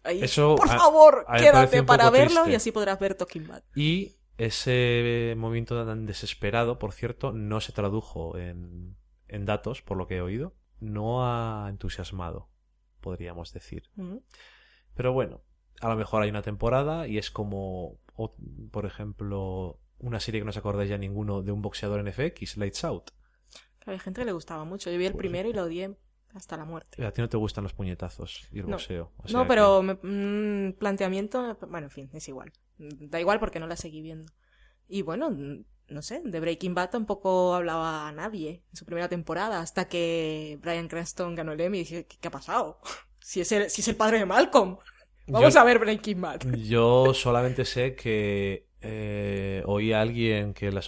Ahí, 0.03 0.21
Eso 0.23 0.55
por 0.55 0.67
favor, 0.69 1.25
a 1.27 1.37
quédate 1.37 1.83
para 1.83 2.09
verlo 2.09 2.41
triste. 2.41 2.51
y 2.51 2.55
así 2.55 2.71
podrás 2.71 2.99
ver 2.99 3.15
Talking 3.15 3.47
Bad. 3.47 3.63
Y 3.75 4.13
ese 4.45 5.33
movimiento 5.37 5.85
tan 5.85 6.05
desesperado, 6.05 6.79
por 6.79 6.93
cierto, 6.93 7.31
no 7.31 7.61
se 7.61 7.71
tradujo 7.71 8.37
en, 8.37 8.95
en 9.27 9.45
datos, 9.45 9.81
por 9.81 9.97
lo 9.97 10.07
que 10.07 10.17
he 10.17 10.21
oído. 10.21 10.53
No 10.79 11.25
ha 11.25 11.67
entusiasmado, 11.69 12.49
podríamos 13.01 13.53
decir. 13.53 13.89
Pero 14.95 15.13
bueno, 15.13 15.41
a 15.79 15.89
lo 15.89 15.95
mejor 15.95 16.23
hay 16.23 16.29
una 16.29 16.41
temporada 16.41 17.07
y 17.07 17.17
es 17.17 17.29
como, 17.31 17.99
por 18.71 18.85
ejemplo, 18.85 19.79
una 19.99 20.19
serie 20.19 20.41
que 20.41 20.45
no 20.45 20.49
os 20.49 20.57
acordáis 20.57 20.89
ya 20.89 20.97
ninguno 20.97 21.43
de 21.43 21.51
un 21.51 21.61
boxeador 21.61 21.99
en 21.99 22.11
FX, 22.11 22.57
Lights 22.57 22.83
Out. 22.83 23.11
Había 23.85 23.99
gente 23.99 24.21
que 24.21 24.25
le 24.25 24.31
gustaba 24.31 24.63
mucho. 24.63 24.91
Yo 24.91 24.97
vi 24.97 25.05
el 25.05 25.11
Pues- 25.13 25.19
primero 25.21 25.49
y 25.49 25.53
lo 25.53 25.63
odié 25.63 25.95
hasta 26.35 26.57
la 26.57 26.65
muerte. 26.65 27.03
A 27.05 27.11
ti 27.11 27.21
no 27.21 27.29
te 27.29 27.37
gustan 27.37 27.63
los 27.63 27.73
puñetazos 27.73 28.47
y 28.51 28.59
el 28.59 28.65
No. 28.65 28.71
boxeo. 28.73 29.11
o 29.17 29.27
sea 29.27 29.37
No, 29.37 29.43
que- 29.43 29.47
pero 29.49 29.81
me- 29.81 29.93
mm, 30.01 30.73
planteamiento, 30.73 31.57
bueno, 31.69 31.87
en 31.87 31.91
fin, 31.91 32.09
es 32.13 32.27
igual. 32.27 32.51
Da 32.77 33.19
igual 33.19 33.39
porque 33.39 33.59
no 33.59 33.67
la 33.67 33.75
seguí 33.75 34.01
viendo. 34.01 34.31
Y 34.87 35.01
bueno, 35.03 35.29
mm, 35.31 35.63
no 35.89 36.01
sé, 36.01 36.21
de 36.23 36.39
Breaking 36.39 36.73
Bad 36.73 36.89
tampoco 36.89 37.53
hablaba 37.53 38.07
a 38.07 38.11
nadie 38.11 38.63
en 38.69 38.75
su 38.75 38.85
primera 38.85 39.09
temporada, 39.09 39.59
hasta 39.59 39.87
que 39.87 40.57
Brian 40.61 40.87
Cranston 40.87 41.35
ganó 41.35 41.51
el 41.51 41.61
Emmy 41.61 41.79
y 41.79 41.81
dije, 41.81 42.05
¿qué, 42.07 42.17
qué 42.19 42.27
ha 42.27 42.31
pasado? 42.31 42.79
Si 43.23 43.39
es, 43.39 43.51
el, 43.51 43.69
si 43.69 43.81
es 43.81 43.87
el 43.87 43.95
padre 43.95 44.17
de 44.17 44.25
Malcolm. 44.25 44.77
Vamos 45.27 45.53
Yo- 45.53 45.59
a 45.59 45.63
ver 45.63 45.77
Breaking 45.77 46.19
Bad. 46.21 46.41
Yo 46.57 47.13
solamente 47.13 47.65
sé 47.65 47.93
que 47.95 48.67
eh, 48.81 49.63
oí 49.65 49.93
a 49.93 50.01
alguien 50.01 50.53
que 50.53 50.71
la 50.71 50.81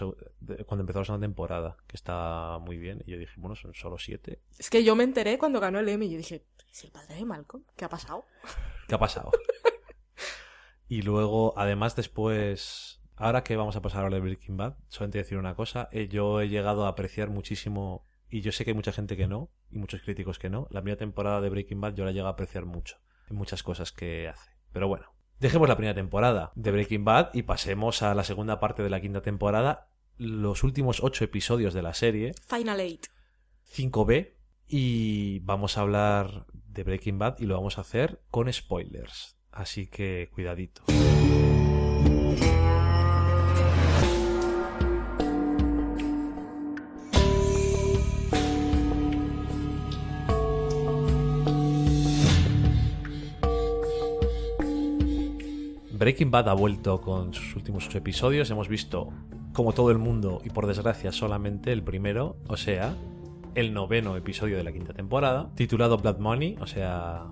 cuando 0.65 0.82
empezó 0.82 0.99
la 0.99 1.06
segunda 1.06 1.26
temporada, 1.26 1.78
que 1.88 1.95
está 1.95 2.57
muy 2.60 2.78
bien, 2.78 3.03
y 3.06 3.11
yo 3.11 3.18
dije, 3.18 3.34
bueno, 3.38 3.56
son 3.56 3.74
solo 3.74 3.98
siete. 3.98 4.41
Es 4.57 4.70
que 4.70 4.84
yo 4.84 4.95
me 4.95 5.03
enteré 5.03 5.38
cuando 5.38 5.60
ganó 5.60 5.80
el 5.80 5.88
Emmy 5.88 6.07
y 6.07 6.11
yo 6.11 6.18
dije, 6.18 6.45
¿es 6.72 6.84
el 6.84 6.91
padre 6.91 7.15
de 7.15 7.26
Malcolm? 7.26 7.64
¿Qué 7.76 7.86
ha 7.86 7.90
pasado? 7.90 8.26
¿Qué 8.88 8.95
ha 8.95 8.99
pasado? 8.99 9.32
Y 10.88 11.02
luego, 11.02 11.53
además, 11.57 11.95
después, 11.95 13.02
ahora 13.15 13.44
que 13.44 13.56
vamos 13.56 13.76
a 13.76 13.82
pasar 13.82 14.02
a 14.02 14.06
hablar 14.06 14.22
de 14.22 14.28
Breaking 14.28 14.57
Bad, 14.57 14.76
solamente 14.90 15.20
decir 15.20 15.38
una 15.38 15.56
cosa, 15.56 15.90
eh, 15.91 16.07
yo 16.07 16.41
he 16.41 16.49
llegado 16.49 16.86
a 16.86 16.90
apreciar 16.90 17.30
muchísimo, 17.30 18.06
y 18.30 18.41
yo 18.41 18.52
sé 18.52 18.65
que 18.65 18.72
hay 18.72 18.76
mucha 18.76 18.91
gente 18.91 19.15
que 19.15 19.28
no, 19.28 19.49
y 19.70 19.78
muchos 19.78 20.02
críticos 20.02 20.40
que 20.40 20.49
no, 20.49 20.68
la 20.72 20.82
primera 20.82 20.98
temporada 20.98 21.41
de 21.41 21.49
Breaking 21.49 21.80
Bad 21.80 21.95
yo 21.95 22.06
la 22.06 22.11
llego 22.11 22.28
a 22.28 22.32
apreciar 22.32 22.65
mucho, 22.65 22.98
en 23.30 23.36
muchas 23.36 23.64
cosas 23.64 23.91
que 23.91 24.28
hace. 24.28 24.52
Pero 24.72 24.88
bueno, 24.88 25.12
dejemos 25.44 25.68
la 25.68 25.76
primera 25.76 25.94
temporada 25.94 26.53
de 26.56 26.72
Breaking 26.72 27.03
Bad 27.03 27.32
y 27.34 27.44
pasemos 27.44 28.02
a 28.02 28.15
la 28.15 28.24
segunda 28.24 28.61
parte 28.61 28.82
de 28.82 28.90
la 28.90 29.02
quinta 29.02 29.22
temporada, 29.22 29.90
los 30.18 30.64
últimos 30.64 31.03
ocho 31.03 31.26
episodios 31.26 31.74
de 31.74 31.82
la 31.82 31.94
serie, 31.94 32.34
Final 32.48 32.80
Eight. 32.80 33.07
5B, 33.70 34.36
y 34.70 35.40
vamos 35.40 35.78
a 35.78 35.82
hablar 35.82 36.45
de 36.53 36.84
Breaking 36.84 37.20
Bad 37.20 37.40
y 37.40 37.45
lo 37.45 37.56
vamos 37.56 37.78
a 37.78 37.82
hacer 37.82 38.22
con 38.32 38.52
spoilers. 38.52 39.38
Así 39.52 39.88
que 39.88 40.30
cuidadito. 40.34 40.84
Breaking 56.03 56.31
Bad 56.31 56.49
ha 56.49 56.53
vuelto 56.53 56.99
con 56.99 57.34
sus 57.34 57.55
últimos 57.55 57.88
episodios. 57.95 58.49
Hemos 58.49 58.67
visto, 58.67 59.13
como 59.53 59.71
todo 59.71 59.89
el 59.89 59.99
mundo, 59.99 60.41
y 60.43 60.49
por 60.49 60.67
desgracia 60.67 61.13
solamente 61.13 61.71
el 61.71 61.81
primero, 61.81 62.35
o 62.49 62.57
sea, 62.57 62.93
el 63.55 63.73
noveno 63.73 64.17
episodio 64.17 64.57
de 64.57 64.65
la 64.65 64.73
quinta 64.73 64.91
temporada, 64.91 65.49
titulado 65.55 65.97
Blood 65.97 66.17
Money, 66.19 66.57
o 66.59 66.67
sea, 66.67 67.23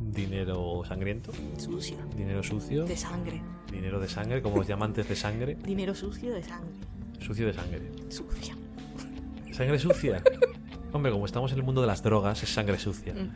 dinero 0.00 0.80
sangriento, 0.88 1.32
Sucio. 1.58 1.98
dinero 2.16 2.42
sucio, 2.42 2.86
De 2.86 2.96
sangre. 2.96 3.42
dinero 3.70 4.00
de 4.00 4.08
sangre, 4.08 4.40
como 4.40 4.56
los 4.56 4.66
diamantes 4.68 5.06
de 5.06 5.16
sangre, 5.16 5.56
Dinero 5.62 5.94
sucio 5.94 6.32
de 6.32 6.42
sangre. 6.42 6.70
sucio 7.20 7.46
de 7.48 7.52
sangre. 7.52 7.82
Sucia. 8.08 8.56
¿Sangre 9.52 9.78
sucia? 9.78 10.22
Hombre, 10.94 11.12
como 11.12 11.26
estamos 11.26 11.52
en 11.52 11.58
el 11.58 11.64
mundo 11.64 11.82
de 11.82 11.88
las 11.88 12.02
drogas, 12.02 12.42
es 12.42 12.48
sangre 12.48 12.78
sucia. 12.78 13.12
Mm. 13.12 13.28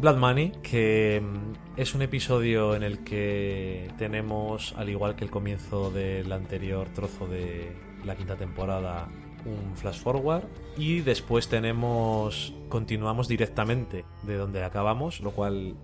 Blood 0.00 0.16
Money, 0.16 0.52
que 0.62 1.22
mm, 1.22 1.78
es 1.80 1.94
un 1.94 2.02
episodio 2.02 2.74
en 2.74 2.82
el 2.82 3.04
que 3.04 3.90
tenemos, 3.98 4.74
al 4.76 4.88
igual 4.88 5.16
que 5.16 5.24
el 5.24 5.30
comienzo 5.30 5.90
del 5.90 6.30
anterior 6.32 6.88
trozo 6.94 7.26
de 7.26 7.72
la 8.04 8.16
quinta 8.16 8.36
temporada, 8.36 9.08
un 9.44 9.76
flash 9.76 10.00
forward 10.00 10.44
y 10.76 11.00
después 11.00 11.48
tenemos, 11.48 12.54
continuamos 12.68 13.28
directamente 13.28 14.04
de 14.22 14.36
donde 14.36 14.64
acabamos, 14.64 15.20
lo 15.20 15.30
cual 15.32 15.74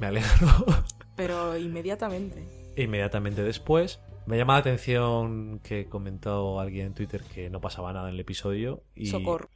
me 0.00 0.06
alegro. 0.06 0.48
Pero 1.16 1.56
inmediatamente. 1.56 2.46
Inmediatamente 2.76 3.42
después 3.42 4.00
me 4.26 4.36
llama 4.36 4.54
la 4.54 4.60
atención 4.60 5.60
que 5.60 5.88
comentó 5.88 6.60
alguien 6.60 6.88
en 6.88 6.94
Twitter 6.94 7.22
que 7.22 7.48
no 7.48 7.60
pasaba 7.60 7.92
nada 7.92 8.08
en 8.08 8.14
el 8.14 8.20
episodio 8.20 8.82
y 8.94 9.06
Socorro. 9.06 9.48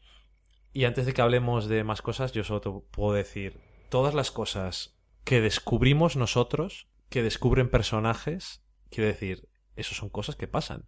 y 0.73 0.85
antes 0.85 1.07
de 1.07 1.13
que 1.13 1.21
hablemos 1.21 1.67
de 1.69 1.85
más 1.85 2.03
cosas, 2.03 2.33
yo 2.33 2.45
solo 2.45 2.61
te 2.61 2.71
puedo 2.91 3.13
decir, 3.13 3.61
todas 3.91 4.15
las 4.15 4.31
cosas 4.31 4.97
que 5.25 5.41
descubrimos 5.41 6.17
nosotros, 6.17 6.89
que 7.11 7.23
descubren 7.23 7.69
personajes, 7.69 8.63
quiero 8.89 9.09
decir, 9.09 9.49
eso 9.77 9.95
son 9.95 10.09
cosas 10.09 10.37
que 10.37 10.49
pasan. 10.49 10.87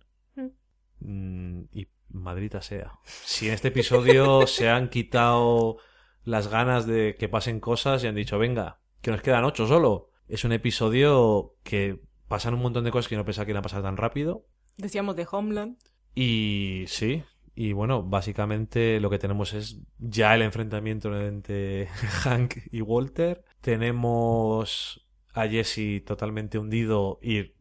Mm, 1.00 1.64
y 1.72 1.88
Madrid 2.08 2.54
sea. 2.60 2.98
Si 3.04 3.48
en 3.48 3.54
este 3.54 3.68
episodio 3.68 4.46
se 4.46 4.68
han 4.68 4.88
quitado 4.88 5.78
las 6.24 6.48
ganas 6.48 6.86
de 6.86 7.16
que 7.18 7.28
pasen 7.28 7.60
cosas 7.60 8.02
y 8.02 8.06
han 8.06 8.14
dicho, 8.14 8.38
venga, 8.38 8.80
que 9.00 9.10
nos 9.10 9.22
quedan 9.22 9.44
ocho 9.44 9.66
solo. 9.66 10.10
Es 10.28 10.44
un 10.44 10.52
episodio 10.52 11.56
que 11.64 12.00
pasan 12.28 12.54
un 12.54 12.62
montón 12.62 12.84
de 12.84 12.92
cosas 12.92 13.08
que 13.08 13.16
no 13.16 13.24
pensaba 13.24 13.44
que 13.44 13.50
iban 13.50 13.60
a 13.60 13.62
pasar 13.62 13.82
tan 13.82 13.96
rápido. 13.96 14.46
Decíamos 14.76 15.16
de 15.16 15.26
Homeland. 15.30 15.76
Y 16.14 16.84
sí, 16.86 17.24
y 17.54 17.72
bueno, 17.72 18.02
básicamente 18.02 18.98
lo 19.00 19.10
que 19.10 19.18
tenemos 19.18 19.52
es 19.52 19.78
ya 19.98 20.34
el 20.34 20.42
enfrentamiento 20.42 21.14
entre 21.20 21.86
Hank 22.22 22.54
y 22.70 22.80
Walter. 22.80 23.44
Tenemos 23.60 25.06
a 25.34 25.46
Jesse 25.46 26.04
totalmente 26.04 26.58
hundido 26.58 27.18
y 27.22 27.54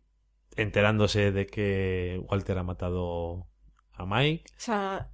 enterándose 0.56 1.32
de 1.32 1.46
que 1.46 2.22
Walter 2.30 2.58
ha 2.58 2.64
matado 2.64 3.48
a 3.94 4.06
Mike. 4.06 4.44
O 4.58 4.60
sea, 4.60 5.12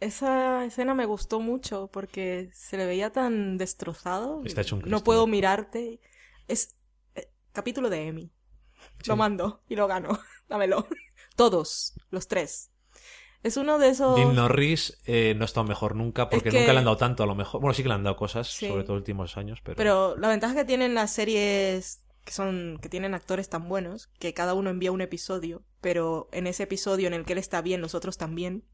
esa 0.00 0.64
escena 0.64 0.94
me 0.94 1.06
gustó 1.06 1.40
mucho 1.40 1.88
porque 1.92 2.50
se 2.52 2.76
le 2.76 2.86
veía 2.86 3.10
tan 3.10 3.58
destrozado. 3.58 4.42
Está 4.44 4.62
hecho 4.62 4.76
un 4.76 4.82
No 4.86 5.04
puedo 5.04 5.26
mirarte. 5.26 6.00
Es 6.48 6.76
eh, 7.14 7.30
capítulo 7.52 7.90
de 7.90 8.06
Emmy. 8.06 8.32
Sí. 9.02 9.08
Lo 9.08 9.16
mando 9.16 9.62
y 9.68 9.76
lo 9.76 9.86
gano. 9.86 10.18
Dámelo. 10.48 10.86
Todos, 11.36 11.94
los 12.10 12.28
tres. 12.28 12.70
Es 13.44 13.56
uno 13.56 13.78
de 13.78 13.90
esos... 13.90 14.16
Dean 14.16 14.34
Norris 14.34 14.98
eh, 15.06 15.34
no 15.36 15.42
ha 15.42 15.44
estado 15.44 15.64
mejor 15.66 15.94
nunca 15.94 16.28
porque 16.28 16.50
que- 16.50 16.58
nunca 16.60 16.72
le 16.72 16.78
han 16.80 16.84
dado 16.86 16.96
tanto 16.96 17.22
a 17.22 17.26
lo 17.26 17.34
mejor. 17.36 17.60
Bueno, 17.60 17.74
sí 17.74 17.82
que 17.82 17.88
le 17.88 17.94
han 17.94 18.02
dado 18.02 18.16
cosas, 18.16 18.48
Sí. 18.48 18.66
sobre 18.68 18.82
todo 18.84 18.96
últimos 18.96 19.36
años, 19.36 19.60
pero... 19.62 19.76
Pero 19.76 20.16
la 20.16 20.28
ventaja 20.28 20.54
que 20.54 20.64
tienen 20.64 20.94
las 20.94 21.12
series 21.12 22.00
que 22.24 22.32
son 22.32 22.78
que 22.80 22.88
tienen 22.88 23.12
actores 23.14 23.50
tan 23.50 23.68
buenos 23.68 24.08
que 24.18 24.32
cada 24.32 24.54
uno 24.54 24.70
envía 24.70 24.90
un 24.92 25.02
episodio, 25.02 25.62
pero 25.82 26.28
en 26.32 26.46
ese 26.46 26.62
episodio 26.62 27.06
en 27.06 27.12
el 27.12 27.26
que 27.26 27.34
él 27.34 27.38
está 27.38 27.60
bien, 27.60 27.82
los 27.82 27.94
otros 27.94 28.16
también, 28.16 28.64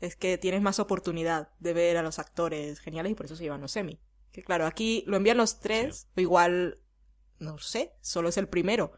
es 0.00 0.16
que 0.16 0.38
tienes 0.38 0.60
más 0.60 0.80
oportunidad 0.80 1.50
de 1.60 1.72
ver 1.72 1.96
a 1.96 2.02
los 2.02 2.18
actores 2.18 2.80
geniales 2.80 3.12
y 3.12 3.14
por 3.14 3.26
eso 3.26 3.36
se 3.36 3.44
llevan 3.44 3.60
los 3.60 3.76
Emmy. 3.76 4.00
Que 4.32 4.42
claro, 4.42 4.66
aquí 4.66 5.04
lo 5.06 5.16
envían 5.16 5.36
los 5.36 5.60
tres, 5.60 6.08
o 6.16 6.20
igual, 6.20 6.78
no 7.38 7.58
sé, 7.58 7.92
solo 8.00 8.28
es 8.28 8.36
el 8.38 8.48
primero. 8.48 8.90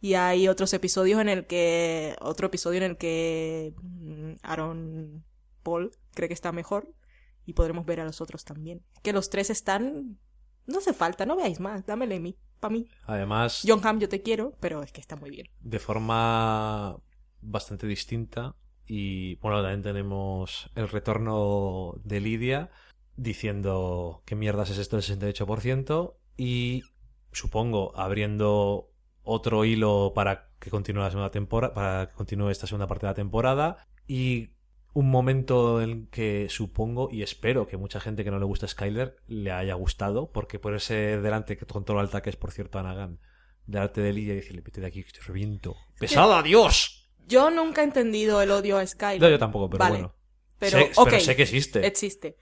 Y 0.00 0.14
hay 0.14 0.48
otros 0.48 0.72
episodios 0.72 1.20
en 1.20 1.28
el 1.28 1.46
que, 1.46 2.16
otro 2.20 2.46
episodio 2.46 2.78
en 2.78 2.90
el 2.90 2.96
que 2.96 3.74
mm, 3.82 4.32
Aaron 4.42 5.24
Paul 5.62 5.92
cree 6.14 6.28
que 6.28 6.34
está 6.34 6.52
mejor 6.52 6.94
y 7.44 7.52
podremos 7.52 7.84
ver 7.84 8.00
a 8.00 8.04
los 8.04 8.20
otros 8.20 8.44
también. 8.44 8.82
Que 9.02 9.12
los 9.12 9.28
tres 9.28 9.50
están, 9.50 10.18
no 10.66 10.78
hace 10.78 10.94
falta, 10.94 11.26
no 11.26 11.36
veáis 11.36 11.60
más, 11.60 11.84
dame 11.84 12.06
el 12.06 12.12
Emmy, 12.12 12.38
para 12.60 12.72
mí. 12.72 12.88
Además, 13.04 13.62
John 13.66 13.80
Hamm, 13.84 13.98
yo 13.98 14.08
te 14.08 14.22
quiero, 14.22 14.56
pero 14.60 14.82
es 14.82 14.92
que 14.92 15.00
está 15.00 15.16
muy 15.16 15.30
bien. 15.30 15.48
de 15.60 15.78
forma 15.78 16.96
bastante 17.40 17.86
distinta. 17.86 18.54
Y 18.86 19.36
bueno, 19.36 19.62
también 19.62 19.82
tenemos 19.82 20.70
el 20.74 20.88
retorno 20.88 21.94
de 22.02 22.20
Lidia 22.20 22.70
diciendo 23.16 24.22
qué 24.24 24.34
mierdas 24.34 24.70
es 24.70 24.78
esto 24.78 24.96
del 24.96 25.04
68%. 25.04 26.14
Y 26.36 26.82
supongo 27.32 27.96
abriendo 27.96 28.89
otro 29.22 29.64
hilo 29.64 30.12
para 30.14 30.50
que 30.58 30.70
continúe 30.70 31.02
la 31.02 31.10
segunda 31.10 31.30
temporada, 31.30 31.74
para 31.74 32.08
que 32.08 32.14
continúe 32.14 32.50
esta 32.50 32.66
segunda 32.66 32.86
parte 32.86 33.06
de 33.06 33.10
la 33.10 33.14
temporada. 33.14 33.86
Y 34.06 34.50
un 34.92 35.10
momento 35.10 35.80
en 35.80 36.06
que 36.08 36.48
supongo 36.48 37.08
y 37.10 37.22
espero 37.22 37.66
que 37.66 37.76
mucha 37.76 38.00
gente 38.00 38.24
que 38.24 38.30
no 38.30 38.38
le 38.38 38.44
gusta 38.44 38.66
Skyler 38.66 39.16
le 39.28 39.52
haya 39.52 39.74
gustado, 39.74 40.30
porque 40.32 40.58
por 40.58 40.74
ese 40.74 41.20
delante 41.20 41.56
que 41.56 41.66
con 41.66 41.84
todo 41.84 42.00
el 42.00 42.06
ataque 42.06 42.30
es, 42.30 42.36
por 42.36 42.50
cierto, 42.50 42.78
a 42.78 42.82
Nagan, 42.82 43.20
delante 43.66 44.00
de 44.00 44.12
Lidia 44.12 44.32
y 44.32 44.36
decirle, 44.36 44.62
vete 44.62 44.80
de 44.80 44.88
aquí 44.88 45.04
que 45.04 45.12
te 45.12 45.20
reviento. 45.20 45.76
¡Pesada, 45.98 46.42
Dios! 46.42 47.08
Yo 47.26 47.50
nunca 47.50 47.82
he 47.82 47.84
entendido 47.84 48.42
el 48.42 48.50
odio 48.50 48.78
a 48.78 48.86
Skyler. 48.86 49.22
No, 49.22 49.28
yo 49.28 49.38
tampoco, 49.38 49.70
pero 49.70 49.78
Vale, 49.78 49.98
bueno. 49.98 50.14
Pero, 50.58 50.78
sé, 50.78 50.90
ok, 50.96 51.08
pero 51.08 51.20
sé 51.20 51.36
que 51.36 51.42
existe. 51.42 51.86
existe. 51.86 52.36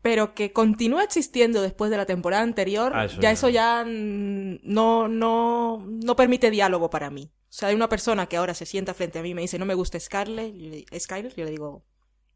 Pero 0.00 0.34
que 0.34 0.52
continúe 0.52 1.00
existiendo 1.00 1.60
después 1.60 1.90
de 1.90 1.96
la 1.96 2.06
temporada 2.06 2.42
anterior, 2.42 2.92
Ah, 2.94 3.04
eso 3.06 3.20
ya 3.20 3.30
eso 3.32 3.48
ya 3.48 3.84
no, 3.86 5.08
no, 5.08 5.84
no 5.86 6.16
permite 6.16 6.50
diálogo 6.50 6.90
para 6.90 7.10
mí. 7.10 7.30
O 7.44 7.46
sea, 7.52 7.68
hay 7.70 7.74
una 7.74 7.88
persona 7.88 8.26
que 8.26 8.36
ahora 8.36 8.54
se 8.54 8.66
sienta 8.66 8.94
frente 8.94 9.18
a 9.18 9.22
mí 9.22 9.30
y 9.30 9.34
me 9.34 9.40
dice, 9.42 9.58
no 9.58 9.64
me 9.66 9.74
gusta 9.74 9.98
Scarlett, 9.98 10.54
Skyler, 10.98 11.34
yo 11.34 11.44
le 11.44 11.50
digo, 11.50 11.84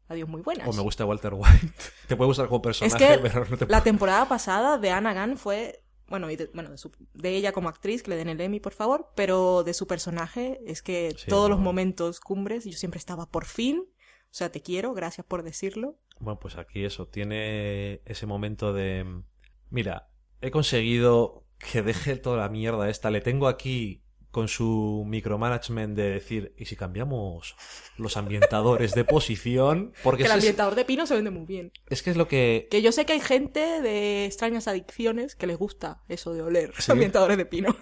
adiós, 0.07 0.27
muy 0.27 0.41
buenas. 0.41 0.67
O 0.67 0.73
me 0.73 0.81
gusta 0.81 1.05
Walter 1.05 1.33
White. 1.35 1.71
Te 2.07 2.15
puede 2.15 2.27
gustar 2.27 2.47
como 2.47 2.61
personaje, 2.61 2.95
Es 2.95 3.17
que 3.17 3.17
pero 3.29 3.45
no 3.49 3.57
te 3.57 3.67
La 3.67 3.81
temporada 3.83 4.27
pasada 4.27 4.77
de 4.77 4.89
Anna 4.89 5.13
Gunn 5.13 5.37
fue, 5.37 5.83
bueno, 6.07 6.29
y 6.31 6.35
de, 6.35 6.49
bueno, 6.53 6.69
de, 6.71 6.77
su- 6.77 6.91
de 7.13 7.35
ella 7.35 7.51
como 7.53 7.69
actriz, 7.69 8.01
que 8.03 8.09
le 8.09 8.17
den 8.17 8.27
el 8.29 8.41
Emmy, 8.41 8.59
por 8.59 8.73
favor, 8.73 9.11
pero 9.15 9.63
de 9.63 9.73
su 9.73 9.85
personaje 9.87 10.59
es 10.65 10.81
que 10.81 11.15
Sí, 11.17 11.27
todos 11.29 11.49
los 11.49 11.59
momentos 11.59 12.19
cumbres, 12.19 12.65
yo 12.65 12.73
siempre 12.77 12.97
estaba 12.97 13.27
por 13.29 13.45
fin, 13.45 13.85
o 14.33 14.35
sea, 14.35 14.51
te 14.51 14.63
quiero, 14.63 14.95
gracias 14.95 15.27
por 15.27 15.43
decirlo. 15.43 15.99
Bueno, 16.19 16.39
pues 16.39 16.57
aquí 16.57 16.83
eso, 16.83 17.07
tiene 17.07 18.01
ese 18.05 18.25
momento 18.25 18.73
de... 18.73 19.21
Mira, 19.69 20.09
he 20.41 20.49
conseguido 20.49 21.45
que 21.59 21.83
deje 21.83 22.15
toda 22.15 22.37
la 22.37 22.49
mierda 22.49 22.89
esta. 22.89 23.11
Le 23.11 23.21
tengo 23.21 23.47
aquí 23.47 24.01
con 24.31 24.47
su 24.47 25.03
micromanagement 25.05 25.95
de 25.95 26.09
decir, 26.09 26.55
¿y 26.57 26.65
si 26.65 26.75
cambiamos 26.75 27.55
los 27.97 28.17
ambientadores 28.17 28.95
de 28.95 29.05
posición? 29.05 29.93
Porque 30.03 30.23
Que 30.23 30.25
el 30.25 30.31
es, 30.31 30.37
ambientador 30.37 30.73
de 30.73 30.85
Pino 30.85 31.05
se 31.05 31.13
vende 31.13 31.29
muy 31.29 31.45
bien. 31.45 31.71
es 31.91 32.01
que 32.01 32.09
es 32.09 32.17
lo 32.17 32.27
que... 32.27 32.67
Que 32.71 32.81
yo 32.81 32.91
sé 32.91 33.05
que 33.05 33.13
hay 33.13 33.19
gente 33.19 33.59
de 33.83 34.25
extrañas 34.25 34.67
adicciones 34.67 35.35
que 35.35 35.45
les 35.45 35.57
gusta 35.57 36.01
eso 36.07 36.33
de 36.33 36.41
oler 36.41 36.73
Sí. 36.79 36.91
ambientadores 36.91 37.37
de 37.37 37.45
Pino. 37.45 37.75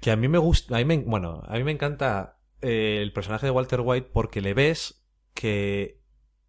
Que 0.00 0.10
a 0.10 0.16
mí 0.16 0.28
me 0.28 0.38
gusta... 0.38 0.76
A 0.76 0.78
mí 0.78 0.84
me, 0.86 0.96
bueno, 0.96 1.42
a 1.46 1.56
mí 1.58 1.64
me 1.64 1.72
encanta 1.72 2.38
eh, 2.64 3.00
el 3.02 3.12
personaje 3.12 3.46
de 3.46 3.50
Walter 3.52 3.80
White 3.80 4.10
porque 4.12 4.40
le 4.40 4.54
ves 4.54 5.04
que 5.34 6.00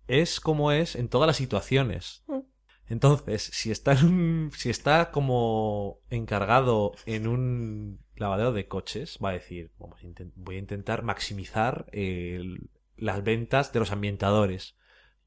es 0.07 0.39
como 0.39 0.71
es 0.71 0.95
en 0.95 1.09
todas 1.09 1.27
las 1.27 1.37
situaciones. 1.37 2.23
Mm. 2.27 2.39
Entonces, 2.87 3.41
si 3.43 3.71
está, 3.71 3.93
en 3.93 4.05
un- 4.05 4.51
si 4.55 4.69
está 4.69 5.09
como 5.11 5.99
encargado 6.09 6.93
en 7.07 7.27
un 7.27 7.99
lavadero 8.15 8.53
de 8.53 8.67
coches 8.67 9.17
va 9.23 9.29
a 9.29 9.33
decir, 9.33 9.71
vamos, 9.79 9.99
voy 10.35 10.55
a 10.55 10.59
intentar 10.59 11.01
maximizar 11.03 11.87
el- 11.91 12.69
las 12.95 13.23
ventas 13.23 13.73
de 13.73 13.79
los 13.79 13.91
ambientadores. 13.91 14.77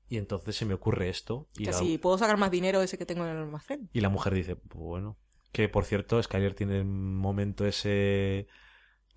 Y 0.08 0.16
entonces 0.16 0.56
se 0.56 0.64
me 0.64 0.72
ocurre 0.74 1.08
esto. 1.10 1.48
Y 1.58 1.64
Que 1.64 1.72
la, 1.72 1.76
si 1.78 1.98
puedo 1.98 2.16
sacar 2.16 2.38
más 2.38 2.50
dinero 2.50 2.80
ese 2.80 2.96
que 2.96 3.04
tengo 3.04 3.24
en 3.26 3.32
el 3.32 3.36
almacén. 3.38 3.90
y 3.92 4.00
la 4.00 4.08
mujer 4.08 4.32
dice, 4.34 4.56
"Pues 4.56 4.78
bueno. 4.78 5.18
Que 5.52 5.68
por 5.68 5.84
cierto, 5.84 6.22
Skyler 6.22 6.54
tiene 6.54 6.80
un 6.82 7.16
momento 7.16 7.66
ese 7.66 8.46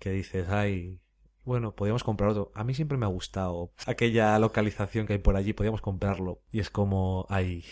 que 0.00 0.10
dices, 0.10 0.48
ay, 0.48 0.98
bueno, 1.44 1.74
podríamos 1.74 2.04
comprar 2.04 2.30
otro. 2.30 2.52
A 2.54 2.64
mí 2.64 2.74
siempre 2.74 2.98
me 2.98 3.06
ha 3.06 3.08
gustado 3.08 3.72
aquella 3.86 4.38
localización 4.38 5.06
que 5.06 5.14
hay 5.14 5.18
por 5.18 5.36
allí, 5.36 5.52
podríamos 5.52 5.80
comprarlo. 5.80 6.40
Y 6.50 6.60
es 6.60 6.70
como, 6.70 7.26
ay, 7.28 7.64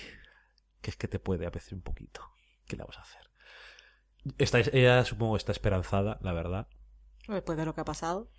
que 0.81 0.91
es 0.91 0.97
que 0.97 1.09
te 1.09 1.19
puede 1.19 1.47
apetecer 1.47 1.75
un 1.75 1.83
poquito. 1.83 2.23
¿Qué 2.67 2.77
le 2.77 2.83
vamos 2.83 2.99
a 2.99 3.03
hacer? 3.03 3.23
Está, 4.39 4.61
ella 4.61 5.05
supongo 5.05 5.37
está 5.37 5.53
esperanzada, 5.53 6.19
la 6.23 6.33
verdad. 6.33 6.69
Después 7.29 7.57
de 7.57 7.65
lo 7.65 7.75
que 7.75 7.81
ha 7.81 7.85
pasado. 7.85 8.31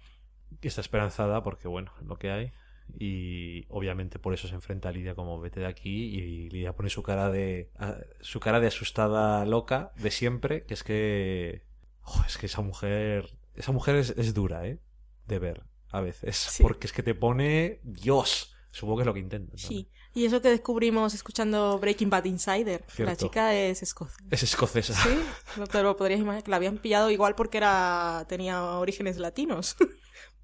Está 0.61 0.81
esperanzada 0.81 1.43
porque, 1.43 1.67
bueno, 1.67 1.93
es 2.01 2.07
lo 2.07 2.17
que 2.17 2.31
hay. 2.31 2.51
Y 2.99 3.65
obviamente 3.69 4.19
por 4.19 4.33
eso 4.33 4.49
se 4.49 4.55
enfrenta 4.55 4.89
a 4.89 4.91
Lidia 4.91 5.15
como 5.15 5.39
vete 5.39 5.61
de 5.61 5.65
aquí 5.65 6.13
y 6.13 6.49
Lidia 6.49 6.75
pone 6.75 6.89
su 6.89 7.03
cara 7.03 7.29
de 7.29 7.71
su 8.19 8.41
cara 8.41 8.59
de 8.59 8.67
asustada 8.67 9.45
loca 9.45 9.93
de 9.95 10.11
siempre, 10.11 10.65
que 10.65 10.73
es 10.73 10.83
que 10.83 11.63
jo, 12.01 12.21
es 12.27 12.37
que 12.37 12.47
esa 12.47 12.61
mujer 12.61 13.29
esa 13.55 13.71
mujer 13.71 13.95
es, 13.95 14.09
es 14.17 14.33
dura, 14.33 14.67
¿eh? 14.67 14.79
De 15.27 15.39
ver 15.39 15.63
a 15.91 16.01
veces, 16.01 16.35
Sí. 16.37 16.63
porque 16.63 16.87
es 16.87 16.93
que 16.93 17.03
te 17.03 17.15
pone 17.15 17.79
Dios. 17.83 18.55
Supongo 18.71 18.97
que 18.97 19.01
es 19.01 19.05
lo 19.07 19.13
que 19.13 19.19
intentan. 19.19 19.51
¿no? 19.51 19.57
Sí. 19.57 19.89
Y 20.13 20.25
eso 20.25 20.41
que 20.41 20.49
descubrimos 20.49 21.13
escuchando 21.13 21.77
Breaking 21.79 22.09
Bad 22.09 22.25
Insider. 22.25 22.85
La 22.97 23.15
chica 23.17 23.53
es 23.53 23.83
escocesa. 23.83 24.23
Es 24.29 24.43
escocesa. 24.43 24.93
Sí, 24.93 25.09
no 25.57 25.67
te 25.67 25.83
lo 25.83 25.95
podrías 25.97 26.19
imaginar. 26.21 26.43
Que 26.43 26.51
la 26.51 26.57
habían 26.57 26.77
pillado 26.77 27.09
igual 27.11 27.35
porque 27.35 27.57
era 27.57 28.25
tenía 28.29 28.63
orígenes 28.63 29.17
latinos. 29.17 29.75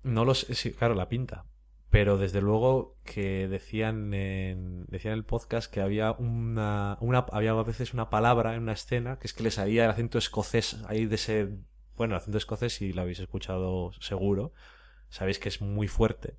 No 0.03 0.23
lo 0.23 0.35
sé, 0.35 0.55
sí, 0.55 0.71
claro, 0.71 0.93
la 0.93 1.09
pinta. 1.09 1.45
Pero 1.89 2.17
desde 2.17 2.39
luego 2.39 2.95
que 3.03 3.47
decían 3.49 4.13
en, 4.13 4.85
decían 4.85 5.13
en 5.13 5.17
el 5.19 5.25
podcast 5.25 5.69
que 5.71 5.81
había 5.81 6.11
una, 6.13 6.97
una, 7.01 7.25
había 7.31 7.51
a 7.51 7.63
veces 7.63 7.93
una 7.93 8.09
palabra 8.09 8.55
en 8.55 8.61
una 8.63 8.73
escena 8.73 9.19
que 9.19 9.27
es 9.27 9.33
que 9.33 9.43
le 9.43 9.51
salía 9.51 9.83
el 9.83 9.91
acento 9.91 10.17
escocés 10.17 10.77
ahí 10.87 11.07
de 11.07 11.15
ese, 11.15 11.49
bueno, 11.97 12.15
el 12.15 12.21
acento 12.21 12.37
escocés 12.37 12.73
si 12.73 12.93
lo 12.93 13.01
habéis 13.01 13.19
escuchado 13.19 13.91
seguro, 13.99 14.53
sabéis 15.09 15.39
que 15.39 15.49
es 15.49 15.61
muy 15.61 15.87
fuerte 15.87 16.37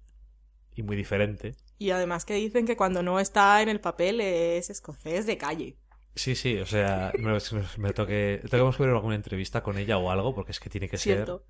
y 0.74 0.82
muy 0.82 0.96
diferente. 0.96 1.56
Y 1.78 1.90
además 1.90 2.24
que 2.24 2.34
dicen 2.34 2.66
que 2.66 2.76
cuando 2.76 3.02
no 3.02 3.20
está 3.20 3.60
en 3.60 3.68
el 3.68 3.80
papel 3.80 4.20
es 4.20 4.70
escocés 4.70 5.26
de 5.26 5.36
calle. 5.36 5.76
Sí, 6.14 6.34
sí, 6.34 6.58
o 6.58 6.66
sea, 6.66 7.12
me, 7.18 7.36
me 7.76 7.92
toque, 7.92 8.42
tenemos 8.48 8.76
que 8.76 8.82
ver 8.84 8.92
alguna 8.92 9.16
entrevista 9.16 9.62
con 9.62 9.76
ella 9.78 9.98
o 9.98 10.10
algo 10.10 10.34
porque 10.34 10.52
es 10.52 10.60
que 10.60 10.70
tiene 10.70 10.88
que 10.88 10.96
ser 10.96 11.16
Cierto. 11.16 11.44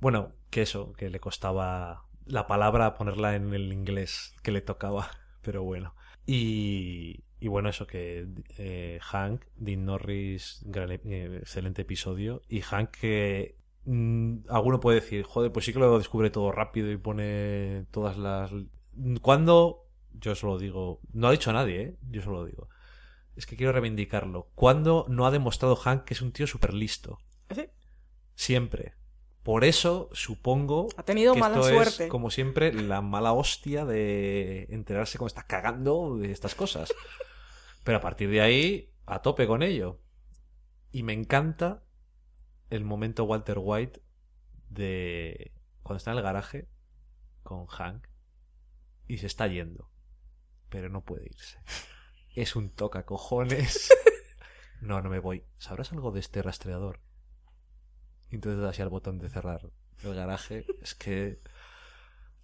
Bueno, 0.00 0.32
que 0.50 0.62
eso, 0.62 0.92
que 0.92 1.10
le 1.10 1.18
costaba 1.18 2.04
la 2.24 2.46
palabra 2.46 2.94
ponerla 2.94 3.34
en 3.34 3.52
el 3.52 3.72
inglés 3.72 4.34
que 4.42 4.52
le 4.52 4.60
tocaba, 4.60 5.10
pero 5.42 5.64
bueno. 5.64 5.94
Y, 6.26 7.24
y 7.40 7.48
bueno, 7.48 7.68
eso 7.68 7.86
que 7.86 8.26
eh, 8.58 8.98
Hank, 9.02 9.44
Dean 9.56 9.84
Norris, 9.84 10.60
gran, 10.64 10.90
eh, 10.90 11.38
excelente 11.40 11.82
episodio. 11.82 12.42
Y 12.48 12.62
Hank 12.62 12.90
que 12.90 13.56
mm, 13.84 14.38
alguno 14.48 14.80
puede 14.80 15.00
decir, 15.00 15.22
joder, 15.22 15.52
pues 15.52 15.64
sí 15.64 15.72
que 15.72 15.78
lo 15.78 15.98
descubre 15.98 16.30
todo 16.30 16.50
rápido 16.50 16.90
y 16.90 16.96
pone 16.96 17.86
todas 17.90 18.18
las... 18.18 18.50
¿Cuándo? 19.22 19.86
Yo 20.12 20.34
solo 20.34 20.58
digo, 20.58 21.00
no 21.12 21.28
ha 21.28 21.32
dicho 21.32 21.50
a 21.50 21.52
nadie, 21.52 21.80
¿eh? 21.80 21.96
Yo 22.10 22.22
solo 22.22 22.44
digo. 22.44 22.68
Es 23.36 23.46
que 23.46 23.56
quiero 23.56 23.72
reivindicarlo. 23.72 24.50
¿Cuándo 24.56 25.06
no 25.08 25.24
ha 25.24 25.30
demostrado 25.30 25.76
Hank 25.76 26.04
que 26.04 26.14
es 26.14 26.22
un 26.22 26.32
tío 26.32 26.48
súper 26.48 26.74
listo? 26.74 27.18
Sí. 27.54 27.66
Siempre. 28.34 28.94
Por 29.44 29.64
eso 29.64 30.10
supongo 30.12 30.88
Ha 30.96 31.04
tenido 31.04 31.34
que 31.34 31.40
mala 31.40 31.56
esto 31.56 31.68
suerte. 31.68 32.04
es, 32.04 32.10
como 32.10 32.30
siempre, 32.30 32.72
la 32.72 33.00
mala 33.00 33.32
hostia 33.32 33.84
de 33.84 34.66
enterarse 34.70 35.16
cómo 35.16 35.28
está 35.28 35.44
cagando 35.44 36.16
de 36.18 36.32
estas 36.32 36.54
cosas. 36.56 36.92
Pero 37.88 37.96
a 37.96 38.02
partir 38.02 38.28
de 38.28 38.42
ahí, 38.42 38.92
a 39.06 39.22
tope 39.22 39.46
con 39.46 39.62
ello. 39.62 39.98
Y 40.92 41.04
me 41.04 41.14
encanta 41.14 41.82
el 42.68 42.84
momento 42.84 43.24
Walter 43.24 43.56
White 43.58 44.02
de 44.68 45.54
cuando 45.82 45.96
está 45.96 46.10
en 46.10 46.18
el 46.18 46.22
garaje 46.22 46.68
con 47.42 47.64
Hank 47.64 48.06
y 49.06 49.16
se 49.16 49.26
está 49.26 49.46
yendo, 49.46 49.90
pero 50.68 50.90
no 50.90 51.02
puede 51.02 51.30
irse. 51.30 51.60
Es 52.36 52.56
un 52.56 52.68
toca 52.68 53.06
cojones. 53.06 53.90
No, 54.82 55.00
no 55.00 55.08
me 55.08 55.18
voy. 55.18 55.46
¿Sabrás 55.56 55.90
algo 55.92 56.12
de 56.12 56.20
este 56.20 56.42
rastreador? 56.42 57.00
Entonces 58.28 58.60
das 58.60 58.72
así 58.72 58.82
al 58.82 58.90
botón 58.90 59.18
de 59.18 59.30
cerrar 59.30 59.70
el 60.04 60.14
garaje. 60.14 60.66
Es 60.82 60.94
que 60.94 61.40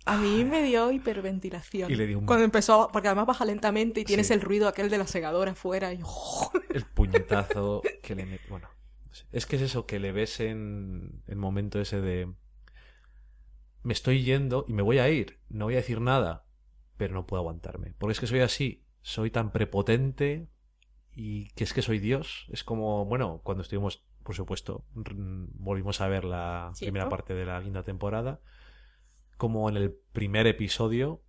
A 0.06 0.18
mí 0.18 0.44
me 0.44 0.62
dio 0.62 0.90
hiperventilación. 0.92 1.90
Y 1.90 1.94
le 1.94 2.06
dio 2.06 2.18
un- 2.18 2.26
Cuando 2.26 2.44
empezó, 2.44 2.90
porque 2.92 3.08
además 3.08 3.26
baja 3.26 3.44
lentamente 3.44 4.00
y 4.00 4.04
tienes 4.04 4.26
Sí. 4.28 4.34
el 4.34 4.40
ruido 4.42 4.68
aquel 4.68 4.90
de 4.90 4.98
la 4.98 5.06
segadora 5.06 5.52
afuera. 5.52 5.92
Y, 5.94 6.00
el 6.70 6.84
puñetazo 6.84 7.80
que 8.02 8.14
le 8.14 8.26
mete. 8.26 8.44
Bueno, 8.50 8.68
es 9.32 9.46
que 9.46 9.56
es 9.56 9.62
eso 9.62 9.86
que 9.86 9.98
le 10.00 10.12
ves 10.12 10.40
en 10.40 11.22
el 11.26 11.36
momento 11.36 11.80
ese 11.80 12.00
de. 12.00 12.32
Me 13.82 13.92
estoy 13.92 14.22
yendo 14.24 14.64
y 14.68 14.72
me 14.74 14.82
voy 14.82 14.98
a 14.98 15.08
ir. 15.10 15.40
No 15.48 15.66
voy 15.66 15.74
a 15.74 15.78
decir 15.78 16.00
nada, 16.00 16.46
pero 16.96 17.14
no 17.14 17.26
puedo 17.26 17.40
aguantarme. 17.40 17.94
Porque 17.98 18.12
es 18.12 18.20
que 18.20 18.26
soy 18.26 18.40
así. 18.40 18.84
Soy 19.02 19.30
tan 19.30 19.52
prepotente 19.52 20.48
y 21.14 21.48
que 21.50 21.64
es 21.64 21.72
que 21.74 21.82
soy 21.82 21.98
Dios. 21.98 22.46
Es 22.50 22.64
como, 22.64 23.04
bueno, 23.04 23.40
cuando 23.44 23.62
estuvimos, 23.62 24.04
por 24.22 24.34
supuesto, 24.34 24.84
volvimos 24.94 26.00
a 26.00 26.08
ver 26.08 26.24
la 26.24 26.70
¿Cierto? 26.74 26.92
primera 26.92 27.08
parte 27.10 27.34
de 27.34 27.44
la 27.46 27.62
quinta 27.62 27.82
temporada. 27.82 28.40
Como 29.36 29.68
en 29.68 29.76
el 29.76 29.92
primer 30.12 30.46
episodio, 30.46 31.22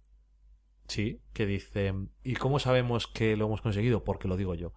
sí, 0.88 1.22
que 1.34 1.46
dice, 1.46 1.94
¿y 2.24 2.36
cómo 2.36 2.60
sabemos 2.60 3.08
que 3.08 3.36
lo 3.36 3.46
hemos 3.46 3.62
conseguido? 3.62 4.04
Porque 4.04 4.28
lo 4.28 4.38
digo 4.38 4.56
yo. 4.56 4.74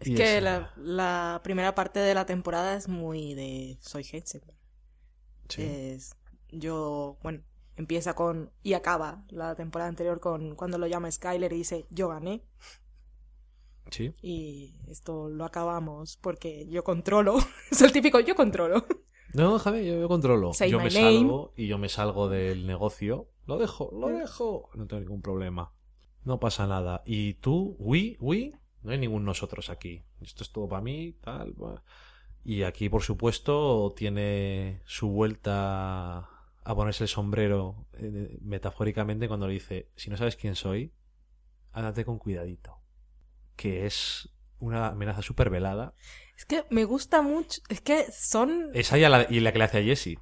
Es 0.00 0.08
Y 0.08 0.14
que 0.14 0.40
la 0.40 1.40
primera 1.42 1.74
parte 1.74 2.00
de 2.00 2.14
la 2.14 2.26
temporada 2.26 2.76
es 2.76 2.88
muy 2.88 3.34
de 3.34 3.78
soy 3.80 4.04
Heisenberg. 4.10 4.56
Sí. 5.48 5.62
Es 5.62 6.16
yo, 6.50 7.18
bueno, 7.22 7.42
empieza 7.76 8.14
con 8.14 8.52
y 8.62 8.74
acaba 8.74 9.24
la 9.30 9.54
temporada 9.54 9.88
anterior 9.88 10.20
con 10.20 10.54
cuando 10.54 10.78
lo 10.78 10.86
llama 10.86 11.10
Skyler 11.10 11.52
y 11.52 11.56
dice 11.56 11.86
yo 11.90 12.08
gané 12.08 12.44
Sí. 13.90 14.14
y 14.22 14.74
esto 14.88 15.28
lo 15.28 15.44
acabamos 15.44 16.16
porque 16.22 16.66
yo 16.68 16.82
controlo. 16.84 17.36
es 17.70 17.82
el 17.82 17.92
típico 17.92 18.18
yo 18.20 18.34
controlo. 18.34 18.86
No, 19.34 19.58
Javi, 19.58 19.84
yo, 19.86 19.98
yo 20.00 20.08
controlo. 20.08 20.52
Say 20.54 20.70
yo 20.70 20.78
me 20.78 20.84
name. 20.84 21.18
salgo 21.18 21.52
y 21.56 21.66
yo 21.66 21.78
me 21.78 21.88
salgo 21.88 22.28
del 22.28 22.66
negocio. 22.66 23.28
Lo 23.46 23.58
dejo, 23.58 23.90
lo 23.92 24.08
dejo. 24.08 24.70
No 24.74 24.86
tengo 24.86 25.00
ningún 25.00 25.22
problema. 25.22 25.72
No 26.24 26.40
pasa 26.40 26.66
nada. 26.66 27.02
¿Y 27.04 27.34
tú? 27.34 27.76
¿We? 27.78 28.16
¿We? 28.20 28.52
No 28.82 28.92
hay 28.92 28.98
ningún 28.98 29.24
nosotros 29.24 29.70
aquí. 29.70 30.04
Esto 30.20 30.42
es 30.44 30.52
todo 30.52 30.68
para 30.68 30.82
mí, 30.82 31.12
tal. 31.20 31.54
Y 32.44 32.62
aquí, 32.62 32.88
por 32.88 33.02
supuesto, 33.02 33.92
tiene 33.96 34.82
su 34.86 35.08
vuelta 35.08 36.30
a 36.66 36.74
ponerse 36.74 37.04
el 37.04 37.08
sombrero 37.08 37.86
eh, 37.94 38.38
metafóricamente 38.40 39.28
cuando 39.28 39.46
le 39.46 39.54
dice, 39.54 39.90
si 39.96 40.10
no 40.10 40.16
sabes 40.16 40.36
quién 40.36 40.54
soy, 40.54 40.92
ándate 41.72 42.04
con 42.04 42.18
cuidadito. 42.18 42.78
Que 43.56 43.86
es 43.86 44.30
una 44.58 44.88
amenaza 44.88 45.22
súper 45.22 45.50
velada. 45.50 45.94
Es 46.36 46.44
que 46.44 46.64
me 46.70 46.84
gusta 46.84 47.22
mucho, 47.22 47.60
es 47.68 47.80
que 47.80 48.06
son 48.12 48.70
Esa 48.74 48.98
y 48.98 49.02
la, 49.02 49.26
y 49.30 49.40
la 49.40 49.52
que 49.52 49.58
le 49.58 49.64
hace 49.64 49.78
a 49.78 49.82
Jesse. 49.82 50.16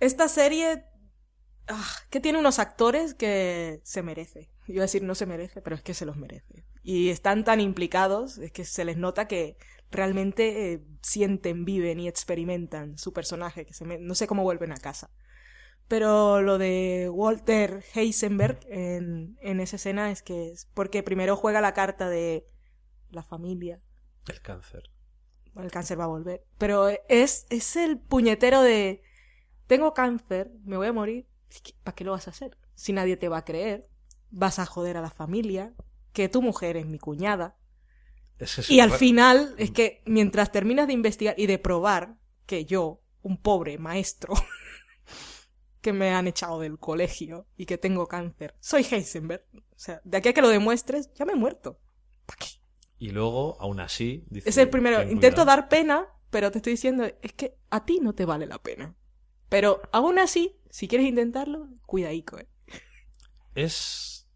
esta 0.00 0.28
serie 0.28 0.84
ah, 1.68 1.86
que 2.10 2.20
tiene 2.20 2.38
unos 2.38 2.58
actores 2.58 3.14
que 3.14 3.80
se 3.84 4.02
merece. 4.02 4.50
Iba 4.66 4.82
a 4.82 4.86
decir 4.86 5.02
no 5.02 5.14
se 5.14 5.26
merece, 5.26 5.60
pero 5.62 5.76
es 5.76 5.82
que 5.82 5.94
se 5.94 6.06
los 6.06 6.16
merece. 6.16 6.64
Y 6.82 7.10
están 7.10 7.44
tan 7.44 7.60
implicados, 7.60 8.38
es 8.38 8.52
que 8.52 8.64
se 8.64 8.84
les 8.84 8.96
nota 8.96 9.26
que 9.28 9.56
realmente 9.90 10.72
eh, 10.74 10.84
sienten, 11.02 11.64
viven 11.64 12.00
y 12.00 12.08
experimentan 12.08 12.96
su 12.98 13.12
personaje, 13.12 13.64
que 13.66 13.72
se 13.74 13.84
me- 13.84 13.98
no 13.98 14.14
sé 14.14 14.26
cómo 14.26 14.42
vuelven 14.42 14.72
a 14.72 14.76
casa. 14.76 15.10
Pero 15.88 16.42
lo 16.42 16.58
de 16.58 17.08
Walter 17.10 17.82
Heisenberg 17.94 18.60
en, 18.68 19.38
en 19.40 19.60
esa 19.60 19.76
escena 19.76 20.10
es 20.10 20.22
que 20.22 20.50
es 20.50 20.66
porque 20.74 21.02
primero 21.02 21.34
juega 21.36 21.62
la 21.62 21.72
carta 21.72 22.10
de 22.10 22.46
la 23.10 23.22
familia, 23.22 23.80
El 24.26 24.42
cáncer. 24.42 24.82
El 25.66 25.72
cáncer 25.72 25.98
va 25.98 26.04
a 26.04 26.08
volver. 26.08 26.44
Pero 26.58 26.88
es, 27.08 27.46
es 27.50 27.76
el 27.76 27.98
puñetero 27.98 28.62
de 28.62 29.02
tengo 29.66 29.94
cáncer, 29.94 30.52
me 30.64 30.76
voy 30.76 30.86
a 30.88 30.92
morir. 30.92 31.26
¿Para 31.82 31.94
qué 31.94 32.04
lo 32.04 32.12
vas 32.12 32.26
a 32.28 32.30
hacer? 32.30 32.56
Si 32.74 32.92
nadie 32.92 33.16
te 33.16 33.28
va 33.28 33.38
a 33.38 33.44
creer, 33.44 33.88
vas 34.30 34.58
a 34.58 34.66
joder 34.66 34.96
a 34.96 35.02
la 35.02 35.10
familia, 35.10 35.74
que 36.12 36.28
tu 36.28 36.42
mujer 36.42 36.76
es 36.76 36.86
mi 36.86 36.98
cuñada. 36.98 37.56
Es- 38.38 38.70
Y 38.70 38.80
al 38.80 38.90
final 38.92 39.54
es 39.58 39.70
que 39.70 40.02
mientras 40.06 40.52
terminas 40.52 40.86
de 40.86 40.92
investigar 40.92 41.34
y 41.38 41.46
de 41.46 41.58
probar 41.58 42.16
que 42.46 42.64
yo, 42.64 43.00
un 43.22 43.36
pobre 43.36 43.78
maestro, 43.78 44.34
que 45.80 45.92
me 45.92 46.10
han 46.10 46.26
echado 46.26 46.60
del 46.60 46.78
colegio 46.78 47.46
y 47.56 47.66
que 47.66 47.78
tengo 47.78 48.06
cáncer, 48.06 48.54
soy 48.60 48.84
Heisenberg. 48.90 49.44
O 49.54 49.78
sea, 49.78 50.00
de 50.04 50.16
aquí 50.18 50.28
a 50.28 50.32
que 50.32 50.42
lo 50.42 50.48
demuestres, 50.48 51.12
ya 51.14 51.24
me 51.24 51.32
he 51.32 51.36
muerto. 51.36 51.78
¿Para 52.26 52.38
qué? 52.38 52.46
Y 52.98 53.10
luego, 53.10 53.56
aún 53.60 53.80
así, 53.80 54.24
dice, 54.28 54.48
Es 54.48 54.56
el 54.58 54.70
primero. 54.70 54.98
"Ten 54.98 55.10
Intento 55.12 55.42
cuidado". 55.42 55.46
dar 55.46 55.68
pena 55.68 56.08
pero 56.30 56.50
te 56.50 56.58
estoy 56.58 56.72
diciendo, 56.72 57.04
es 57.22 57.32
que 57.32 57.56
a 57.70 57.84
ti 57.84 58.00
no 58.00 58.14
te 58.14 58.24
vale 58.24 58.46
la 58.46 58.58
pena. 58.58 58.94
Pero 59.48 59.80
aún 59.92 60.18
así, 60.18 60.56
si 60.70 60.88
quieres 60.88 61.06
intentarlo, 61.06 61.68
cuidadico, 61.86 62.38
¿eh? 62.38 62.46
Es. 63.54 64.28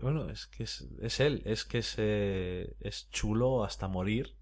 Bueno, 0.00 0.30
es 0.30 0.46
que 0.46 0.64
es, 0.64 0.86
es 1.00 1.20
él. 1.20 1.42
Es 1.44 1.64
que 1.64 1.78
es, 1.78 1.94
eh, 1.98 2.76
es 2.80 3.08
chulo 3.10 3.64
hasta 3.64 3.88
morir. 3.88 4.36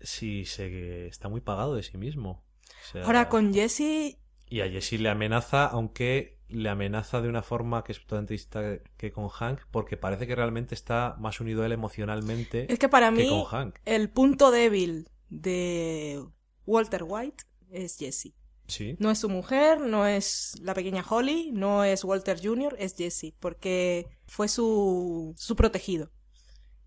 Si 0.00 0.44
se 0.44 1.08
está 1.08 1.28
muy 1.28 1.40
pagado 1.40 1.74
de 1.74 1.82
sí 1.82 1.98
mismo. 1.98 2.44
O 2.88 2.92
sea, 2.92 3.04
Ahora 3.04 3.28
con 3.28 3.52
Jesse, 3.52 4.18
Y 4.48 4.60
a 4.60 4.68
Jesse 4.68 4.92
le 5.00 5.08
amenaza, 5.08 5.66
aunque 5.66 6.39
le 6.50 6.68
amenaza 6.68 7.20
de 7.20 7.28
una 7.28 7.42
forma 7.42 7.84
que 7.84 7.92
es 7.92 8.00
totalmente 8.00 8.34
distinta 8.34 8.78
que 8.96 9.10
con 9.10 9.28
Hank, 9.28 9.60
porque 9.70 9.96
parece 9.96 10.26
que 10.26 10.34
realmente 10.34 10.74
está 10.74 11.16
más 11.18 11.40
unido 11.40 11.62
a 11.62 11.66
él 11.66 11.72
emocionalmente 11.72 12.72
es 12.72 12.78
que 12.78 12.88
para 12.88 13.10
que 13.10 13.22
mí 13.22 13.28
con 13.28 13.44
Hank. 13.44 13.76
el 13.84 14.10
punto 14.10 14.50
débil 14.50 15.08
de 15.28 16.24
Walter 16.66 17.04
White 17.06 17.44
es 17.70 17.96
Jesse. 17.98 18.34
Sí. 18.66 18.96
No 19.00 19.10
es 19.10 19.18
su 19.18 19.28
mujer, 19.28 19.80
no 19.80 20.06
es 20.06 20.56
la 20.62 20.74
pequeña 20.74 21.04
Holly, 21.08 21.50
no 21.52 21.82
es 21.82 22.04
Walter 22.04 22.40
Jr., 22.40 22.76
es 22.78 22.94
Jesse, 22.96 23.34
porque 23.40 24.06
fue 24.26 24.48
su, 24.48 25.34
su 25.36 25.56
protegido. 25.56 26.12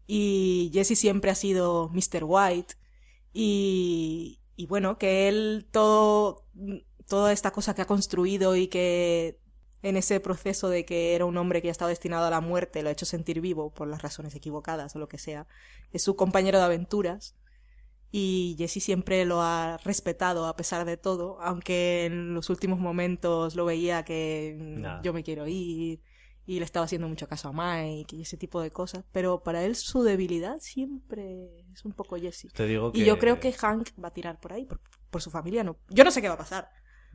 Y 0.07 0.71
Jesse 0.73 0.97
siempre 0.97 1.31
ha 1.31 1.35
sido 1.35 1.89
Mr. 1.89 2.23
White. 2.23 2.75
Y, 3.33 4.39
y 4.55 4.65
bueno, 4.67 4.97
que 4.97 5.27
él 5.27 5.67
todo, 5.71 6.47
toda 7.07 7.33
esta 7.33 7.51
cosa 7.51 7.75
que 7.75 7.81
ha 7.81 7.87
construido 7.87 8.55
y 8.55 8.67
que 8.67 9.39
en 9.83 9.97
ese 9.97 10.19
proceso 10.19 10.69
de 10.69 10.85
que 10.85 11.13
era 11.13 11.25
un 11.25 11.37
hombre 11.37 11.61
que 11.61 11.67
ya 11.67 11.71
estaba 11.71 11.89
destinado 11.89 12.25
a 12.25 12.29
la 12.29 12.41
muerte, 12.41 12.81
lo 12.81 12.89
ha 12.89 12.91
hecho 12.93 13.05
sentir 13.05 13.41
vivo 13.41 13.69
por 13.69 13.87
las 13.87 14.01
razones 14.01 14.33
equivocadas 14.33 14.95
o 14.95 14.99
lo 14.99 15.07
que 15.09 15.17
sea, 15.17 15.45
es 15.91 16.01
su 16.01 16.15
compañero 16.15 16.57
de 16.57 16.63
aventuras 16.63 17.35
y 18.09 18.55
Jesse 18.57 18.81
siempre 18.81 19.25
lo 19.25 19.41
ha 19.41 19.77
respetado 19.83 20.45
a 20.45 20.55
pesar 20.55 20.85
de 20.85 20.97
todo, 20.97 21.41
aunque 21.41 22.05
en 22.05 22.33
los 22.33 22.49
últimos 22.49 22.79
momentos 22.79 23.55
lo 23.55 23.65
veía 23.65 24.03
que 24.05 24.55
mm, 24.57 24.81
Nah. 24.81 25.01
yo 25.01 25.13
me 25.13 25.23
quiero 25.23 25.47
ir 25.47 26.01
y 26.45 26.59
le 26.59 26.65
estaba 26.65 26.85
haciendo 26.85 27.07
mucho 27.07 27.27
caso 27.27 27.49
a 27.49 27.53
Mike 27.53 28.15
y 28.15 28.21
ese 28.21 28.37
tipo 28.37 28.61
de 28.61 28.71
cosas, 28.71 29.03
pero 29.11 29.43
para 29.43 29.63
él 29.63 29.75
su 29.75 30.03
debilidad 30.03 30.59
siempre 30.59 31.65
es 31.73 31.83
un 31.83 31.93
poco 31.93 32.17
Jesse. 32.17 32.47
Te 32.53 32.67
digo 32.67 32.91
que... 32.91 32.99
Y 32.99 33.05
yo 33.05 33.17
creo 33.17 33.39
que 33.39 33.51
Hank 33.51 33.89
va 34.01 34.09
a 34.09 34.13
tirar 34.13 34.39
por 34.39 34.53
ahí, 34.53 34.65
por, 34.65 34.79
por 35.09 35.21
su 35.21 35.31
familia, 35.31 35.63
no. 35.63 35.77
Yo 35.89 36.03
no 36.03 36.11
sé 36.11 36.21
qué 36.21 36.27
va 36.27 36.35
a 36.35 36.37
pasar, 36.37 36.69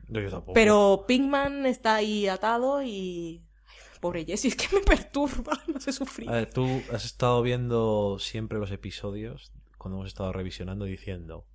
No, 0.09 0.19
yo 0.19 0.29
tampoco. 0.29 0.53
pero 0.53 1.05
Pinkman 1.07 1.65
está 1.65 1.95
ahí 1.95 2.27
atado 2.27 2.81
y... 2.83 3.43
Ay, 3.67 3.99
pobre 4.01 4.25
Jesse, 4.25 4.45
es 4.45 4.55
que 4.55 4.75
me 4.75 4.81
perturba, 4.81 5.53
no 5.73 5.79
sé 5.79 5.91
sufrir. 5.93 6.29
A 6.29 6.33
ver, 6.33 6.49
tú 6.51 6.65
has 6.91 7.05
estado 7.05 7.41
viendo 7.41 8.17
siempre 8.19 8.57
los 8.59 8.71
episodios 8.71 9.51
cuando 9.77 9.97
hemos 9.97 10.07
estado 10.07 10.33
revisionando 10.33 10.85
diciendo, 10.85 11.45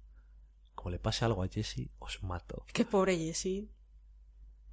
como 0.75 0.91
le 0.91 0.99
pase 0.99 1.25
algo 1.25 1.43
a 1.43 1.49
Jesse, 1.49 1.91
os 1.99 2.23
mato. 2.23 2.65
Qué 2.73 2.85
pobre 2.85 3.17
Jesse. 3.19 3.69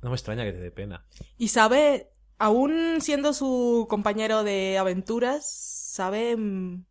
No 0.01 0.09
me 0.09 0.15
extraña 0.15 0.43
que 0.45 0.53
te 0.53 0.59
dé 0.59 0.71
pena. 0.71 1.05
Y 1.37 1.49
sabe, 1.49 2.11
aún 2.37 2.97
siendo 3.01 3.33
su 3.33 3.87
compañero 3.89 4.43
de 4.43 4.77
aventuras, 4.77 5.45
sabe... 5.51 6.37
mm, 6.37 6.85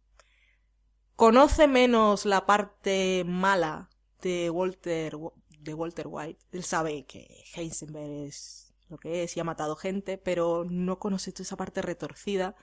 Conoce 1.16 1.66
menos 1.68 2.24
la 2.24 2.46
parte 2.46 3.24
mala 3.26 3.90
de 4.22 4.48
Walter, 4.48 5.18
de 5.60 5.74
Walter 5.74 6.06
White. 6.08 6.44
Él 6.52 6.64
sabe 6.64 7.04
que 7.06 7.44
Heisenberg 7.54 8.28
es 8.28 8.74
lo 8.88 8.98
que 8.98 9.22
es 9.22 9.36
y 9.36 9.40
ha 9.40 9.44
matado 9.44 9.76
gente, 9.76 10.18
pero 10.18 10.66
no 10.68 10.98
conoce 10.98 11.32
toda 11.32 11.44
esa 11.44 11.56
parte 11.56 11.82
retorcida 11.82 12.56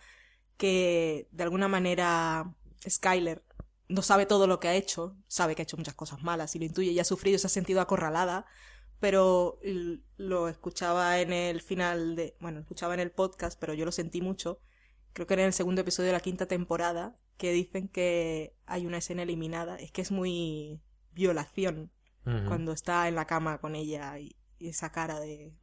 que 0.57 1.27
de 1.31 1.43
alguna 1.43 1.67
manera 1.67 2.53
Skyler 2.87 3.43
no 3.87 4.01
sabe 4.01 4.25
todo 4.25 4.47
lo 4.47 4.59
que 4.59 4.67
ha 4.67 4.75
hecho, 4.75 5.15
sabe 5.27 5.55
que 5.55 5.61
ha 5.61 5.63
hecho 5.63 5.77
muchas 5.77 5.95
cosas 5.95 6.21
malas 6.21 6.55
y 6.55 6.59
lo 6.59 6.65
intuye 6.65 6.91
y 6.91 6.99
ha 6.99 7.05
sufrido 7.05 7.35
y 7.35 7.39
se 7.39 7.47
ha 7.47 7.49
sentido 7.49 7.79
acorralada, 7.79 8.45
pero 8.99 9.59
lo 10.17 10.49
escuchaba 10.49 11.21
en 11.21 11.31
el 11.31 11.61
final 11.61 12.15
de, 12.15 12.35
bueno, 12.39 12.59
escuchaba 12.59 12.93
en 12.95 12.99
el 12.99 13.11
podcast, 13.11 13.57
pero 13.59 13.73
yo 13.73 13.85
lo 13.85 13.91
sentí 13.91 14.21
mucho, 14.21 14.59
creo 15.13 15.27
que 15.27 15.35
era 15.35 15.43
en 15.43 15.47
el 15.47 15.53
segundo 15.53 15.81
episodio 15.81 16.07
de 16.07 16.13
la 16.13 16.19
quinta 16.19 16.47
temporada, 16.47 17.17
que 17.37 17.51
dicen 17.51 17.87
que 17.87 18.55
hay 18.65 18.85
una 18.85 18.97
escena 18.97 19.23
eliminada, 19.23 19.77
es 19.77 19.91
que 19.91 20.01
es 20.01 20.11
muy 20.11 20.81
violación 21.13 21.91
Cuando 22.47 22.73
está 22.73 23.07
en 23.07 23.15
la 23.15 23.25
cama 23.25 23.59
con 23.59 23.75
ella 23.75 24.19
y, 24.19 24.35
y 24.59 24.67
esa 24.69 24.91
cara 24.91 25.19
de 25.19 25.53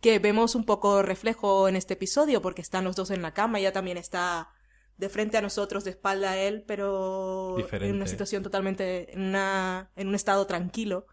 que 0.00 0.18
vemos 0.18 0.54
un 0.54 0.64
poco 0.64 1.02
reflejo 1.02 1.66
en 1.66 1.76
este 1.76 1.94
episodio 1.94 2.42
porque 2.42 2.60
están 2.60 2.84
los 2.84 2.94
dos 2.94 3.10
en 3.10 3.22
la 3.22 3.32
cama, 3.32 3.58
ella 3.58 3.72
también 3.72 3.96
está 3.96 4.50
de 4.96 5.08
frente 5.08 5.36
a 5.38 5.42
nosotros, 5.42 5.84
de 5.84 5.90
espalda 5.90 6.32
a 6.32 6.38
él, 6.38 6.64
pero 6.66 7.56
en 7.72 7.96
una 7.96 8.06
situación 8.06 8.42
totalmente, 8.42 9.12
en, 9.12 9.22
una, 9.22 9.90
en 9.96 10.08
un 10.08 10.14
estado 10.14 10.46
tranquilo. 10.46 11.06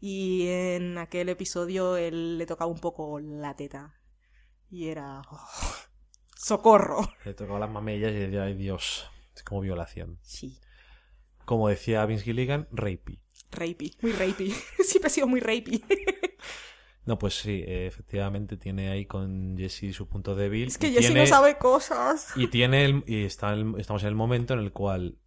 Y 0.00 0.48
en 0.48 0.98
aquel 0.98 1.28
episodio 1.28 1.96
él 1.96 2.36
le 2.36 2.46
tocaba 2.46 2.70
un 2.70 2.80
poco 2.80 3.20
la 3.20 3.54
teta. 3.54 4.00
Y 4.68 4.88
era... 4.88 5.22
oh, 5.30 5.48
¡Socorro! 6.36 7.08
Le 7.24 7.34
tocaba 7.34 7.60
las 7.60 7.70
mamellas 7.70 8.10
y 8.10 8.16
decía, 8.16 8.42
ay 8.42 8.54
Dios, 8.54 9.08
es 9.34 9.44
como 9.44 9.60
violación. 9.60 10.18
Sí. 10.22 10.58
Como 11.44 11.68
decía 11.68 12.04
Vince 12.04 12.24
Gilligan, 12.24 12.66
rapey. 12.72 13.22
Rapey. 13.52 13.92
Muy 14.02 14.12
rapey. 14.12 14.50
Siempre 14.84 15.06
ha 15.06 15.10
sido 15.10 15.26
muy 15.28 15.40
rapey. 15.40 15.82
No, 17.04 17.18
pues 17.18 17.34
sí, 17.34 17.64
eh, 17.66 17.88
efectivamente 17.88 18.56
tiene 18.56 18.88
ahí 18.88 19.06
con 19.06 19.56
Jesse 19.58 19.92
su 19.92 20.06
punto 20.06 20.36
débil. 20.36 20.68
Es 20.68 20.78
que 20.78 20.88
tiene- 20.88 21.22
no 21.22 21.26
sabe 21.26 21.58
cosas. 21.58 22.28
Y 22.36 22.46
tiene 22.46 22.84
el- 22.84 23.02
y 23.08 23.24
está 23.24 23.52
el- 23.54 23.74
estamos 23.76 24.04
en 24.04 24.10
el 24.10 24.14
momento 24.14 24.54
en 24.54 24.60
el 24.60 24.70
cual, 24.70 25.18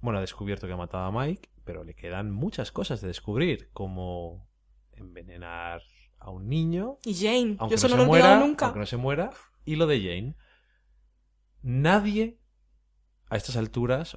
bueno, 0.00 0.18
ha 0.18 0.22
descubierto 0.22 0.66
que 0.66 0.72
ha 0.72 0.76
matado 0.76 1.04
a 1.04 1.12
Mike, 1.12 1.48
pero 1.62 1.84
le 1.84 1.94
quedan 1.94 2.32
muchas 2.32 2.72
cosas 2.72 3.00
de 3.00 3.06
descubrir, 3.06 3.70
como 3.72 4.50
envenenar 4.90 5.82
a 6.18 6.30
un 6.30 6.48
niño, 6.48 6.98
Y 7.04 7.14
Jane. 7.14 7.54
aunque 7.60 7.76
Yo 7.76 7.86
eso 7.86 7.88
no, 7.90 7.94
no, 7.96 7.96
se 7.96 7.96
lo 7.96 8.02
he 8.02 8.10
olvidado 8.10 8.34
muera, 8.34 8.46
nunca. 8.48 8.64
aunque 8.66 8.80
no 8.80 8.86
se 8.86 8.96
muera, 8.96 9.30
y 9.64 9.76
lo 9.76 9.86
de 9.86 10.00
Jane. 10.00 10.36
Nadie, 11.62 12.40
a 13.28 13.36
estas 13.36 13.56
alturas, 13.56 14.16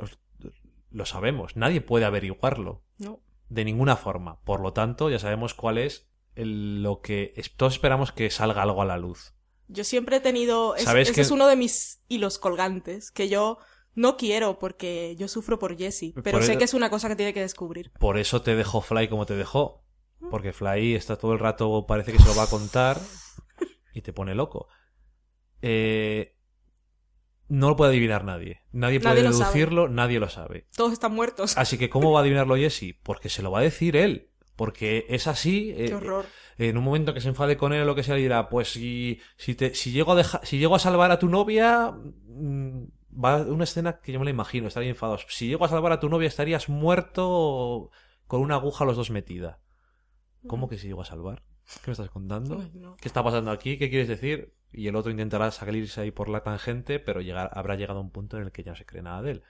lo 0.90 1.06
sabemos, 1.06 1.56
nadie 1.58 1.80
puede 1.82 2.06
averiguarlo 2.06 2.84
No. 2.98 3.22
De 3.50 3.66
ninguna 3.66 3.96
forma. 3.96 4.40
Por 4.42 4.60
lo 4.62 4.74
tanto, 4.74 5.10
ya 5.10 5.20
sabemos 5.20 5.54
cuál 5.54 5.78
es 5.78 6.08
el- 6.36 6.82
lo 6.84 7.02
que 7.02 7.34
todos 7.58 7.74
esperamos 7.74 8.12
que 8.12 8.30
salga 8.30 8.64
algo 8.64 8.82
a 8.82 8.86
la 8.86 8.98
luz. 8.98 9.34
Yo 9.68 9.84
siempre 9.84 10.18
he 10.18 10.20
tenido. 10.20 10.76
es- 10.76 10.84
¿Sabes 10.84 11.08
ese 11.10 11.16
que- 11.16 11.22
es 11.22 11.32
uno 11.32 11.48
de 11.48 11.56
mis 11.56 12.02
hilos 12.08 12.38
colgantes. 12.40 13.12
Que 13.12 13.30
yo 13.30 13.58
no 13.96 14.18
quiero 14.18 14.60
porque 14.60 15.16
yo 15.18 15.28
sufro 15.28 15.60
por 15.60 15.78
Jessie. 15.78 16.14
Pero 16.24 16.38
Por 16.40 16.44
sé 16.44 16.58
que 16.58 16.64
es 16.64 16.74
una 16.74 16.90
cosa 16.90 17.08
que 17.08 17.16
tiene 17.16 17.34
que 17.34 17.42
descubrir. 17.42 17.92
Por 18.00 18.18
eso 18.18 18.42
te 18.42 18.56
dejó 18.56 18.82
Fly 18.82 19.08
como 19.08 19.26
te 19.26 19.36
dejó. 19.36 19.84
Porque 20.32 20.54
Fly 20.54 20.96
está 20.96 21.18
todo 21.18 21.34
el 21.34 21.40
rato, 21.40 21.86
parece 21.86 22.12
que 22.14 22.20
se 22.20 22.28
lo 22.28 22.36
va 22.36 22.44
a 22.44 22.50
contar 22.50 23.00
y 23.94 24.02
te 24.02 24.14
pone 24.14 24.34
loco. 24.36 24.68
Eh, 25.62 26.33
no 27.50 27.70
lo 27.70 27.76
puede 27.76 27.92
adivinar 27.92 28.24
nadie. 28.24 28.62
Nadie 28.72 29.00
puede 29.00 29.16
Nadie 29.16 29.30
deducirlo, 29.30 29.88
nadie 29.90 30.20
lo 30.20 30.30
sabe. 30.30 30.68
Todos 30.76 30.94
están 30.94 31.14
muertos. 31.14 31.58
Así 31.58 31.78
que, 31.78 31.90
¿cómo 31.90 32.12
va 32.12 32.20
a 32.20 32.22
adivinarlo 32.22 32.56
Jesse? 32.56 32.96
Porque 33.04 33.30
se 33.30 33.42
lo 33.44 33.52
va 33.52 33.60
a 33.60 33.64
decir 33.64 33.96
él. 33.96 34.30
Porque 34.56 35.06
es 35.10 35.28
así. 35.28 35.72
eh, 35.76 35.86
Qué 35.88 35.96
horror. 35.96 36.26
en 36.60 36.78
un 36.78 36.84
momento 36.84 37.14
que 37.16 37.22
se 37.22 37.28
enfade 37.30 37.58
con 37.58 37.74
él 37.74 37.82
o 37.82 37.86
lo 37.86 37.96
que 37.96 38.04
sea, 38.04 38.16
dirá, 38.16 38.50
pues 38.50 38.70
si, 38.72 39.20
si, 39.36 39.56
te, 39.56 39.74
si, 39.74 39.92
llego 39.92 40.12
a 40.12 40.16
deja- 40.16 40.42
si 40.44 40.60
llego 40.60 40.76
a 40.76 40.80
salvar 40.80 41.10
a 41.12 41.18
tu 41.20 41.28
novia, 41.28 41.92
mm, 41.92 42.84
va 43.24 43.38
a 43.38 43.42
una 43.42 43.64
escena 43.64 44.00
que 44.00 44.12
yo 44.12 44.20
me 44.20 44.26
la 44.26 44.32
imagino, 44.32 44.68
estaría 44.68 44.90
enfadados. 44.90 45.26
Si 45.30 45.48
llego 45.48 45.66
a 45.66 45.70
salvar 45.70 45.92
a 45.92 46.00
tu 46.00 46.08
novia, 46.08 46.28
estarías 46.28 46.70
muerto 46.70 47.90
con 48.28 48.42
una 48.42 48.56
aguja 48.56 48.86
los 48.86 48.96
dos 48.96 49.10
metida. 49.12 49.60
¿Cómo 50.48 50.68
que 50.70 50.78
si 50.78 50.88
llego 50.88 51.02
a 51.02 51.06
salvar? 51.06 51.44
¿Qué 51.84 51.88
me 51.88 51.94
estás 51.94 52.10
contando? 52.10 52.64
No. 52.76 52.96
¿Qué 52.98 53.08
está 53.08 53.24
pasando 53.24 53.50
aquí? 53.52 53.78
¿Qué 53.78 53.90
quieres 53.90 54.08
decir? 54.08 54.54
Y 54.74 54.88
el 54.88 54.96
otro 54.96 55.12
intentará 55.12 55.52
salirse 55.52 56.02
ahí 56.02 56.12
por 56.12 56.30
la 56.30 56.44
tangente, 56.44 57.00
pero 57.00 57.22
llegar, 57.22 57.52
habrá 57.54 57.76
llegado 57.76 58.00
a 58.00 58.02
un 58.04 58.12
punto 58.12 58.38
en 58.38 58.44
el 58.44 58.52
que 58.52 58.64
ya 58.64 58.72
no 58.72 58.76
se 58.78 58.86
cree 58.86 59.04
nada 59.04 59.22
de 59.22 59.32
él. 59.32 59.44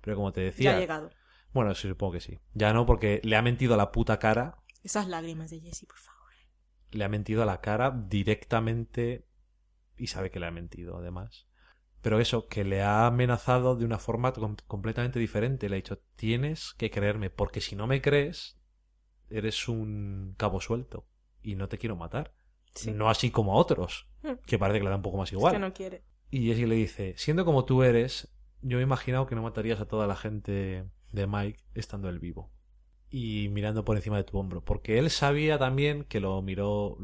Pero 0.00 0.16
como 0.16 0.32
te 0.32 0.42
Ya 0.42 0.46
decía, 0.50 0.76
ha 0.76 0.80
llegado. 0.80 1.10
bueno, 1.52 1.74
sí, 1.74 1.88
supongo 1.88 2.14
que 2.14 2.20
sí. 2.20 2.40
Ya 2.54 2.72
no, 2.72 2.86
porque 2.86 3.20
le 3.24 3.36
ha 3.36 3.42
mentido 3.42 3.74
a 3.74 3.76
la 3.78 3.92
puta 3.92 4.18
cara 4.18 4.58
Esas 4.84 5.08
lágrimas 5.08 5.50
de 5.50 5.60
Jessie, 5.60 5.86
por 5.88 5.98
favor. 5.98 6.30
le 6.90 7.04
ha 7.04 7.08
mentido 7.08 7.42
a 7.42 7.46
la 7.46 7.60
cara 7.60 7.90
directamente 7.90 9.26
y 9.96 10.08
sabe 10.08 10.30
que 10.30 10.40
le 10.40 10.46
ha 10.46 10.50
mentido 10.50 10.96
además. 10.98 11.46
Pero 12.02 12.20
eso, 12.20 12.48
que 12.48 12.64
le 12.64 12.82
ha 12.82 13.06
amenazado 13.06 13.76
de 13.76 13.84
una 13.84 13.98
forma 13.98 14.32
com- 14.32 14.56
completamente 14.66 15.18
diferente. 15.18 15.68
Le 15.68 15.76
ha 15.76 15.78
dicho, 15.78 15.98
tienes 16.16 16.74
que 16.78 16.90
creerme, 16.90 17.30
porque 17.30 17.60
si 17.60 17.76
no 17.76 17.86
me 17.86 18.02
crees, 18.02 18.58
eres 19.30 19.68
un 19.68 20.34
cabo 20.38 20.60
suelto 20.60 21.06
y 21.42 21.56
no 21.56 21.68
te 21.68 21.78
quiero 21.78 21.96
matar. 21.96 22.34
Sí. 22.74 22.90
No 22.92 23.08
así 23.10 23.30
como 23.30 23.52
a 23.52 23.56
otros, 23.56 24.08
Mm. 24.22 24.34
que 24.46 24.58
parece 24.58 24.78
que 24.78 24.84
le 24.84 24.90
da 24.90 24.96
un 24.96 25.02
poco 25.02 25.18
más 25.18 25.28
Es 25.28 25.32
igual. 25.34 25.52
que 25.54 25.58
no 25.58 25.72
quiere. 25.72 26.04
Y 26.30 26.46
Jessie 26.46 26.66
le 26.66 26.76
dice, 26.76 27.14
siendo 27.16 27.44
como 27.44 27.64
tú 27.64 27.82
eres, 27.82 28.32
yo 28.62 28.76
me 28.76 28.82
he 28.82 28.86
imaginado 28.86 29.26
que 29.26 29.34
no 29.34 29.42
matarías 29.42 29.80
a 29.80 29.86
toda 29.86 30.06
la 30.06 30.16
gente 30.16 30.84
de 31.12 31.26
Mike 31.26 31.62
estando 31.74 32.08
él 32.08 32.18
vivo. 32.20 32.50
Y 33.10 33.48
mirando 33.50 33.84
por 33.84 33.96
encima 33.96 34.16
de 34.16 34.24
tu 34.24 34.38
hombro. 34.38 34.64
Porque 34.64 34.98
él 34.98 35.10
sabía 35.10 35.58
también 35.58 36.04
que 36.04 36.20
lo 36.20 36.40
miró, 36.40 36.96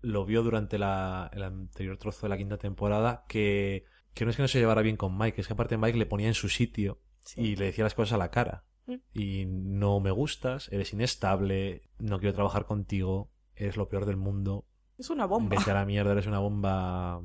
lo 0.00 0.24
vio 0.24 0.42
durante 0.42 0.78
la, 0.78 1.30
el 1.32 1.42
anterior 1.44 1.96
trozo 1.98 2.22
de 2.26 2.30
la 2.30 2.36
quinta 2.38 2.56
temporada, 2.58 3.24
que, 3.28 3.84
que 4.14 4.24
no 4.24 4.30
es 4.32 4.36
que 4.36 4.42
no 4.42 4.48
se 4.48 4.58
llevara 4.58 4.82
bien 4.82 4.96
con 4.96 5.16
Mike, 5.16 5.40
es 5.40 5.46
que 5.46 5.52
aparte 5.52 5.76
Mike 5.78 5.98
le 5.98 6.06
ponía 6.06 6.26
en 6.28 6.34
su 6.34 6.48
sitio 6.48 7.00
Sí. 7.20 7.40
y 7.42 7.56
le 7.56 7.66
decía 7.66 7.84
las 7.84 7.94
cosas 7.94 8.14
a 8.14 8.18
la 8.18 8.30
cara. 8.30 8.64
Mm. 8.86 8.94
y 9.12 9.44
no 9.46 10.00
me 10.00 10.10
gustas, 10.10 10.72
eres 10.72 10.94
inestable, 10.94 11.82
no 11.98 12.18
quiero 12.20 12.32
trabajar 12.34 12.64
contigo, 12.64 13.30
eres 13.54 13.76
lo 13.76 13.86
peor 13.90 14.06
del 14.06 14.16
mundo, 14.16 14.64
Es 14.98 15.10
una 15.10 15.26
bomba. 15.26 15.56
vete 15.56 15.70
a 15.70 15.74
la 15.74 15.84
mierda, 15.86 16.12
eres 16.12 16.26
una 16.26 16.40
bomba 16.40 17.20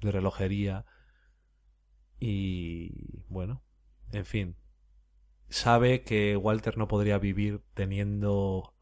de 0.00 0.10
relojería. 0.10 0.86
Y 2.18 3.22
bueno, 3.28 3.62
en 4.12 4.24
fin. 4.24 4.56
Sabe 5.48 6.02
que 6.04 6.36
Walter 6.36 6.76
no 6.78 6.86
podría 6.88 7.18
vivir 7.18 7.62
teniendo 7.74 8.74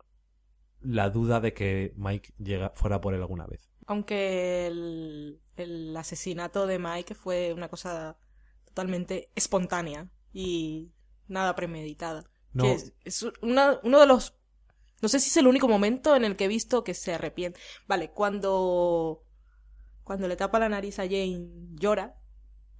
la 0.80 1.10
duda 1.10 1.40
de 1.40 1.54
que 1.54 1.92
Mike 1.96 2.34
llega, 2.38 2.70
fuera 2.74 3.00
por 3.00 3.14
él 3.14 3.20
alguna 3.20 3.46
vez. 3.46 3.68
Aunque 3.86 4.66
el, 4.66 5.40
el 5.56 5.96
asesinato 5.96 6.66
de 6.66 6.78
Mike 6.78 7.14
fue 7.14 7.52
una 7.54 7.68
cosa 7.68 8.18
totalmente 8.66 9.30
espontánea 9.34 10.10
y 10.32 10.92
nada 11.26 11.54
premeditada. 11.54 12.24
No, 12.52 12.64
Que 12.64 12.72
es, 12.72 12.92
es 13.04 13.22
una- 13.40 13.80
uno 13.82 14.00
de 14.00 14.06
los... 14.06 14.37
No 15.02 15.08
sé 15.08 15.20
si 15.20 15.28
es 15.28 15.36
el 15.36 15.46
único 15.46 15.68
momento 15.68 16.16
en 16.16 16.24
el 16.24 16.36
que 16.36 16.46
he 16.46 16.48
visto 16.48 16.82
que 16.84 16.94
se 16.94 17.14
arrepiente. 17.14 17.60
Vale, 17.86 18.10
cuando... 18.10 19.22
Cuando 20.04 20.26
le 20.26 20.36
tapa 20.36 20.58
la 20.58 20.68
nariz 20.70 20.98
a 20.98 21.02
Jane 21.04 21.48
llora, 21.74 22.16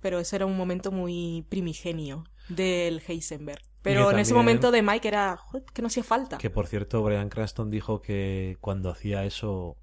pero 0.00 0.18
ese 0.18 0.36
era 0.36 0.46
un 0.46 0.56
momento 0.56 0.90
muy 0.90 1.44
primigenio 1.50 2.24
del 2.48 3.02
Heisenberg. 3.06 3.62
Pero 3.82 4.10
en 4.10 4.18
ese 4.18 4.32
momento 4.34 4.70
de 4.70 4.82
Mike 4.82 5.06
era 5.08 5.36
"Joder, 5.36 5.64
que 5.72 5.82
no 5.82 5.88
hacía 5.88 6.02
falta. 6.04 6.38
que 6.38 6.50
por 6.50 6.66
cierto, 6.66 7.02
Brian 7.02 7.28
Cranston 7.28 7.70
dijo 7.70 8.00
que 8.00 8.56
cuando 8.60 8.90
hacía 8.90 9.24
eso 9.24 9.76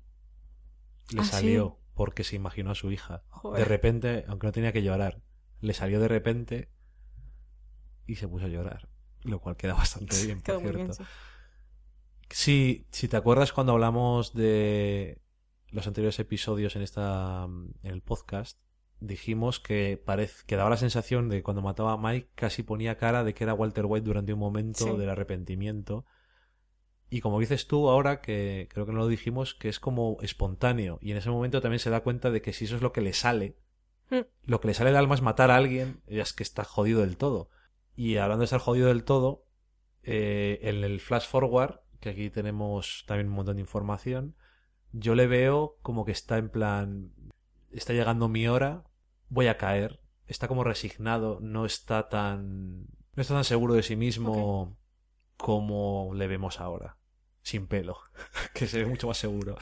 le 1.12 1.22
Ah, 1.22 1.24
¿sí? 1.24 1.30
salió 1.32 1.80
porque 1.94 2.24
se 2.24 2.36
imaginó 2.36 2.72
a 2.72 2.76
su 2.76 2.92
hija. 2.92 3.24
Joder. 3.30 3.60
De 3.60 3.66
repente, 3.66 4.26
aunque 4.28 4.48
no 4.48 4.52
tenía 4.52 4.74
que 4.74 4.82
llorar, 4.84 5.22
le 5.62 5.74
salió 5.74 6.00
de 6.00 6.08
repente 6.08 6.70
y 8.08 8.16
se 8.16 8.28
puso 8.28 8.46
a 8.46 8.50
llorar. 8.50 8.90
Lo 9.22 9.40
cual 9.40 9.56
queda 9.56 9.76
bastante 9.76 10.16
bien, 10.26 10.42
Quedó 10.42 10.56
por 10.60 10.64
muy 10.64 10.74
cierto. 10.74 10.94
bien, 10.98 11.08
sí. 11.08 11.14
Sí, 12.30 12.86
si 12.92 13.08
te 13.08 13.18
acuerdas 13.18 13.54
cuando 13.54 13.74
hablamos 13.74 14.34
de 14.34 15.22
los 15.70 15.88
anteriores 15.88 16.20
episodios 16.20 16.76
en 16.76 16.82
esta 16.82 17.46
en 17.46 17.92
el 17.92 18.02
podcast, 18.02 18.60
dijimos 19.00 19.60
que 19.60 20.02
parece 20.04 20.44
que 20.48 20.56
daba 20.56 20.70
la 20.72 20.78
sensación 20.78 21.30
de 21.30 21.38
que 21.38 21.44
cuando 21.44 21.62
mataba 21.62 21.94
a 21.94 21.98
Mike 21.98 22.30
casi 22.36 22.64
ponía 22.64 22.98
cara 22.98 23.24
de 23.24 23.34
que 23.34 23.44
era 23.44 23.54
Walter 23.54 23.86
White 23.86 24.06
durante 24.06 24.34
un 24.34 24.40
momento 24.40 24.86
Sí. 24.86 24.98
del 24.98 25.10
arrepentimiento. 25.10 26.06
Y 27.10 27.22
como 27.22 27.40
dices 27.40 27.68
tú 27.68 27.88
ahora, 27.90 28.20
que 28.20 28.68
creo 28.72 28.86
que 28.86 28.92
no 28.92 28.98
lo 29.00 29.08
dijimos, 29.08 29.54
que 29.54 29.70
es 29.70 29.80
como 29.80 30.18
espontáneo. 30.22 30.98
Y 31.02 31.12
en 31.12 31.18
ese 31.18 31.30
momento 31.30 31.62
también 31.62 31.80
se 31.80 31.92
da 31.92 32.02
cuenta 32.02 32.32
de 32.32 32.42
que 32.42 32.52
si 32.52 32.66
eso 32.66 32.76
es 32.76 32.82
lo 32.82 32.92
que 32.92 33.02
le 33.02 33.14
sale, 33.14 33.58
Mm. 34.10 34.20
lo 34.44 34.60
que 34.62 34.68
le 34.70 34.74
sale 34.74 34.90
del 34.92 34.98
alma 34.98 35.16
es 35.16 35.22
matar 35.22 35.50
a 35.52 35.56
alguien, 35.56 36.02
ya 36.08 36.22
es 36.24 36.34
que 36.34 36.44
está 36.44 36.64
jodido 36.64 37.02
del 37.02 37.18
todo. 37.18 37.50
Y 37.96 38.18
hablando 38.18 38.42
de 38.42 38.46
estar 38.46 38.60
jodido 38.60 38.88
del 38.88 39.04
todo, 39.04 39.46
eh, 40.04 40.60
en 40.64 40.84
el 40.84 41.00
flash 41.00 41.28
forward, 41.28 41.80
que 42.06 42.12
aquí 42.12 42.30
tenemos 42.30 43.04
también 43.08 43.28
un 43.30 43.34
montón 43.36 43.56
de 43.56 43.62
información, 43.62 44.36
yo 44.92 45.16
le 45.16 45.28
veo 45.28 45.78
como 45.82 46.06
que 46.06 46.12
está 46.12 46.38
en 46.38 46.50
plan, 46.50 47.12
está 47.72 47.94
llegando 47.94 48.30
mi 48.30 48.48
hora, 48.48 48.84
voy 49.28 49.48
a 49.48 49.58
caer, 49.58 50.00
está 50.28 50.48
como 50.48 50.64
resignado, 50.64 51.40
no 51.42 51.66
está 51.66 52.08
tan, 52.08 52.82
no 53.14 53.22
está 53.22 53.34
tan 53.34 53.44
seguro 53.44 53.74
de 53.74 53.84
sí 53.84 53.96
mismo 53.96 54.78
como 55.38 56.12
le 56.14 56.28
vemos 56.28 56.60
ahora, 56.62 56.98
sin 57.42 57.68
pelo, 57.68 57.98
que 58.54 58.68
se 58.68 58.84
ve 58.84 58.86
mucho 58.86 59.08
más 59.08 59.18
seguro. 59.18 59.58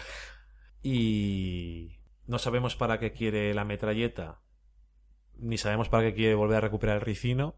Y 0.83 1.97
no 2.27 2.39
sabemos 2.39 2.75
para 2.75 2.99
qué 2.99 3.13
quiere 3.13 3.53
la 3.53 3.63
metralleta, 3.65 4.41
ni 5.37 5.57
sabemos 5.57 5.89
para 5.89 6.03
qué 6.09 6.13
quiere 6.13 6.35
volver 6.35 6.57
a 6.57 6.61
recuperar 6.61 6.97
el 6.97 7.01
ricino, 7.01 7.55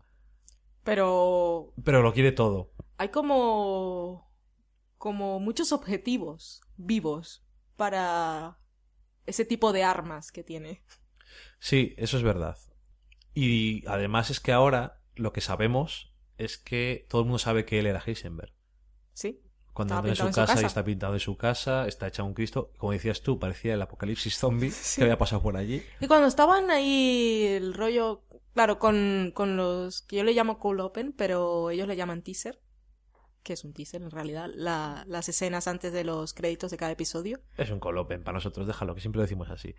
Pero 0.84 1.74
pero 1.84 2.02
lo 2.03 2.14
quiere 2.14 2.32
todo. 2.32 2.72
hay 2.98 3.10
como 3.10 4.32
como 5.06 5.40
muchos 5.40 5.72
objetivos 5.72 6.61
vivos 6.77 7.45
para 7.76 8.57
ese 9.27 9.45
tipo 9.45 9.72
de 9.72 9.84
armas 9.84 10.32
que 10.32 10.44
tiene. 10.44 10.82
Sí, 11.60 11.94
eso 11.99 12.18
es 12.18 12.23
verdad. 12.23 12.57
Y 13.36 13.86
además 13.86 14.32
es 14.32 14.40
que 14.40 14.52
ahora 14.52 15.03
lo 15.14 15.32
que 15.32 15.41
sabemos 15.41 16.11
es 16.40 16.57
que 16.57 17.06
todo 17.07 17.22
el 17.22 17.27
mundo 17.27 17.38
sabe 17.38 17.65
que 17.65 17.77
él 17.77 17.86
era 17.86 18.02
Heisenberg. 18.03 18.52
Sí. 19.14 19.44
Cuando 19.73 19.94
anda 19.94 20.07
en 20.10 20.14
en 20.14 20.15
su 20.15 20.32
casa, 20.32 20.60
y 20.60 20.65
está 20.65 20.84
pintado 20.84 21.14
en 21.14 21.19
su 21.19 21.38
casa, 21.38 21.88
está 21.88 22.07
hecha 22.07 22.23
un 22.23 22.34
Cristo. 22.34 22.72
Como 22.80 22.91
decías 22.94 23.22
tú, 23.22 23.38
parecía 23.38 23.76
el 23.76 23.84
apocalipsis 23.84 24.40
zombie 24.40 24.72
Sí. 24.72 25.02
que 25.02 25.03
había 25.03 25.19
pasado 25.19 25.44
por 25.44 25.56
allí. 25.56 25.84
Y 26.02 26.07
cuando 26.07 26.26
estaban 26.26 26.72
ahí 26.72 27.44
el 27.44 27.76
rollo, 27.76 28.26
claro, 28.56 28.80
con, 28.80 29.34
con 29.36 29.56
los 29.56 30.02
que 30.02 30.15
yo 30.15 30.23
le 30.23 30.34
llamo 30.34 30.57
cool 30.57 30.80
open, 30.80 31.14
pero 31.14 31.69
ellos 31.69 31.88
le 31.88 31.95
llaman 31.95 32.23
teaser, 32.23 32.60
que 33.45 33.53
es 33.53 33.63
un 33.63 33.72
teaser 33.72 34.01
en 34.01 34.11
realidad, 34.11 34.49
la- 34.53 35.05
las 35.07 35.30
escenas 35.30 35.69
antes 35.69 35.93
de 35.93 36.03
los 36.03 36.34
créditos 36.34 36.72
de 36.72 36.77
cada 36.77 36.91
episodio. 36.91 37.39
Es 37.57 37.69
un 37.72 37.80
colopen 37.80 38.23
para 38.23 38.35
nosotros, 38.35 38.67
déjalo, 38.67 38.93
que 38.95 38.99
siempre 39.01 39.19
lo 39.19 39.23
decimos 39.23 39.49
así. 39.49 39.73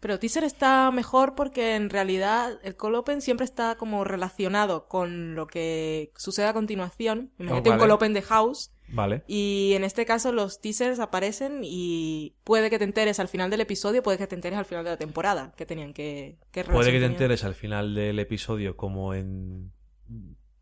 Pero 0.00 0.20
teaser 0.20 0.44
está 0.44 0.92
mejor 0.92 1.34
porque 1.34 1.74
en 1.74 1.90
realidad 1.90 2.60
el 2.62 2.76
call 2.76 2.94
open 2.94 3.20
siempre 3.20 3.44
está 3.44 3.74
como 3.76 4.04
relacionado 4.04 4.86
con 4.86 5.34
lo 5.34 5.48
que 5.48 6.12
sucede 6.16 6.46
a 6.46 6.52
continuación. 6.52 7.32
Imagínate 7.40 7.70
un 7.70 7.76
vale. 7.78 7.80
call 7.82 7.90
open 7.90 8.12
de 8.14 8.22
House. 8.22 8.70
Vale. 8.90 9.24
Y 9.26 9.72
en 9.74 9.82
este 9.82 10.06
caso 10.06 10.30
los 10.32 10.60
teasers 10.60 11.00
aparecen 11.00 11.60
y 11.64 12.34
puede 12.44 12.70
que 12.70 12.78
te 12.78 12.84
enteres 12.84 13.18
al 13.18 13.26
final 13.28 13.50
del 13.50 13.60
episodio, 13.62 14.02
puede 14.04 14.18
que 14.18 14.26
te 14.28 14.36
enteres 14.36 14.56
al 14.58 14.64
final 14.66 14.84
de 14.84 14.90
la 14.90 14.96
temporada, 14.98 15.52
que 15.56 15.66
tenían 15.66 15.92
que... 15.92 16.38
qué 16.52 16.62
Puede 16.64 16.92
que 16.92 17.00
te 17.00 17.04
enteres 17.06 17.42
al 17.42 17.54
final 17.56 17.94
del 17.96 18.18
episodio 18.20 18.76
como 18.76 19.14
en 19.14 19.72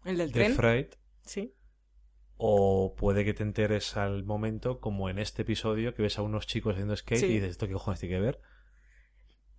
El 0.06 0.16
del 0.16 0.32
The 0.32 0.38
tren. 0.40 0.54
Fright, 0.54 0.94
Sí. 1.26 1.52
O 2.38 2.94
puede 2.96 3.24
que 3.24 3.34
te 3.34 3.42
enteres 3.42 3.96
al 3.96 4.24
momento 4.24 4.80
como 4.80 5.08
en 5.08 5.18
este 5.18 5.42
episodio 5.42 5.94
que 5.94 6.02
ves 6.02 6.18
a 6.18 6.22
unos 6.22 6.46
chicos 6.46 6.72
haciendo 6.74 6.96
skate 6.96 7.20
Sí. 7.20 7.26
y 7.26 7.32
dices, 7.34 7.50
¿esto 7.52 7.66
qué 7.66 7.72
cojones 7.72 8.00
tiene 8.00 8.16
que 8.16 8.20
ver? 8.20 8.40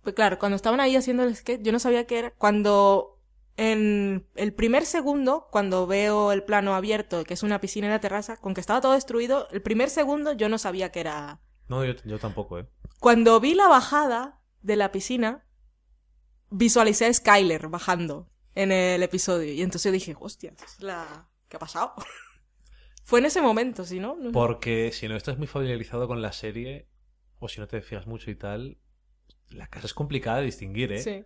Pues 0.02 0.14
claro, 0.14 0.38
cuando 0.38 0.56
estaban 0.56 0.80
ahí 0.80 0.94
haciendo 0.96 1.24
el 1.24 1.34
skate, 1.34 1.62
yo 1.62 1.72
no 1.72 1.78
sabía 1.80 2.06
qué 2.06 2.18
era. 2.20 2.30
Cuando 2.30 3.20
en 3.56 4.28
el 4.36 4.54
primer 4.54 4.86
segundo, 4.86 5.48
cuando 5.50 5.88
veo 5.88 6.30
el 6.30 6.44
plano 6.44 6.74
abierto, 6.76 7.24
que 7.24 7.34
es 7.34 7.42
una 7.42 7.60
piscina 7.60 7.88
en 7.88 7.92
la 7.92 8.00
terraza, 8.00 8.36
con 8.36 8.54
que 8.54 8.60
estaba 8.60 8.80
todo 8.80 8.92
destruido, 8.92 9.48
el 9.50 9.60
primer 9.60 9.90
segundo 9.90 10.32
yo 10.32 10.48
no 10.48 10.58
sabía 10.58 10.92
que 10.92 11.00
era... 11.00 11.40
No, 11.66 11.84
yo, 11.84 11.94
yo 12.04 12.18
tampoco, 12.20 12.60
¿eh? 12.60 12.68
Cuando 13.00 13.40
vi 13.40 13.54
la 13.54 13.66
bajada 13.68 14.40
de 14.62 14.76
la 14.76 14.92
piscina, 14.92 15.44
visualicé 16.50 17.06
a 17.06 17.12
Skyler 17.12 17.66
bajando 17.68 18.30
en 18.54 18.70
el 18.70 19.02
episodio. 19.02 19.52
Y 19.52 19.62
entonces 19.62 19.92
dije, 19.92 20.16
hostia, 20.20 20.54
es 20.64 20.80
la... 20.80 21.28
¿qué 21.48 21.56
ha 21.56 21.60
pasado? 21.60 21.94
Fue 23.08 23.20
en 23.20 23.24
ese 23.24 23.40
momento, 23.40 23.86
si 23.86 24.00
no... 24.00 24.16
no- 24.16 24.32
Porque 24.32 24.92
si 24.92 25.08
no 25.08 25.16
estás 25.16 25.38
muy 25.38 25.46
familiarizado 25.46 26.06
con 26.06 26.20
la 26.20 26.30
serie, 26.34 26.90
o 27.38 27.48
si 27.48 27.58
no 27.58 27.66
te 27.66 27.80
fijas 27.80 28.06
mucho 28.06 28.30
y 28.30 28.34
tal, 28.34 28.76
la 29.48 29.66
casa 29.66 29.86
es 29.86 29.94
complicada 29.94 30.40
de 30.40 30.44
distinguir, 30.44 30.92
¿eh? 30.92 31.02
Sí. 31.02 31.24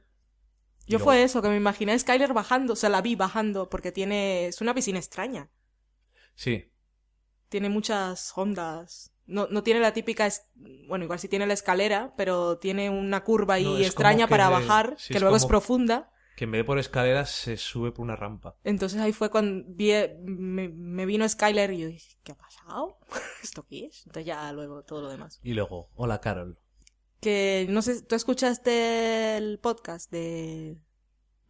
Yo 0.86 0.98
luego- 0.98 1.06
fue 1.06 1.24
eso, 1.24 1.42
que 1.42 1.48
me 1.48 1.56
imaginé 1.56 1.90
a 1.90 1.98
Skyler 1.98 2.32
bajando, 2.34 2.74
o 2.74 2.76
sea, 2.76 2.88
la 2.88 3.02
vi 3.02 3.16
bajando, 3.16 3.68
porque 3.68 3.90
tiene... 3.90 4.46
es 4.46 4.60
una 4.60 4.74
piscina 4.74 5.00
extraña. 5.00 5.50
Sí, 6.36 6.70
tiene 7.48 7.68
muchas 7.68 8.32
ondas. 8.38 9.12
No, 9.26 9.48
no 9.50 9.64
tiene 9.64 9.80
la 9.80 9.92
típica, 9.92 10.24
es- 10.28 10.46
bueno, 10.86 11.04
igual 11.04 11.18
sí 11.18 11.26
tiene 11.26 11.48
la 11.48 11.54
escalera, 11.54 12.14
pero 12.16 12.59
tiene 12.59 12.90
una 12.90 13.24
curva 13.24 13.54
ahí 13.54 13.64
No, 13.64 13.76
extraña 13.78 14.28
para 14.28 14.50
bajar, 14.50 14.94
sí, 14.98 15.12
que 15.14 15.18
luego 15.18 15.34
es 15.34 15.46
profunda. 15.46 16.12
Que 16.36 16.44
en 16.44 16.52
vez 16.52 16.60
de 16.60 16.64
por 16.64 16.78
escaleras 16.78 17.30
se 17.30 17.56
sube 17.56 17.92
por 17.92 18.04
una 18.04 18.16
rampa. 18.16 18.56
Entonces 18.64 19.00
ahí 19.00 19.12
fue 19.12 19.30
cuando 19.30 19.64
vi, 19.68 19.92
me, 20.24 20.68
me 20.68 21.06
vino 21.06 21.28
Skyler 21.28 21.70
y 21.72 21.78
yo 21.78 21.88
dije, 21.88 22.16
¿qué 22.22 22.32
ha 22.32 22.36
pasado? 22.36 22.98
¿Esto 23.42 23.66
qué 23.68 23.86
es? 23.86 24.06
Entonces 24.06 24.26
ya 24.26 24.52
luego 24.52 24.82
todo 24.82 25.02
lo 25.02 25.09
demás. 25.09 25.40
Y 25.42 25.54
luego, 25.54 25.90
hola 25.94 26.20
Carol. 26.20 26.59
Que 27.20 27.66
no 27.68 27.82
sé, 27.82 28.02
¿tú 28.02 28.16
escuchaste 28.16 29.36
el 29.36 29.60
podcast 29.60 30.10
de 30.10 30.78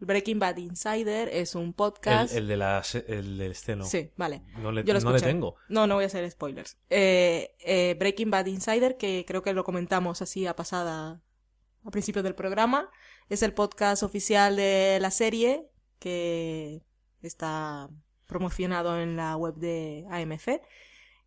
Breaking 0.00 0.38
Bad 0.38 0.58
Insider? 0.58 1.28
Es 1.28 1.54
un 1.54 1.72
podcast... 1.72 2.34
el 2.34 2.46
de 2.48 2.56
la, 2.58 2.82
el 3.06 3.38
del 3.38 3.52
esceno. 3.52 3.84
Sí, 3.84 4.10
vale. 4.16 4.42
No 4.58 4.70
le, 4.70 4.84
Yo 4.84 4.92
lo 4.92 5.00
no 5.00 5.12
le 5.12 5.20
tengo. 5.20 5.56
No, 5.68 5.86
no 5.86 5.94
voy 5.94 6.04
a 6.04 6.08
hacer 6.08 6.30
spoilers. 6.30 6.76
Eh, 6.90 7.56
eh, 7.60 7.96
Breaking 7.98 8.30
Bad 8.30 8.46
Insider, 8.46 8.96
que 8.98 9.24
creo 9.26 9.42
que 9.42 9.54
lo 9.54 9.64
comentamos 9.64 10.20
así 10.20 10.46
a 10.46 10.54
pasada, 10.54 11.22
a 11.84 11.90
principios 11.90 12.24
del 12.24 12.34
programa, 12.34 12.90
es 13.28 13.42
el 13.42 13.54
podcast 13.54 14.02
oficial 14.02 14.56
de 14.56 14.98
la 15.00 15.10
serie 15.10 15.68
que 15.98 16.82
está 17.22 17.88
promocionado 18.26 19.00
en 19.00 19.16
la 19.16 19.36
web 19.36 19.54
de 19.54 20.06
AMC. 20.10 20.62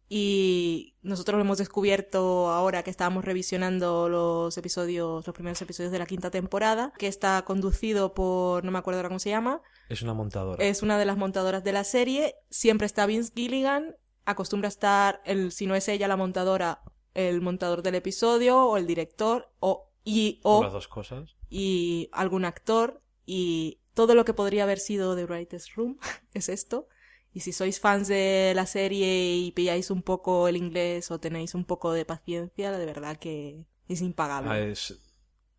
Y 0.08 0.96
nosotros 1.02 1.38
lo 1.38 1.42
hemos 1.42 1.58
descubierto 1.58 2.50
ahora 2.52 2.84
que 2.84 2.92
estábamos 2.92 3.26
revisionando 3.26 4.08
los 4.08 4.56
episodios, 4.56 5.26
los 5.26 5.34
primeros 5.34 5.60
episodios 5.62 5.92
de 5.92 5.98
la 5.98 6.06
quinta 6.06 6.30
temporada, 6.30 6.94
que 7.00 7.08
está 7.08 7.42
conducido 7.44 8.14
por, 8.14 8.64
no 8.64 8.72
me 8.72 8.78
acuerdo 8.78 9.00
ahora 9.00 9.10
cómo 9.10 9.20
se 9.20 9.32
llama, 9.32 9.62
Es 9.90 10.04
una 10.04 10.14
montadora. 10.14 10.64
es 10.64 10.84
una 10.84 11.00
de 11.00 11.06
las 11.06 11.18
montadoras 11.18 11.64
de 11.64 11.72
la 11.72 11.84
serie. 11.84 12.36
Siempre 12.52 12.86
está 12.86 13.08
Vince 13.08 13.32
Gilligan. 13.36 13.96
Acostumbra 14.26 14.68
estar, 14.68 15.22
el, 15.26 15.52
si 15.52 15.66
no 15.66 15.76
es 15.76 15.88
ella 15.88 16.08
la 16.08 16.18
montadora, 16.18 16.82
el 17.16 17.42
montador 17.42 17.82
del 17.82 17.96
episodio 17.96 18.64
o 18.64 18.78
el 18.78 18.86
director 18.86 19.52
o, 19.60 19.92
y, 20.06 20.40
o, 20.44 20.64
Las 20.64 20.72
dos 20.72 20.88
cosas. 20.88 21.36
y 21.50 22.08
algún 22.14 22.46
actor. 22.46 23.02
Y 23.26 23.82
todo 23.94 24.16
lo 24.16 24.24
que 24.24 24.34
podría 24.34 24.64
haber 24.64 24.80
sido 24.80 25.16
The 25.16 25.26
Brightest 25.26 25.72
Room 25.76 25.98
es 26.34 26.48
esto. 26.48 26.88
Y 27.34 27.42
si 27.42 27.52
sois 27.52 27.82
fans 27.82 28.08
de 28.08 28.54
la 28.56 28.66
serie 28.66 29.36
y 29.36 29.52
pilláis 29.52 29.92
un 29.92 30.04
poco 30.04 30.48
el 30.48 30.56
inglés 30.56 31.12
o 31.12 31.20
tenéis 31.20 31.54
un 31.54 31.66
poco 31.66 31.92
de 31.92 32.06
paciencia, 32.06 32.72
de 32.72 32.86
verdad 32.86 33.18
que 33.18 33.66
es 33.90 34.02
impagable. 34.02 34.50
Ah, 34.52 34.60
es- 34.60 35.02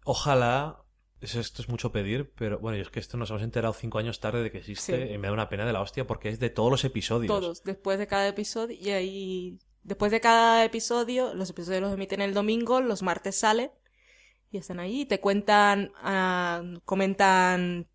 Ojalá. 0.05 0.83
Esto 1.21 1.63
es 1.63 1.69
mucho 1.71 1.93
pedir, 1.93 2.31
pero 2.37 2.59
bueno, 2.59 2.77
yo 2.77 2.83
es 2.83 2.91
que 2.91 3.01
esto 3.01 3.17
nos 3.17 3.31
hemos 3.31 3.43
enterado 3.43 3.73
cinco 3.73 3.99
años 3.99 4.21
tarde 4.21 4.43
de 4.43 4.53
que 4.53 4.59
existe 4.59 5.09
Sí. 5.09 5.15
y 5.15 5.19
me 5.19 5.29
da 5.29 5.33
una 5.33 5.49
pena 5.49 5.65
de 5.65 5.73
la 5.73 5.81
hostia 5.81 6.07
porque 6.07 6.29
es 6.29 6.39
de 6.39 6.51
todos 6.51 6.71
los 6.71 6.85
episodios. 6.85 7.27
Todos, 7.29 7.65
después 7.65 7.99
de 7.99 8.07
cada 8.07 8.29
episodio. 8.29 8.77
Y 8.79 8.91
ahí, 8.91 9.59
después 9.83 10.13
de 10.13 10.21
cada 10.21 10.63
episodio, 10.65 11.33
los 11.35 11.49
episodios 11.51 11.81
los 11.81 11.95
emiten 11.95 12.21
el 12.21 12.35
domingo, 12.35 12.81
los 12.83 13.03
martes 13.03 13.35
sale. 13.39 13.73
Y 14.51 14.59
están 14.59 14.81
ahí 14.81 15.03
y 15.03 15.07
te 15.07 15.21
cuentan, 15.21 15.93
ah, 16.03 16.63
comentan 16.85 17.89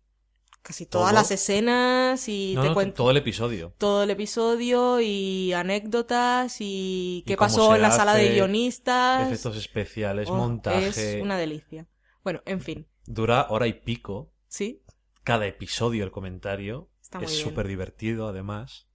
casi 0.62 0.86
todas 0.86 1.08
¿Todo? 1.10 1.14
las 1.20 1.30
escenas 1.32 2.28
y 2.28 2.52
No, 2.54 2.62
te 2.62 2.68
no, 2.68 2.74
cuentan 2.74 2.94
todo 2.94 3.10
el 3.10 3.16
episodio. 3.16 3.74
todo 3.78 4.04
el 4.04 4.10
episodio 4.10 5.00
y 5.00 5.52
anécdotas 5.54 6.56
y 6.60 7.24
qué 7.26 7.36
pasó 7.36 7.74
en 7.74 7.82
la 7.82 7.90
sala 7.90 8.14
de 8.14 8.30
guionistas. 8.34 9.26
Efectos 9.26 9.56
especiales, 9.56 10.28
Oh, 10.30 10.36
montaje. 10.36 11.16
Es 11.16 11.22
una 11.22 11.36
delicia. 11.36 11.88
Bueno, 12.22 12.42
en 12.46 12.60
fin, 12.60 12.86
Dura 13.06 13.46
hora 13.50 13.66
y 13.66 13.72
pico. 13.72 14.32
sí, 14.46 14.82
Cada 15.24 15.46
episodio, 15.46 16.04
el 16.04 16.12
comentario. 16.12 16.90
Está 17.00 17.18
muy 17.18 17.26
es 17.26 17.38
súper 17.40 17.66
divertido, 17.66 18.28
además. 18.28 18.86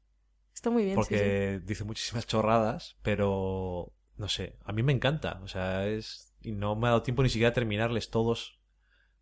está 0.53 0.69
muy 0.69 0.85
bien. 0.85 0.95
sí, 0.95 1.01
sí. 1.03 1.03
porque 1.13 1.61
dice 1.65 1.83
muchísimas 1.83 2.25
chorradas, 2.25 2.95
pero 3.01 3.93
no 4.15 4.27
sé, 4.29 4.57
a 4.63 4.71
mí 4.71 4.81
me 4.83 4.93
encanta. 4.93 5.41
O 5.43 5.47
sea, 5.49 5.85
es. 5.87 6.26
Y 6.41 6.51
no 6.51 6.75
me 6.75 6.87
ha 6.87 6.91
dado 6.91 7.03
tiempo 7.03 7.23
ni 7.23 7.29
siquiera 7.29 7.49
a 7.49 7.53
terminarles 7.53 8.09
todos 8.09 8.59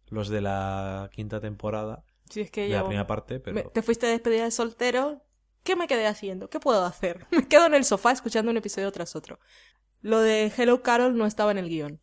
los 0.07 0.29
de 0.29 0.41
la 0.41 1.09
quinta 1.13 1.39
temporada, 1.39 2.03
Sí, 2.29 2.41
es 2.41 2.51
que 2.51 2.61
de 2.61 2.69
yo- 2.69 2.75
la 2.77 2.83
primera 2.83 3.07
parte, 3.07 3.39
pero. 3.39 3.55
me- 3.55 3.63
te 3.63 3.81
fuiste 3.81 4.05
de 4.05 4.13
despedida 4.13 4.43
de 4.43 4.51
soltero. 4.51 5.21
¿Qué 5.63 5.75
me 5.75 5.87
quedé 5.87 6.05
haciendo? 6.05 6.49
¿Qué 6.49 6.59
puedo 6.59 6.85
hacer? 6.85 7.25
Me 7.31 7.47
quedo 7.47 7.65
en 7.65 7.73
el 7.73 7.85
sofá 7.85 8.11
escuchando 8.11 8.51
un 8.51 8.57
episodio 8.57 8.91
tras 8.91 9.15
otro. 9.15 9.39
Lo 10.01 10.19
de 10.19 10.51
Hello 10.55 10.83
Carol 10.83 11.17
no 11.17 11.25
estaba 11.25 11.49
en 11.51 11.57
el 11.57 11.69
guion. 11.69 11.99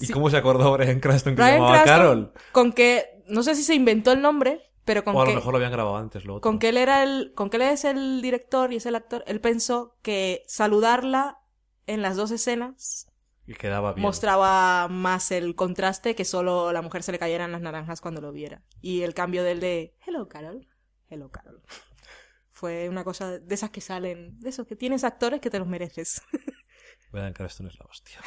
¿Y 0.00 0.06
Sí. 0.06 0.12
cómo 0.14 0.30
se 0.30 0.38
acordó 0.38 0.72
Brian 0.72 0.98
Cranston 1.00 1.36
que 1.36 1.42
se 1.42 1.44
Brian 1.44 1.58
llamaba 1.60 1.82
Cranston, 1.82 1.98
Carol? 1.98 2.32
Con 2.52 2.72
que, 2.72 3.22
no 3.28 3.42
sé 3.42 3.54
si 3.54 3.62
se 3.62 3.74
inventó 3.74 4.12
el 4.12 4.22
nombre, 4.22 4.62
pero 4.86 5.04
con 5.04 5.14
O 5.14 5.20
a 5.20 5.24
lo 5.24 5.30
que, 5.30 5.34
mejor 5.36 5.52
lo 5.52 5.56
habían 5.58 5.72
grabado 5.72 5.96
antes, 5.98 6.24
lo 6.24 6.36
otro. 6.36 6.40
con 6.40 6.58
que 6.58 6.70
él 6.70 6.78
era 6.78 7.02
el, 7.02 7.32
con 7.34 7.50
que 7.50 7.58
él 7.58 7.62
es 7.64 7.84
el 7.84 8.22
director 8.22 8.72
y 8.72 8.76
es 8.76 8.86
el 8.86 8.94
actor, 8.94 9.22
él 9.26 9.40
pensó 9.42 9.98
que 10.00 10.42
saludarla 10.46 11.38
en 11.86 12.00
las 12.00 12.16
dos 12.16 12.30
escenas 12.30 13.07
Y 13.48 13.54
quedaba 13.54 13.94
bien. 13.94 14.02
mostraba 14.02 14.88
más 14.88 15.30
el 15.32 15.54
contraste 15.54 16.14
que 16.14 16.26
solo 16.26 16.70
la 16.72 16.82
mujer 16.82 17.02
se 17.02 17.12
le 17.12 17.18
cayeran 17.18 17.50
las 17.50 17.62
naranjas 17.62 18.00
cuando 18.02 18.20
lo 18.20 18.30
viera. 18.30 18.62
Y 18.82 19.00
el 19.02 19.14
cambio 19.14 19.42
del 19.42 19.58
de 19.60 19.96
Hello 20.06 20.28
Carol, 20.28 20.68
Hello 21.08 21.30
Carol. 21.30 21.62
Fue 22.50 22.88
una 22.88 23.04
cosa 23.04 23.38
de 23.38 23.54
esas 23.54 23.70
que 23.70 23.80
salen, 23.80 24.38
de 24.40 24.50
esos 24.50 24.66
que 24.66 24.76
tienes 24.76 25.02
actores 25.04 25.40
que 25.40 25.48
te 25.48 25.58
los 25.58 25.66
mereces. 25.68 26.20
Brian 27.12 27.32
Cranston 27.32 27.68
es 27.68 27.78
la 27.78 27.86
hostia. 27.86 28.20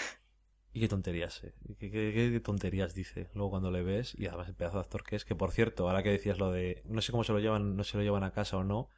Y 0.73 0.79
qué 0.79 0.87
tonterías, 0.87 1.43
eh. 1.43 1.53
¿Qué, 1.79 1.91
qué- 1.91 2.13
qué- 2.15 2.29
qué 2.31 2.39
tonterías 2.39 2.95
dice 2.95 3.29
luego 3.33 3.51
cuando 3.51 3.69
le 3.71 3.83
ves. 3.83 4.15
Y 4.17 4.25
además 4.27 4.47
el 4.47 4.55
pedazo 4.55 4.77
de 4.77 4.81
actor 4.83 5.03
que 5.03 5.17
es. 5.17 5.25
Que 5.25 5.35
por 5.35 5.51
cierto, 5.51 5.87
ahora 5.87 6.01
que 6.01 6.09
decías 6.09 6.39
lo 6.39 6.51
de. 6.51 6.81
No 6.85 7.01
sé 7.01 7.11
cómo 7.11 7.23
se 7.25 7.33
lo 7.33 7.39
llevan, 7.39 7.75
no 7.75 7.83
se 7.83 7.97
lo 7.97 8.03
llevan 8.03 8.23
a 8.23 8.31
casa 8.31 8.57
o 8.57 8.63
no. 8.63 8.89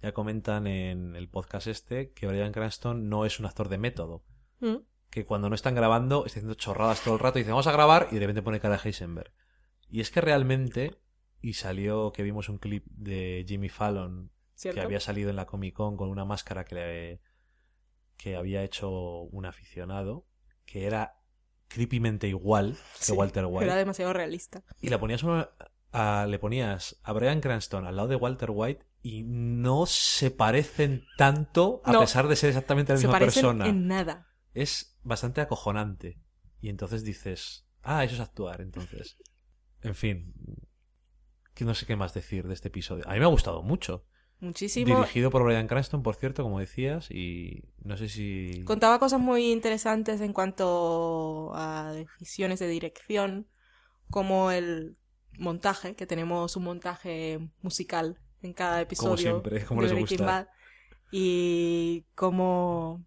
Ya 0.00 0.12
comentan 0.12 0.66
en 0.66 1.14
el 1.16 1.28
podcast 1.28 1.66
este 1.66 2.12
que 2.12 2.26
Brian 2.26 2.52
Cranston 2.52 3.08
no 3.10 3.26
es 3.26 3.38
un 3.40 3.46
actor 3.46 3.68
de 3.68 3.78
método. 3.78 4.24
Mm. 4.60 4.76
Que 5.10 5.24
cuando 5.24 5.48
no 5.48 5.54
están 5.54 5.74
grabando 5.74 6.26
está 6.26 6.38
haciendo 6.40 6.54
chorradas 6.54 7.00
todo 7.02 7.14
el 7.14 7.20
rato 7.20 7.38
y 7.38 7.42
dicen 7.42 7.52
vamos 7.52 7.66
a 7.66 7.72
grabar 7.72 8.08
y 8.10 8.14
de 8.14 8.20
repente 8.20 8.42
pone 8.42 8.60
cara 8.60 8.74
a 8.76 8.80
Heisenberg. 8.82 9.32
Y 9.88 10.00
es 10.00 10.10
que 10.10 10.20
realmente. 10.20 10.98
Y 11.40 11.52
salió 11.54 12.10
que 12.12 12.22
vimos 12.24 12.48
un 12.48 12.58
clip 12.58 12.84
de 12.88 13.44
Jimmy 13.46 13.68
Fallon 13.68 14.32
¿Cierto? 14.54 14.80
que 14.80 14.84
había 14.84 14.98
salido 14.98 15.30
en 15.30 15.36
la 15.36 15.46
Comic 15.46 15.72
Con 15.74 15.96
con 15.96 16.08
una 16.08 16.24
máscara 16.24 16.64
que, 16.64 16.74
le- 16.74 17.20
que 18.16 18.34
había 18.34 18.64
hecho 18.64 18.90
un 18.90 19.46
aficionado, 19.46 20.26
que 20.66 20.86
era 20.86 21.20
creepymente 21.68 22.26
igual 22.26 22.72
que 22.98 23.04
Sí, 23.04 23.12
Walter 23.12 23.44
White. 23.46 23.66
Era 23.66 23.76
demasiado 23.76 24.12
realista. 24.12 24.64
Y 24.80 24.88
la 24.88 24.98
ponías 24.98 25.22
uno- 25.22 25.48
a- 25.92 26.26
le 26.28 26.38
ponías 26.40 26.98
a 27.04 27.12
Brian 27.12 27.40
Cranston 27.40 27.86
al 27.86 27.94
lado 27.94 28.08
de 28.08 28.16
Walter 28.16 28.50
White 28.52 28.84
y 29.02 29.22
no 29.22 29.86
se 29.86 30.32
parecen 30.32 31.04
tanto 31.16 31.82
a 31.84 31.92
No. 31.92 32.00
pesar 32.00 32.26
de 32.26 32.34
ser 32.34 32.48
exactamente 32.48 32.92
la 32.94 32.98
Se 32.98 33.06
misma 33.06 33.18
parecen 33.20 33.42
persona. 33.42 33.68
en 33.68 33.86
nada. 33.86 34.26
Es 34.54 34.98
bastante 35.02 35.40
acojonante. 35.40 36.20
Y 36.60 36.68
entonces 36.68 37.04
dices, 37.04 37.66
ah, 37.82 38.04
eso 38.04 38.14
es 38.14 38.20
actuar, 38.20 38.60
entonces. 38.60 39.16
En 39.80 39.94
fin, 39.94 40.34
que 41.54 41.64
no 41.64 41.72
sé 41.72 41.86
qué 41.86 41.94
más 41.94 42.12
decir 42.12 42.48
de 42.48 42.54
este 42.54 42.66
episodio. 42.66 43.04
A 43.08 43.12
mí 43.12 43.20
me 43.20 43.26
ha 43.26 43.28
gustado 43.28 43.62
mucho. 43.62 44.04
Muchísimo. 44.40 44.96
Dirigido 44.96 45.30
por 45.30 45.44
Brian 45.44 45.66
Cranston, 45.66 46.02
por 46.02 46.14
cierto, 46.14 46.42
como 46.42 46.60
decías, 46.60 47.10
y 47.10 47.64
no 47.82 47.96
sé 47.96 48.08
si... 48.08 48.62
Contaba 48.64 48.98
cosas 48.98 49.20
muy 49.20 49.50
interesantes 49.50 50.20
en 50.20 50.32
cuanto 50.32 51.52
a 51.54 51.92
decisiones 51.92 52.60
de 52.60 52.68
dirección, 52.68 53.48
como 54.10 54.50
el 54.50 54.96
montaje, 55.38 55.96
que 55.96 56.06
tenemos 56.06 56.56
un 56.56 56.64
montaje 56.64 57.40
musical 57.62 58.20
en 58.42 58.52
cada 58.52 58.80
episodio. 58.80 59.16
siempre, 59.16 59.64
como 59.64 59.82
de 59.82 59.88
les 59.88 59.98
gusta. 59.98 60.24
Bad, 60.24 60.46
y 61.10 62.04
cómo, 62.14 63.04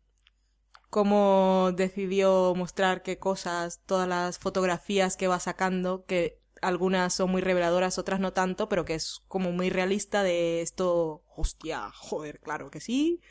cómo 0.91 1.71
decidió 1.73 2.53
mostrar 2.55 3.01
qué 3.01 3.17
cosas, 3.17 3.81
todas 3.85 4.07
las 4.07 4.37
fotografías 4.37 5.15
que 5.15 5.29
va 5.29 5.39
sacando, 5.39 6.05
que 6.05 6.41
algunas 6.61 7.13
son 7.13 7.31
muy 7.31 7.41
reveladoras, 7.41 7.97
otras 7.97 8.19
no 8.19 8.33
tanto, 8.33 8.67
pero 8.67 8.83
que 8.83 8.95
es 8.95 9.21
como 9.29 9.53
muy 9.53 9.69
realista 9.69 10.21
de 10.21 10.61
esto, 10.61 11.23
hostia, 11.33 11.89
joder, 11.95 12.41
claro 12.41 12.69
que 12.69 12.81
sí. 12.81 13.21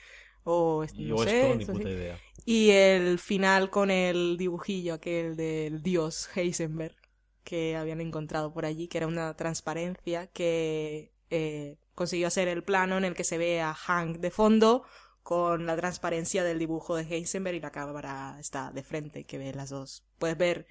O 0.42 0.84
Yo 0.94 1.16
no 1.16 1.22
sé, 1.22 1.52
esto 1.52 1.54
ni 1.58 1.64
sí. 1.66 1.72
puta 1.72 1.90
idea. 1.90 2.18
Y 2.46 2.70
el 2.70 3.18
final 3.18 3.68
con 3.68 3.90
el 3.90 4.38
dibujillo 4.38 4.94
aquel 4.94 5.36
del 5.36 5.82
dios 5.82 6.30
Heisenberg 6.34 6.96
que 7.44 7.76
habían 7.76 8.00
encontrado 8.00 8.54
por 8.54 8.64
allí, 8.64 8.88
que 8.88 8.98
era 8.98 9.06
una 9.06 9.36
transparencia 9.36 10.28
que 10.28 11.12
eh, 11.28 11.76
consiguió 11.94 12.26
hacer 12.26 12.48
el 12.48 12.64
plano 12.64 12.96
en 12.96 13.04
el 13.04 13.14
que 13.14 13.24
se 13.24 13.36
ve 13.36 13.60
a 13.60 13.74
Hank 13.74 14.16
de 14.16 14.30
fondo 14.30 14.84
con 15.31 15.65
la 15.65 15.77
transparencia 15.77 16.43
del 16.43 16.59
dibujo 16.59 16.97
de 16.97 17.05
Heisenberg 17.05 17.55
y 17.55 17.61
la 17.61 17.70
cámara 17.70 18.36
está 18.40 18.73
de 18.73 18.82
frente, 18.82 19.23
que 19.27 19.39
ve 19.39 19.55
las 19.55 19.70
dos. 19.70 20.02
Puedes 20.19 20.36
ver, 20.36 20.66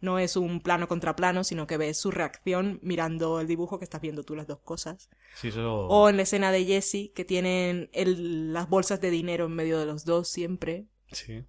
no 0.00 0.20
es 0.20 0.36
un 0.36 0.60
plano 0.60 0.86
contra 0.86 1.16
plano, 1.16 1.42
sino 1.42 1.66
que 1.66 1.78
ves 1.78 1.98
su 1.98 2.12
reacción 2.12 2.78
mirando 2.80 3.40
el 3.40 3.48
dibujo 3.48 3.80
que 3.80 3.84
estás 3.84 4.00
viendo 4.00 4.22
tú 4.22 4.36
las 4.36 4.46
dos 4.46 4.60
cosas. 4.60 5.10
Sí, 5.34 5.48
eso... 5.48 5.88
O 5.88 6.08
en 6.08 6.16
la 6.16 6.22
escena 6.22 6.52
de 6.52 6.64
Jesse, 6.64 7.10
que 7.12 7.24
tienen 7.24 7.90
el- 7.92 8.52
las 8.52 8.68
bolsas 8.68 9.00
de 9.00 9.10
dinero 9.10 9.46
en 9.46 9.52
medio 9.56 9.80
de 9.80 9.86
los 9.86 10.04
dos 10.04 10.28
siempre. 10.28 10.86
Sí, 11.10 11.44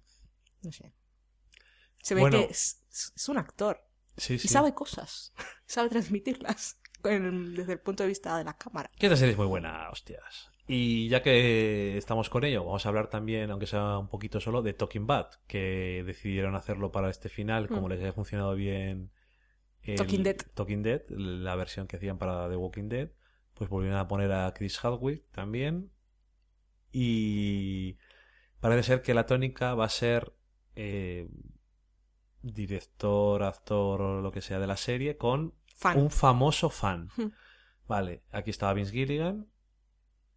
No 0.62 0.72
sé. 0.72 0.92
Se 2.02 2.16
ve 2.16 2.22
Bueno. 2.22 2.38
que 2.38 2.44
es, 2.50 2.82
un 3.28 3.38
actor 3.38 3.80
sí, 4.16 4.34
y 4.34 4.38
sí. 4.40 4.48
sabe 4.48 4.74
cosas, 4.74 5.32
sabe 5.66 5.88
transmitirlas 5.88 6.80
en- 7.04 7.54
desde 7.54 7.74
el 7.74 7.78
punto 7.80 8.02
de 8.02 8.08
vista 8.08 8.36
de 8.36 8.42
la 8.42 8.56
cámara. 8.58 8.90
Que 8.98 9.06
esta 9.06 9.16
serie 9.16 9.34
es 9.34 9.38
muy 9.38 9.46
buena, 9.46 9.88
hostias. 9.88 10.50
Y 10.68 11.08
ya 11.08 11.22
que 11.22 11.96
estamos 11.96 12.28
con 12.28 12.44
ello, 12.44 12.64
vamos 12.64 12.84
a 12.84 12.88
hablar 12.88 13.08
también, 13.08 13.50
aunque 13.50 13.66
sea 13.68 13.98
un 13.98 14.08
poquito 14.08 14.40
solo, 14.40 14.62
de 14.62 14.72
Talking 14.72 15.06
Bad, 15.06 15.30
que 15.46 16.02
decidieron 16.04 16.56
hacerlo 16.56 16.90
para 16.90 17.08
este 17.08 17.28
final, 17.28 17.68
como 17.68 17.86
Mm. 17.86 17.90
les 17.90 18.00
haya 18.00 18.12
funcionado 18.12 18.54
bien 18.56 19.10
el 19.82 19.96
Talking 19.96 20.24
Dead. 20.24 20.36
Talking 20.54 20.82
Dead, 20.82 21.02
la 21.10 21.54
versión 21.54 21.86
que 21.86 21.96
hacían 21.96 22.18
para 22.18 22.48
The 22.48 22.56
Walking 22.56 22.88
Dead, 22.88 23.10
pues 23.54 23.70
volvieron 23.70 23.98
a 23.98 24.08
poner 24.08 24.32
a 24.32 24.52
Chris 24.54 24.78
Hardwick 24.80 25.30
también. 25.30 25.92
Y 26.92 27.96
parece 28.58 28.82
ser 28.82 29.02
que 29.02 29.14
la 29.14 29.26
tónica 29.26 29.74
va 29.74 29.84
a 29.84 29.88
ser 29.88 30.32
eh, 30.74 31.28
director, 32.42 33.42
actor 33.42 34.00
o 34.02 34.20
lo 34.20 34.32
que 34.32 34.40
sea 34.42 34.58
de 34.58 34.66
la 34.66 34.76
serie 34.76 35.16
con 35.16 35.54
Fan. 35.74 35.98
un 35.98 36.10
famoso 36.10 36.70
fan. 36.70 37.08
Hmm. 37.16 37.28
Vale, 37.86 38.22
aquí 38.32 38.50
estaba 38.50 38.72
Vince 38.74 38.92
Gilligan, 38.92 39.46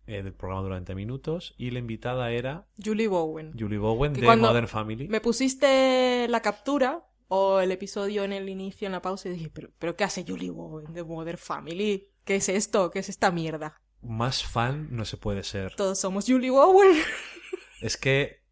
eh, 0.10 0.24
del 0.24 0.34
programa 0.34 0.64
durante 0.64 0.96
minutos, 0.96 1.54
y 1.58 1.70
la 1.70 1.78
invitada 1.78 2.32
era 2.32 2.68
Julie 2.84 3.08
Bowen. 3.08 3.54
Julie 3.58 3.78
Bowen 3.78 4.14
Que 4.14 4.22
de 4.22 4.36
Modern 4.36 4.68
Family. 4.68 5.08
Me 5.08 5.22
pusiste 5.22 6.28
la 6.28 6.42
captura 6.42 7.06
o 7.28 7.60
el 7.60 7.72
episodio 7.72 8.24
en 8.24 8.34
el 8.34 8.50
inicio, 8.50 8.88
en 8.88 8.94
la 8.94 9.04
pausa, 9.04 9.30
y 9.30 9.34
dije, 9.34 9.52
¿pero, 9.54 9.70
pero 9.78 9.96
qué 9.96 10.04
hace 10.04 10.26
Julie 10.28 10.50
Bowen 10.50 10.94
de 10.94 11.04
Modern 11.04 11.38
Family? 11.38 12.10
¿Qué 12.24 12.38
es 12.38 12.50
esto? 12.50 12.90
¿Qué 12.90 13.00
es 13.00 13.10
esta 13.10 13.30
mierda? 13.30 13.80
Más 14.02 14.44
fan 14.44 14.88
no 14.90 15.06
se 15.06 15.18
puede 15.18 15.44
ser. 15.44 15.76
Todos 15.76 16.00
somos 16.00 16.26
Julie 16.28 16.50
Bowen. 16.52 16.98
Es 17.82 17.96
que 17.96 18.44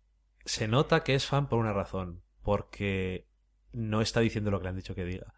se 0.46 0.70
nota 0.70 1.04
que 1.04 1.14
es 1.14 1.26
fan 1.26 1.50
por 1.50 1.60
una 1.60 1.74
razón, 1.74 2.24
porque 2.44 3.28
no 3.74 4.00
está 4.02 4.22
diciendo 4.22 4.52
lo 4.52 4.60
que 4.60 4.64
le 4.64 4.70
han 4.70 4.76
dicho 4.78 4.96
que 4.96 5.04
diga. 5.04 5.34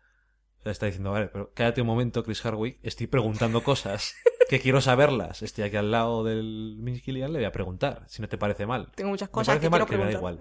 O 0.60 0.64
sea, 0.64 0.72
está 0.74 0.86
diciendo, 0.88 1.12
vale, 1.12 1.28
pero 1.28 1.52
cállate 1.54 1.82
un 1.82 1.88
momento, 1.88 2.24
Chris 2.24 2.42
Hardwick, 2.46 2.80
estoy 2.84 3.08
preguntando 3.08 3.64
cosas 3.64 4.14
que 4.50 4.60
quiero 4.60 4.82
saberlas. 4.82 5.42
Estoy 5.42 5.64
aquí 5.64 5.78
al 5.78 5.90
lado 5.92 6.24
del 6.24 6.76
Vince 6.80 7.02
Gilligan, 7.02 7.32
le 7.32 7.40
voy 7.40 7.46
a 7.46 7.52
preguntar, 7.52 8.04
si 8.08 8.22
no 8.22 8.28
te 8.28 8.38
parece 8.38 8.66
mal. 8.66 8.92
Tengo 8.96 9.10
muchas 9.12 9.30
Me 9.30 9.34
cosas 9.34 9.48
parece 9.56 9.66
que 9.66 9.70
mal 9.70 9.80
quiero 9.86 9.90
que 10.02 10.06
me 10.06 10.12
da 10.12 10.18
igual. 10.18 10.40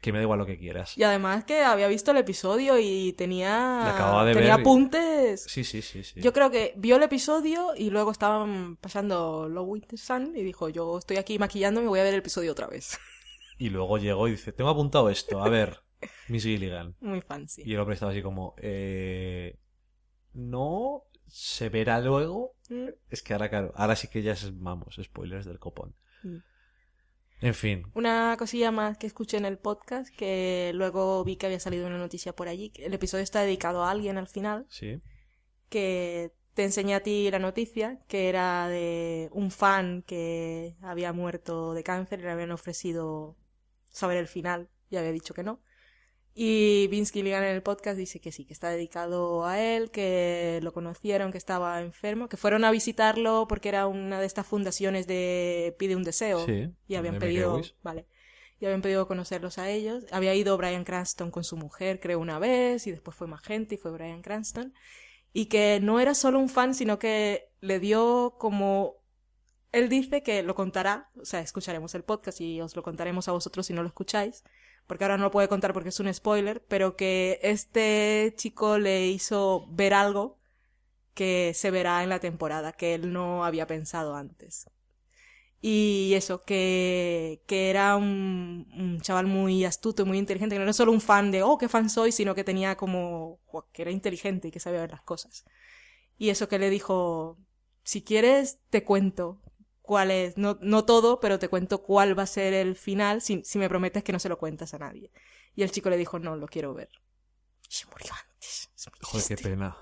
que 0.00 0.12
me 0.12 0.18
da 0.18 0.22
igual 0.22 0.38
lo 0.38 0.46
que 0.46 0.58
quieras. 0.58 0.96
Y 0.96 1.02
además 1.04 1.44
que 1.44 1.62
había 1.62 1.88
visto 1.88 2.10
el 2.12 2.16
episodio 2.18 2.78
y 2.78 3.12
tenía, 3.14 3.82
de 4.26 4.32
tenía 4.34 4.56
ver 4.56 4.58
y- 4.58 4.62
apuntes. 4.62 5.42
Sí, 5.48 5.64
sí, 5.64 5.82
sí, 5.82 6.02
sí. 6.04 6.20
Yo 6.20 6.32
creo 6.32 6.50
que 6.50 6.74
vio 6.76 6.96
el 6.96 7.02
episodio 7.02 7.70
y 7.76 7.90
luego 7.90 8.10
estaban 8.12 8.76
pasando 8.76 9.48
Low 9.48 9.64
Winter 9.64 9.98
Sun 9.98 10.34
y 10.36 10.42
dijo, 10.42 10.68
yo 10.68 10.98
estoy 10.98 11.16
aquí 11.18 11.38
maquillándome 11.38 11.86
y 11.86 11.88
voy 11.88 12.00
a 12.00 12.04
ver 12.04 12.14
el 12.14 12.20
episodio 12.20 12.52
otra 12.52 12.66
vez. 12.68 12.98
Y 13.58 13.70
luego 13.70 13.98
llegó 13.98 14.26
y 14.26 14.32
dice, 14.32 14.50
tengo 14.52 14.70
apuntado 14.70 15.08
esto, 15.08 15.40
a 15.42 15.48
ver, 15.48 15.80
Miss 16.28 16.44
Gilligan. 16.44 16.96
Muy 17.00 17.20
fancy. 17.20 17.62
Y 17.64 17.74
el 17.74 17.80
hombre 17.80 17.94
estaba 17.94 18.12
así 18.12 18.22
como, 18.22 18.54
eh... 18.58 19.58
No, 20.34 21.04
se 21.26 21.68
verá 21.68 22.00
luego. 22.00 22.54
Mm. 22.68 22.88
Es 23.10 23.22
que 23.22 23.32
ahora, 23.32 23.48
claro, 23.48 23.72
ahora 23.74 23.96
sí 23.96 24.08
que 24.08 24.22
ya 24.22 24.32
es, 24.32 24.58
vamos, 24.58 24.98
spoilers 25.02 25.44
del 25.44 25.58
copón. 25.58 25.94
Mm. 26.22 26.38
En 27.42 27.54
fin, 27.54 27.82
Una 27.94 28.36
cosilla 28.38 28.70
más 28.70 28.96
que 28.98 29.08
escuché 29.08 29.36
en 29.36 29.44
el 29.44 29.58
podcast, 29.58 30.14
que 30.14 30.70
luego 30.74 31.24
vi 31.24 31.34
que 31.34 31.46
había 31.46 31.58
salido 31.58 31.88
una 31.88 31.98
noticia 31.98 32.36
por 32.36 32.46
allí. 32.46 32.72
El 32.76 32.94
episodio 32.94 33.24
está 33.24 33.40
dedicado 33.40 33.82
a 33.82 33.90
alguien 33.90 34.16
al 34.16 34.28
final, 34.28 34.64
sí. 34.68 35.02
que 35.68 36.32
te 36.54 36.62
enseñé 36.62 36.94
a 36.94 37.02
ti 37.02 37.28
la 37.32 37.40
noticia, 37.40 37.98
que 38.06 38.28
era 38.28 38.68
de 38.68 39.28
un 39.32 39.50
fan 39.50 40.02
que 40.06 40.76
había 40.82 41.12
muerto 41.12 41.74
de 41.74 41.82
cáncer 41.82 42.20
y 42.20 42.22
le 42.22 42.30
habían 42.30 42.52
ofrecido 42.52 43.36
saber 43.90 44.18
el 44.18 44.28
final 44.28 44.68
y 44.88 44.96
había 44.96 45.10
dicho 45.10 45.34
que 45.34 45.42
no. 45.42 45.58
Y 46.34 46.86
Vince 46.88 47.12
Gilligan 47.12 47.44
en 47.44 47.50
el 47.50 47.62
podcast 47.62 47.98
dice 47.98 48.20
que 48.20 48.32
sí, 48.32 48.46
que 48.46 48.54
está 48.54 48.70
dedicado 48.70 49.44
a 49.44 49.60
él, 49.60 49.90
que 49.90 50.60
lo 50.62 50.72
conocieron, 50.72 51.30
que 51.30 51.38
estaba 51.38 51.80
enfermo, 51.82 52.28
que 52.28 52.38
fueron 52.38 52.64
a 52.64 52.70
visitarlo 52.70 53.46
porque 53.48 53.68
era 53.68 53.86
una 53.86 54.18
de 54.18 54.26
estas 54.26 54.46
fundaciones 54.46 55.06
de 55.06 55.76
pide 55.78 55.94
un 55.94 56.04
deseo 56.04 56.44
Sí, 56.46 56.70
y 56.88 56.94
habían 56.94 57.18
pedido, 57.18 57.60
vale, 57.82 58.06
y 58.58 58.64
habían 58.64 58.80
pedido 58.80 59.06
conocerlos 59.06 59.58
a 59.58 59.68
ellos. 59.68 60.04
Había 60.10 60.34
ido 60.34 60.56
Brian 60.56 60.84
Cranston 60.84 61.30
con 61.30 61.44
su 61.44 61.56
mujer, 61.56 62.00
creo 62.00 62.18
una 62.18 62.38
vez, 62.38 62.86
y 62.86 62.92
después 62.92 63.14
fue 63.16 63.26
más 63.26 63.42
gente 63.42 63.74
y 63.74 63.78
fue 63.78 63.90
Brian 63.90 64.22
Cranston. 64.22 64.72
Y 65.34 65.46
que 65.46 65.80
no 65.82 66.00
era 66.00 66.14
solo 66.14 66.38
un 66.38 66.48
fan, 66.48 66.74
sino 66.74 66.98
que 66.98 67.50
le 67.60 67.78
dio 67.78 68.36
como 68.38 69.02
él 69.72 69.88
dice 69.88 70.22
que 70.22 70.42
lo 70.42 70.54
contará, 70.54 71.10
o 71.20 71.24
sea, 71.24 71.40
escucharemos 71.40 71.94
el 71.94 72.04
podcast 72.04 72.40
y 72.40 72.60
os 72.60 72.76
lo 72.76 72.82
contaremos 72.82 73.28
a 73.28 73.32
vosotros 73.32 73.66
si 73.66 73.72
no 73.72 73.82
lo 73.82 73.88
escucháis, 73.88 74.44
porque 74.86 75.04
ahora 75.04 75.16
no 75.16 75.24
lo 75.24 75.30
puede 75.30 75.48
contar 75.48 75.72
porque 75.72 75.90
es 75.90 76.00
un 76.00 76.12
spoiler, 76.12 76.64
pero 76.68 76.96
que 76.96 77.38
este 77.42 78.34
chico 78.36 78.78
le 78.78 79.08
hizo 79.08 79.66
ver 79.70 79.94
algo 79.94 80.38
que 81.14 81.52
se 81.54 81.70
verá 81.70 82.02
en 82.02 82.08
la 82.08 82.20
temporada, 82.20 82.72
que 82.72 82.94
él 82.94 83.12
no 83.12 83.44
había 83.44 83.66
pensado 83.66 84.14
antes. 84.14 84.70
Y 85.60 86.12
eso, 86.14 86.42
que, 86.42 87.42
que 87.46 87.70
era 87.70 87.96
un, 87.96 88.98
chaval 89.02 89.26
muy 89.26 89.64
astuto 89.64 90.02
y 90.02 90.06
muy 90.06 90.18
inteligente, 90.18 90.56
que 90.56 90.58
no 90.58 90.64
era 90.64 90.72
solo 90.72 90.92
un 90.92 91.00
fan 91.00 91.30
de, 91.30 91.42
oh, 91.44 91.56
qué 91.58 91.68
fan 91.68 91.88
soy, 91.88 92.10
sino 92.12 92.34
que 92.34 92.44
tenía 92.44 92.76
como, 92.76 93.38
"Buah, 93.52 93.64
que 93.72 93.82
era 93.82 93.92
inteligente 93.92 94.48
y 94.48 94.50
que 94.50 94.60
sabía 94.60 94.80
ver 94.80 94.90
las 94.90 95.02
cosas. 95.02 95.44
Y 96.18 96.30
eso 96.30 96.48
que 96.48 96.58
le 96.58 96.70
dijo, 96.70 97.38
si 97.84 98.02
quieres, 98.02 98.60
te 98.70 98.84
cuento 98.84 99.41
cuál 99.82 100.10
es, 100.10 100.38
no, 100.38 100.58
no 100.62 100.84
todo, 100.84 101.20
pero 101.20 101.38
te 101.38 101.48
cuento 101.48 101.82
cuál 101.82 102.18
va 102.18 102.22
a 102.22 102.26
ser 102.26 102.54
el 102.54 102.76
final 102.76 103.20
si, 103.20 103.42
si 103.44 103.58
me 103.58 103.68
prometes 103.68 104.02
que 104.04 104.12
no 104.12 104.18
se 104.18 104.28
lo 104.28 104.38
cuentas 104.38 104.72
a 104.74 104.78
nadie. 104.78 105.10
Y 105.54 105.62
el 105.62 105.70
chico 105.70 105.90
le 105.90 105.96
dijo, 105.98 106.18
no, 106.18 106.36
lo 106.36 106.46
quiero 106.46 106.72
ver. 106.72 106.88
Y 107.68 107.74
se 107.74 107.86
murió 107.86 108.10
antes. 108.12 108.70
Joder, 109.02 109.26
qué 109.28 109.36
pena. 109.36 109.76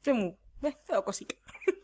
Fue 0.00 0.12
muy- 0.14 0.36
eh, 0.62 0.74
fue 0.86 1.04
cosica. 1.04 1.36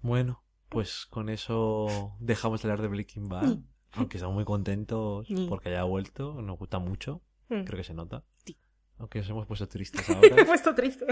Bueno, 0.00 0.44
pues 0.68 1.06
con 1.06 1.28
eso 1.28 2.14
dejamos 2.20 2.62
de 2.62 2.68
hablar 2.68 2.82
de 2.82 2.88
Breaking 2.88 3.28
Bad. 3.28 3.46
Mm. 3.46 3.68
Aunque 3.92 4.16
estamos 4.18 4.34
muy 4.34 4.44
contentos 4.44 5.28
Mm. 5.28 5.48
porque 5.48 5.70
haya 5.70 5.82
vuelto. 5.84 6.40
Nos 6.40 6.58
gusta 6.58 6.78
mucho. 6.78 7.22
Mm. 7.48 7.64
Creo 7.64 7.76
que 7.78 7.84
se 7.84 7.94
nota. 7.94 8.24
Sí. 8.44 8.58
Aunque 8.98 9.18
nos 9.20 9.28
hemos 9.30 9.46
puesto 9.46 9.66
tristes 9.68 10.08
Me 10.08 10.14
he 10.26 10.30
ahora. 10.30 10.44
puesto 10.46 10.74
triste. 10.74 11.04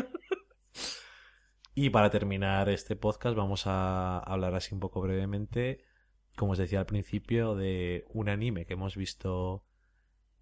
Y 1.76 1.90
para 1.90 2.10
terminar 2.10 2.68
este 2.70 2.96
podcast 2.96 3.36
vamos 3.36 3.66
a 3.66 4.18
hablar 4.18 4.54
así 4.56 4.74
un 4.74 4.80
poco 4.80 5.00
brevemente, 5.00 5.84
como 6.36 6.52
os 6.52 6.58
decía 6.58 6.80
al 6.80 6.86
principio, 6.86 7.54
de 7.54 8.04
un 8.14 8.28
anime 8.28 8.66
que 8.66 8.72
hemos 8.72 8.96
visto. 8.96 9.64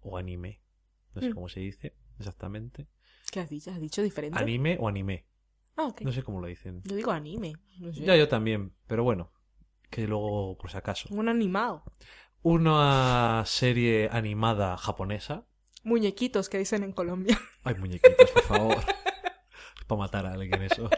O 0.07 0.17
anime. 0.17 0.61
No 1.13 1.21
sé 1.21 1.29
Mm. 1.29 1.33
cómo 1.33 1.49
se 1.49 1.59
dice 1.61 1.95
exactamente. 2.19 2.87
¿Qué 3.31 3.39
has 3.39 3.49
dicho? 3.49 3.71
¿Has 3.71 3.79
dicho 3.79 4.01
diferente? 4.03 4.37
Anime 4.39 4.77
o 4.79 4.87
anime. 4.87 5.25
Ah, 5.77 5.85
ok. 5.87 6.01
No 6.01 6.11
sé 6.11 6.21
cómo 6.23 6.39
lo 6.41 6.47
dicen. 6.47 6.81
Yo 6.85 6.95
digo 6.95 7.11
anime. 7.11 7.53
No 7.79 7.91
sé. 7.93 8.01
Ya 8.05 8.15
yo 8.15 8.27
también, 8.27 8.73
pero 8.87 9.03
bueno, 9.03 9.31
que 9.89 10.07
luego 10.07 10.57
por 10.57 10.69
si 10.71 10.77
acaso. 10.77 11.09
Un 11.13 11.27
animado. 11.27 11.83
Una 12.43 13.43
serie 13.47 14.09
animada 14.11 14.77
japonesa. 14.77 15.45
Muñequitos 15.83 16.47
que 16.49 16.59
dicen 16.59 16.83
en 16.83 16.91
Colombia. 16.91 17.37
Ay, 17.63 17.75
muñequitos, 17.75 18.29
por 18.31 18.43
favor. 18.43 18.77
Para 19.87 19.99
matar 19.99 20.25
a 20.27 20.33
alguien 20.33 20.61
eso. 20.61 20.89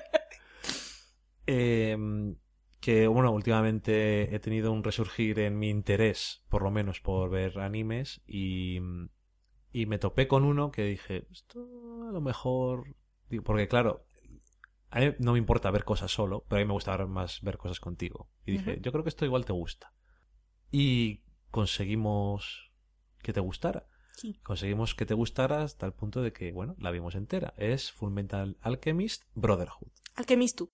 Em, 1.48 2.36
que, 2.80 3.08
bueno, 3.08 3.32
últimamente 3.32 4.36
he 4.36 4.40
tenido 4.40 4.72
un 4.72 4.84
resurgir 4.84 5.40
en 5.40 5.58
mi 5.58 5.70
interés, 5.70 6.44
por 6.50 6.62
lo 6.62 6.70
menos 6.72 7.02
por 7.02 7.30
ver 7.30 7.60
animes, 7.60 8.22
y, 8.28 8.80
y 9.72 9.86
me 9.88 9.98
topé 9.98 10.28
con 10.28 10.44
uno 10.44 10.72
que 10.72 10.84
dije, 10.84 11.28
esto 11.32 11.60
a 12.08 12.12
lo 12.12 12.22
mejor... 12.22 12.96
Porque 13.44 13.68
claro, 13.68 14.06
a 14.90 15.00
mí 15.00 15.14
no 15.20 15.34
me 15.34 15.40
importa 15.40 15.72
ver 15.72 15.84
cosas 15.84 16.12
solo, 16.12 16.46
pero 16.48 16.60
a 16.60 16.64
mí 16.64 16.68
me 16.68 16.74
gusta 16.74 16.98
más 17.08 17.42
ver 17.42 17.58
cosas 17.58 17.80
contigo. 17.80 18.30
Y 18.46 18.54
dije, 18.54 18.80
yo 18.82 18.92
creo 18.92 19.04
que 19.04 19.10
esto 19.10 19.26
igual 19.26 19.44
te 19.44 19.54
gusta. 19.54 19.94
Y 20.72 21.24
conseguimos 21.52 22.72
que 23.22 23.34
te 23.34 23.40
gustara. 23.40 23.88
Sí. 24.16 24.40
Conseguimos 24.44 24.96
que 24.96 25.06
te 25.06 25.14
gustara 25.14 25.62
hasta 25.62 25.86
el 25.86 25.94
punto 25.94 26.22
de 26.22 26.32
que, 26.32 26.52
bueno, 26.52 26.76
la 26.80 26.92
vimos 26.92 27.16
entera. 27.16 27.54
Es 27.58 27.92
Full 27.92 28.12
Metal 28.12 28.58
Alchemist 28.62 29.26
Brotherhood. 29.36 29.92
Alchemist 30.16 30.58
tú. 30.58 30.72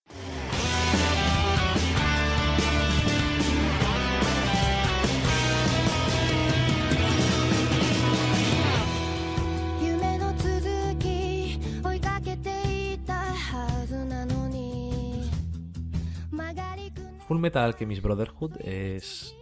Full 17.34 17.40
Metal 17.40 17.64
Alchemist 17.64 18.03
Brotherhood 18.03 18.52
es 18.60 19.36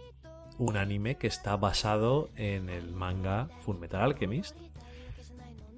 un 0.56 0.78
anime 0.78 1.16
que 1.16 1.26
está 1.26 1.56
basado 1.56 2.30
en 2.36 2.70
el 2.70 2.94
manga 2.94 3.48
Full 3.60 3.76
Metal 3.76 4.00
Alchemist. 4.00 4.56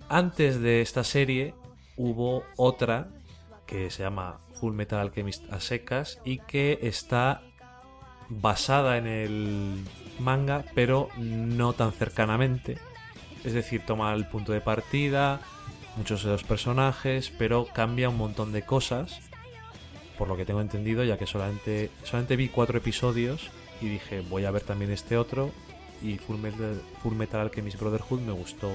Antes 0.08 0.60
de 0.60 0.80
esta 0.80 1.02
serie 1.02 1.54
hubo 1.96 2.44
otra 2.56 3.08
que 3.74 3.90
se 3.90 4.04
llama 4.04 4.38
Full 4.60 4.72
Metal 4.72 5.00
Alchemist 5.00 5.52
a 5.52 5.58
secas 5.58 6.20
y 6.24 6.38
que 6.38 6.78
está 6.82 7.42
basada 8.28 8.98
en 8.98 9.08
el 9.08 9.84
manga 10.20 10.64
pero 10.76 11.08
no 11.16 11.72
tan 11.72 11.90
cercanamente. 11.90 12.78
Es 13.42 13.52
decir, 13.52 13.84
toma 13.84 14.14
el 14.14 14.28
punto 14.28 14.52
de 14.52 14.60
partida, 14.60 15.40
muchos 15.96 16.22
de 16.22 16.30
los 16.30 16.44
personajes, 16.44 17.32
pero 17.36 17.66
cambia 17.66 18.10
un 18.10 18.16
montón 18.16 18.52
de 18.52 18.62
cosas 18.64 19.18
por 20.16 20.28
lo 20.28 20.36
que 20.36 20.46
tengo 20.46 20.60
entendido, 20.60 21.02
ya 21.02 21.18
que 21.18 21.26
solamente, 21.26 21.90
solamente 22.04 22.36
vi 22.36 22.50
cuatro 22.50 22.78
episodios 22.78 23.50
y 23.80 23.88
dije, 23.88 24.20
voy 24.20 24.44
a 24.44 24.52
ver 24.52 24.62
también 24.62 24.92
este 24.92 25.16
otro. 25.16 25.50
Y 26.00 26.18
Full 26.18 26.36
Metal, 26.36 26.80
Full 27.02 27.14
Metal 27.16 27.40
Alchemist 27.40 27.80
Brotherhood 27.80 28.20
me 28.20 28.32
gustó 28.32 28.70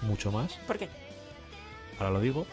mucho 0.00 0.32
más, 0.32 0.54
¿Por 0.66 0.76
qué? 0.76 0.88
ahora 2.00 2.10
lo 2.10 2.20
digo. 2.20 2.48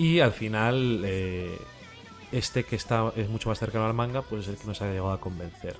Y 0.00 0.20
al 0.20 0.32
final, 0.32 1.02
eh, 1.04 1.58
este 2.32 2.64
que 2.64 2.74
está 2.74 3.12
es 3.16 3.28
mucho 3.28 3.50
más 3.50 3.58
cercano 3.58 3.84
al 3.84 3.92
manga, 3.92 4.22
pues 4.22 4.44
es 4.44 4.48
el 4.48 4.56
que 4.56 4.66
nos 4.66 4.80
ha 4.80 4.86
llegado 4.88 5.12
a 5.12 5.20
convencer. 5.20 5.76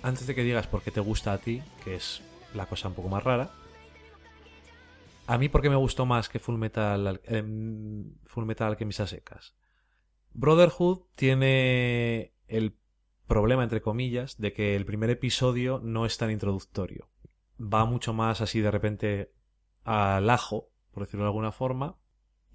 Antes 0.00 0.28
de 0.28 0.34
que 0.36 0.44
digas 0.44 0.68
por 0.68 0.82
qué 0.82 0.92
te 0.92 1.00
gusta 1.00 1.32
a 1.32 1.38
ti, 1.38 1.60
que 1.82 1.96
es 1.96 2.22
la 2.54 2.66
cosa 2.66 2.86
un 2.86 2.94
poco 2.94 3.08
más 3.08 3.24
rara, 3.24 3.50
a 5.26 5.38
mí, 5.38 5.48
¿por 5.48 5.60
qué 5.60 5.68
me 5.68 5.74
gustó 5.74 6.06
más 6.06 6.28
que 6.28 6.38
Full 6.38 6.54
Metal, 6.56 7.04
Al- 7.04 7.20
em, 7.24 8.12
Full 8.26 8.44
Metal 8.44 8.68
Alchemist 8.68 9.00
a 9.00 9.08
secas? 9.08 9.56
Brotherhood 10.32 11.00
tiene 11.16 12.32
el 12.46 12.76
problema, 13.26 13.64
entre 13.64 13.82
comillas, 13.82 14.38
de 14.38 14.52
que 14.52 14.76
el 14.76 14.86
primer 14.86 15.10
episodio 15.10 15.80
no 15.82 16.06
es 16.06 16.16
tan 16.16 16.30
introductorio. 16.30 17.10
Va 17.60 17.84
mucho 17.86 18.12
más 18.14 18.40
así 18.40 18.60
de 18.60 18.70
repente 18.70 19.32
al 19.82 20.30
ajo, 20.30 20.70
por 20.92 21.02
decirlo 21.02 21.24
de 21.24 21.30
alguna 21.30 21.50
forma, 21.50 21.96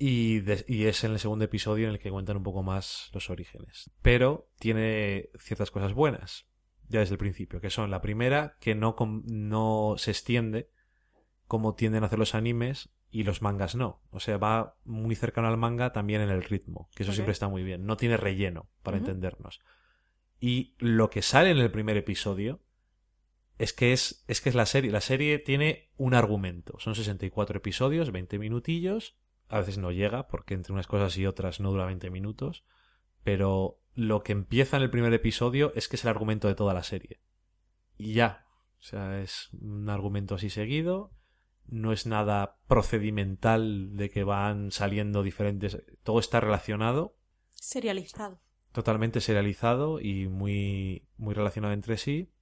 y, 0.06 0.40
de- 0.42 0.66
y 0.68 0.86
es 0.86 1.04
en 1.04 1.12
el 1.12 1.20
segundo 1.20 1.46
episodio 1.46 1.88
en 1.88 1.94
el 1.94 2.00
que 2.00 2.12
cuentan 2.12 2.38
un 2.38 2.44
poco 2.44 2.62
más 2.64 3.10
los 3.14 3.30
orígenes. 3.30 3.90
Pero 4.02 4.50
tiene 4.60 5.30
ciertas 5.40 5.72
cosas 5.72 5.94
buenas, 5.94 6.46
ya 6.90 7.00
desde 7.00 7.14
el 7.14 7.20
principio, 7.20 7.62
que 7.62 7.70
son 7.70 7.90
la 7.92 8.02
primera, 8.02 8.58
que 8.60 8.76
no, 8.76 8.96
com- 8.96 9.24
no 9.26 9.96
se 9.98 10.12
extiende 10.12 10.70
como 11.48 11.76
tienden 11.76 12.04
a 12.04 12.08
hacer 12.08 12.20
los 12.20 12.36
animes 12.36 12.90
y 13.12 13.24
los 13.24 13.42
mangas 13.42 13.76
no. 13.76 14.02
O 14.10 14.20
sea, 14.20 14.38
va 14.38 14.76
muy 14.84 15.16
cercano 15.16 15.48
al 15.48 15.58
manga 15.58 15.94
también 15.94 16.22
en 16.22 16.30
el 16.32 16.44
ritmo, 16.44 16.90
que 16.96 17.04
eso 17.04 17.12
siempre 17.14 17.32
está 17.32 17.48
muy 17.48 17.64
bien. 17.64 17.86
No 17.86 17.96
tiene 17.96 18.18
relleno, 18.18 18.70
para 18.82 18.98
entendernos. 18.98 19.62
Y 20.40 20.76
lo 20.80 21.10
que 21.10 21.22
sale 21.22 21.52
en 21.52 21.60
el 21.60 21.72
primer 21.72 21.96
episodio 21.96 22.60
es 23.60 23.72
que 23.72 23.94
es, 23.94 24.26
es 24.28 24.42
que 24.42 24.50
es 24.50 24.56
la 24.56 24.66
serie. 24.66 24.92
La 24.92 25.00
serie 25.00 25.40
tiene 25.40 25.92
un 25.96 26.14
argumento. 26.16 26.78
Son 26.80 26.96
64 26.96 27.58
episodios, 27.58 28.12
20 28.12 28.40
minutillos. 28.40 29.16
A 29.50 29.60
veces 29.60 29.78
no 29.78 29.92
llega, 29.92 30.28
porque 30.28 30.54
entre 30.54 30.74
unas 30.74 30.88
cosas 30.88 31.18
y 31.18 31.26
otras 31.26 31.60
no 31.60 31.72
dura 31.72 31.86
20 31.86 32.10
minutos. 32.10 32.64
Pero 33.24 33.80
lo 33.94 34.24
que 34.24 34.32
empieza 34.32 34.78
en 34.78 34.84
el 34.84 34.90
primer 34.90 35.14
episodio 35.14 35.72
es 35.76 35.88
que 35.88 35.96
es 35.96 36.04
el 36.04 36.10
argumento 36.10 36.48
de 36.48 36.56
toda 36.56 36.74
la 36.74 36.84
serie. 36.84 37.22
Y 37.98 38.14
ya. 38.14 38.48
O 38.80 38.84
sea, 38.84 39.22
es 39.22 39.50
un 39.54 39.90
argumento 39.90 40.36
así 40.36 40.50
seguido. 40.50 41.12
No 41.66 41.94
es 41.94 42.06
nada 42.06 42.60
procedimental 42.68 43.96
de 43.96 44.10
que 44.10 44.24
van 44.24 44.72
saliendo 44.72 45.24
diferentes. 45.24 45.82
Todo 46.04 46.20
está 46.20 46.42
relacionado 46.42 47.18
Serializado. 47.56 48.42
totalmente 48.74 49.22
serializado 49.22 50.02
y 50.02 50.28
muy, 50.28 51.08
muy 51.16 51.34
relacionado 51.34 51.74
entre 51.74 51.98
sí. 51.98 52.34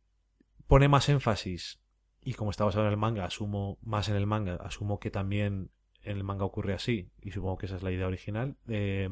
Pone 0.65 0.87
más 0.87 1.09
énfasis, 1.09 1.81
y 2.23 2.33
como 2.33 2.51
está 2.51 2.63
basado 2.63 2.85
en 2.85 2.91
el 2.91 2.97
manga, 2.97 3.25
asumo 3.25 3.77
más 3.81 4.09
en 4.09 4.15
el 4.15 4.27
manga, 4.27 4.55
asumo 4.55 4.99
que 4.99 5.11
también 5.11 5.71
en 6.03 6.17
el 6.17 6.23
manga 6.23 6.45
ocurre 6.45 6.73
así, 6.73 7.09
y 7.21 7.31
supongo 7.31 7.57
que 7.57 7.65
esa 7.67 7.75
es 7.75 7.83
la 7.83 7.91
idea 7.91 8.07
original. 8.07 8.57
eh, 8.67 9.09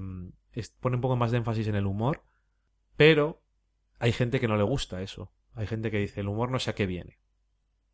es- 0.53 0.71
pone 0.71 0.95
un 0.95 1.01
poco 1.01 1.15
más 1.15 1.31
de 1.31 1.37
énfasis 1.37 1.67
en 1.67 1.75
el 1.75 1.85
humor, 1.85 2.23
pero 2.97 3.41
hay 3.99 4.11
gente 4.11 4.39
que 4.39 4.47
no 4.47 4.57
le 4.57 4.63
gusta 4.63 5.01
eso. 5.01 5.31
Hay 5.53 5.67
gente 5.67 5.91
que 5.91 5.99
dice, 5.99 6.21
el 6.21 6.27
humor 6.27 6.49
no 6.51 6.59
sé 6.59 6.71
a 6.71 6.75
qué 6.75 6.85
viene. 6.85 7.19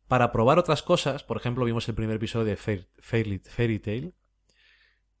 Para 0.08 0.30
probar 0.32 0.58
otras 0.58 0.82
cosas, 0.82 1.24
por 1.24 1.36
ejemplo, 1.36 1.64
vimos 1.64 1.88
el 1.88 1.94
primer 1.94 2.16
episodio 2.16 2.46
de 2.46 2.56
Fair- 2.56 2.88
Fairy, 3.00 3.38
Fairy 3.40 3.78
Tail, 3.80 4.14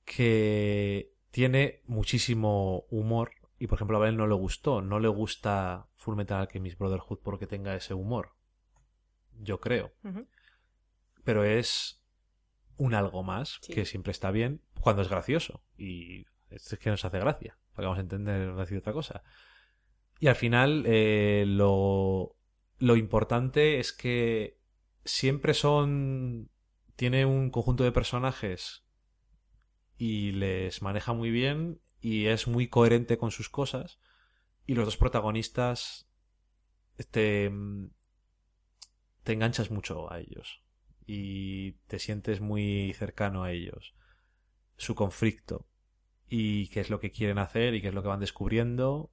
que 0.04 1.12
tiene 1.30 1.82
muchísimo 1.86 2.86
humor 2.90 3.32
y 3.58 3.66
por 3.66 3.76
ejemplo 3.78 3.96
a 3.96 4.00
Abel 4.00 4.16
no 4.16 4.26
le 4.26 4.34
gustó, 4.34 4.82
no 4.82 5.00
le 5.00 5.08
gusta 5.08 5.88
Full 5.96 6.14
Metal 6.16 6.40
Alchemist 6.40 6.78
Brotherhood 6.78 7.18
porque 7.22 7.46
tenga 7.46 7.74
ese 7.74 7.94
humor. 7.94 8.34
Yo 9.38 9.60
creo. 9.60 9.92
Pero 11.24 11.44
es 11.44 12.02
un 12.76 12.94
algo 12.94 13.22
más 13.22 13.58
Sí. 13.62 13.72
que 13.72 13.84
siempre 13.86 14.10
está 14.12 14.30
bien 14.30 14.60
cuando 14.80 15.02
es 15.02 15.08
gracioso 15.08 15.62
y 15.76 16.26
es 16.50 16.76
que 16.80 16.90
nos 16.90 17.04
hace 17.04 17.18
gracia, 17.18 17.58
para 17.72 17.82
que 17.82 17.86
vamos 17.86 17.98
a 17.98 18.02
entender 18.02 18.54
decir 18.54 18.78
otra 18.78 18.92
cosa. 18.92 19.22
Y 20.20 20.28
al 20.28 20.36
final 20.36 20.84
eh, 20.86 21.44
lo, 21.46 22.36
lo 22.78 22.96
importante 22.96 23.78
es 23.80 23.92
que 23.92 24.58
siempre 25.04 25.54
son 25.54 26.50
tiene 26.94 27.26
un 27.26 27.50
conjunto 27.50 27.84
de 27.84 27.92
personajes 27.92 28.84
y 29.98 30.32
les 30.32 30.80
maneja 30.82 31.12
muy 31.12 31.30
bien 31.30 31.80
y 32.00 32.26
es 32.26 32.46
muy 32.46 32.68
coherente 32.68 33.18
con 33.18 33.30
sus 33.30 33.48
cosas 33.50 33.98
y 34.66 34.74
los 34.74 34.84
dos 34.86 34.96
protagonistas 34.96 36.08
te, 37.10 37.50
te 39.22 39.32
enganchas 39.32 39.70
mucho 39.70 40.10
a 40.10 40.20
ellos 40.20 40.62
y 41.06 41.72
te 41.86 41.98
sientes 41.98 42.40
muy 42.40 42.92
cercano 42.94 43.44
a 43.44 43.52
ellos 43.52 43.94
su 44.76 44.94
conflicto 44.94 45.66
y 46.28 46.68
qué 46.68 46.80
es 46.80 46.90
lo 46.90 47.00
que 47.00 47.10
quieren 47.10 47.38
hacer 47.38 47.74
y 47.74 47.80
qué 47.80 47.88
es 47.88 47.94
lo 47.94 48.02
que 48.02 48.08
van 48.08 48.20
descubriendo 48.20 49.12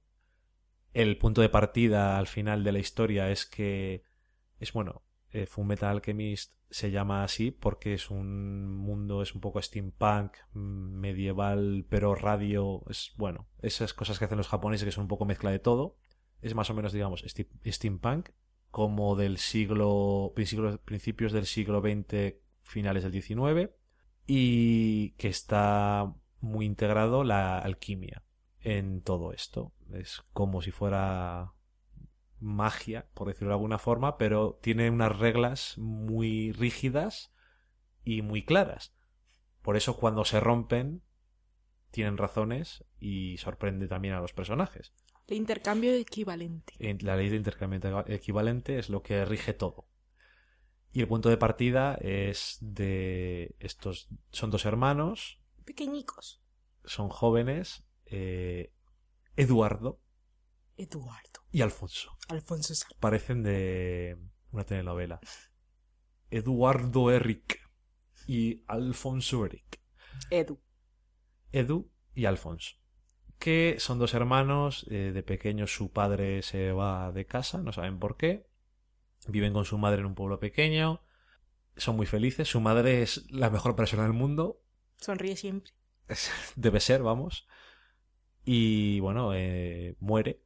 el 0.92 1.16
punto 1.18 1.40
de 1.40 1.48
partida 1.48 2.18
al 2.18 2.26
final 2.26 2.64
de 2.64 2.72
la 2.72 2.78
historia 2.78 3.30
es 3.30 3.46
que 3.46 4.02
es 4.58 4.72
bueno 4.72 5.02
eh, 5.34 5.46
Fullmetal 5.46 5.96
Alchemist 5.96 6.54
se 6.70 6.92
llama 6.92 7.24
así 7.24 7.50
porque 7.50 7.94
es 7.94 8.08
un 8.08 8.76
mundo, 8.76 9.20
es 9.20 9.34
un 9.34 9.40
poco 9.40 9.60
steampunk, 9.60 10.36
mm, 10.52 11.00
medieval, 11.00 11.86
pero 11.88 12.14
radio, 12.14 12.84
es 12.88 13.12
bueno, 13.16 13.48
esas 13.60 13.94
cosas 13.94 14.18
que 14.18 14.26
hacen 14.26 14.38
los 14.38 14.46
japoneses 14.46 14.84
que 14.84 14.92
son 14.92 15.02
un 15.02 15.08
poco 15.08 15.24
mezcla 15.24 15.50
de 15.50 15.58
todo. 15.58 15.96
Es 16.40 16.54
más 16.54 16.70
o 16.70 16.74
menos, 16.74 16.92
digamos, 16.92 17.24
steampunk, 17.26 18.30
como 18.74 19.14
del 19.14 19.38
siglo, 19.38 20.32
principios, 20.34 21.32
del 21.32 21.46
siglo 21.46 21.80
XX, 21.80 22.34
finales 22.64 23.04
del 23.04 23.22
XIX, 23.22 23.70
y 24.26 25.10
que 25.10 25.28
está 25.28 26.12
muy 26.40 26.66
integrado 26.66 27.22
la 27.22 27.60
alquimia 27.60 28.24
en 28.58 29.00
todo 29.00 29.32
esto. 29.32 29.72
Es 29.92 30.22
como 30.32 30.60
si 30.60 30.72
fuera 30.72 31.52
magia, 32.40 33.06
por 33.14 33.28
decirlo 33.28 33.50
de 33.50 33.54
alguna 33.54 33.78
forma, 33.78 34.18
pero 34.18 34.58
tiene 34.60 34.90
unas 34.90 35.16
reglas 35.20 35.78
muy 35.78 36.50
rígidas 36.50 37.32
y 38.02 38.22
muy 38.22 38.44
claras. 38.44 38.92
Por 39.62 39.76
eso 39.76 39.96
cuando 39.96 40.24
se 40.24 40.40
rompen, 40.40 41.04
tienen 41.92 42.16
razones 42.16 42.84
y 42.98 43.36
sorprende 43.36 43.86
también 43.86 44.14
a 44.14 44.20
los 44.20 44.32
personajes. 44.32 44.92
El 45.26 45.36
intercambio 45.38 45.94
equivalente. 45.94 46.74
En- 46.78 46.98
La 47.02 47.16
ley 47.16 47.28
de 47.30 47.36
intercambio 47.36 48.04
equivalente 48.08 48.78
es 48.78 48.88
lo 48.90 49.02
que 49.02 49.24
rige 49.24 49.54
todo. 49.54 49.88
Y 50.92 51.00
el 51.00 51.08
punto 51.08 51.28
de 51.28 51.36
partida 51.36 51.94
es 51.96 52.58
de 52.60 53.56
estos. 53.58 54.08
Son 54.30 54.50
dos 54.50 54.64
hermanos, 54.64 55.40
Pequeñicos. 55.64 56.40
son 56.84 57.08
jóvenes, 57.08 57.84
eh, 58.06 58.72
Eduardo 59.36 60.00
Eduardo. 60.76 61.40
y 61.50 61.62
Alfonso. 61.62 62.16
Alfonso 62.28 62.74
parecen 63.00 63.42
de 63.42 64.16
una 64.52 64.64
telenovela. 64.64 65.20
Eduardo 66.30 67.10
Eric 67.10 67.60
y 68.26 68.62
Alfonso 68.68 69.46
Eric. 69.46 69.80
Edu. 70.30 70.60
Edu 71.52 71.90
y 72.14 72.24
Alfonso. 72.26 72.76
Que 73.38 73.76
son 73.78 73.98
dos 73.98 74.14
hermanos. 74.14 74.86
eh, 74.90 75.12
de 75.12 75.22
pequeños 75.22 75.74
su 75.74 75.90
padre 75.90 76.42
se 76.42 76.72
va 76.72 77.12
de 77.12 77.26
casa, 77.26 77.58
no 77.58 77.72
saben 77.72 77.98
por 77.98 78.16
qué. 78.16 78.46
Viven 79.28 79.52
con 79.52 79.64
su 79.64 79.78
madre 79.78 80.00
en 80.00 80.06
un 80.06 80.14
pueblo 80.14 80.38
pequeño. 80.38 81.02
Son 81.76 81.96
muy 81.96 82.06
felices. 82.06 82.48
Su 82.48 82.60
madre 82.60 83.02
es 83.02 83.30
la 83.30 83.50
mejor 83.50 83.74
persona 83.74 84.04
del 84.04 84.12
mundo. 84.12 84.62
Sonríe 84.98 85.36
siempre. 85.36 85.72
Debe 86.56 86.80
ser, 86.80 87.02
vamos. 87.02 87.46
Y 88.44 89.00
bueno, 89.00 89.32
eh, 89.34 89.96
muere. 90.00 90.42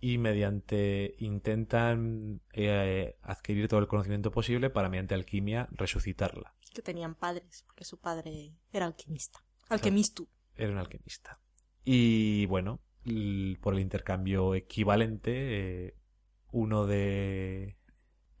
Y 0.00 0.18
mediante 0.18 1.14
intentan 1.18 2.40
eh, 2.54 3.16
adquirir 3.22 3.68
todo 3.68 3.78
el 3.78 3.86
conocimiento 3.86 4.32
posible 4.32 4.68
para 4.68 4.88
mediante 4.88 5.14
alquimia 5.14 5.68
resucitarla. 5.70 6.56
Que 6.74 6.82
tenían 6.82 7.14
padres, 7.14 7.62
porque 7.66 7.84
su 7.84 8.00
padre 8.00 8.56
era 8.72 8.86
alquimista. 8.86 9.44
Alquemistu. 9.68 10.28
Era 10.56 10.72
un 10.72 10.78
alquimista. 10.78 11.40
Y 11.84 12.46
bueno, 12.46 12.80
por 13.60 13.74
el 13.74 13.80
intercambio 13.80 14.54
equivalente, 14.54 15.86
eh, 15.86 15.94
uno 16.50 16.86
de. 16.86 17.76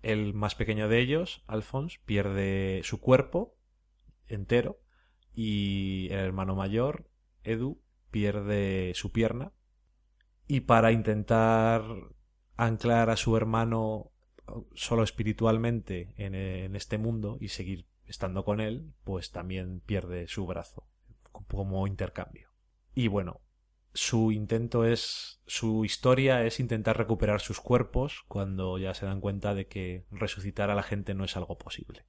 El 0.02 0.34
más 0.34 0.56
pequeño 0.56 0.88
de 0.88 0.98
ellos, 0.98 1.44
Alphonse, 1.46 2.00
pierde 2.04 2.80
su 2.84 3.00
cuerpo 3.00 3.56
entero. 4.26 4.80
Y 5.32 6.08
el 6.10 6.18
hermano 6.18 6.56
mayor, 6.56 7.08
Edu, 7.44 7.80
pierde 8.10 8.92
su 8.94 9.12
pierna. 9.12 9.52
Y 10.48 10.60
para 10.60 10.92
intentar 10.92 11.82
anclar 12.56 13.10
a 13.10 13.16
su 13.16 13.36
hermano 13.36 14.10
solo 14.74 15.04
espiritualmente 15.04 16.14
en, 16.16 16.34
en 16.34 16.76
este 16.76 16.98
mundo 16.98 17.38
y 17.40 17.48
seguir 17.48 17.86
estando 18.06 18.44
con 18.44 18.60
él, 18.60 18.92
pues 19.04 19.30
también 19.30 19.80
pierde 19.80 20.26
su 20.26 20.46
brazo 20.46 20.86
como 21.30 21.86
intercambio. 21.86 22.51
Y 22.94 23.08
bueno, 23.08 23.40
su 23.94 24.32
intento 24.32 24.84
es, 24.84 25.40
su 25.46 25.84
historia 25.84 26.44
es 26.44 26.60
intentar 26.60 26.96
recuperar 26.96 27.40
sus 27.40 27.60
cuerpos 27.60 28.24
cuando 28.28 28.78
ya 28.78 28.94
se 28.94 29.06
dan 29.06 29.20
cuenta 29.20 29.54
de 29.54 29.66
que 29.66 30.06
resucitar 30.10 30.70
a 30.70 30.74
la 30.74 30.82
gente 30.82 31.14
no 31.14 31.24
es 31.24 31.36
algo 31.36 31.58
posible. 31.58 32.06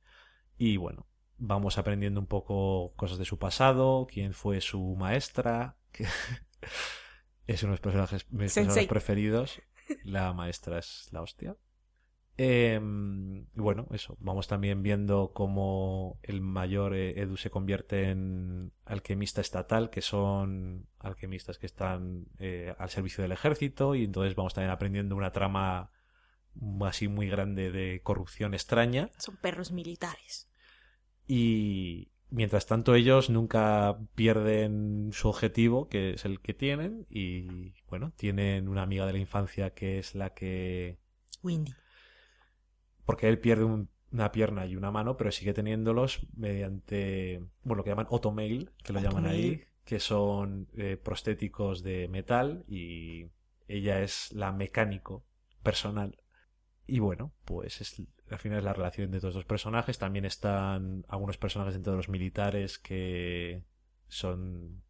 Y 0.58 0.78
bueno, 0.78 1.08
vamos 1.38 1.78
aprendiendo 1.78 2.20
un 2.20 2.28
poco 2.28 2.94
cosas 2.96 3.18
de 3.18 3.26
su 3.26 3.38
pasado, 3.38 4.08
quién 4.10 4.34
fue 4.34 4.62
su 4.62 4.96
maestra, 4.96 5.78
que 5.92 6.06
es 7.48 7.64
uno 7.64 7.72
de 7.72 7.78
los 7.78 7.82
personajes, 7.82 8.32
mis 8.32 8.54
personajes 8.54 8.88
preferidos. 8.88 9.62
La 10.04 10.32
maestra 10.34 10.80
es 10.80 11.10
la 11.12 11.22
hostia. 11.22 11.58
Eh, 12.38 12.80
y 13.56 13.60
bueno, 13.60 13.88
eso. 13.92 14.18
Vamos 14.20 14.48
también 14.48 14.82
viendo 14.82 15.32
cómo 15.34 16.20
el 16.24 16.42
mayor 16.42 16.96
eh, 16.96 17.20
Edu 17.20 17.38
se 17.38 17.50
convierte 17.50 18.10
en 18.10 18.72
alquimista 18.86 19.42
estatal, 19.42 19.90
que 19.90 20.02
son 20.02 20.88
alquimistas 21.00 21.58
que 21.58 21.68
están 21.68 22.26
eh, 22.40 22.74
al 22.78 22.90
servicio 22.90 23.22
del 23.22 23.32
ejército, 23.32 23.96
y 23.96 24.04
entonces 24.06 24.36
vamos 24.36 24.54
también 24.54 24.72
aprendiendo 24.72 25.16
una 25.16 25.32
trama 25.32 25.92
así 26.82 27.08
muy 27.08 27.28
grande 27.30 27.72
de 27.72 28.02
corrupción 28.02 28.54
extraña. 28.54 29.10
Son 29.18 29.38
perros 29.38 29.72
militares. 29.72 30.48
Y 31.28 32.10
mientras 32.30 32.66
tanto 32.66 32.96
ellos 32.96 33.30
nunca 33.30 33.98
pierden 34.16 35.12
su 35.14 35.30
objetivo, 35.30 35.88
que 35.88 36.14
es 36.14 36.26
el 36.26 36.42
que 36.42 36.54
tienen, 36.54 37.06
y 37.10 37.74
bueno, 37.88 38.12
tienen 38.16 38.68
una 38.68 38.82
amiga 38.82 39.06
de 39.06 39.14
la 39.14 39.20
infancia 39.20 39.74
que 39.74 40.00
es 40.00 40.16
la 40.16 40.34
que 40.34 40.98
Windy. 41.44 41.74
Porque 43.06 43.30
él 43.30 43.40
pierde 43.40 43.64
un- 43.66 43.90
una 44.12 44.32
pierna 44.32 44.66
y 44.68 44.76
una 44.76 44.92
mano, 44.92 45.18
pero 45.18 45.32
sigue 45.32 45.54
teniéndolos 45.54 46.28
mediante, 46.36 47.40
bueno, 47.64 47.78
lo 47.80 47.84
que 47.84 47.90
llaman 47.92 48.08
automail, 48.12 48.72
que 48.84 48.94
lo 48.94 49.00
llaman 49.00 49.26
ahí, 49.26 49.64
que 49.86 50.00
son 50.00 50.68
eh, 50.78 50.98
prostéticos 50.98 51.82
de 51.84 52.08
metal 52.08 52.64
y 52.68 53.28
ella 53.68 54.02
es 54.02 54.32
la 54.34 54.52
mecánico 54.52 55.26
personal 55.64 56.18
Y 56.88 57.00
bueno, 57.00 57.34
pues 57.46 57.82
es, 57.82 57.96
al 58.30 58.40
final 58.40 58.60
es 58.60 58.64
la 58.66 58.74
relación 58.74 59.10
de 59.12 59.20
todos 59.20 59.36
los 59.36 59.46
personajes. 59.46 59.98
También 60.00 60.26
están 60.26 61.06
algunos 61.08 61.38
personajes 61.38 61.74
dentro 61.76 61.94
de 61.94 61.98
los 61.98 62.10
militares 62.10 62.78
que 62.80 63.64
son 64.08 64.84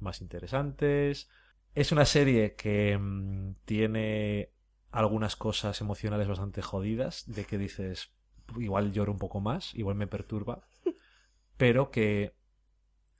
más 0.00 0.20
interesantes. 0.22 1.28
Es 1.74 1.92
una 1.92 2.06
serie 2.06 2.54
que 2.54 2.96
mm, 2.98 3.54
tiene 3.66 4.50
algunas 4.96 5.36
cosas 5.36 5.80
emocionales 5.80 6.26
bastante 6.26 6.62
jodidas, 6.62 7.24
de 7.26 7.44
que 7.44 7.58
dices, 7.58 8.12
igual 8.58 8.92
lloro 8.92 9.12
un 9.12 9.18
poco 9.18 9.40
más, 9.40 9.74
igual 9.74 9.96
me 9.96 10.06
perturba, 10.06 10.66
pero 11.56 11.90
que 11.90 12.34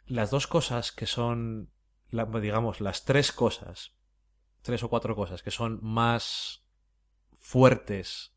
las 0.06 0.30
dos 0.30 0.46
cosas 0.46 0.90
que 0.90 1.06
son, 1.06 1.70
digamos, 2.10 2.80
las 2.80 3.04
tres 3.04 3.30
cosas, 3.30 3.94
tres 4.62 4.82
o 4.82 4.88
cuatro 4.88 5.14
cosas 5.14 5.42
que 5.42 5.50
son 5.50 5.78
más 5.82 6.64
fuertes 7.32 8.34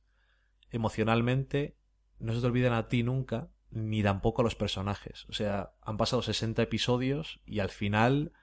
emocionalmente, 0.69 1.77
no 2.19 2.33
se 2.33 2.41
te 2.41 2.47
olvidan 2.47 2.73
a 2.73 2.89
ti 2.89 3.03
nunca, 3.03 3.49
ni 3.71 4.03
tampoco 4.03 4.41
a 4.41 4.43
los 4.43 4.55
personajes. 4.55 5.25
O 5.29 5.33
sea, 5.33 5.71
han 5.81 5.95
pasado 5.95 6.21
60 6.21 6.61
episodios 6.61 7.39
y 7.45 7.59
al 7.59 7.69
final 7.69 8.33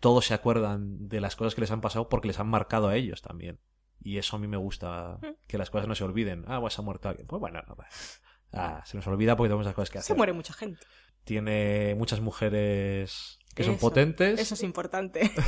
todos 0.00 0.26
se 0.26 0.34
acuerdan 0.34 1.08
de 1.08 1.20
las 1.20 1.36
cosas 1.36 1.54
que 1.54 1.62
les 1.62 1.70
han 1.70 1.80
pasado 1.80 2.10
porque 2.10 2.28
les 2.28 2.38
han 2.38 2.48
marcado 2.48 2.88
a 2.88 2.96
ellos 2.96 3.22
también. 3.22 3.60
Y 4.02 4.18
eso 4.18 4.36
a 4.36 4.38
mí 4.38 4.48
me 4.48 4.56
gusta, 4.56 5.18
que 5.46 5.58
las 5.58 5.70
cosas 5.70 5.88
no 5.88 5.94
se 5.94 6.04
olviden. 6.04 6.44
Ah, 6.48 6.60
pues 6.60 6.74
se 6.74 6.80
ha 6.80 6.84
muerto 6.84 7.08
alguien. 7.08 7.26
Pues 7.26 7.40
bueno, 7.40 7.62
no, 7.66 7.76
ah, 8.52 8.82
se 8.84 8.96
nos 8.96 9.06
olvida 9.06 9.36
porque 9.36 9.48
tenemos 9.48 9.66
las 9.66 9.74
cosas 9.74 9.90
que 9.90 9.98
Se 9.98 10.00
hacer. 10.00 10.16
muere 10.16 10.32
mucha 10.32 10.52
gente. 10.54 10.84
Tiene 11.24 11.94
muchas 11.96 12.20
mujeres 12.20 13.38
que 13.54 13.64
son 13.64 13.78
potentes. 13.78 14.40
Eso 14.40 14.54
es 14.54 14.62
importante. 14.62 15.30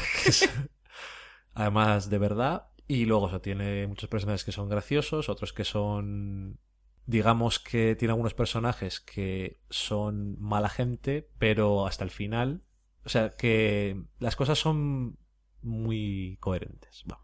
además 1.55 2.11
de 2.11 2.19
verdad. 2.19 2.69
Y 2.87 3.07
luego 3.07 3.29
eso, 3.29 3.41
tiene 3.41 3.87
muchos 3.87 4.11
personajes 4.11 4.45
que 4.45 4.53
son 4.53 4.69
graciosos, 4.69 5.29
otros 5.29 5.53
que 5.53 5.65
son. 5.65 6.61
Digamos 7.07 7.59
que 7.59 7.97
tiene 7.97 8.13
algunos 8.13 8.35
personajes 8.35 9.01
que 9.01 9.61
son 9.71 10.39
mala 10.41 10.69
gente, 10.69 11.31
pero 11.39 11.87
hasta 11.87 12.05
el 12.05 12.11
final. 12.11 12.63
O 13.05 13.09
sea, 13.09 13.31
que 13.31 14.03
las 14.19 14.37
cosas 14.37 14.59
son 14.59 15.19
muy 15.63 16.37
coherentes, 16.41 17.03
vamos. 17.07 17.24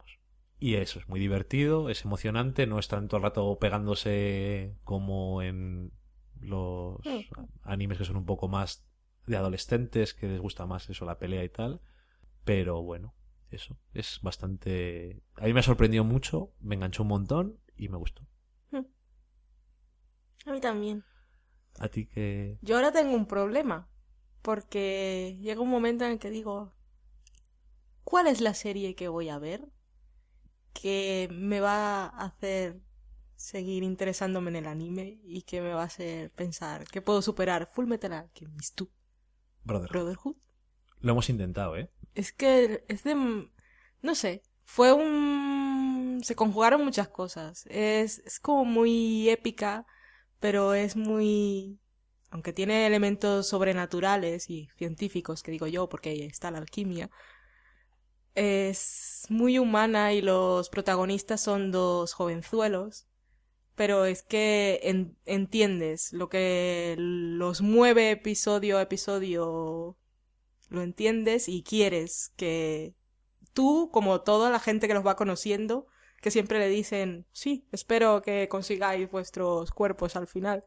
Y 0.61 0.75
eso 0.75 0.99
es 0.99 1.09
muy 1.09 1.19
divertido, 1.19 1.89
es 1.89 2.05
emocionante, 2.05 2.67
no 2.67 2.79
es 2.79 2.87
tanto 2.87 3.17
el 3.17 3.23
rato 3.23 3.59
pegándose 3.59 4.77
como 4.85 5.43
en 5.43 5.91
los 6.39 7.01
animes 7.63 7.97
que 7.97 8.05
son 8.05 8.17
un 8.17 8.27
poco 8.27 8.47
más 8.47 8.87
de 9.27 9.37
adolescentes, 9.37 10.13
que 10.13 10.29
les 10.29 10.39
gusta 10.39 10.67
más 10.67 10.91
eso, 10.91 11.07
la 11.07 11.19
pelea 11.19 11.43
y 11.45 11.49
tal. 11.49 11.81
Pero 12.45 12.83
bueno, 12.83 13.15
eso 13.49 13.79
es 13.95 14.21
bastante... 14.21 15.23
A 15.37 15.47
mí 15.47 15.55
me 15.55 15.63
sorprendió 15.63 16.05
mucho, 16.05 16.53
me 16.61 16.75
enganchó 16.75 17.05
un 17.05 17.09
montón 17.09 17.59
y 17.75 17.89
me 17.89 17.97
gustó. 17.97 18.27
A 20.47 20.53
mí 20.53 20.61
también. 20.61 21.05
A 21.79 21.89
ti 21.89 22.07
que... 22.07 22.59
Yo 22.61 22.77
ahora 22.77 22.93
tengo 22.93 23.15
un 23.15 23.27
problema. 23.27 23.89
Porque 24.43 25.39
llega 25.41 25.61
un 25.61 25.69
momento 25.69 26.05
en 26.05 26.13
el 26.13 26.19
que 26.19 26.31
digo, 26.31 26.75
¿cuál 28.05 28.27
es 28.27 28.41
la 28.41 28.55
serie 28.55 28.95
que 28.95 29.09
voy 29.09 29.29
a 29.29 29.39
ver? 29.39 29.69
Que 30.73 31.29
me 31.33 31.61
va 31.61 32.07
a 32.07 32.27
hacer 32.27 32.81
seguir 33.41 33.83
interesándome 33.83 34.51
en 34.51 34.57
el 34.57 34.67
anime 34.67 35.19
y 35.25 35.43
que 35.43 35.63
me 35.63 35.73
va 35.73 35.83
a 35.83 35.87
hacer 35.87 36.31
pensar 36.33 36.85
que 36.85 37.01
puedo 37.01 37.23
superar 37.23 37.67
Full 37.67 37.87
Metal 37.87 38.13
Alchemist 38.13 38.79
2 38.79 38.89
Brother, 39.65 39.91
Brotherhood. 39.91 40.37
lo 41.01 41.13
hemos 41.13 41.31
intentado, 41.31 41.77
¿eh? 41.77 41.91
Es 42.15 42.33
que 42.33 42.85
es 42.89 43.05
de... 43.05 43.15
No 44.03 44.15
sé, 44.15 44.43
fue 44.65 44.93
un... 44.93 46.21
Se 46.23 46.35
conjugaron 46.35 46.85
muchas 46.85 47.09
cosas. 47.09 47.67
Es, 47.71 48.19
es 48.21 48.41
como 48.41 48.65
muy 48.65 49.29
épica, 49.29 49.87
pero 50.39 50.75
es 50.75 50.97
muy... 50.97 51.79
Aunque 52.31 52.53
tiene 52.53 52.87
elementos 52.87 53.49
sobrenaturales 53.49 54.51
y 54.51 54.69
científicos, 54.77 55.43
que 55.43 55.51
digo 55.51 55.67
yo, 55.67 55.89
porque 55.89 56.11
ahí 56.11 56.23
está 56.23 56.51
la 56.51 56.59
alquimia, 56.59 57.11
es 58.35 59.25
muy 59.29 59.59
humana 59.59 60.13
y 60.13 60.23
los 60.23 60.69
protagonistas 60.71 61.41
son 61.43 61.71
dos 61.73 62.13
jovenzuelos, 62.15 63.07
pero 63.77 64.05
es 64.07 64.23
que 64.23 64.81
en- 64.85 65.17
entiendes 65.27 66.13
lo 66.13 66.29
que 66.29 66.97
los 66.99 67.63
mueve 67.63 68.11
episodio 68.13 68.79
a 68.79 68.83
episodio 68.83 69.97
lo 70.69 70.83
entiendes 70.83 71.49
y 71.49 71.63
quieres 71.63 72.33
que 72.37 72.95
tú, 73.55 73.91
como 73.93 74.23
toda 74.23 74.51
la 74.51 74.61
gente 74.61 74.89
que 74.89 74.95
los 74.95 75.07
va 75.07 75.17
conociendo, 75.17 75.87
que 76.23 76.31
siempre 76.31 76.59
le 76.59 76.69
dicen, 76.69 77.27
sí, 77.33 77.67
espero 77.73 78.23
que 78.23 78.49
consigáis 78.49 79.11
vuestros 79.11 79.71
cuerpos 79.73 80.17
al 80.17 80.29
final. 80.29 80.65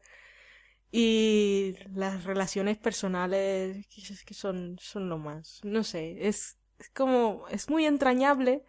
Y 0.90 1.74
las 1.94 2.24
relaciones 2.24 2.78
personales 2.78 3.86
que 3.88 4.00
es 4.02 4.24
que 4.24 4.34
son, 4.34 4.76
son 4.80 5.08
lo 5.08 5.18
más. 5.18 5.60
No 5.64 5.82
sé, 5.84 6.28
es, 6.28 6.58
es 6.84 6.90
como, 6.94 7.46
es 7.50 7.68
muy 7.68 7.86
entrañable 7.86 8.64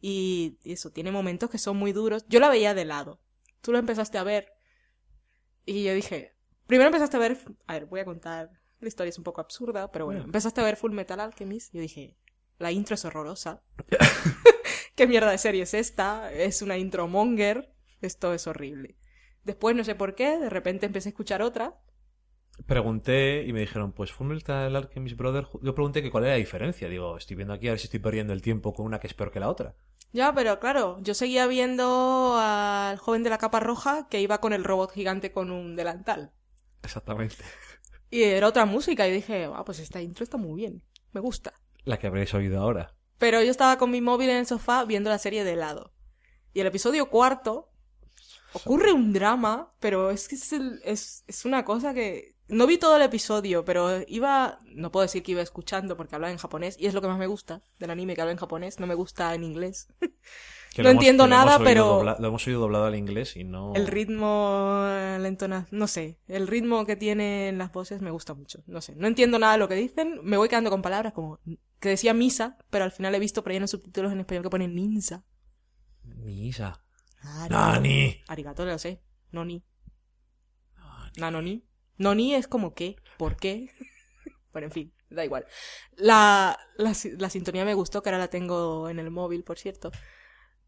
y 0.00 0.58
eso, 0.64 0.90
tiene 0.92 1.10
momentos 1.10 1.50
que 1.50 1.58
son 1.58 1.76
muy 1.76 1.92
duros. 1.92 2.24
Yo 2.28 2.40
la 2.40 2.48
veía 2.50 2.74
de 2.74 2.84
lado. 2.84 3.20
Tú 3.60 3.72
lo 3.72 3.78
empezaste 3.78 4.18
a 4.18 4.22
ver 4.24 4.52
y 5.64 5.84
yo 5.84 5.94
dije, 5.94 6.34
primero 6.66 6.88
empezaste 6.88 7.16
a 7.16 7.20
ver, 7.20 7.38
a 7.66 7.72
ver, 7.74 7.86
voy 7.86 8.00
a 8.00 8.04
contar, 8.04 8.50
la 8.80 8.88
historia 8.88 9.08
es 9.08 9.18
un 9.18 9.24
poco 9.24 9.40
absurda, 9.40 9.90
pero 9.90 10.04
bueno, 10.04 10.18
Bueno. 10.20 10.28
empezaste 10.28 10.60
a 10.60 10.64
ver 10.64 10.76
Full 10.76 10.92
Metal 10.92 11.18
Alchemist 11.20 11.74
y 11.74 11.78
yo 11.78 11.82
dije, 11.82 12.16
la 12.58 12.70
intro 12.70 12.94
es 12.94 13.04
horrorosa. 13.04 13.62
¿Qué 14.94 15.06
mierda 15.06 15.30
de 15.30 15.38
serie 15.38 15.62
es 15.62 15.74
esta? 15.74 16.30
Es 16.32 16.62
una 16.62 16.76
intro 16.76 17.08
monger. 17.08 17.72
Esto 18.00 18.34
es 18.34 18.46
horrible. 18.46 18.96
Después, 19.42 19.74
no 19.74 19.84
sé 19.84 19.94
por 19.94 20.14
qué, 20.14 20.38
de 20.38 20.50
repente 20.50 20.86
empecé 20.86 21.08
a 21.08 21.10
escuchar 21.10 21.40
otra. 21.42 21.80
Pregunté 22.66 23.44
y 23.46 23.52
me 23.52 23.60
dijeron, 23.60 23.92
pues 23.92 24.12
Fullmetal 24.12 24.74
Alchemist 24.76 25.16
Brotherhood... 25.16 25.60
Yo 25.62 25.74
pregunté 25.74 26.02
que 26.02 26.10
cuál 26.10 26.24
era 26.24 26.34
la 26.34 26.38
diferencia. 26.38 26.88
Digo, 26.88 27.16
estoy 27.16 27.36
viendo 27.36 27.52
aquí 27.54 27.68
a 27.68 27.72
ver 27.72 27.80
si 27.80 27.86
estoy 27.86 28.00
perdiendo 28.00 28.32
el 28.32 28.42
tiempo 28.42 28.72
con 28.72 28.86
una 28.86 29.00
que 29.00 29.06
es 29.08 29.14
peor 29.14 29.32
que 29.32 29.40
la 29.40 29.48
otra. 29.48 29.74
Ya, 30.12 30.32
pero 30.32 30.60
claro, 30.60 30.96
yo 31.00 31.12
seguía 31.14 31.46
viendo 31.48 32.36
al 32.38 32.96
joven 32.98 33.24
de 33.24 33.30
la 33.30 33.38
capa 33.38 33.58
roja 33.58 34.06
que 34.08 34.20
iba 34.20 34.40
con 34.40 34.52
el 34.52 34.62
robot 34.62 34.92
gigante 34.92 35.32
con 35.32 35.50
un 35.50 35.74
delantal. 35.74 36.32
Exactamente. 36.84 37.42
Y 38.10 38.22
era 38.22 38.46
otra 38.46 38.64
música 38.64 39.08
y 39.08 39.12
dije, 39.12 39.48
ah, 39.52 39.64
pues 39.64 39.80
esta 39.80 40.00
intro 40.00 40.22
está 40.22 40.36
muy 40.36 40.54
bien. 40.54 40.82
Me 41.12 41.20
gusta. 41.20 41.52
La 41.84 41.98
que 41.98 42.06
habréis 42.06 42.32
oído 42.34 42.60
ahora. 42.60 42.94
Pero 43.18 43.42
yo 43.42 43.50
estaba 43.50 43.76
con 43.78 43.90
mi 43.90 44.00
móvil 44.00 44.30
en 44.30 44.36
el 44.36 44.46
sofá 44.46 44.84
viendo 44.84 45.10
la 45.10 45.18
serie 45.18 45.42
de 45.42 45.56
lado. 45.56 45.92
Y 46.52 46.60
el 46.60 46.68
episodio 46.68 47.10
cuarto 47.10 47.72
ocurre 48.52 48.92
un 48.92 49.12
drama, 49.12 49.74
pero 49.80 50.10
es 50.12 50.28
que 50.28 50.36
es, 50.36 50.52
el- 50.52 50.80
es, 50.84 51.24
es 51.26 51.44
una 51.44 51.64
cosa 51.64 51.92
que... 51.92 52.33
No 52.48 52.66
vi 52.66 52.76
todo 52.78 52.96
el 52.96 53.02
episodio, 53.02 53.64
pero 53.64 54.00
iba... 54.06 54.58
No 54.66 54.92
puedo 54.92 55.02
decir 55.02 55.22
que 55.22 55.32
iba 55.32 55.40
escuchando 55.42 55.96
porque 55.96 56.14
hablaba 56.14 56.30
en 56.30 56.38
japonés, 56.38 56.76
y 56.78 56.86
es 56.86 56.94
lo 56.94 57.00
que 57.00 57.08
más 57.08 57.18
me 57.18 57.26
gusta 57.26 57.62
del 57.78 57.90
anime, 57.90 58.14
que 58.14 58.20
habla 58.20 58.32
en 58.32 58.38
japonés, 58.38 58.78
no 58.80 58.86
me 58.86 58.94
gusta 58.94 59.34
en 59.34 59.44
inglés. 59.44 59.88
Que 60.74 60.82
No 60.82 60.90
entiendo 60.90 61.26
hemos 61.26 61.36
nada, 61.38 61.58
pero- 61.60 62.00
dobla- 62.00 62.16
lo 62.18 62.26
hemos 62.26 62.44
oído 62.48 62.58
doblado 62.62 62.86
al 62.86 62.96
inglés 62.96 63.36
y 63.36 63.44
no... 63.44 63.72
El 63.76 63.86
ritmo, 63.86 64.80
la 64.84 65.28
entonación, 65.28 65.78
no 65.78 65.86
sé, 65.86 66.18
el 66.26 66.48
ritmo 66.48 66.84
que 66.84 66.96
tienen 66.96 67.58
las 67.58 67.70
voces 67.70 68.00
me 68.00 68.10
gusta 68.10 68.34
mucho, 68.34 68.60
no 68.66 68.80
sé, 68.80 68.96
no 68.96 69.06
entiendo 69.06 69.38
nada 69.38 69.52
de 69.52 69.60
lo 69.60 69.68
que 69.68 69.76
dicen, 69.76 70.18
me 70.24 70.36
voy 70.36 70.48
quedando 70.48 70.70
con 70.70 70.82
palabras 70.82 71.12
como 71.12 71.38
que 71.78 71.90
decía 71.90 72.12
misa, 72.12 72.58
pero 72.70 72.84
al 72.84 72.90
final 72.90 73.14
he 73.14 73.20
visto 73.20 73.44
por 73.44 73.52
ahí 73.52 73.58
en 73.58 73.60
los 73.62 73.70
subtítulos 73.70 74.10
en 74.10 74.18
español 74.18 74.42
que 74.42 74.50
ponen 74.50 74.74
ninza. 74.74 75.22
Misa. 76.02 76.82
Arigato. 77.22 77.54
Nani. 77.54 78.24
Arigato, 78.26 78.64
lo 78.64 78.76
sé. 78.76 79.00
Noni. 79.30 79.62
Nanoni. 81.18 81.62
Noni 81.98 82.34
es 82.34 82.48
como 82.48 82.74
qué, 82.74 82.96
por 83.18 83.36
qué. 83.36 83.70
bueno, 84.52 84.66
en 84.66 84.72
fin, 84.72 84.92
da 85.10 85.24
igual. 85.24 85.46
La, 85.96 86.58
la, 86.76 86.92
la 87.18 87.30
sintonía 87.30 87.64
me 87.64 87.74
gustó, 87.74 88.02
que 88.02 88.10
ahora 88.10 88.18
la 88.18 88.28
tengo 88.28 88.88
en 88.88 88.98
el 88.98 89.10
móvil, 89.10 89.44
por 89.44 89.58
cierto. 89.58 89.90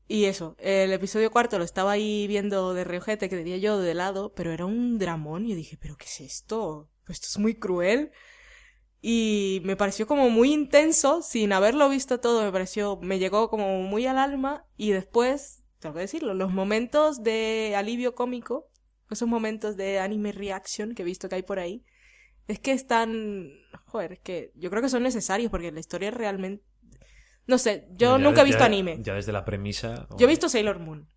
Y 0.09 0.27
eso, 0.27 0.55
el 0.59 0.93
episodio 0.93 1.33
cuarto 1.33 1.59
lo 1.59 1.65
estaba 1.65 1.93
ahí 1.93 2.27
viendo 2.29 2.75
de 2.75 2.85
reojete, 2.85 3.29
que 3.29 3.37
diría 3.37 3.57
yo, 3.57 3.79
de 3.79 3.95
lado, 3.95 4.33
pero 4.35 4.53
era 4.53 4.65
un 4.65 4.99
dramón. 4.99 5.47
Y 5.47 5.55
dije, 5.55 5.77
¿pero 5.77 5.97
qué 5.97 6.05
es 6.07 6.21
esto? 6.21 6.89
Esto 7.09 7.27
es 7.29 7.39
muy 7.39 7.55
cruel. 7.57 8.13
Y 9.03 9.61
me 9.65 9.77
pareció 9.77 10.07
como 10.07 10.31
muy 10.31 10.53
intenso, 10.53 11.23
sin 11.23 11.53
haberlo 11.53 11.89
visto 11.89 12.21
todo, 12.21 12.43
me 12.43 12.53
pareció, 12.53 12.99
me 13.03 13.19
llegó 13.19 13.51
como 13.51 13.83
muy 13.83 14.07
al 14.07 14.19
alma. 14.19 14.67
Y 14.77 14.91
después, 14.93 15.65
tengo 15.81 15.95
que 15.95 16.03
decirlo, 16.03 16.35
los 16.35 16.53
momentos 16.53 17.23
de 17.25 17.75
alivio 17.77 18.15
cómico, 18.15 18.69
esos 19.11 19.29
momentos 19.29 19.77
de 19.77 19.99
anime 19.99 20.33
reaction 20.33 20.95
que 20.95 21.03
he 21.03 21.05
visto 21.05 21.29
que 21.29 21.37
hay 21.37 21.43
por 21.43 21.59
ahí, 21.59 21.85
es 22.49 22.59
que 22.61 22.73
están, 22.73 23.51
joder, 23.87 24.13
es 24.15 24.21
que 24.21 24.53
yo 24.55 24.71
creo 24.71 24.83
que 24.83 24.89
son 24.89 25.03
necesarios 25.03 25.51
porque 25.51 25.73
la 25.73 25.81
historia 25.81 26.11
realmente, 26.11 26.65
no 27.47 27.59
sé, 27.59 27.89
yo 27.93 28.17
ya 28.19 28.25
nunca 28.25 28.41
he 28.43 28.45
visto 28.45 28.61
ya- 28.61 28.67
anime. 28.67 28.99
Ya 29.03 29.15
desde 29.15 29.33
la 29.33 29.45
premisa... 29.45 30.07
Yo 30.19 30.27
he 30.27 30.29
visto 30.31 30.49
Sailor 30.49 30.79
Moon. 30.79 31.09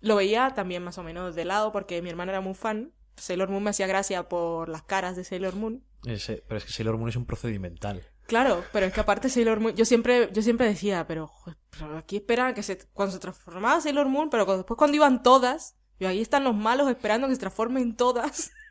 Lo 0.00 0.16
veía 0.16 0.52
también 0.54 0.82
más 0.82 0.98
o 0.98 1.02
menos 1.04 1.34
de 1.36 1.44
lado 1.44 1.70
porque 1.72 2.02
mi 2.02 2.10
hermana 2.10 2.32
era 2.32 2.40
muy 2.40 2.54
fan. 2.54 2.92
Sailor 3.16 3.48
Moon 3.50 3.62
me 3.62 3.70
hacía 3.70 3.86
gracia 3.86 4.28
por 4.28 4.68
las 4.68 4.82
caras 4.82 5.14
de 5.16 5.22
Sailor 5.24 5.54
Moon. 5.54 5.84
Ese- 6.06 6.42
pero 6.48 6.58
es 6.58 6.64
que 6.64 6.72
Sailor 6.72 6.96
Moon 6.98 7.08
es 7.08 7.16
un 7.16 7.26
procedimental. 7.26 8.02
Claro, 8.26 8.64
pero 8.72 8.86
es 8.86 8.92
que 8.92 9.00
aparte 9.00 9.28
Sailor 9.28 9.60
Moon, 9.60 9.74
yo 9.76 9.84
siempre, 9.84 10.30
yo 10.32 10.42
siempre 10.42 10.66
decía, 10.66 11.06
pero, 11.06 11.26
joder, 11.28 11.58
pero 11.70 11.96
aquí 11.98 12.16
esperaban 12.16 12.54
que 12.54 12.62
se, 12.62 12.78
cuando 12.92 13.12
se 13.12 13.20
transformaba 13.20 13.80
Sailor 13.80 14.08
Moon, 14.08 14.30
pero 14.30 14.44
cuando- 14.44 14.62
después 14.62 14.78
cuando 14.78 14.96
iban 14.96 15.22
todas, 15.22 15.76
y 16.02 16.06
ahí 16.06 16.20
están 16.20 16.44
los 16.44 16.54
malos 16.54 16.88
esperando 16.90 17.28
que 17.28 17.34
se 17.34 17.40
transformen 17.40 17.96
todas. 17.96 18.50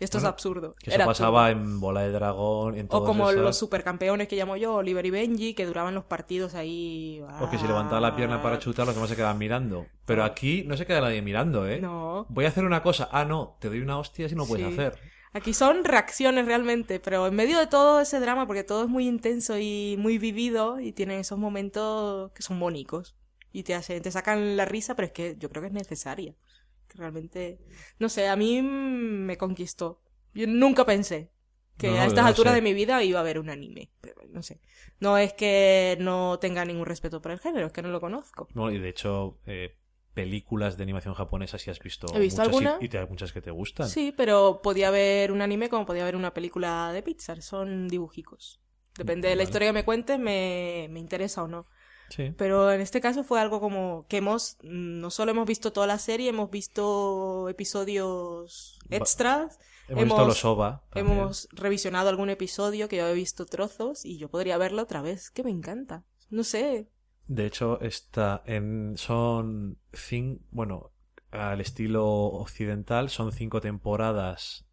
Esto 0.00 0.18
Bueno, 0.18 0.28
es 0.28 0.32
absurdo. 0.32 0.74
Que 0.82 0.90
eso 0.90 0.96
Era 0.96 1.06
pasaba 1.06 1.46
absurdo. 1.46 1.62
en 1.70 1.80
Bola 1.80 2.00
de 2.02 2.10
Dragón, 2.10 2.76
en 2.76 2.86
O 2.90 3.04
como 3.04 3.30
esos- 3.30 3.40
los 3.42 3.56
supercampeones 3.56 4.26
que 4.26 4.34
llamo 4.34 4.56
yo, 4.56 4.74
Oliver 4.74 5.06
y 5.06 5.10
Benji, 5.10 5.54
que 5.54 5.64
duraban 5.64 5.94
los 5.94 6.04
partidos 6.04 6.54
ahí. 6.56 7.22
Porque 7.38 7.56
si 7.56 7.66
levantaba 7.68 8.00
la 8.00 8.16
pierna 8.16 8.42
para 8.42 8.58
chutar, 8.58 8.84
los 8.86 8.94
demás 8.96 9.08
se 9.10 9.14
quedaban 9.16 9.38
mirando. 9.38 9.86
Pero 10.06 10.24
aquí 10.24 10.64
no 10.66 10.76
se 10.76 10.86
queda 10.86 11.00
nadie 11.02 11.22
mirando, 11.22 11.68
¿eh? 11.68 11.80
No. 11.80 12.26
Voy 12.30 12.46
a 12.46 12.48
hacer 12.48 12.64
una 12.64 12.82
cosa. 12.82 13.08
Ah, 13.12 13.24
no, 13.24 13.56
te 13.60 13.68
doy 13.68 13.78
una 13.80 13.96
hostia 13.98 14.28
si 14.28 14.34
no 14.34 14.44
puedes 14.44 14.66
Sí. 14.66 14.72
hacer. 14.72 14.98
Aquí 15.32 15.54
son 15.54 15.84
reacciones 15.84 16.46
realmente, 16.46 16.98
pero 16.98 17.28
en 17.28 17.36
medio 17.36 17.60
de 17.60 17.68
todo 17.68 18.00
ese 18.00 18.18
drama, 18.18 18.48
porque 18.48 18.64
todo 18.64 18.82
es 18.82 18.88
muy 18.88 19.06
intenso 19.06 19.56
y 19.56 19.94
muy 20.00 20.18
vivido, 20.18 20.80
y 20.80 20.90
tienen 20.90 21.20
esos 21.20 21.38
momentos 21.38 22.32
que 22.32 22.42
son 22.42 22.58
bónicos. 22.58 23.14
Y 23.52 23.62
te 23.62 23.76
hacen, 23.76 24.02
te 24.02 24.10
sacan 24.10 24.56
la 24.56 24.64
risa, 24.64 24.96
pero 24.96 25.06
es 25.06 25.12
que 25.12 25.36
yo 25.38 25.48
creo 25.48 25.60
que 25.62 25.68
es 25.68 25.72
necesaria. 25.72 26.34
Que 26.90 26.98
realmente, 26.98 27.58
no 27.98 28.08
sé, 28.08 28.28
a 28.28 28.36
mí 28.36 28.62
me 28.62 29.38
conquistó. 29.38 30.02
Yo 30.34 30.46
nunca 30.46 30.84
pensé 30.84 31.30
que 31.78 31.88
No, 31.88 31.96
a 32.00 32.04
estas 32.06 32.26
alturas 32.26 32.52
sé. 32.52 32.56
de 32.56 32.62
mi 32.62 32.74
vida 32.74 33.02
iba 33.04 33.18
a 33.18 33.22
haber 33.22 33.38
un 33.38 33.48
anime. 33.48 33.90
Pero 34.00 34.20
no 34.28 34.42
sé. 34.42 34.60
No 34.98 35.16
es 35.16 35.32
que 35.32 35.96
no 36.00 36.38
tenga 36.40 36.64
ningún 36.64 36.86
respeto 36.86 37.22
por 37.22 37.30
el 37.32 37.38
género, 37.38 37.66
es 37.66 37.72
que 37.72 37.82
no 37.82 37.88
lo 37.90 38.00
conozco. 38.00 38.48
Bueno, 38.54 38.72
y 38.76 38.78
de 38.80 38.88
hecho, 38.88 39.38
eh, 39.46 39.76
películas 40.14 40.76
de 40.76 40.82
animación 40.82 41.14
japonesa 41.14 41.58
sí 41.58 41.70
has 41.70 41.78
visto. 41.78 42.06
He 42.14 42.18
visto 42.18 42.42
muchas 42.42 42.52
y- 42.60 42.64
alguna. 42.66 42.84
Y, 42.84 42.88
te 42.88 42.98
hay 42.98 43.06
muchas 43.06 43.32
que 43.32 43.40
te 43.40 43.50
gustan. 43.50 43.88
Sí, 43.88 44.12
pero 44.16 44.60
podía 44.62 44.88
haber 44.88 45.30
un 45.32 45.40
anime 45.42 45.68
como 45.68 45.86
podía 45.86 46.02
haber 46.02 46.16
una 46.16 46.34
película 46.34 46.92
de 46.92 47.02
Pixar. 47.02 47.40
Son 47.42 47.88
dibujicos. 47.88 48.60
Depende 48.98 49.28
de 49.28 49.36
la 49.36 49.44
historia 49.44 49.68
que 49.68 49.72
me 49.72 49.84
cuentes, 49.84 50.18
me, 50.18 50.88
me 50.90 50.98
interesa 51.00 51.42
o 51.44 51.48
no. 51.48 51.66
Sí. 52.10 52.34
Pero 52.36 52.70
en 52.72 52.80
este 52.80 53.00
caso 53.00 53.24
fue 53.24 53.40
algo 53.40 53.60
como 53.60 54.04
que 54.08 54.18
hemos, 54.18 54.58
mm, 54.62 55.00
no 55.00 55.10
solo 55.10 55.30
hemos 55.30 55.46
visto 55.46 55.72
toda 55.72 55.86
la 55.86 55.98
serie, 55.98 56.28
hemos 56.28 56.50
visto 56.50 57.48
episodios 57.48 58.78
extras, 58.90 59.58
Hemos, 59.88 60.04
visto 60.04 60.24
los 60.26 60.44
OVA. 60.44 60.84
también. 60.90 61.18
hemos 61.18 61.48
revisionado 61.52 62.08
algún 62.08 62.30
episodio 62.30 62.88
que 62.88 62.98
yo 62.98 63.08
he 63.08 63.14
visto 63.14 63.46
trozos 63.46 64.04
y 64.04 64.18
yo 64.18 64.28
podría 64.28 64.58
verlo 64.58 64.82
otra 64.82 65.02
vez, 65.02 65.30
que 65.30 65.42
me 65.42 65.50
encanta. 65.50 66.04
No 66.28 66.44
sé, 66.44 66.90
De 67.26 67.46
hecho, 67.46 67.80
está 67.80 68.42
en. 68.44 68.96
Son. 68.96 69.78
Cin... 69.92 70.44
Bueno, 70.50 70.92
al 71.30 71.60
estilo 71.60 72.06
occidental, 72.06 73.08
son 73.08 73.32
cinco 73.32 73.60
temporadas 73.60 74.64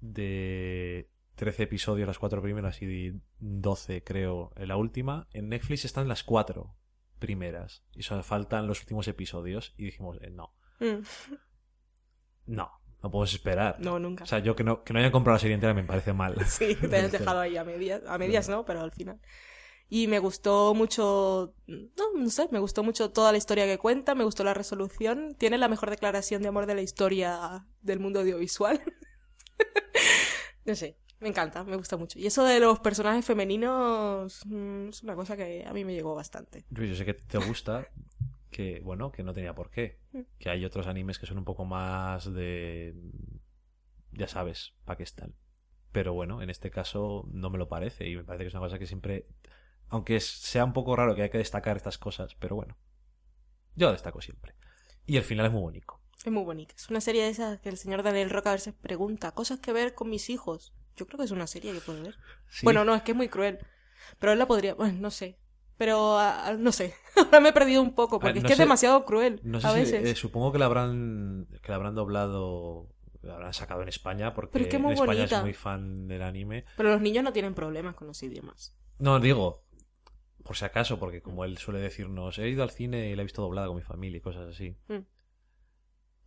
de 0.00 1.10
13 1.36 1.64
episodios, 1.64 2.06
las 2.06 2.18
cuatro 2.18 2.40
primeras, 2.42 2.80
y 2.82 3.20
12, 3.38 4.04
creo, 4.04 4.52
en 4.56 4.68
la 4.68 4.76
última. 4.76 5.28
En 5.32 5.48
Netflix 5.48 5.84
están 5.84 6.08
las 6.08 6.22
cuatro 6.24 6.76
primeras. 7.18 7.84
Y 7.92 8.02
solo 8.02 8.22
faltan 8.22 8.66
los 8.66 8.80
últimos 8.80 9.08
episodios. 9.08 9.74
Y 9.76 9.84
dijimos, 9.84 10.18
eh, 10.22 10.30
no, 10.30 10.54
Mm, 10.80 11.02
no, 12.46 12.70
no 13.02 13.10
podemos 13.10 13.32
esperar. 13.32 13.76
no, 13.80 13.98
nunca. 13.98 14.24
O 14.24 14.26
sea, 14.26 14.40
yo 14.40 14.56
que 14.56 14.64
no, 14.64 14.82
que 14.82 14.92
no 14.92 14.98
hayan 14.98 15.12
comprado 15.12 15.36
la 15.36 15.40
serie 15.40 15.54
entera 15.54 15.74
me 15.74 15.84
parece 15.84 16.12
mal. 16.12 16.34
Sí, 16.46 16.74
te 16.74 16.96
has 16.96 17.12
dejado 17.12 17.40
ahí 17.40 17.56
a 17.56 17.64
medias, 17.64 18.02
a 18.06 18.18
medias 18.18 18.48
no, 18.48 18.64
pero 18.64 18.80
al 18.80 18.92
final. 18.92 19.20
Y 19.88 20.08
me 20.08 20.18
gustó 20.18 20.74
mucho, 20.74 21.54
no, 21.66 22.12
no 22.16 22.30
sé, 22.30 22.48
me 22.50 22.58
gustó 22.58 22.82
mucho 22.82 23.10
toda 23.12 23.32
la 23.32 23.38
historia 23.38 23.66
que 23.66 23.78
cuenta, 23.78 24.14
me 24.14 24.24
gustó 24.24 24.42
la 24.42 24.54
resolución, 24.54 25.34
tiene 25.38 25.58
la 25.58 25.68
mejor 25.68 25.90
declaración 25.90 26.42
de 26.42 26.48
amor 26.48 26.66
de 26.66 26.74
la 26.74 26.82
historia 26.82 27.66
del 27.82 28.00
mundo 28.00 28.20
audiovisual. 28.20 28.80
no 30.64 30.74
sé, 30.74 30.98
me 31.24 31.30
encanta, 31.30 31.64
me 31.64 31.76
gusta 31.76 31.96
mucho. 31.96 32.18
Y 32.18 32.26
eso 32.26 32.44
de 32.44 32.60
los 32.60 32.80
personajes 32.80 33.24
femeninos 33.24 34.44
mm, 34.44 34.90
es 34.90 35.02
una 35.02 35.14
cosa 35.14 35.38
que 35.38 35.64
a 35.66 35.72
mí 35.72 35.82
me 35.82 35.94
llegó 35.94 36.14
bastante. 36.14 36.66
Luis, 36.68 36.90
yo 36.90 36.96
sé 36.96 37.06
que 37.06 37.14
te 37.14 37.38
gusta, 37.38 37.88
que 38.50 38.80
bueno, 38.80 39.10
que 39.10 39.22
no 39.22 39.32
tenía 39.32 39.54
por 39.54 39.70
qué. 39.70 40.00
Que 40.38 40.50
hay 40.50 40.66
otros 40.66 40.86
animes 40.86 41.18
que 41.18 41.24
son 41.24 41.38
un 41.38 41.46
poco 41.46 41.64
más 41.64 42.30
de... 42.30 42.94
Ya 44.12 44.28
sabes, 44.28 44.74
están. 44.98 45.34
Pero 45.92 46.12
bueno, 46.12 46.42
en 46.42 46.50
este 46.50 46.70
caso 46.70 47.26
no 47.32 47.48
me 47.48 47.56
lo 47.56 47.68
parece 47.68 48.06
y 48.06 48.16
me 48.16 48.24
parece 48.24 48.44
que 48.44 48.48
es 48.48 48.54
una 48.54 48.64
cosa 48.64 48.78
que 48.78 48.86
siempre... 48.86 49.26
Aunque 49.88 50.20
sea 50.20 50.66
un 50.66 50.74
poco 50.74 50.94
raro 50.94 51.14
que 51.14 51.22
hay 51.22 51.30
que 51.30 51.38
destacar 51.38 51.78
estas 51.78 51.96
cosas, 51.96 52.34
pero 52.34 52.54
bueno. 52.54 52.76
Yo 53.76 53.90
destaco 53.92 54.20
siempre. 54.20 54.54
Y 55.06 55.16
el 55.16 55.22
final 55.22 55.46
es 55.46 55.52
muy 55.52 55.62
bonito. 55.62 56.00
Es 56.22 56.30
muy 56.30 56.44
bonita. 56.44 56.74
Es 56.76 56.90
una 56.90 57.00
serie 57.00 57.22
de 57.22 57.30
esas 57.30 57.60
que 57.60 57.70
el 57.70 57.78
señor 57.78 58.02
Daniel 58.02 58.28
Roca 58.28 58.50
a 58.50 58.54
veces 58.54 58.74
pregunta, 58.74 59.32
cosas 59.32 59.60
que 59.60 59.72
ver 59.72 59.94
con 59.94 60.10
mis 60.10 60.28
hijos. 60.28 60.74
Yo 60.96 61.06
creo 61.06 61.18
que 61.18 61.24
es 61.24 61.30
una 61.30 61.46
serie 61.46 61.72
que 61.72 61.80
puede 61.80 62.02
ver. 62.02 62.16
Sí. 62.48 62.64
Bueno, 62.64 62.84
no, 62.84 62.94
es 62.94 63.02
que 63.02 63.12
es 63.12 63.16
muy 63.16 63.28
cruel. 63.28 63.58
Pero 64.18 64.32
él 64.32 64.38
la 64.38 64.46
podría. 64.46 64.74
Bueno, 64.74 64.98
no 65.00 65.10
sé. 65.10 65.38
Pero 65.76 66.18
ah, 66.18 66.46
ah, 66.48 66.52
no 66.54 66.70
sé. 66.72 66.94
Ahora 67.16 67.40
me 67.40 67.48
he 67.48 67.52
perdido 67.52 67.82
un 67.82 67.94
poco 67.94 68.20
porque 68.20 68.38
Ah, 68.38 68.38
es 68.38 68.42
no 68.44 68.48
que 68.48 68.54
sé- 68.54 68.62
es 68.62 68.66
demasiado 68.66 69.04
cruel. 69.04 69.40
No 69.42 69.60
sé 69.60 69.66
a 69.66 69.70
si, 69.72 69.78
veces. 69.80 70.04
eh, 70.06 70.14
supongo 70.14 70.52
que 70.52 70.58
la 70.58 70.66
habrán 70.66 71.48
que 71.62 71.68
la 71.70 71.74
habrán 71.76 71.94
doblado, 71.96 72.88
la 73.22 73.34
habrán 73.34 73.54
sacado 73.54 73.82
en 73.82 73.88
España 73.88 74.34
porque 74.34 74.58
es 74.58 74.68
que 74.68 74.76
es 74.76 74.82
en 74.82 74.90
España 74.90 75.06
bonita. 75.20 75.36
es 75.38 75.42
muy 75.42 75.52
fan 75.54 76.06
del 76.06 76.22
anime. 76.22 76.64
Pero 76.76 76.90
los 76.90 77.00
niños 77.00 77.24
no 77.24 77.32
tienen 77.32 77.54
problemas 77.54 77.96
con 77.96 78.06
los 78.06 78.22
idiomas. 78.22 78.76
No, 78.98 79.18
digo, 79.18 79.64
por 80.44 80.56
si 80.56 80.64
acaso, 80.64 81.00
porque 81.00 81.20
como 81.22 81.44
él 81.44 81.58
suele 81.58 81.80
decirnos, 81.80 82.38
he 82.38 82.48
ido 82.48 82.62
al 82.62 82.70
cine 82.70 83.10
y 83.10 83.16
la 83.16 83.22
he 83.22 83.24
visto 83.24 83.42
doblada 83.42 83.66
con 83.66 83.76
mi 83.76 83.82
familia 83.82 84.18
y 84.18 84.20
cosas 84.20 84.48
así. 84.50 84.76
Mm. 84.88 84.98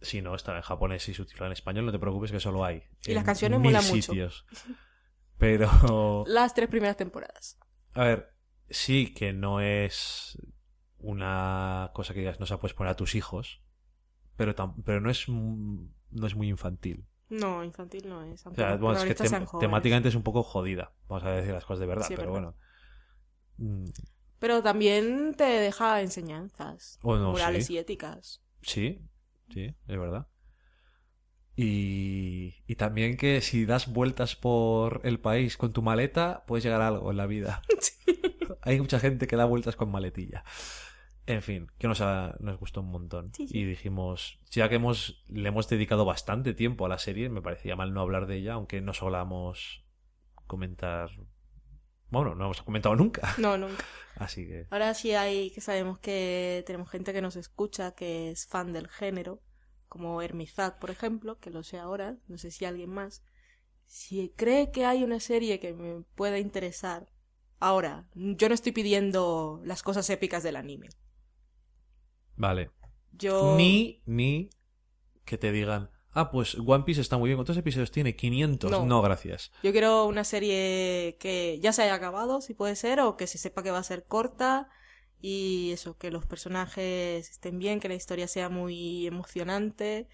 Si 0.02 0.22
no, 0.22 0.36
está 0.36 0.56
en 0.56 0.62
japonés 0.62 1.08
y 1.10 1.14
subtitulada 1.14 1.48
en 1.48 1.54
español, 1.54 1.86
no 1.86 1.92
te 1.92 2.00
preocupes 2.00 2.32
que 2.32 2.40
solo 2.40 2.64
hay. 2.64 2.84
Y 3.06 3.14
las 3.14 3.24
canciones 3.24 3.60
mil 3.60 3.72
molan 3.74 3.88
mucho. 3.88 4.12
sitios. 4.12 4.46
Pero, 5.38 5.70
Las 6.28 6.54
tres 6.54 6.70
primeras 6.70 6.98
temporadas. 6.98 7.58
a 7.94 8.04
ver, 8.04 8.34
sí 8.70 9.14
que 9.14 9.34
no 9.34 9.60
es 9.62 10.38
una 11.00 11.92
cosa 11.94 12.14
que 12.14 12.20
digas, 12.22 12.40
no 12.40 12.46
se 12.46 12.58
puedes 12.58 12.74
poner 12.76 12.92
a 12.92 12.96
tus 12.96 13.16
hijos, 13.16 13.62
pero, 14.36 14.56
pero 14.84 15.00
no 15.02 15.10
es 15.10 15.28
no 15.30 16.26
es 16.28 16.36
muy 16.36 16.50
infantil. 16.50 17.06
No, 17.30 17.64
infantil 17.64 18.08
no 18.08 18.24
es. 18.24 18.46
O 18.48 18.54
sea, 18.54 18.78
bueno, 18.78 18.98
es 19.00 19.04
que 19.06 19.16
tem- 19.16 19.46
jóvenes. 19.46 19.60
temáticamente 19.60 20.10
es 20.10 20.16
un 20.16 20.24
poco 20.24 20.44
jodida, 20.44 20.94
vamos 21.08 21.24
a 21.26 21.32
decir 21.32 21.54
las 21.54 21.66
cosas 21.66 21.82
de 21.82 21.86
verdad, 21.88 22.08
Sí, 22.08 22.16
pero 22.16 22.32
verdad. 22.34 22.54
bueno. 23.58 23.84
Mm, 23.86 23.90
Pero 24.40 24.62
también 24.64 25.34
te 25.36 25.44
deja 25.44 26.02
enseñanzas. 26.02 27.00
Bueno, 27.02 27.32
morales 27.32 27.66
sí. 27.68 27.74
y 27.74 27.78
éticas. 27.80 28.42
Sí, 28.62 29.02
sí, 29.50 29.66
es 29.88 30.00
verdad. 30.00 30.28
Y, 31.56 32.56
y 32.68 32.76
también 32.76 33.18
que 33.18 33.42
si 33.42 33.66
das 33.66 33.92
vueltas 33.92 34.36
por 34.36 35.02
el 35.04 35.20
país 35.20 35.58
con 35.58 35.74
tu 35.74 35.82
maleta, 35.82 36.44
puedes 36.46 36.64
llegar 36.64 36.82
a 36.82 36.88
algo 36.90 37.10
en 37.10 37.18
la 37.18 37.26
vida. 37.26 37.62
Hay 38.62 38.80
mucha 38.80 39.00
gente 39.00 39.26
que 39.28 39.36
da 39.36 39.46
vueltas 39.46 39.76
con 39.76 39.90
maletilla. 39.92 40.44
En 41.26 41.42
fin, 41.42 41.68
que 41.80 41.88
nos, 41.88 42.00
ha- 42.02 42.36
nos 42.40 42.58
gustó 42.60 42.82
un 42.82 42.92
montón. 42.92 43.34
Sí, 43.34 43.48
sí. 43.48 43.58
Y 43.58 43.66
dijimos, 43.66 44.40
ya 44.52 44.70
que 44.70 44.76
hemos, 44.76 45.24
le 45.28 45.50
hemos 45.50 45.68
dedicado 45.68 46.06
bastante 46.06 46.54
tiempo 46.54 46.86
a 46.86 46.90
la 46.90 47.00
serie, 47.00 47.28
me 47.30 47.42
parecía 47.42 47.76
mal 47.76 47.92
no 47.94 48.02
hablar 48.02 48.28
de 48.28 48.38
ella, 48.38 48.54
aunque 48.54 48.80
no 48.80 48.94
solamos 48.94 49.84
comentar. 50.46 51.10
Bueno, 52.10 52.36
no 52.36 52.46
hemos 52.46 52.62
comentado 52.62 52.96
nunca. 52.96 53.34
No, 53.38 53.58
nunca. 53.58 53.84
Así 54.16 54.48
que. 54.48 54.68
Ahora 54.72 54.94
sí 54.94 55.14
hay 55.14 55.52
que 55.52 55.62
sabemos 55.62 56.00
que 56.00 56.64
tenemos 56.66 56.90
gente 56.90 57.14
que 57.14 57.22
nos 57.22 57.36
escucha 57.36 57.94
que 57.94 58.32
es 58.32 58.48
fan 58.48 58.74
del 58.74 58.88
género, 58.88 59.42
como 59.88 60.22
Hermizad, 60.22 60.80
por 60.80 60.90
ejemplo, 60.90 61.40
que 61.40 61.50
lo 61.52 61.64
sé 61.64 61.78
ahora, 61.78 62.18
no 62.28 62.38
sé 62.38 62.52
si 62.52 62.66
alguien 62.66 62.90
más. 62.90 63.24
Si 63.86 64.34
cree 64.36 64.72
que 64.72 64.86
hay 64.86 65.04
una 65.04 65.20
serie 65.20 65.60
que 65.60 65.74
me 65.74 66.02
pueda 66.16 66.40
interesar, 66.40 67.12
ahora, 67.60 68.10
yo 68.16 68.50
no 68.50 68.56
estoy 68.56 68.72
pidiendo 68.72 69.62
las 69.64 69.84
cosas 69.84 70.10
épicas 70.10 70.44
del 70.44 70.56
anime. 70.56 70.90
Vale. 72.36 72.72
Yo 73.12 73.56
Ni, 73.56 74.02
ni 74.06 74.50
que 75.26 75.38
te 75.38 75.52
digan, 75.52 75.90
ah, 76.18 76.32
pues 76.32 76.58
One 76.66 76.84
Piece 76.84 77.02
está 77.02 77.18
muy 77.18 77.30
bien. 77.30 77.38
¿Cuántos 77.38 77.58
episodios 77.58 77.92
tiene? 77.92 78.16
500. 78.16 78.72
No. 78.72 78.86
No, 78.86 79.02
gracias. 79.02 79.52
yo 79.64 79.72
quiero 79.72 80.06
una 80.06 80.24
serie 80.24 81.18
que 81.20 81.60
ya 81.62 81.72
se 81.74 81.84
haya 81.84 81.94
acabado, 81.94 82.42
si 82.42 82.54
puede 82.54 82.76
ser, 82.76 83.00
o 83.00 83.16
que 83.18 83.28
se 83.28 83.38
sepa 83.38 83.64
que 83.64 83.72
va 83.72 83.80
a 83.80 83.84
ser 83.84 84.06
corta 84.06 84.70
y 85.22 85.72
eso, 85.72 85.98
que 85.98 86.12
los 86.12 86.26
personajes 86.26 87.30
estén 87.30 87.60
bien, 87.60 87.80
que 87.80 87.90
la 87.90 87.96
historia 87.96 88.28
sea 88.28 88.50
muy 88.50 89.08
emocionante 89.08 90.08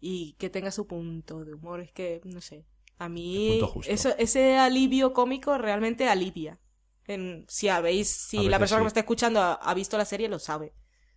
y 0.00 0.34
que 0.34 0.50
tenga 0.50 0.70
su 0.70 0.86
punto 0.86 1.44
de 1.44 1.54
humor. 1.54 1.80
Es 1.80 1.92
que, 1.92 2.20
no 2.24 2.40
sé, 2.40 2.64
a 2.98 3.08
mí 3.08 3.60
eso, 3.86 4.14
ese 4.18 4.56
alivio 4.56 5.12
cómico 5.12 5.58
realmente 5.58 6.08
alivia. 6.08 6.58
En, 7.06 7.44
si 7.48 7.68
habéis, 7.68 8.08
si 8.08 8.48
la 8.48 8.60
persona 8.60 8.78
que 8.78 8.84
me 8.84 8.88
está 8.88 9.00
escuchando 9.00 9.40
ha, 9.40 9.54
ha 9.54 9.74
visto 9.74 9.98
la 9.98 10.04
serie, 10.04 10.28
lo 10.28 10.38
sabe. 10.38 10.72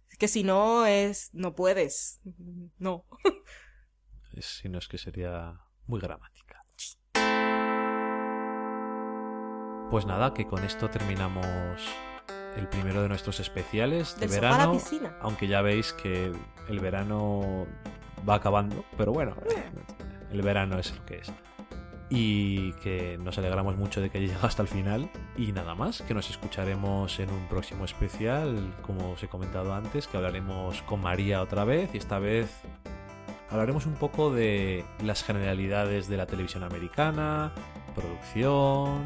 Es 0.09 0.17
que 0.17 0.27
si 0.27 0.43
no, 0.43 0.85
es, 0.85 1.29
no 1.33 1.55
puedes. 1.55 2.21
No. 2.79 3.05
Si 4.41 4.69
no 4.69 4.77
es 4.79 4.87
que 4.87 4.97
sería 4.97 5.59
muy 5.87 5.99
gramática. 5.99 6.59
Pues 9.91 10.05
nada, 10.05 10.33
que 10.33 10.45
con 10.45 10.63
esto 10.63 10.89
terminamos 10.89 11.77
el 12.57 12.67
primero 12.67 13.01
de 13.01 13.07
nuestros 13.09 13.39
especiales 13.39 14.15
de 14.15 14.27
Del 14.27 14.29
sofá 14.35 14.47
a 14.47 14.51
la 14.51 14.57
verano. 14.57 14.73
piscina. 14.73 15.15
Aunque 15.21 15.47
ya 15.47 15.61
veis 15.61 15.93
que 15.93 16.31
el 16.67 16.79
verano 16.79 17.67
va 18.27 18.35
acabando, 18.35 18.83
pero 18.97 19.13
bueno, 19.13 19.35
el 20.31 20.41
verano 20.41 20.79
es 20.79 20.95
lo 20.97 21.05
que 21.05 21.17
es. 21.19 21.31
y 22.09 22.71
que 22.73 23.17
nos 23.17 23.37
alegramos 23.39 23.77
mucho 23.77 23.99
de 23.99 24.09
que 24.09 24.17
haya 24.19 24.27
llegado 24.27 24.47
hasta 24.47 24.61
el 24.61 24.67
final. 24.67 25.09
Y 25.37 25.51
nada 25.53 25.75
más, 25.75 26.01
que 26.03 26.13
nos 26.13 26.29
escucharemos 26.29 27.19
en 27.19 27.29
un 27.31 27.47
próximo 27.47 27.83
especial, 27.85 28.73
como 28.81 29.11
os 29.11 29.23
he 29.23 29.27
comentado 29.27 29.73
antes, 29.73 30.07
que 30.07 30.17
hablaremos 30.17 30.81
con 30.83 31.01
María 31.01 31.41
otra 31.41 31.63
vez 31.65 31.89
y 31.93 31.97
esta 31.97 32.19
vez 32.19 32.49
hablaremos 33.55 33.85
un 33.85 33.93
poco 33.93 34.31
de 34.31 34.83
las 35.01 35.23
generalidades 35.23 36.09
de 36.09 36.17
la 36.17 36.25
televisión 36.25 36.63
americana, 36.63 37.53
producción, 37.95 39.01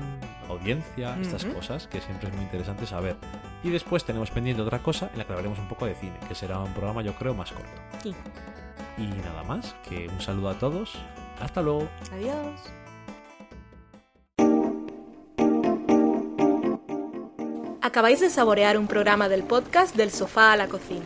audiencia, 0.50 1.16
estas 1.22 1.46
cosas 1.46 1.88
que 1.88 2.02
siempre 2.02 2.30
es 2.30 2.34
muy 2.34 2.44
interesante 2.44 2.88
saber. 2.88 3.16
Y 3.64 3.70
después 3.70 4.04
tenemos 4.06 4.32
pendiente 4.32 4.64
otra 4.64 4.80
cosa 4.80 5.12
en 5.14 5.20
la 5.20 5.26
que 5.26 5.34
hablaremos 5.34 5.60
un 5.60 5.68
poco 5.68 5.86
de 5.86 5.94
cine, 5.94 6.18
que 6.28 6.34
será 6.34 6.60
un 6.60 6.74
programa 6.74 7.04
yo 7.04 7.14
creo 7.14 7.36
más 7.36 7.52
corto. 7.52 7.70
Sí. 8.02 8.16
Y 8.98 9.06
nada 9.24 9.44
más, 9.44 9.76
que 9.88 10.08
un 10.08 10.20
saludo 10.20 10.50
a 10.50 10.56
todos. 10.56 10.96
Hasta 11.40 11.62
luego. 11.62 11.88
Adiós. 12.12 12.60
Acabáis 17.82 18.20
de 18.20 18.30
saborear 18.30 18.78
un 18.78 18.88
programa 18.88 19.30
del 19.30 19.44
podcast 19.44 19.96
Del 19.96 20.12
sofá 20.12 20.54
a 20.54 20.58
la 20.58 20.68
cocina. 20.68 21.06